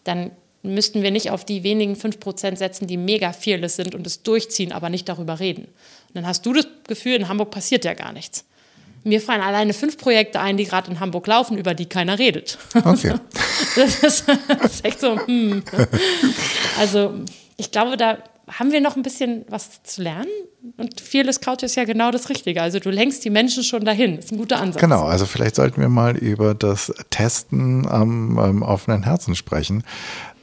Dann 0.05 0.31
müssten 0.63 1.03
wir 1.03 1.11
nicht 1.11 1.31
auf 1.31 1.45
die 1.45 1.63
wenigen 1.63 1.95
5% 1.95 2.57
setzen, 2.57 2.87
die 2.87 2.97
mega 2.97 3.33
fearless 3.33 3.77
sind 3.77 3.95
und 3.95 4.07
es 4.07 4.23
durchziehen, 4.23 4.73
aber 4.73 4.91
nicht 4.91 5.09
darüber 5.09 5.41
reden. 5.41 5.69
Und 6.09 6.17
dann 6.17 6.27
hast 6.27 6.45
du 6.47 6.53
das 6.53 6.67
Gefühl, 6.87 7.15
in 7.15 7.29
Hamburg 7.29 7.51
passiert 7.51 7.85
ja 7.85 7.95
gar 7.95 8.13
nichts. 8.13 8.45
Mir 9.05 9.21
fallen 9.21 9.41
alleine 9.41 9.73
fünf 9.73 9.97
Projekte 9.97 10.41
ein, 10.41 10.57
die 10.57 10.65
gerade 10.65 10.91
in 10.91 11.01
Hamburg 11.01 11.27
laufen, 11.27 11.57
über 11.57 11.75
die 11.75 11.87
keiner 11.87 12.19
redet. 12.19 12.59
Okay. 12.75 13.15
das, 13.77 14.03
ist, 14.03 14.25
das 14.49 14.75
ist 14.75 14.85
echt 14.85 15.01
so, 15.01 15.19
hm. 15.27 15.63
Also 16.79 17.15
ich 17.57 17.71
glaube, 17.71 17.97
da 17.97 18.19
haben 18.51 18.73
wir 18.73 18.81
noch 18.81 18.97
ein 18.97 19.03
bisschen 19.03 19.45
was 19.49 19.83
zu 19.83 20.03
lernen. 20.03 20.29
Und 20.77 21.01
Fearless 21.01 21.41
Couch 21.41 21.63
ist 21.63 21.77
ja 21.77 21.85
genau 21.85 22.11
das 22.11 22.29
Richtige. 22.29 22.63
Also 22.63 22.81
du 22.81 22.91
lenkst 22.91 23.25
die 23.25 23.31
Menschen 23.31 23.63
schon 23.63 23.85
dahin. 23.85 24.17
Das 24.17 24.27
ist 24.27 24.33
ein 24.33 24.39
guter 24.39 24.61
Ansatz. 24.61 24.81
Genau, 24.81 25.05
also 25.05 25.27
vielleicht 25.27 25.55
sollten 25.55 25.81
wir 25.81 25.89
mal 25.89 26.17
über 26.17 26.55
das 26.55 26.93
Testen 27.11 27.87
am 27.87 28.39
ähm, 28.39 28.63
offenen 28.63 29.05
Herzen 29.05 29.35
sprechen. 29.37 29.85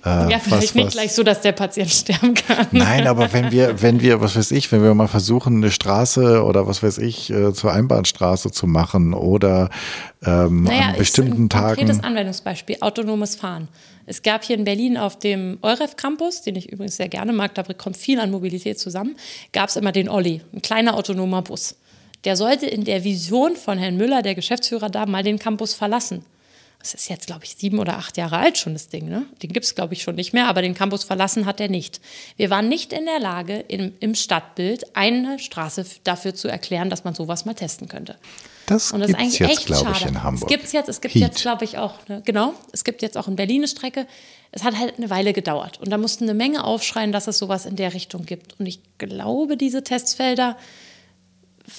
Äh, 0.06 0.32
ja, 0.32 0.40
vielleicht 0.40 0.52
was, 0.52 0.76
nicht 0.76 0.86
was, 0.86 0.94
gleich 0.94 1.14
so, 1.14 1.24
dass 1.24 1.42
der 1.42 1.52
Patient 1.52 1.90
sterben 1.92 2.36
kann. 2.36 2.68
Nein, 2.72 3.08
aber 3.08 3.34
wenn 3.34 3.52
wir, 3.52 3.82
wenn 3.82 4.02
wir, 4.02 4.22
was 4.22 4.36
weiß 4.36 4.52
ich, 4.52 4.72
wenn 4.72 4.84
wir 4.84 4.94
mal 4.94 5.08
versuchen, 5.08 5.58
eine 5.58 5.72
Straße 5.72 6.44
oder 6.44 6.68
was 6.68 6.84
weiß 6.84 7.00
ich, 7.00 7.32
äh, 7.32 7.54
zur 7.54 7.74
Einbahnstraße 7.74 8.52
zu 8.52 8.68
machen 8.68 9.16
oder 9.16 9.70
ähm, 10.24 10.64
naja, 10.64 10.90
an 10.90 10.98
bestimmten 10.98 11.50
Tagen. 11.50 11.70
Ein 11.70 11.76
konkretes 11.88 12.04
Anwendungsbeispiel, 12.04 12.78
autonomes 12.82 13.36
Fahren. 13.36 13.68
Es 14.06 14.22
gab 14.22 14.44
hier 14.44 14.56
in 14.56 14.64
Berlin 14.64 14.98
auf 14.98 15.18
dem 15.18 15.58
Euref 15.64 15.96
Campus, 15.96 16.44
den 16.44 16.56
ich 16.56 16.72
übrigens 16.72 16.98
sehr 16.98 17.10
gerne 17.10 17.34
mag, 17.34 17.56
da 17.56 17.64
kommt 17.64 17.98
viel 17.98 18.20
an 18.20 18.30
Mobilität 18.30 18.80
zusammen, 18.80 19.16
gab 19.52 19.70
es 19.70 19.76
immer 19.76 19.92
den 19.92 20.08
Olli, 20.08 20.42
ein 20.54 20.62
kleiner 20.62 20.96
autonomer 20.96 21.42
Bus. 21.42 21.78
Der 22.26 22.36
sollte 22.36 22.68
in 22.68 22.84
der 22.84 23.04
Vision 23.04 23.56
von 23.56 23.80
Herrn 23.80 23.98
Müller, 23.98 24.22
der 24.22 24.36
Geschäftsführer 24.36 24.90
da, 24.90 25.08
mal 25.08 25.24
den 25.24 25.40
Campus 25.40 25.74
verlassen 25.74 26.24
das 26.86 26.94
ist 26.94 27.10
jetzt, 27.10 27.26
glaube 27.26 27.44
ich, 27.46 27.56
sieben 27.58 27.80
oder 27.80 27.98
acht 27.98 28.16
Jahre 28.16 28.38
alt 28.38 28.60
schon, 28.60 28.74
das 28.74 28.90
Ding. 28.90 29.10
Ne? 29.10 29.26
Den 29.42 29.52
gibt 29.52 29.66
es, 29.66 29.74
glaube 29.74 29.96
ich, 29.96 30.04
schon 30.04 30.14
nicht 30.14 30.34
mehr, 30.34 30.48
aber 30.48 30.62
den 30.62 30.76
Campus 30.76 31.04
verlassen 31.04 31.48
hat 31.48 31.60
er 31.60 31.68
nicht. 31.68 32.00
Wir 32.38 32.52
waren 32.52 32.70
nicht 32.70 32.94
in 32.94 33.06
der 33.06 33.20
Lage, 33.20 33.58
im, 33.68 33.94
im 34.00 34.14
Stadtbild 34.14 34.96
eine 34.96 35.40
Straße 35.40 35.84
dafür 36.04 36.36
zu 36.36 36.48
erklären, 36.48 36.92
dass 36.92 37.04
man 37.04 37.16
sowas 37.16 37.46
mal 37.46 37.56
testen 37.56 37.88
könnte. 37.88 38.18
Das, 38.68 38.92
Und 38.92 39.00
das 39.00 39.10
ist 39.10 39.16
eigentlich 39.16 39.40
jetzt, 39.40 39.66
glaube 39.66 39.92
ich, 39.96 40.06
in 40.06 40.22
Hamburg. 40.22 40.44
Es 40.44 40.48
gibt 40.48 40.74
jetzt, 40.74 40.90
es 40.90 41.02
gibt 41.02 41.16
Heat. 41.16 41.24
jetzt, 41.24 41.42
glaube 41.42 41.66
ich, 41.66 41.80
auch, 41.80 41.96
ne, 42.08 42.22
genau, 42.24 42.54
es 42.72 42.84
gibt 42.84 43.02
jetzt 43.02 43.18
auch 43.18 43.28
in 43.28 43.36
Berlin 43.36 43.62
eine 43.62 43.68
Strecke. 43.68 44.06
Es 44.52 44.64
hat 44.64 44.78
halt 44.78 44.98
eine 44.98 45.10
Weile 45.10 45.34
gedauert. 45.34 45.80
Und 45.80 45.90
da 45.90 45.98
mussten 45.98 46.26
eine 46.26 46.36
Menge 46.36 46.64
aufschreien, 46.64 47.12
dass 47.12 47.28
es 47.28 47.40
sowas 47.40 47.66
in 47.66 47.78
der 47.78 47.96
Richtung 47.96 48.28
gibt. 48.28 48.60
Und 48.60 48.68
ich 48.68 48.80
glaube, 49.00 49.58
diese 49.58 49.84
Testfelder, 49.84 50.56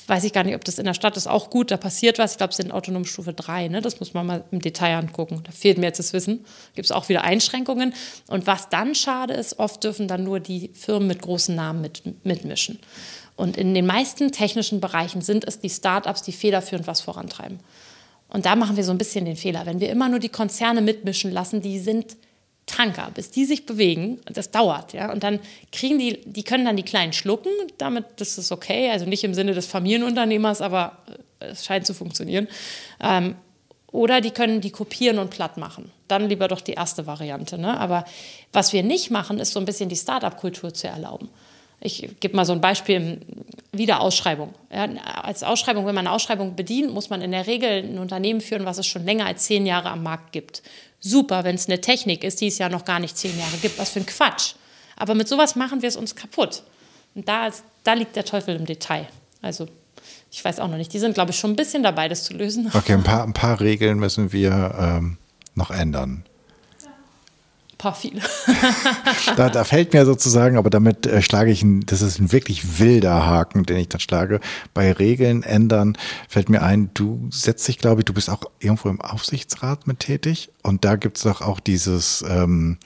weiß 0.07 0.25
ich 0.25 0.33
gar 0.33 0.45
nicht, 0.45 0.55
ob 0.55 0.65
das 0.65 0.79
in 0.79 0.85
der 0.85 0.95
Stadt 0.95 1.17
ist 1.17 1.27
auch 1.27 1.51
gut, 1.51 1.71
da 1.71 1.77
passiert 1.77 2.19
was. 2.19 2.33
Ich 2.33 2.39
glaube, 2.39 2.51
es 2.51 2.57
sind 2.57 2.73
Autonomstufe 2.73 3.33
3, 3.33 3.69
ne? 3.69 3.81
das 3.81 4.01
muss 4.01 4.15
man 4.15 4.27
mal 4.27 4.45
im 4.51 4.61
Detail 4.61 4.97
angucken. 4.97 5.43
Da 5.45 5.53
fehlt 5.53 5.79
mir 5.79 5.87
jetzt 5.87 5.99
das 5.99 6.13
Wissen. 6.13 6.45
Gibt 6.75 6.87
es 6.87 6.93
auch 6.93 7.09
wieder 7.09 7.23
Einschränkungen. 7.23 7.95
Und 8.27 8.47
was 8.47 8.69
dann 8.69 8.95
schade 8.95 9.35
ist, 9.35 9.59
oft 9.59 9.83
dürfen 9.85 10.09
dann 10.09 10.25
nur 10.25 10.41
die 10.41 10.71
Firmen 10.75 11.09
mit 11.09 11.23
großen 11.23 11.55
Namen 11.55 11.81
mit, 11.81 12.03
mitmischen. 12.25 12.79
Und 13.37 13.57
in 13.57 13.75
den 13.75 13.87
meisten 13.87 14.33
technischen 14.33 14.81
Bereichen 14.81 15.21
sind 15.21 15.45
es 15.47 15.61
die 15.61 15.71
Startups, 15.71 16.23
die 16.23 16.33
federführend 16.33 16.87
was 16.87 17.01
vorantreiben. 17.01 17.61
Und 18.29 18.47
da 18.47 18.57
machen 18.57 18.77
wir 18.77 18.85
so 18.85 18.91
ein 18.91 18.99
bisschen 18.99 19.25
den 19.25 19.37
Fehler. 19.37 19.67
Wenn 19.67 19.81
wir 19.81 19.91
immer 19.91 20.09
nur 20.09 20.19
die 20.19 20.31
Konzerne 20.31 20.81
mitmischen 20.81 21.31
lassen, 21.31 21.61
die 21.61 21.79
sind 21.79 22.17
Tanker, 22.67 23.11
bis 23.15 23.31
die 23.31 23.45
sich 23.45 23.65
bewegen, 23.65 24.21
das 24.27 24.51
dauert, 24.51 24.93
ja. 24.93 25.13
Und 25.13 25.23
dann 25.23 25.39
kriegen 25.71 25.99
die, 25.99 26.21
die 26.25 26.43
können 26.43 26.65
dann 26.65 26.77
die 26.77 26.83
Kleinen 26.83 27.13
schlucken, 27.13 27.51
damit, 27.79 28.05
das 28.17 28.39
ist 28.39 28.51
okay, 28.51 28.91
also 28.91 29.07
nicht 29.07 29.23
im 29.23 29.35
Sinne 29.35 29.55
des 29.55 29.67
Familienunternehmers, 29.67 30.61
aber 30.61 30.99
äh, 31.41 31.47
es 31.47 31.65
scheint 31.65 31.87
zu 31.87 31.95
funktionieren. 31.95 32.49
Ähm, 33.01 33.37
oder 33.93 34.21
die 34.21 34.33
können 34.33 34.61
die 34.61 34.73
kopieren 34.73 35.19
und 35.19 35.31
platt 35.31 35.57
machen. 35.57 35.93
Dann 36.09 36.29
lieber 36.29 36.49
doch 36.49 36.61
die 36.61 36.73
erste 36.73 37.07
Variante. 37.07 37.57
Ne? 37.57 37.79
Aber 37.79 38.05
was 38.53 38.73
wir 38.73 38.83
nicht 38.83 39.11
machen, 39.11 39.39
ist 39.39 39.53
so 39.53 39.61
ein 39.61 39.65
bisschen 39.65 39.89
die 39.89 39.97
Start-up-Kultur 39.97 40.75
zu 40.75 40.89
erlauben. 40.89 41.31
Ich 41.81 42.09
gebe 42.21 42.35
mal 42.35 42.45
so 42.45 42.53
ein 42.53 42.61
Beispiel, 42.61 43.21
wieder 43.73 44.01
Ausschreibung. 44.01 44.55
Ja, 44.73 44.89
als 45.23 45.43
Ausschreibung, 45.43 45.87
wenn 45.87 45.95
man 45.95 46.07
eine 46.07 46.15
Ausschreibung 46.15 46.57
bedient, 46.57 46.93
muss 46.93 47.11
man 47.11 47.21
in 47.21 47.31
der 47.31 47.47
Regel 47.47 47.85
ein 47.85 47.99
Unternehmen 47.99 48.41
führen, 48.41 48.65
was 48.65 48.79
es 48.79 48.87
schon 48.87 49.05
länger 49.05 49.27
als 49.27 49.45
zehn 49.45 49.67
Jahre 49.67 49.91
am 49.91 50.03
Markt 50.03 50.33
gibt 50.33 50.63
super, 51.01 51.45
wenn 51.45 51.55
es 51.55 51.69
eine 51.69 51.81
Technik 51.81 52.25
ist, 52.25 52.41
die 52.41 52.49
es 52.49 52.59
ja 52.59 52.69
noch 52.69 52.85
gar 52.85 52.99
nicht 52.99 53.17
zehn 53.17 53.39
Jahre 53.39 53.57
gibt. 53.63 53.79
Was 53.79 53.91
für 53.91 54.01
ein 54.01 54.07
Quatsch. 54.07 54.55
Aber 54.97 55.15
mit 55.15 55.29
sowas 55.29 55.57
machen 55.57 55.83
wir 55.83 55.89
es 55.89 55.97
uns 55.97 56.15
kaputt. 56.15 56.63
Und 57.15 57.29
da, 57.29 57.51
da 57.85 57.93
liegt 57.95 58.17
der 58.17 58.25
Teufel 58.25 58.57
im 58.57 58.67
Detail. 58.67 59.07
Also 59.43 59.69
ich 60.31 60.45
weiß 60.45 60.61
auch 60.61 60.69
noch 60.69 60.77
nicht. 60.77 60.93
Die 60.93 60.99
sind, 60.99 61.15
glaube 61.15 61.31
ich, 61.31 61.39
schon 61.39 61.53
ein 61.53 61.57
bisschen 61.57 61.83
dabei, 61.83 62.09
das 62.09 62.25
zu 62.25 62.35
lösen. 62.35 62.71
Okay, 62.73 62.95
ein 62.95 63.03
paar, 63.03 63.25
ein 63.25 63.33
paar 63.33 63.61
Regeln 63.61 63.99
müssen 63.99 64.33
wir 64.33 64.75
ähm, 64.79 65.19
noch 65.55 65.71
ändern 65.71 66.25
paar 67.79 67.95
viele. 67.95 68.21
da, 69.37 69.51
da, 69.51 69.65
fällt 69.65 69.93
mir 69.93 70.07
sozusagen, 70.07 70.57
aber 70.57 70.71
damit 70.71 71.07
äh, 71.07 71.23
schlage 71.23 71.51
ich, 71.51 71.63
ein, 71.63 71.85
das 71.87 72.03
ist 72.03 72.19
ein 72.19 72.33
wirklich 72.33 72.79
wilder 72.79 73.27
Haken, 73.27 73.65
den 73.65 73.77
ich 73.77 73.89
dann 73.89 74.01
schlage. 74.01 74.41
Bei 74.75 74.93
Regeln 74.93 75.43
ändern 75.43 75.97
fällt 76.29 76.49
mir 76.49 76.63
ein, 76.63 76.91
du 76.95 77.29
setzt 77.31 77.67
dich, 77.69 77.79
glaube 77.79 78.01
ich, 78.01 78.05
du 78.07 78.15
bist 78.15 78.31
auch 78.31 78.43
irgendwo 78.61 78.89
im 78.89 79.01
Aufsichtsrat 79.01 79.87
mit 79.87 80.01
tätig 80.01 80.51
und 80.63 80.85
da 80.85 80.97
gibt 80.97 81.19
es 81.19 81.25
doch 81.25 81.43
auch 81.43 81.61
dieses 81.61 82.25
ähm, 82.29 82.79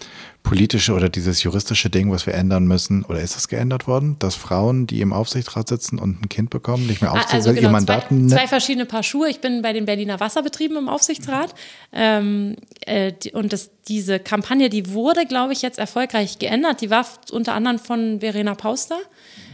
politische 0.43 0.95
oder 0.95 1.09
dieses 1.09 1.43
juristische 1.43 1.91
Ding, 1.91 2.11
was 2.11 2.27
wir 2.27 2.35
ändern 2.35 2.67
müssen, 2.67 3.05
oder 3.05 3.21
ist 3.21 3.37
das 3.37 3.49
geändert 3.49 3.87
worden, 3.87 4.17
dass 4.19 4.35
Frauen, 4.35 4.87
die 4.87 5.01
im 5.01 5.13
Aufsichtsrat 5.13 5.69
sitzen 5.69 5.99
und 5.99 6.23
ein 6.23 6.29
Kind 6.29 6.51
bekommen, 6.51 6.87
nicht 6.87 7.03
mehr 7.03 7.13
Aufsichtsrat, 7.13 7.35
also 7.35 7.51
genau, 7.51 7.63
ihr 7.63 7.71
Mandaten. 7.71 8.29
Zwei, 8.29 8.37
zwei, 8.37 8.49
verschiedene 8.49 8.87
Paar 8.87 9.03
Schuhe. 9.03 9.29
Ich 9.29 9.41
bin 9.41 9.63
bei 9.63 9.73
den 9.73 9.85
Berliner 9.85 10.19
Wasserbetrieben 10.19 10.77
im 10.77 10.89
Aufsichtsrat. 10.89 11.55
Ähm, 11.93 12.57
äh, 12.87 13.13
und 13.33 13.53
das, 13.53 13.71
diese 13.89 14.19
Kampagne, 14.19 14.71
die 14.71 14.93
wurde, 14.93 15.27
glaube 15.27 15.53
ich, 15.53 15.63
jetzt 15.63 15.79
erfolgreich 15.79 16.39
geändert. 16.39 16.81
Die 16.81 16.91
war 16.91 17.07
unter 17.31 17.55
anderem 17.55 17.79
von 17.79 18.21
Verena 18.21 18.55
Pauster. 18.55 18.99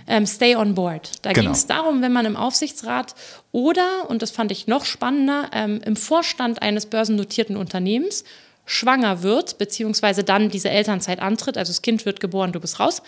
Ähm, 0.06 0.26
Stay 0.26 0.54
on 0.54 0.74
Board. 0.74 1.10
Da 1.22 1.32
genau. 1.32 1.46
ging 1.46 1.50
es 1.50 1.66
darum, 1.66 2.00
wenn 2.00 2.12
man 2.12 2.26
im 2.26 2.36
Aufsichtsrat 2.36 3.14
oder, 3.50 4.08
und 4.08 4.22
das 4.22 4.30
fand 4.30 4.52
ich 4.52 4.66
noch 4.66 4.84
spannender, 4.84 5.50
ähm, 5.52 5.80
im 5.84 5.96
Vorstand 5.96 6.62
eines 6.62 6.86
börsennotierten 6.86 7.56
Unternehmens 7.56 8.24
schwanger 8.66 9.22
wird, 9.22 9.58
beziehungsweise 9.58 10.24
dann 10.24 10.50
diese 10.50 10.68
Elternzeit 10.68 11.20
antritt, 11.20 11.56
also 11.56 11.70
das 11.70 11.82
Kind 11.82 12.04
wird 12.04 12.20
geboren, 12.20 12.52
du 12.52 12.60
bist 12.60 12.78
raus, 12.78 13.00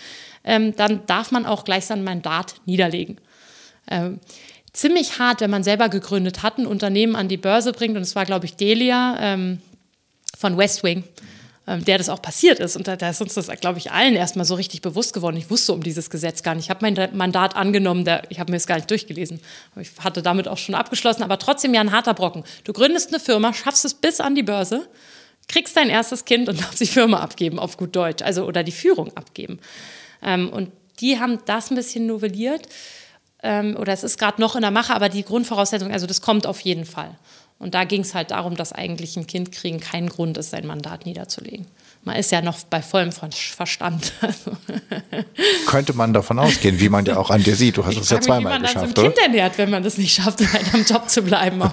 ähm, 0.44 0.74
dann 0.76 1.04
darf 1.06 1.30
man 1.30 1.44
auch 1.44 1.64
gleich 1.64 1.84
sein 1.84 2.04
Mandat 2.04 2.54
niederlegen. 2.64 3.20
Ähm, 3.90 4.20
ziemlich 4.72 5.18
hart, 5.18 5.40
wenn 5.40 5.50
man 5.50 5.64
selber 5.64 5.88
gegründet 5.88 6.42
hat, 6.42 6.58
ein 6.58 6.66
Unternehmen 6.66 7.16
an 7.16 7.28
die 7.28 7.36
Börse 7.36 7.72
bringt, 7.72 7.96
und 7.96 8.02
es 8.02 8.14
war, 8.14 8.24
glaube 8.24 8.46
ich, 8.46 8.56
Delia 8.56 9.16
ähm, 9.20 9.60
von 10.38 10.56
West 10.56 10.84
Wing. 10.84 11.04
ähm, 11.68 11.84
der 11.84 11.98
das 11.98 12.08
auch 12.08 12.22
passiert 12.22 12.58
ist. 12.60 12.76
Und 12.76 12.88
da, 12.88 12.96
da 12.96 13.10
ist 13.10 13.20
uns 13.20 13.34
das, 13.34 13.48
glaube 13.60 13.78
ich, 13.78 13.92
allen 13.92 14.14
erstmal 14.14 14.46
so 14.46 14.54
richtig 14.54 14.80
bewusst 14.80 15.12
geworden. 15.12 15.36
Ich 15.36 15.50
wusste 15.50 15.74
um 15.74 15.82
dieses 15.82 16.08
Gesetz 16.08 16.42
gar 16.42 16.54
nicht. 16.54 16.64
Ich 16.64 16.70
habe 16.70 16.80
mein 16.80 17.14
Mandat 17.14 17.56
angenommen, 17.56 18.06
der, 18.06 18.22
ich 18.30 18.40
habe 18.40 18.50
mir 18.50 18.56
es 18.56 18.66
gar 18.66 18.76
nicht 18.76 18.90
durchgelesen. 18.90 19.40
Ich 19.78 19.90
hatte 20.00 20.22
damit 20.22 20.48
auch 20.48 20.56
schon 20.56 20.74
abgeschlossen, 20.74 21.22
aber 21.22 21.38
trotzdem 21.38 21.74
ja 21.74 21.82
ein 21.82 21.92
harter 21.92 22.14
Brocken. 22.14 22.42
Du 22.64 22.72
gründest 22.72 23.10
eine 23.10 23.20
Firma, 23.20 23.52
schaffst 23.52 23.84
es 23.84 23.92
bis 23.92 24.18
an 24.20 24.34
die 24.34 24.42
Börse, 24.42 24.88
kriegst 25.48 25.76
dein 25.76 25.88
erstes 25.88 26.24
Kind 26.24 26.48
und 26.48 26.60
darfst 26.60 26.80
die 26.80 26.86
Firma 26.86 27.20
abgeben, 27.20 27.58
auf 27.58 27.76
gut 27.76 27.96
Deutsch, 27.96 28.22
also 28.22 28.44
oder 28.44 28.62
die 28.62 28.72
Führung 28.72 29.16
abgeben. 29.16 29.58
Ähm, 30.22 30.50
und 30.50 30.70
die 31.00 31.18
haben 31.18 31.38
das 31.46 31.70
ein 31.70 31.76
bisschen 31.76 32.06
novelliert. 32.06 32.68
Ähm, 33.42 33.76
oder 33.78 33.92
es 33.92 34.02
ist 34.02 34.18
gerade 34.18 34.40
noch 34.40 34.56
in 34.56 34.62
der 34.62 34.70
Mache, 34.70 34.94
aber 34.94 35.08
die 35.08 35.22
Grundvoraussetzung, 35.22 35.92
also 35.92 36.06
das 36.06 36.20
kommt 36.20 36.46
auf 36.46 36.60
jeden 36.60 36.84
Fall. 36.84 37.16
Und 37.58 37.74
da 37.74 37.84
ging 37.84 38.02
es 38.02 38.14
halt 38.14 38.30
darum, 38.30 38.56
dass 38.56 38.72
eigentlich 38.72 39.16
ein 39.16 39.26
Kind 39.26 39.52
kriegen 39.52 39.80
kein 39.80 40.08
Grund 40.08 40.36
ist, 40.38 40.50
sein 40.50 40.66
Mandat 40.66 41.06
niederzulegen. 41.06 41.66
Man 42.08 42.16
ist 42.16 42.32
ja 42.32 42.40
noch 42.40 42.58
bei 42.70 42.80
vollem 42.80 43.12
Verstand. 43.12 44.14
Könnte 45.66 45.92
man 45.92 46.14
davon 46.14 46.38
ausgehen, 46.38 46.80
wie 46.80 46.88
man 46.88 47.04
ja 47.04 47.18
auch 47.18 47.28
an 47.28 47.42
dir 47.42 47.54
sieht. 47.54 47.76
Du 47.76 47.84
hast 47.84 47.98
es 47.98 48.08
ja 48.08 48.18
zweimal 48.18 48.58
mich, 48.58 48.70
wie 48.70 48.74
man 48.74 48.84
geschafft, 48.84 48.96
dann 48.96 49.04
so 49.04 49.10
ein 49.10 49.12
Kind 49.12 49.18
ernährt, 49.18 49.58
wenn 49.58 49.68
man 49.68 49.82
das 49.82 49.98
nicht 49.98 50.14
schafft, 50.14 50.40
halt 50.54 50.72
am 50.72 50.86
Job 50.86 51.10
zu 51.10 51.20
bleiben. 51.20 51.62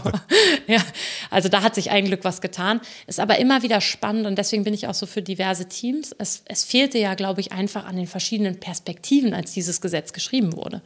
Ja, 0.67 0.81
also 1.29 1.47
da 1.47 1.61
hat 1.61 1.75
sich 1.75 1.91
ein 1.91 2.05
Glück 2.05 2.23
was 2.23 2.41
getan. 2.41 2.81
Ist 3.05 3.19
aber 3.19 3.37
immer 3.37 3.61
wieder 3.61 3.81
spannend 3.81 4.25
und 4.25 4.35
deswegen 4.35 4.63
bin 4.63 4.73
ich 4.73 4.87
auch 4.87 4.95
so 4.95 5.05
für 5.05 5.21
diverse 5.21 5.69
Teams. 5.69 6.13
Es, 6.17 6.41
es 6.45 6.63
fehlte 6.63 6.97
ja, 6.97 7.13
glaube 7.13 7.39
ich, 7.39 7.51
einfach 7.51 7.85
an 7.85 7.95
den 7.95 8.07
verschiedenen 8.07 8.59
Perspektiven, 8.59 9.35
als 9.35 9.53
dieses 9.53 9.79
Gesetz 9.79 10.11
geschrieben 10.11 10.57
wurde. 10.57 10.81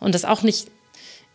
Und 0.00 0.16
das 0.16 0.24
auch 0.24 0.42
nicht 0.42 0.66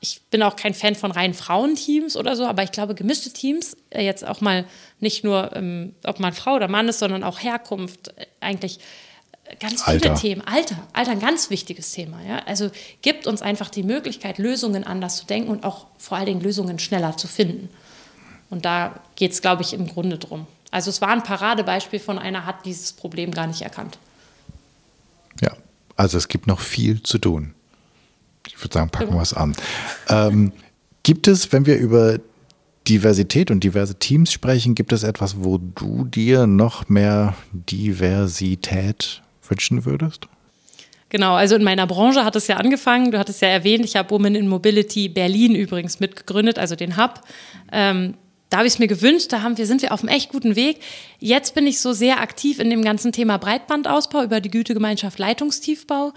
ich 0.02 0.22
bin 0.30 0.44
auch 0.44 0.56
kein 0.56 0.74
Fan 0.74 0.96
von 0.96 1.12
reinen 1.12 1.34
Frauenteams 1.34 2.16
oder 2.16 2.36
so, 2.36 2.46
aber 2.46 2.64
ich 2.64 2.72
glaube, 2.72 2.96
gemischte 2.96 3.32
Teams, 3.32 3.76
äh, 3.90 4.04
jetzt 4.04 4.26
auch 4.26 4.42
mal 4.42 4.66
nicht 5.06 5.24
nur, 5.24 5.56
ähm, 5.56 5.94
ob 6.04 6.20
man 6.20 6.34
Frau 6.34 6.56
oder 6.56 6.68
Mann 6.68 6.90
ist, 6.90 7.00
sondern 7.00 7.24
auch 7.24 7.42
Herkunft, 7.42 8.10
äh, 8.18 8.26
eigentlich 8.42 8.80
äh, 9.46 9.56
ganz 9.58 9.84
viele 9.84 9.94
Alter. 9.94 10.16
Themen. 10.16 10.42
Alter, 10.42 10.76
Alter, 10.94 11.12
ein 11.12 11.20
ganz 11.20 11.52
wichtiges 11.52 11.92
Thema. 11.92 12.18
Ja? 12.28 12.40
Also 12.48 12.72
gibt 13.04 13.28
uns 13.28 13.44
einfach 13.44 13.70
die 13.70 13.84
Möglichkeit, 13.84 14.40
Lösungen 14.40 14.84
anders 14.84 15.18
zu 15.18 15.26
denken 15.26 15.52
und 15.52 15.64
auch 15.64 15.86
vor 16.00 16.18
allen 16.18 16.26
Dingen 16.26 16.42
Lösungen 16.42 16.80
schneller 16.80 17.16
zu 17.16 17.28
finden. 17.28 17.70
Und 18.50 18.66
da 18.66 19.00
geht 19.16 19.32
es, 19.32 19.42
glaube 19.42 19.62
ich, 19.62 19.74
im 19.74 19.88
Grunde 19.88 20.18
drum. 20.18 20.48
Also 20.72 20.90
es 20.90 21.00
war 21.02 21.10
ein 21.10 21.24
Paradebeispiel 21.24 22.00
von 22.00 22.18
einer, 22.18 22.46
hat 22.46 22.66
dieses 22.66 22.92
Problem 22.92 23.32
gar 23.32 23.48
nicht 23.48 23.62
erkannt. 23.62 24.00
Ja, 25.40 25.52
also 25.96 26.18
es 26.18 26.28
gibt 26.28 26.48
noch 26.48 26.60
viel 26.60 27.04
zu 27.04 27.20
tun. 27.20 27.54
Ich 28.48 28.60
würde 28.60 28.74
sagen, 28.74 28.90
packen 28.90 29.14
wir 29.14 29.22
es 29.22 29.34
an. 29.34 29.56
Ähm, 30.10 30.52
gibt 31.04 31.28
es, 31.28 31.52
wenn 31.52 31.66
wir 31.68 31.78
über 31.78 32.20
Diversität 32.88 33.52
und 33.52 33.64
diverse 33.64 33.96
Teams 33.96 34.32
sprechen, 34.32 34.76
gibt 34.76 34.94
es 34.94 35.04
etwas, 35.04 35.44
wo 35.44 35.58
du 35.58 36.06
dir 36.06 36.48
noch 36.48 36.88
mehr 36.88 37.36
Diversität 37.52 39.22
wünschen 39.48 39.86
würdest? 39.86 40.28
Genau, 41.10 41.36
also 41.36 41.56
in 41.56 41.64
meiner 41.64 41.88
Branche 41.88 42.26
hat 42.26 42.36
es 42.36 42.48
ja 42.48 42.58
angefangen. 42.58 43.12
Du 43.12 43.20
hattest 43.20 43.42
ja 43.42 43.48
erwähnt, 43.48 43.86
ich 43.86 43.96
habe 43.96 44.10
Women 44.10 44.36
in 44.36 44.48
Mobility 44.48 45.08
Berlin 45.08 45.56
übrigens 45.56 46.00
mitgegründet, 46.00 46.60
also 46.60 46.76
den 46.76 46.98
Hub. 46.98 47.22
Ähm, 47.72 48.16
da 48.50 48.58
habe 48.58 48.68
ich 48.68 48.74
es 48.74 48.80
mir 48.80 48.88
gewünscht, 48.88 49.32
da 49.32 49.42
haben 49.42 49.58
wir, 49.58 49.66
sind 49.66 49.82
wir 49.82 49.92
auf 49.92 50.02
einem 50.02 50.16
echt 50.16 50.32
guten 50.32 50.56
Weg. 50.56 50.80
Jetzt 51.20 51.56
bin 51.56 51.68
ich 51.68 51.82
so 51.82 51.94
sehr 51.94 52.22
aktiv 52.22 52.60
in 52.60 52.70
dem 52.70 52.84
ganzen 52.84 53.12
Thema 53.12 53.38
Breitbandausbau 53.38 54.24
über 54.24 54.40
die 54.40 54.52
Gütegemeinschaft 54.52 55.18
Leitungstiefbau 55.20 56.14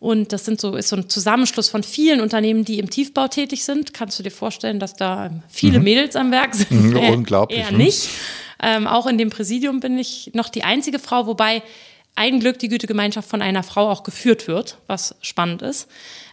und 0.00 0.32
das 0.32 0.46
sind 0.46 0.60
so, 0.60 0.76
ist 0.76 0.88
so 0.88 0.96
ein 0.96 1.10
Zusammenschluss 1.10 1.68
von 1.68 1.82
vielen 1.82 2.22
Unternehmen, 2.22 2.64
die 2.64 2.78
im 2.78 2.88
Tiefbau 2.88 3.28
tätig 3.28 3.64
sind. 3.64 3.92
Kannst 3.92 4.18
du 4.18 4.22
dir 4.22 4.30
vorstellen, 4.30 4.80
dass 4.80 4.94
da 4.94 5.30
viele 5.48 5.78
mhm. 5.78 5.84
Mädels 5.84 6.16
am 6.16 6.32
Werk 6.32 6.54
sind? 6.54 6.70
Mhm, 6.70 6.96
unglaublich. 7.12 7.60
Eher 7.60 7.70
nicht. 7.72 8.08
Ähm, 8.62 8.86
auch 8.86 9.06
in 9.06 9.18
dem 9.18 9.28
Präsidium 9.28 9.80
bin 9.80 9.98
ich 9.98 10.30
noch 10.32 10.48
die 10.48 10.64
einzige 10.64 10.98
Frau, 10.98 11.26
wobei 11.26 11.62
ein 12.16 12.40
Glück 12.40 12.58
die 12.58 12.68
Gütegemeinschaft 12.68 13.28
von 13.28 13.42
einer 13.42 13.62
Frau 13.62 13.90
auch 13.90 14.02
geführt 14.02 14.48
wird, 14.48 14.78
was 14.86 15.14
spannend 15.20 15.60
ist. 15.60 15.86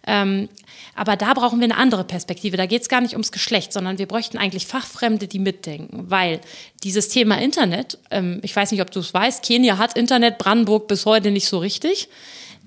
Ähm, 0.06 0.48
aber 0.96 1.18
da 1.18 1.34
brauchen 1.34 1.60
wir 1.60 1.66
eine 1.66 1.78
andere 1.78 2.06
Perspektive. 2.06 2.56
Da 2.56 2.66
geht 2.66 2.82
es 2.82 2.90
gar 2.90 3.02
nicht 3.02 3.14
ums 3.14 3.34
Geschlecht, 3.34 3.74
sondern 3.74 3.98
wir 3.98 4.08
bräuchten 4.08 4.38
eigentlich 4.38 4.66
Fachfremde, 4.66 5.28
die 5.28 5.40
mitdenken. 5.40 6.06
Weil 6.10 6.40
dieses 6.84 7.10
Thema 7.10 7.40
Internet, 7.40 8.00
ähm, 8.12 8.40
ich 8.44 8.56
weiß 8.56 8.72
nicht, 8.72 8.82
ob 8.82 8.92
du 8.92 9.02
es 9.02 9.14
weißt, 9.14 9.44
Kenia 9.44 9.78
hat 9.78 9.98
Internet, 9.98 10.38
Brandenburg 10.38 10.88
bis 10.88 11.06
heute 11.06 11.32
nicht 11.32 11.48
so 11.48 11.58
richtig 11.60 12.08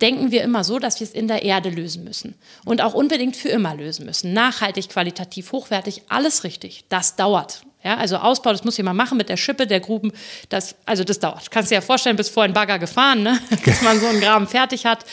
denken 0.00 0.30
wir 0.30 0.42
immer 0.42 0.64
so, 0.64 0.78
dass 0.78 1.00
wir 1.00 1.06
es 1.06 1.12
in 1.12 1.28
der 1.28 1.42
Erde 1.42 1.70
lösen 1.70 2.04
müssen 2.04 2.34
und 2.64 2.82
auch 2.82 2.94
unbedingt 2.94 3.36
für 3.36 3.48
immer 3.48 3.74
lösen 3.74 4.06
müssen. 4.06 4.32
Nachhaltig, 4.32 4.88
qualitativ, 4.88 5.52
hochwertig, 5.52 6.02
alles 6.08 6.44
richtig. 6.44 6.84
Das 6.88 7.16
dauert. 7.16 7.62
Ja, 7.82 7.96
also 7.96 8.16
Ausbau, 8.16 8.52
das 8.52 8.64
muss 8.64 8.76
jemand 8.76 8.96
machen 8.96 9.16
mit 9.16 9.28
der 9.28 9.36
Schippe, 9.36 9.66
der 9.66 9.80
Gruben. 9.80 10.12
Das, 10.50 10.74
also 10.84 11.02
das 11.02 11.18
dauert. 11.18 11.50
Kannst 11.50 11.70
dir 11.70 11.76
ja 11.76 11.80
vorstellen, 11.80 12.16
bis 12.16 12.28
vorhin 12.28 12.52
Bagger 12.52 12.78
gefahren, 12.78 13.22
ne? 13.22 13.38
bis 13.64 13.80
man 13.82 13.98
so 13.98 14.06
einen 14.06 14.20
Graben 14.20 14.46
fertig 14.46 14.84
hat, 14.84 15.04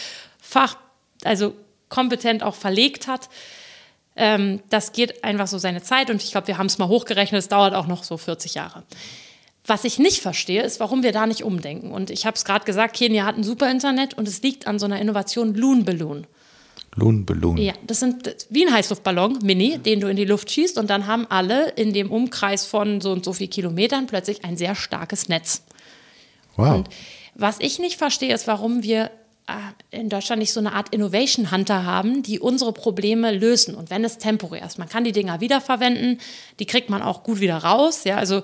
Fach, 0.42 0.78
also 1.24 1.54
kompetent 1.90 2.44
auch 2.44 2.56
verlegt 2.56 3.08
hat. 3.08 3.30
Ähm, 4.16 4.62
das 4.70 4.94
geht 4.94 5.24
einfach 5.24 5.48
so 5.48 5.58
seine 5.58 5.82
Zeit 5.82 6.10
und 6.10 6.24
ich 6.24 6.32
glaube, 6.32 6.48
wir 6.48 6.58
haben 6.58 6.66
es 6.66 6.78
mal 6.78 6.88
hochgerechnet, 6.88 7.40
es 7.40 7.48
dauert 7.48 7.74
auch 7.74 7.88
noch 7.88 8.04
so 8.04 8.18
40 8.18 8.56
Jahre. 8.56 8.84
Was 9.68 9.84
ich 9.84 10.00
nicht 10.00 10.22
verstehe, 10.22 10.64
ist, 10.64 10.80
warum 10.80 11.04
wir 11.04 11.12
da 11.12 11.28
nicht 11.28 11.44
umdenken. 11.44 11.92
Und 11.92 12.10
ich 12.10 12.26
habe 12.26 12.36
es 12.36 12.46
gerade 12.46 12.64
gesagt, 12.64 12.96
Kenia 12.96 13.26
hat 13.26 13.38
ein 13.38 13.44
super 13.44 13.70
Internet 13.70 14.14
und 14.14 14.26
es 14.26 14.42
liegt 14.42 14.66
an 14.66 14.80
so 14.80 14.86
einer 14.86 15.00
Innovation 15.00 15.54
Loon 15.54 15.84
Balloon. 15.84 16.26
Loon 16.96 17.26
Balloon. 17.26 17.58
Ja, 17.58 17.74
das 17.86 18.00
sind 18.00 18.36
wie 18.50 18.66
ein 18.66 18.74
Heißluftballon, 18.74 19.40
Mini, 19.44 19.78
den 19.78 20.00
du 20.00 20.08
in 20.08 20.16
die 20.16 20.26
Luft 20.26 20.50
schießt 20.50 20.78
und 20.78 20.90
dann 20.90 21.06
haben 21.06 21.28
alle 21.30 21.70
in 21.72 21.94
dem 21.94 22.12
Umkreis 22.12 22.66
von 22.66 23.02
so 23.02 23.12
und 23.12 23.26
so 23.26 23.34
viel 23.34 23.50
Kilometern 23.50 24.08
plötzlich 24.08 24.46
ein 24.46 24.56
sehr 24.56 24.74
starkes 24.74 25.28
Netz. 25.28 25.64
Wow. 26.56 26.78
Und 26.78 26.90
was 27.36 27.60
ich 27.60 27.78
nicht 27.78 27.98
verstehe, 27.98 28.34
ist, 28.34 28.48
warum 28.48 28.84
wir 28.84 29.12
äh, 29.48 29.52
in 29.92 30.10
Deutschland 30.10 30.40
nicht 30.40 30.54
so 30.54 30.60
eine 30.60 30.74
Art 30.74 30.94
Innovation 30.94 31.52
Hunter 31.52 31.84
haben, 31.84 32.24
die 32.24 32.40
unsere 32.40 32.74
Probleme 32.74 33.32
lösen. 33.32 33.76
Und 33.76 33.90
wenn 33.90 34.04
es 34.04 34.18
temporär 34.18 34.66
ist, 34.66 34.80
man 34.80 34.90
kann 34.90 35.04
die 35.04 35.12
Dinger 35.12 35.40
wiederverwenden, 35.40 36.20
die 36.60 36.66
kriegt 36.66 36.90
man 36.90 37.02
auch 37.02 37.24
gut 37.24 37.40
wieder 37.42 37.58
raus. 37.58 38.06
Ja, 38.06 38.18
also 38.18 38.44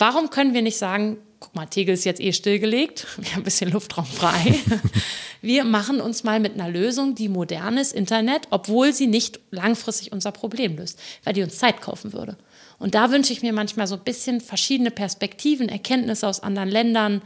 Warum 0.00 0.30
können 0.30 0.54
wir 0.54 0.62
nicht 0.62 0.78
sagen, 0.78 1.18
guck 1.40 1.54
mal, 1.54 1.66
Tegel 1.66 1.92
ist 1.92 2.04
jetzt 2.04 2.22
eh 2.22 2.32
stillgelegt, 2.32 3.06
wir 3.18 3.32
haben 3.32 3.42
ein 3.42 3.44
bisschen 3.44 3.70
Luftraum 3.70 4.06
frei. 4.06 4.54
wir 5.42 5.64
machen 5.64 6.00
uns 6.00 6.24
mal 6.24 6.40
mit 6.40 6.54
einer 6.54 6.70
Lösung, 6.70 7.14
die 7.14 7.28
modernes 7.28 7.92
Internet, 7.92 8.48
obwohl 8.48 8.94
sie 8.94 9.06
nicht 9.06 9.40
langfristig 9.50 10.10
unser 10.10 10.32
Problem 10.32 10.76
löst, 10.76 10.98
weil 11.22 11.34
die 11.34 11.42
uns 11.42 11.58
Zeit 11.58 11.82
kaufen 11.82 12.14
würde. 12.14 12.38
Und 12.78 12.94
da 12.94 13.10
wünsche 13.10 13.34
ich 13.34 13.42
mir 13.42 13.52
manchmal 13.52 13.86
so 13.86 13.96
ein 13.96 14.04
bisschen 14.04 14.40
verschiedene 14.40 14.90
Perspektiven, 14.90 15.68
Erkenntnisse 15.68 16.26
aus 16.26 16.40
anderen 16.42 16.70
Ländern, 16.70 17.20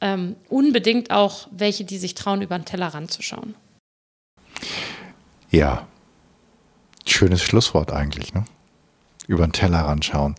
ähm, 0.00 0.34
unbedingt 0.48 1.12
auch 1.12 1.46
welche, 1.52 1.84
die 1.84 1.98
sich 1.98 2.14
trauen, 2.14 2.42
über 2.42 2.58
den 2.58 2.64
Tellerrand 2.64 3.12
zu 3.12 3.22
schauen. 3.22 3.54
Ja, 5.52 5.86
schönes 7.06 7.42
Schlusswort 7.42 7.92
eigentlich, 7.92 8.34
ne? 8.34 8.44
Über 9.26 9.46
den 9.46 9.52
Tellerrand 9.52 10.04
schauen. 10.04 10.34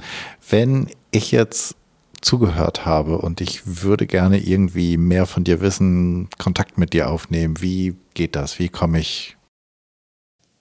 Wenn 0.49 0.88
ich 1.11 1.31
jetzt 1.31 1.75
zugehört 2.23 2.86
habe 2.86 3.17
und 3.17 3.41
ich 3.41 3.84
würde 3.84 4.07
gerne 4.07 4.39
irgendwie 4.39 4.97
mehr 4.97 5.25
von 5.25 5.43
dir 5.43 5.61
wissen, 5.61 6.29
Kontakt 6.38 6.77
mit 6.77 6.93
dir 6.93 7.09
aufnehmen. 7.09 7.61
Wie 7.61 7.95
geht 8.13 8.36
das? 8.36 8.59
Wie 8.59 8.69
komme 8.69 8.99
ich? 8.99 9.36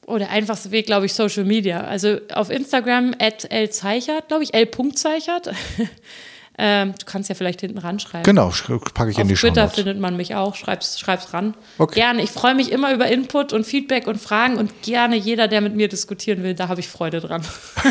Oh, 0.07 0.19
der 0.19 0.31
einfachste 0.31 0.73
Weg, 0.73 0.87
glaube 0.87 1.07
ich, 1.07 1.15
Social 1.15 1.45
Media. 1.45 1.83
Also 1.83 2.19
auf 2.35 2.51
Instagram 2.51 3.15
at 3.19 3.49
lzeichert, 3.51 4.29
glaube 4.29 4.43
ich, 4.43 4.53
l.zeichert. 4.53 5.51
Ähm, 6.59 6.93
du 6.99 7.07
kannst 7.07 7.29
ja 7.29 7.35
vielleicht 7.35 7.63
hinten 7.63 7.79
ranschreiben. 7.79 8.25
Genau, 8.25 8.53
packe 8.93 9.11
ich 9.11 9.17
Auf 9.17 9.23
in 9.23 9.29
die 9.29 9.37
Show. 9.37 9.49
Auf 9.49 9.55
Twitter 9.55 9.69
findet 9.69 9.99
man 9.99 10.17
mich 10.17 10.35
auch. 10.35 10.55
Schreib's, 10.55 11.01
schreib's 11.01 11.33
ran. 11.33 11.55
Okay. 11.79 12.01
Gerne. 12.01 12.23
Ich 12.23 12.31
freue 12.31 12.55
mich 12.55 12.71
immer 12.71 12.93
über 12.93 13.07
Input 13.07 13.53
und 13.53 13.65
Feedback 13.65 14.07
und 14.07 14.21
Fragen 14.21 14.59
und 14.59 14.83
gerne 14.83 15.17
jeder, 15.17 15.49
der 15.49 15.63
mit 15.63 15.75
mir 15.75 15.89
diskutieren 15.89 16.43
will, 16.43 16.55
da 16.55 16.69
habe 16.69 16.81
ich 16.81 16.89
Freude 16.89 17.21
dran. 17.21 17.43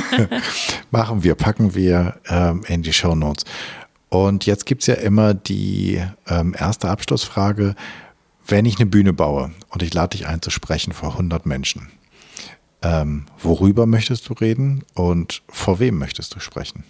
Machen 0.92 1.24
wir, 1.24 1.36
packen 1.36 1.74
wir 1.74 2.20
ähm, 2.28 2.64
in 2.68 2.84
die 2.84 2.94
Show 2.94 3.16
Notes. 3.16 3.46
Und 4.10 4.46
jetzt 4.46 4.66
gibt 4.66 4.82
es 4.82 4.88
ja 4.88 4.96
immer 4.96 5.34
die 5.34 6.04
ähm, 6.28 6.56
erste 6.58 6.90
Abschlussfrage. 6.90 7.76
Wenn 8.46 8.66
ich 8.66 8.78
eine 8.78 8.86
Bühne 8.86 9.14
baue 9.14 9.52
und 9.70 9.82
ich 9.82 9.94
lade 9.94 10.18
dich 10.18 10.28
ein 10.28 10.42
zu 10.42 10.50
sprechen 10.50 10.92
vor 10.94 11.14
100 11.14 11.46
Menschen, 11.46 11.90
ähm, 12.82 13.26
worüber 13.42 13.86
möchtest 13.86 14.28
du 14.28 14.34
reden 14.34 14.84
und 14.94 15.42
vor 15.48 15.80
wem 15.80 15.98
möchtest 15.98 16.36
du 16.36 16.40
sprechen? 16.40 16.84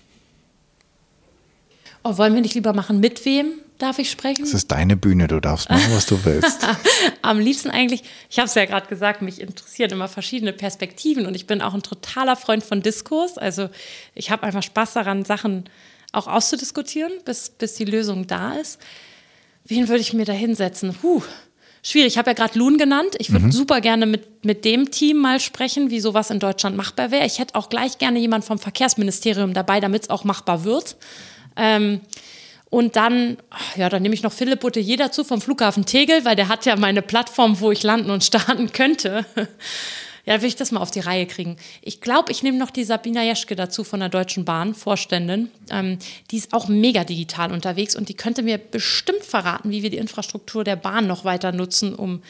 Oh, 2.04 2.18
wollen 2.18 2.34
wir 2.34 2.42
nicht 2.42 2.56
lieber 2.56 2.74
machen, 2.74 3.00
mit 3.00 3.26
wem 3.26 3.54
darf 3.78 4.00
ich 4.00 4.10
sprechen? 4.10 4.44
Es 4.44 4.54
ist 4.54 4.72
deine 4.72 4.96
Bühne, 4.96 5.28
du 5.28 5.40
darfst 5.40 5.70
machen, 5.70 5.92
was 5.94 6.06
du 6.06 6.24
willst. 6.26 6.66
Am 7.22 7.40
liebsten 7.40 7.70
eigentlich, 7.70 8.04
ich 8.30 8.38
habe 8.38 8.48
es 8.48 8.56
ja 8.56 8.66
gerade 8.66 8.88
gesagt, 8.88 9.22
mich 9.22 9.42
interessieren 9.42 9.92
immer 9.92 10.08
verschiedene 10.08 10.54
Perspektiven 10.54 11.26
und 11.26 11.36
ich 11.36 11.48
bin 11.48 11.62
auch 11.62 11.74
ein 11.74 11.84
totaler 11.84 12.36
Freund 12.36 12.64
von 12.64 12.82
Diskurs. 12.82 13.38
Also 13.38 13.70
ich 14.16 14.32
habe 14.32 14.44
einfach 14.44 14.64
Spaß 14.64 14.94
daran, 14.94 15.26
Sachen 15.26 15.66
auch 16.12 16.28
auszudiskutieren, 16.28 17.12
bis, 17.26 17.50
bis 17.50 17.76
die 17.76 17.86
Lösung 17.86 18.28
da 18.28 18.54
ist. 18.54 18.80
Wen 19.66 19.88
würde 19.88 20.02
ich 20.02 20.14
mir 20.14 20.26
da 20.26 20.34
hinsetzen? 20.34 20.94
Puh, 20.94 21.22
schwierig. 21.84 22.14
Ich 22.14 22.18
habe 22.18 22.32
ja 22.32 22.34
gerade 22.34 22.58
Loon 22.58 22.78
genannt. 22.78 23.16
Ich 23.20 23.32
würde 23.32 23.46
mhm. 23.46 23.52
super 23.52 23.80
gerne 23.80 24.06
mit, 24.06 24.44
mit 24.44 24.66
dem 24.66 24.92
Team 24.92 25.18
mal 25.18 25.40
sprechen, 25.40 25.90
wie 25.90 26.00
sowas 26.00 26.30
in 26.30 26.40
Deutschland 26.40 26.76
machbar 26.76 27.12
wäre. 27.12 27.26
Ich 27.26 27.40
hätte 27.40 27.56
auch 27.56 27.70
gleich 27.70 27.98
gerne 28.00 28.20
jemand 28.20 28.44
vom 28.44 28.60
Verkehrsministerium 28.60 29.54
dabei, 29.54 29.80
damit 29.80 30.04
es 30.04 30.10
auch 30.10 30.24
machbar 30.24 30.64
wird. 30.64 30.98
Ähm, 31.56 32.02
Und 32.70 32.96
dann, 32.96 33.38
ja, 33.76 33.90
dann 33.90 34.02
nehme 34.02 34.16
ich 34.16 34.24
noch 34.24 34.32
Philipp 34.32 34.62
Boutelier 34.62 34.96
dazu 34.96 35.26
vom 35.26 35.42
Flughafen 35.42 35.86
Tegel, 35.86 36.24
weil 36.24 36.38
der 36.38 36.48
hat 36.48 36.66
ja 36.66 36.78
meine 36.78 37.02
Plattform, 37.02 37.60
wo 37.60 37.70
ich 37.70 37.84
landen 37.84 38.10
und 38.10 38.24
starten 38.32 38.72
könnte. 38.72 39.26
Ja, 40.26 40.42
will 40.42 40.48
ich 40.48 40.56
das 40.56 40.72
mal 40.72 40.80
auf 40.80 40.92
die 40.92 41.02
Reihe 41.02 41.26
kriegen. 41.26 41.58
Ich 41.82 42.00
glaube, 42.00 42.32
ich 42.32 42.44
nehme 42.44 42.58
noch 42.58 42.70
die 42.70 42.86
Sabina 42.86 43.24
Jeschke 43.24 43.58
dazu 43.58 43.84
von 43.84 44.00
der 44.00 44.08
Deutschen 44.08 44.46
Bahn, 44.46 44.74
Vorständin. 44.74 45.50
Ähm, 45.70 45.98
die 46.30 46.38
ist 46.38 46.54
auch 46.54 46.70
mega 46.70 47.04
digital 47.04 47.52
unterwegs 47.52 47.96
und 47.96 48.08
die 48.08 48.14
könnte 48.14 48.42
mir 48.42 48.58
bestimmt 48.58 49.24
verraten, 49.24 49.70
wie 49.72 49.84
wir 49.84 49.90
die 49.90 49.98
Infrastruktur 49.98 50.64
der 50.64 50.78
Bahn 50.78 51.08
noch 51.08 51.26
weiter 51.26 51.52
nutzen, 51.52 51.94
um 51.94 52.22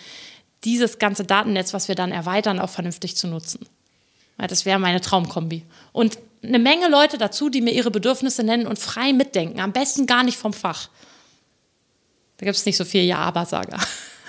dieses 0.64 0.98
ganze 0.98 1.24
Datennetz, 1.24 1.74
was 1.74 1.88
wir 1.88 1.96
dann 1.96 2.12
erweitern, 2.12 2.60
auch 2.60 2.70
vernünftig 2.70 3.16
zu 3.16 3.28
nutzen. 3.28 3.60
Ja, 4.42 4.48
das 4.48 4.66
wäre 4.66 4.80
meine 4.80 5.00
Traumkombi. 5.00 5.64
Und 5.94 6.18
eine 6.44 6.60
Menge 6.60 6.90
Leute 6.90 7.18
dazu, 7.18 7.50
die 7.50 7.62
mir 7.62 7.72
ihre 7.72 7.92
Bedürfnisse 7.92 8.44
nennen 8.44 8.68
und 8.68 8.80
frei 8.80 9.14
mitdenken. 9.14 9.62
Am 9.62 9.72
besten 9.72 10.08
gar 10.08 10.24
nicht 10.24 10.38
vom 10.38 10.52
Fach. 10.52 10.90
Da 12.38 12.46
gibt 12.46 12.58
es 12.58 12.66
nicht 12.66 12.76
so 12.76 12.84
viel 12.84 13.04
Ja-Aber-Sager. 13.04 13.78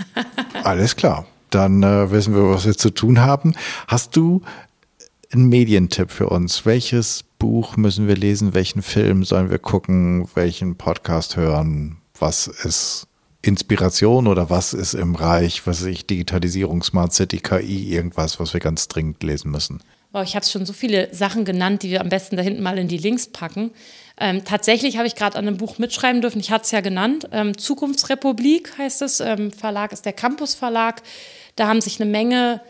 Alles 0.63 0.95
klar 0.95 1.27
dann 1.55 1.83
äh, 1.83 2.11
wissen 2.11 2.35
wir, 2.35 2.51
was 2.51 2.67
wir 2.67 2.77
zu 2.77 2.91
tun 2.91 3.21
haben. 3.21 3.55
Hast 3.87 4.17
du 4.17 4.43
einen 5.33 5.49
Medientipp 5.49 6.11
für 6.11 6.29
uns? 6.29 6.67
Welches 6.67 7.25
Buch 7.39 7.77
müssen 7.77 8.09
wir 8.09 8.17
lesen? 8.17 8.55
Welchen 8.55 8.83
Film 8.83 9.25
sollen 9.25 9.51
wir 9.51 9.59
gucken? 9.59 10.29
Welchen 10.35 10.77
Podcast 10.77 11.37
hören? 11.37 11.99
Was 12.19 12.47
ist 12.47 13.07
Inspiration 13.43 14.29
oder 14.29 14.51
was 14.51 14.73
ist 14.73 14.95
im 14.95 15.15
Reich, 15.15 15.67
was 15.67 15.83
ich, 15.83 16.07
Digitalisierung, 16.07 16.83
Smart 16.83 17.13
City, 17.13 17.39
KI, 17.39 17.93
irgendwas, 17.93 18.39
was 18.39 18.53
wir 18.53 18.61
ganz 18.61 18.89
dringend 18.89 19.23
lesen 19.23 19.51
müssen? 19.51 19.83
Wow, 20.13 20.25
ich 20.25 20.37
habe 20.37 20.45
schon 20.45 20.67
so 20.67 20.75
viele 20.75 21.09
Sachen 21.15 21.47
genannt, 21.47 21.83
die 21.83 21.91
wir 21.91 22.03
am 22.03 22.11
besten 22.11 22.37
da 22.37 22.43
hinten 22.43 22.63
mal 22.63 22.77
in 22.77 22.87
die 22.87 22.99
Links 22.99 23.29
packen. 23.29 23.71
Ähm, 24.21 24.45
tatsächlich 24.45 24.99
habe 24.99 25.07
ich 25.07 25.15
gerade 25.15 25.39
an 25.39 25.49
einem 25.49 25.57
Buch 25.57 25.79
mitschreiben 25.79 26.21
dürfen, 26.21 26.39
ich 26.39 26.51
hatte 26.51 26.65
es 26.65 26.71
ja 26.71 26.83
genannt, 26.83 27.29
ähm, 27.33 27.57
Zukunftsrepublik 27.57 28.77
heißt 28.77 29.01
es, 29.01 29.21
ähm, 29.21 29.51
Verlag 29.51 29.91
ist 29.91 30.05
der 30.05 30.13
Campus 30.13 30.55
Verlag. 30.55 31.03
Da 31.57 31.67
haben 31.67 31.81
sich 31.81 31.99
eine 31.99 32.11
Menge 32.11 32.61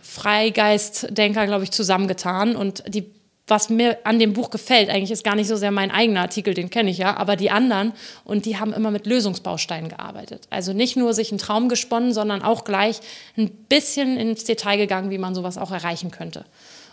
Freigeistdenker, 0.00 1.46
glaube 1.46 1.64
ich, 1.64 1.70
zusammengetan. 1.70 2.56
Und 2.56 2.82
die, 2.86 3.10
was 3.46 3.68
mir 3.68 3.98
an 4.04 4.18
dem 4.18 4.32
Buch 4.32 4.48
gefällt, 4.48 4.88
eigentlich 4.88 5.10
ist 5.10 5.24
gar 5.24 5.34
nicht 5.36 5.48
so 5.48 5.56
sehr 5.56 5.70
mein 5.70 5.90
eigener 5.90 6.22
Artikel, 6.22 6.54
den 6.54 6.70
kenne 6.70 6.90
ich 6.90 6.98
ja, 6.98 7.16
aber 7.16 7.36
die 7.36 7.50
anderen. 7.50 7.92
Und 8.24 8.46
die 8.46 8.58
haben 8.58 8.72
immer 8.72 8.90
mit 8.90 9.04
Lösungsbausteinen 9.04 9.90
gearbeitet. 9.90 10.46
Also 10.48 10.72
nicht 10.72 10.96
nur 10.96 11.12
sich 11.12 11.30
einen 11.30 11.38
Traum 11.38 11.68
gesponnen, 11.68 12.14
sondern 12.14 12.42
auch 12.42 12.64
gleich 12.64 13.00
ein 13.36 13.50
bisschen 13.50 14.16
ins 14.16 14.44
Detail 14.44 14.78
gegangen, 14.78 15.10
wie 15.10 15.18
man 15.18 15.34
sowas 15.34 15.58
auch 15.58 15.72
erreichen 15.72 16.10
könnte. 16.10 16.46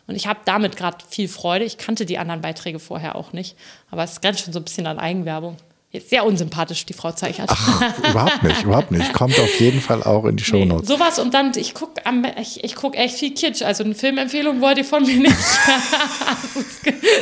Und 0.08 0.16
ich 0.16 0.28
habe 0.28 0.39
damit 0.45 0.76
gerade 0.76 0.97
viel 1.10 1.28
Freude. 1.28 1.66
Ich 1.66 1.78
kannte 1.78 2.06
die 2.06 2.18
anderen 2.18 2.41
Beiträge 2.41 2.80
vorher 2.80 3.16
auch 3.16 3.34
nicht, 3.34 3.56
aber 3.89 4.04
es 4.04 4.20
grenzt 4.22 4.41
schon 4.41 4.54
so 4.54 4.60
ein 4.60 4.66
bisschen 4.66 4.88
an 4.88 4.99
Eigenwerbung. 4.99 5.58
Jetzt 5.93 6.10
sehr 6.10 6.26
unsympathisch, 6.26 6.88
die 6.88 6.93
Frau 6.93 7.12
Zeichert. 7.12 7.51
Ach, 7.51 7.99
überhaupt 7.99 8.41
nicht, 8.41 8.64
überhaupt 8.64 8.89
nicht. 8.89 9.14
Kommt 9.14 9.39
auf 9.39 9.60
jeden 9.60 9.80
Fall 9.80 10.01
auch 10.01 10.26
in 10.26 10.38
die 10.38 10.43
Shownotes. 10.43 10.89
Nee, 10.89 10.95
sowas 10.95 11.20
und 11.20 11.36
dann, 11.36 11.51
ich 11.56 11.76
gucke 11.76 12.01
ich, 12.41 12.64
ich 12.64 12.74
guck 12.76 12.95
echt 12.95 13.20
viel 13.20 13.36
Kitsch. 13.36 13.62
Also 13.62 13.84
eine 13.84 13.93
Filmempfehlung 13.93 14.60
wollt 14.60 14.80
ihr 14.80 14.86
von 14.86 15.06
mir 15.06 15.20
nicht. 15.20 15.36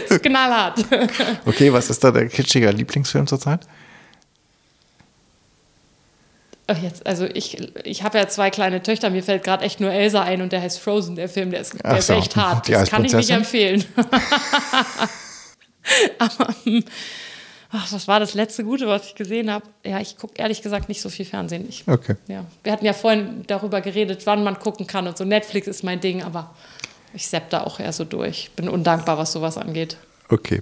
das 0.03 0.11
ist 0.11 0.23
knallhart. 0.23 0.85
Okay, 1.45 1.73
was 1.73 1.89
ist 1.89 2.01
da 2.01 2.11
der 2.11 2.29
kitschige 2.29 2.71
Lieblingsfilm 2.71 3.27
zurzeit? 3.27 3.67
Jetzt, 6.77 7.05
also 7.05 7.25
ich, 7.25 7.57
ich 7.85 8.03
habe 8.03 8.17
ja 8.17 8.27
zwei 8.27 8.49
kleine 8.49 8.83
Töchter, 8.83 9.09
mir 9.09 9.23
fällt 9.23 9.43
gerade 9.43 9.63
echt 9.63 9.79
nur 9.79 9.91
Elsa 9.91 10.23
ein 10.23 10.41
und 10.41 10.51
der 10.51 10.61
heißt 10.61 10.79
Frozen, 10.79 11.15
der 11.15 11.29
Film, 11.29 11.51
der 11.51 11.61
ist, 11.61 11.73
der 11.83 11.97
ist 11.97 12.09
echt 12.09 12.35
hart. 12.35 12.69
Das 12.69 12.89
kann 12.89 13.05
ich 13.05 13.13
nicht 13.13 13.29
empfehlen. 13.29 13.83
Aber 16.19 16.47
hm, 16.63 16.83
ach, 17.71 17.91
was 17.91 18.07
war 18.07 18.19
das 18.19 18.33
letzte 18.33 18.63
Gute, 18.63 18.87
was 18.87 19.07
ich 19.07 19.15
gesehen 19.15 19.51
habe? 19.51 19.65
Ja, 19.85 19.99
ich 19.99 20.17
gucke 20.17 20.33
ehrlich 20.37 20.61
gesagt 20.61 20.89
nicht 20.89 21.01
so 21.01 21.09
viel 21.09 21.25
Fernsehen. 21.25 21.67
Ich, 21.67 21.87
okay. 21.87 22.15
Ja. 22.27 22.45
Wir 22.63 22.71
hatten 22.71 22.85
ja 22.85 22.93
vorhin 22.93 23.43
darüber 23.47 23.81
geredet, 23.81 24.25
wann 24.25 24.43
man 24.43 24.59
gucken 24.59 24.87
kann 24.87 25.07
und 25.07 25.17
so. 25.17 25.25
Netflix 25.25 25.67
ist 25.67 25.83
mein 25.83 25.99
Ding, 25.99 26.23
aber 26.23 26.53
ich 27.13 27.27
sepp 27.27 27.49
da 27.49 27.63
auch 27.63 27.79
eher 27.79 27.93
so 27.93 28.05
durch. 28.05 28.51
Bin 28.55 28.69
undankbar, 28.69 29.17
was 29.17 29.31
sowas 29.31 29.57
angeht. 29.57 29.97
Okay, 30.31 30.61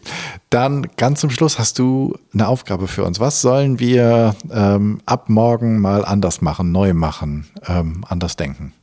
dann 0.49 0.87
ganz 0.97 1.19
zum 1.19 1.29
Schluss 1.29 1.59
hast 1.59 1.77
du 1.77 2.17
eine 2.33 2.47
Aufgabe 2.47 2.87
für 2.87 3.03
uns. 3.03 3.19
Was 3.19 3.41
sollen 3.41 3.79
wir 3.79 4.35
ähm, 4.51 4.99
ab 5.05 5.29
morgen 5.29 5.79
mal 5.79 6.03
anders 6.03 6.41
machen, 6.41 6.71
neu 6.71 6.95
machen, 6.95 7.47
ähm, 7.67 8.03
anders 8.09 8.35
denken? 8.35 8.73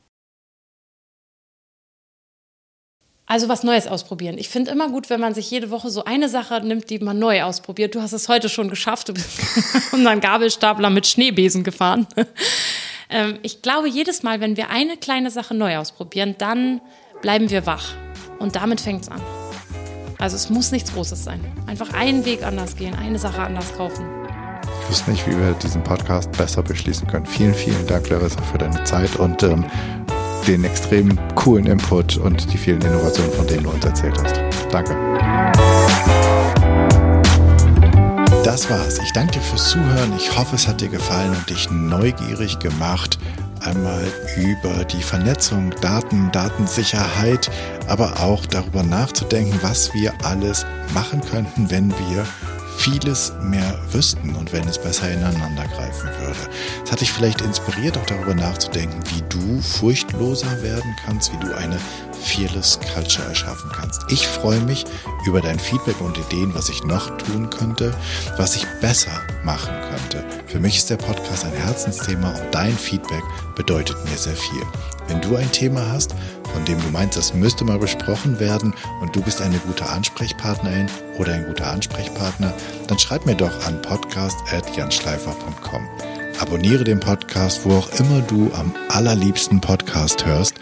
Also 3.29 3.49
was 3.49 3.65
Neues 3.65 3.89
ausprobieren. 3.89 4.39
Ich 4.39 4.49
finde 4.49 4.71
immer 4.71 4.89
gut, 4.89 5.11
wenn 5.11 5.19
man 5.19 5.35
sich 5.35 5.51
jede 5.51 5.71
Woche 5.71 5.91
so 5.91 6.05
eine 6.05 6.29
Sache 6.29 6.61
nimmt, 6.65 6.89
die 6.89 7.01
man 7.01 7.19
neu 7.19 7.43
ausprobiert. 7.43 7.97
Du 7.97 8.01
hast 8.01 8.13
es 8.13 8.29
heute 8.29 8.49
schon 8.49 8.71
geschafft. 8.71 9.09
Du 9.09 9.15
bist 9.15 9.41
unseren 9.93 10.21
Gabelstapler 10.21 10.91
mit 10.91 11.07
Schneebesen 11.07 11.65
gefahren. 11.65 12.07
Ähm, 13.09 13.39
ich 13.43 13.63
glaube, 13.63 13.89
jedes 13.89 14.25
Mal, 14.25 14.41
wenn 14.41 14.57
wir 14.57 14.69
eine 14.69 14.97
kleine 14.97 15.31
Sache 15.31 15.55
neu 15.55 15.77
ausprobieren, 15.77 16.35
dann 16.39 16.81
bleiben 17.23 17.51
wir 17.51 17.65
wach. 17.65 17.95
Und 18.41 18.57
damit 18.57 18.81
fängt 18.81 19.03
es 19.03 19.09
an. 19.09 19.21
Also 20.19 20.37
es 20.37 20.51
muss 20.51 20.73
nichts 20.73 20.93
Großes 20.93 21.25
sein. 21.25 21.41
Einfach 21.67 21.93
einen 21.93 22.25
Weg 22.25 22.43
anders 22.43 22.77
gehen, 22.77 22.95
eine 22.95 23.19
Sache 23.19 23.43
anders 23.43 23.77
kaufen. 23.77 24.05
Ich 24.83 24.91
wüsste 24.91 25.11
nicht, 25.11 25.27
wie 25.27 25.37
wir 25.37 25.53
diesen 25.55 25.83
Podcast 25.83 26.33
besser 26.33 26.63
beschließen 26.63 27.07
können. 27.07 27.27
Vielen, 27.27 27.55
vielen 27.55 27.87
Dank, 27.87 28.09
Larissa, 28.09 28.41
für 28.43 28.59
deine 28.59 28.83
Zeit 28.85 29.17
und 29.17 29.43
ähm, 29.43 29.65
den 30.47 30.65
extrem 30.65 31.19
coolen 31.35 31.67
Input 31.67 32.17
und 32.17 32.53
die 32.53 32.57
vielen 32.57 32.81
Innovationen, 32.81 33.33
von 33.33 33.47
denen 33.47 33.65
du 33.65 33.71
uns 33.71 33.85
erzählt 33.85 34.17
hast. 34.23 34.41
Danke. 34.71 34.97
Das 38.45 38.71
war's. 38.71 38.99
Ich 39.01 39.13
danke 39.13 39.33
dir 39.33 39.41
fürs 39.41 39.71
Zuhören. 39.71 40.13
Ich 40.17 40.39
hoffe, 40.39 40.55
es 40.55 40.69
hat 40.69 40.81
dir 40.81 40.89
gefallen 40.89 41.31
und 41.31 41.51
dich 41.51 41.69
neugierig 41.71 42.59
gemacht, 42.61 43.19
einmal 43.67 44.07
über 44.37 44.85
die 44.85 45.03
Vernetzung, 45.03 45.71
Daten, 45.81 46.31
Datensicherheit, 46.33 47.51
aber 47.89 48.21
auch 48.21 48.47
darüber 48.47 48.83
nachzudenken, 48.83 49.59
was 49.63 49.93
wir 49.93 50.13
alles 50.23 50.65
machen 50.95 51.21
könnten, 51.21 51.71
wenn 51.71 51.91
wir 51.91 52.25
vieles 52.87 53.33
mehr 53.43 53.77
wüssten 53.91 54.37
und 54.37 54.53
wenn 54.53 54.67
es 54.69 54.79
besser 54.79 55.11
ineinander 55.11 55.65
greifen 55.75 56.09
würde. 56.21 56.39
Es 56.85 56.93
hat 56.93 57.01
dich 57.01 57.13
vielleicht 57.13 57.41
inspiriert, 57.41 57.99
auch 57.99 58.07
darüber 58.07 58.35
nachzudenken, 58.35 59.03
wie 59.13 59.23
du 59.29 59.61
furchtloser 59.61 60.63
werden 60.63 60.95
kannst, 61.05 61.33
wie 61.33 61.45
du 61.45 61.53
eine 61.57 61.81
Fearless 62.23 62.79
Culture 62.95 63.27
erschaffen 63.27 63.73
kannst. 63.75 64.03
Ich 64.09 64.25
freue 64.29 64.61
mich 64.61 64.85
über 65.27 65.41
dein 65.41 65.59
Feedback 65.59 66.01
und 66.01 66.17
Ideen, 66.17 66.55
was 66.55 66.69
ich 66.69 66.85
noch 66.85 67.17
tun 67.19 67.51
könnte, 67.51 67.93
was 68.37 68.55
ich 68.55 68.65
besser 68.81 69.21
machen 69.45 69.75
könnte. 69.91 70.25
Für 70.47 70.61
mich 70.61 70.77
ist 70.77 70.89
der 70.89 70.97
Podcast 70.97 71.45
ein 71.45 71.55
Herzensthema 71.55 72.31
und 72.31 72.55
dein 72.55 72.77
Feedback 72.77 73.25
bedeutet 73.57 73.97
mir 74.09 74.17
sehr 74.17 74.37
viel. 74.37 74.63
Wenn 75.09 75.21
du 75.21 75.37
ein 75.37 75.53
Thema 75.53 75.89
hast, 75.91 76.15
von 76.53 76.65
dem 76.65 76.81
du 76.81 76.89
meinst, 76.89 77.17
das 77.17 77.33
müsste 77.35 77.65
mal 77.65 77.79
besprochen 77.79 78.41
werden 78.41 78.75
und 79.01 79.15
du 79.15 79.21
bist 79.21 79.41
eine 79.41 79.59
gute 79.59 79.87
Ansprechpartnerin 79.87 80.89
oder 81.19 81.35
ein 81.35 81.47
guter 81.47 81.69
Ansprechpartner, 81.69 82.53
dann 82.89 82.99
schreib 82.99 83.25
mir 83.27 83.37
doch 83.37 83.65
an 83.67 83.81
podcast.janschleifer.com. 83.83 85.89
Abonniere 86.41 86.83
den 86.85 87.01
Podcast, 87.01 87.65
wo 87.65 87.77
auch 87.77 87.89
immer 87.99 88.21
du 88.23 88.51
am 88.55 88.75
allerliebsten 88.89 89.61
Podcast 89.61 90.27
hörst 90.27 90.55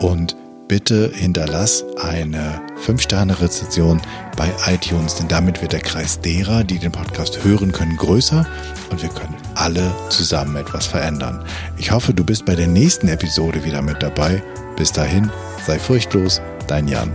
und 0.00 0.36
bitte 0.70 1.10
hinterlass 1.12 1.84
eine 2.00 2.62
5-Sterne-Rezension 2.86 4.00
bei 4.36 4.48
iTunes, 4.68 5.16
denn 5.16 5.26
damit 5.26 5.60
wird 5.62 5.72
der 5.72 5.80
Kreis 5.80 6.20
derer, 6.20 6.62
die 6.62 6.78
den 6.78 6.92
Podcast 6.92 7.42
hören 7.42 7.72
können, 7.72 7.96
größer 7.96 8.46
und 8.92 9.02
wir 9.02 9.08
können 9.08 9.34
alle 9.56 9.92
zusammen 10.10 10.54
etwas 10.54 10.86
verändern. 10.86 11.44
Ich 11.76 11.90
hoffe, 11.90 12.14
du 12.14 12.22
bist 12.22 12.46
bei 12.46 12.54
der 12.54 12.68
nächsten 12.68 13.08
Episode 13.08 13.64
wieder 13.64 13.82
mit 13.82 14.00
dabei. 14.00 14.44
Bis 14.76 14.92
dahin, 14.92 15.28
sei 15.66 15.76
furchtlos, 15.80 16.40
dein 16.68 16.86
Jan. 16.86 17.12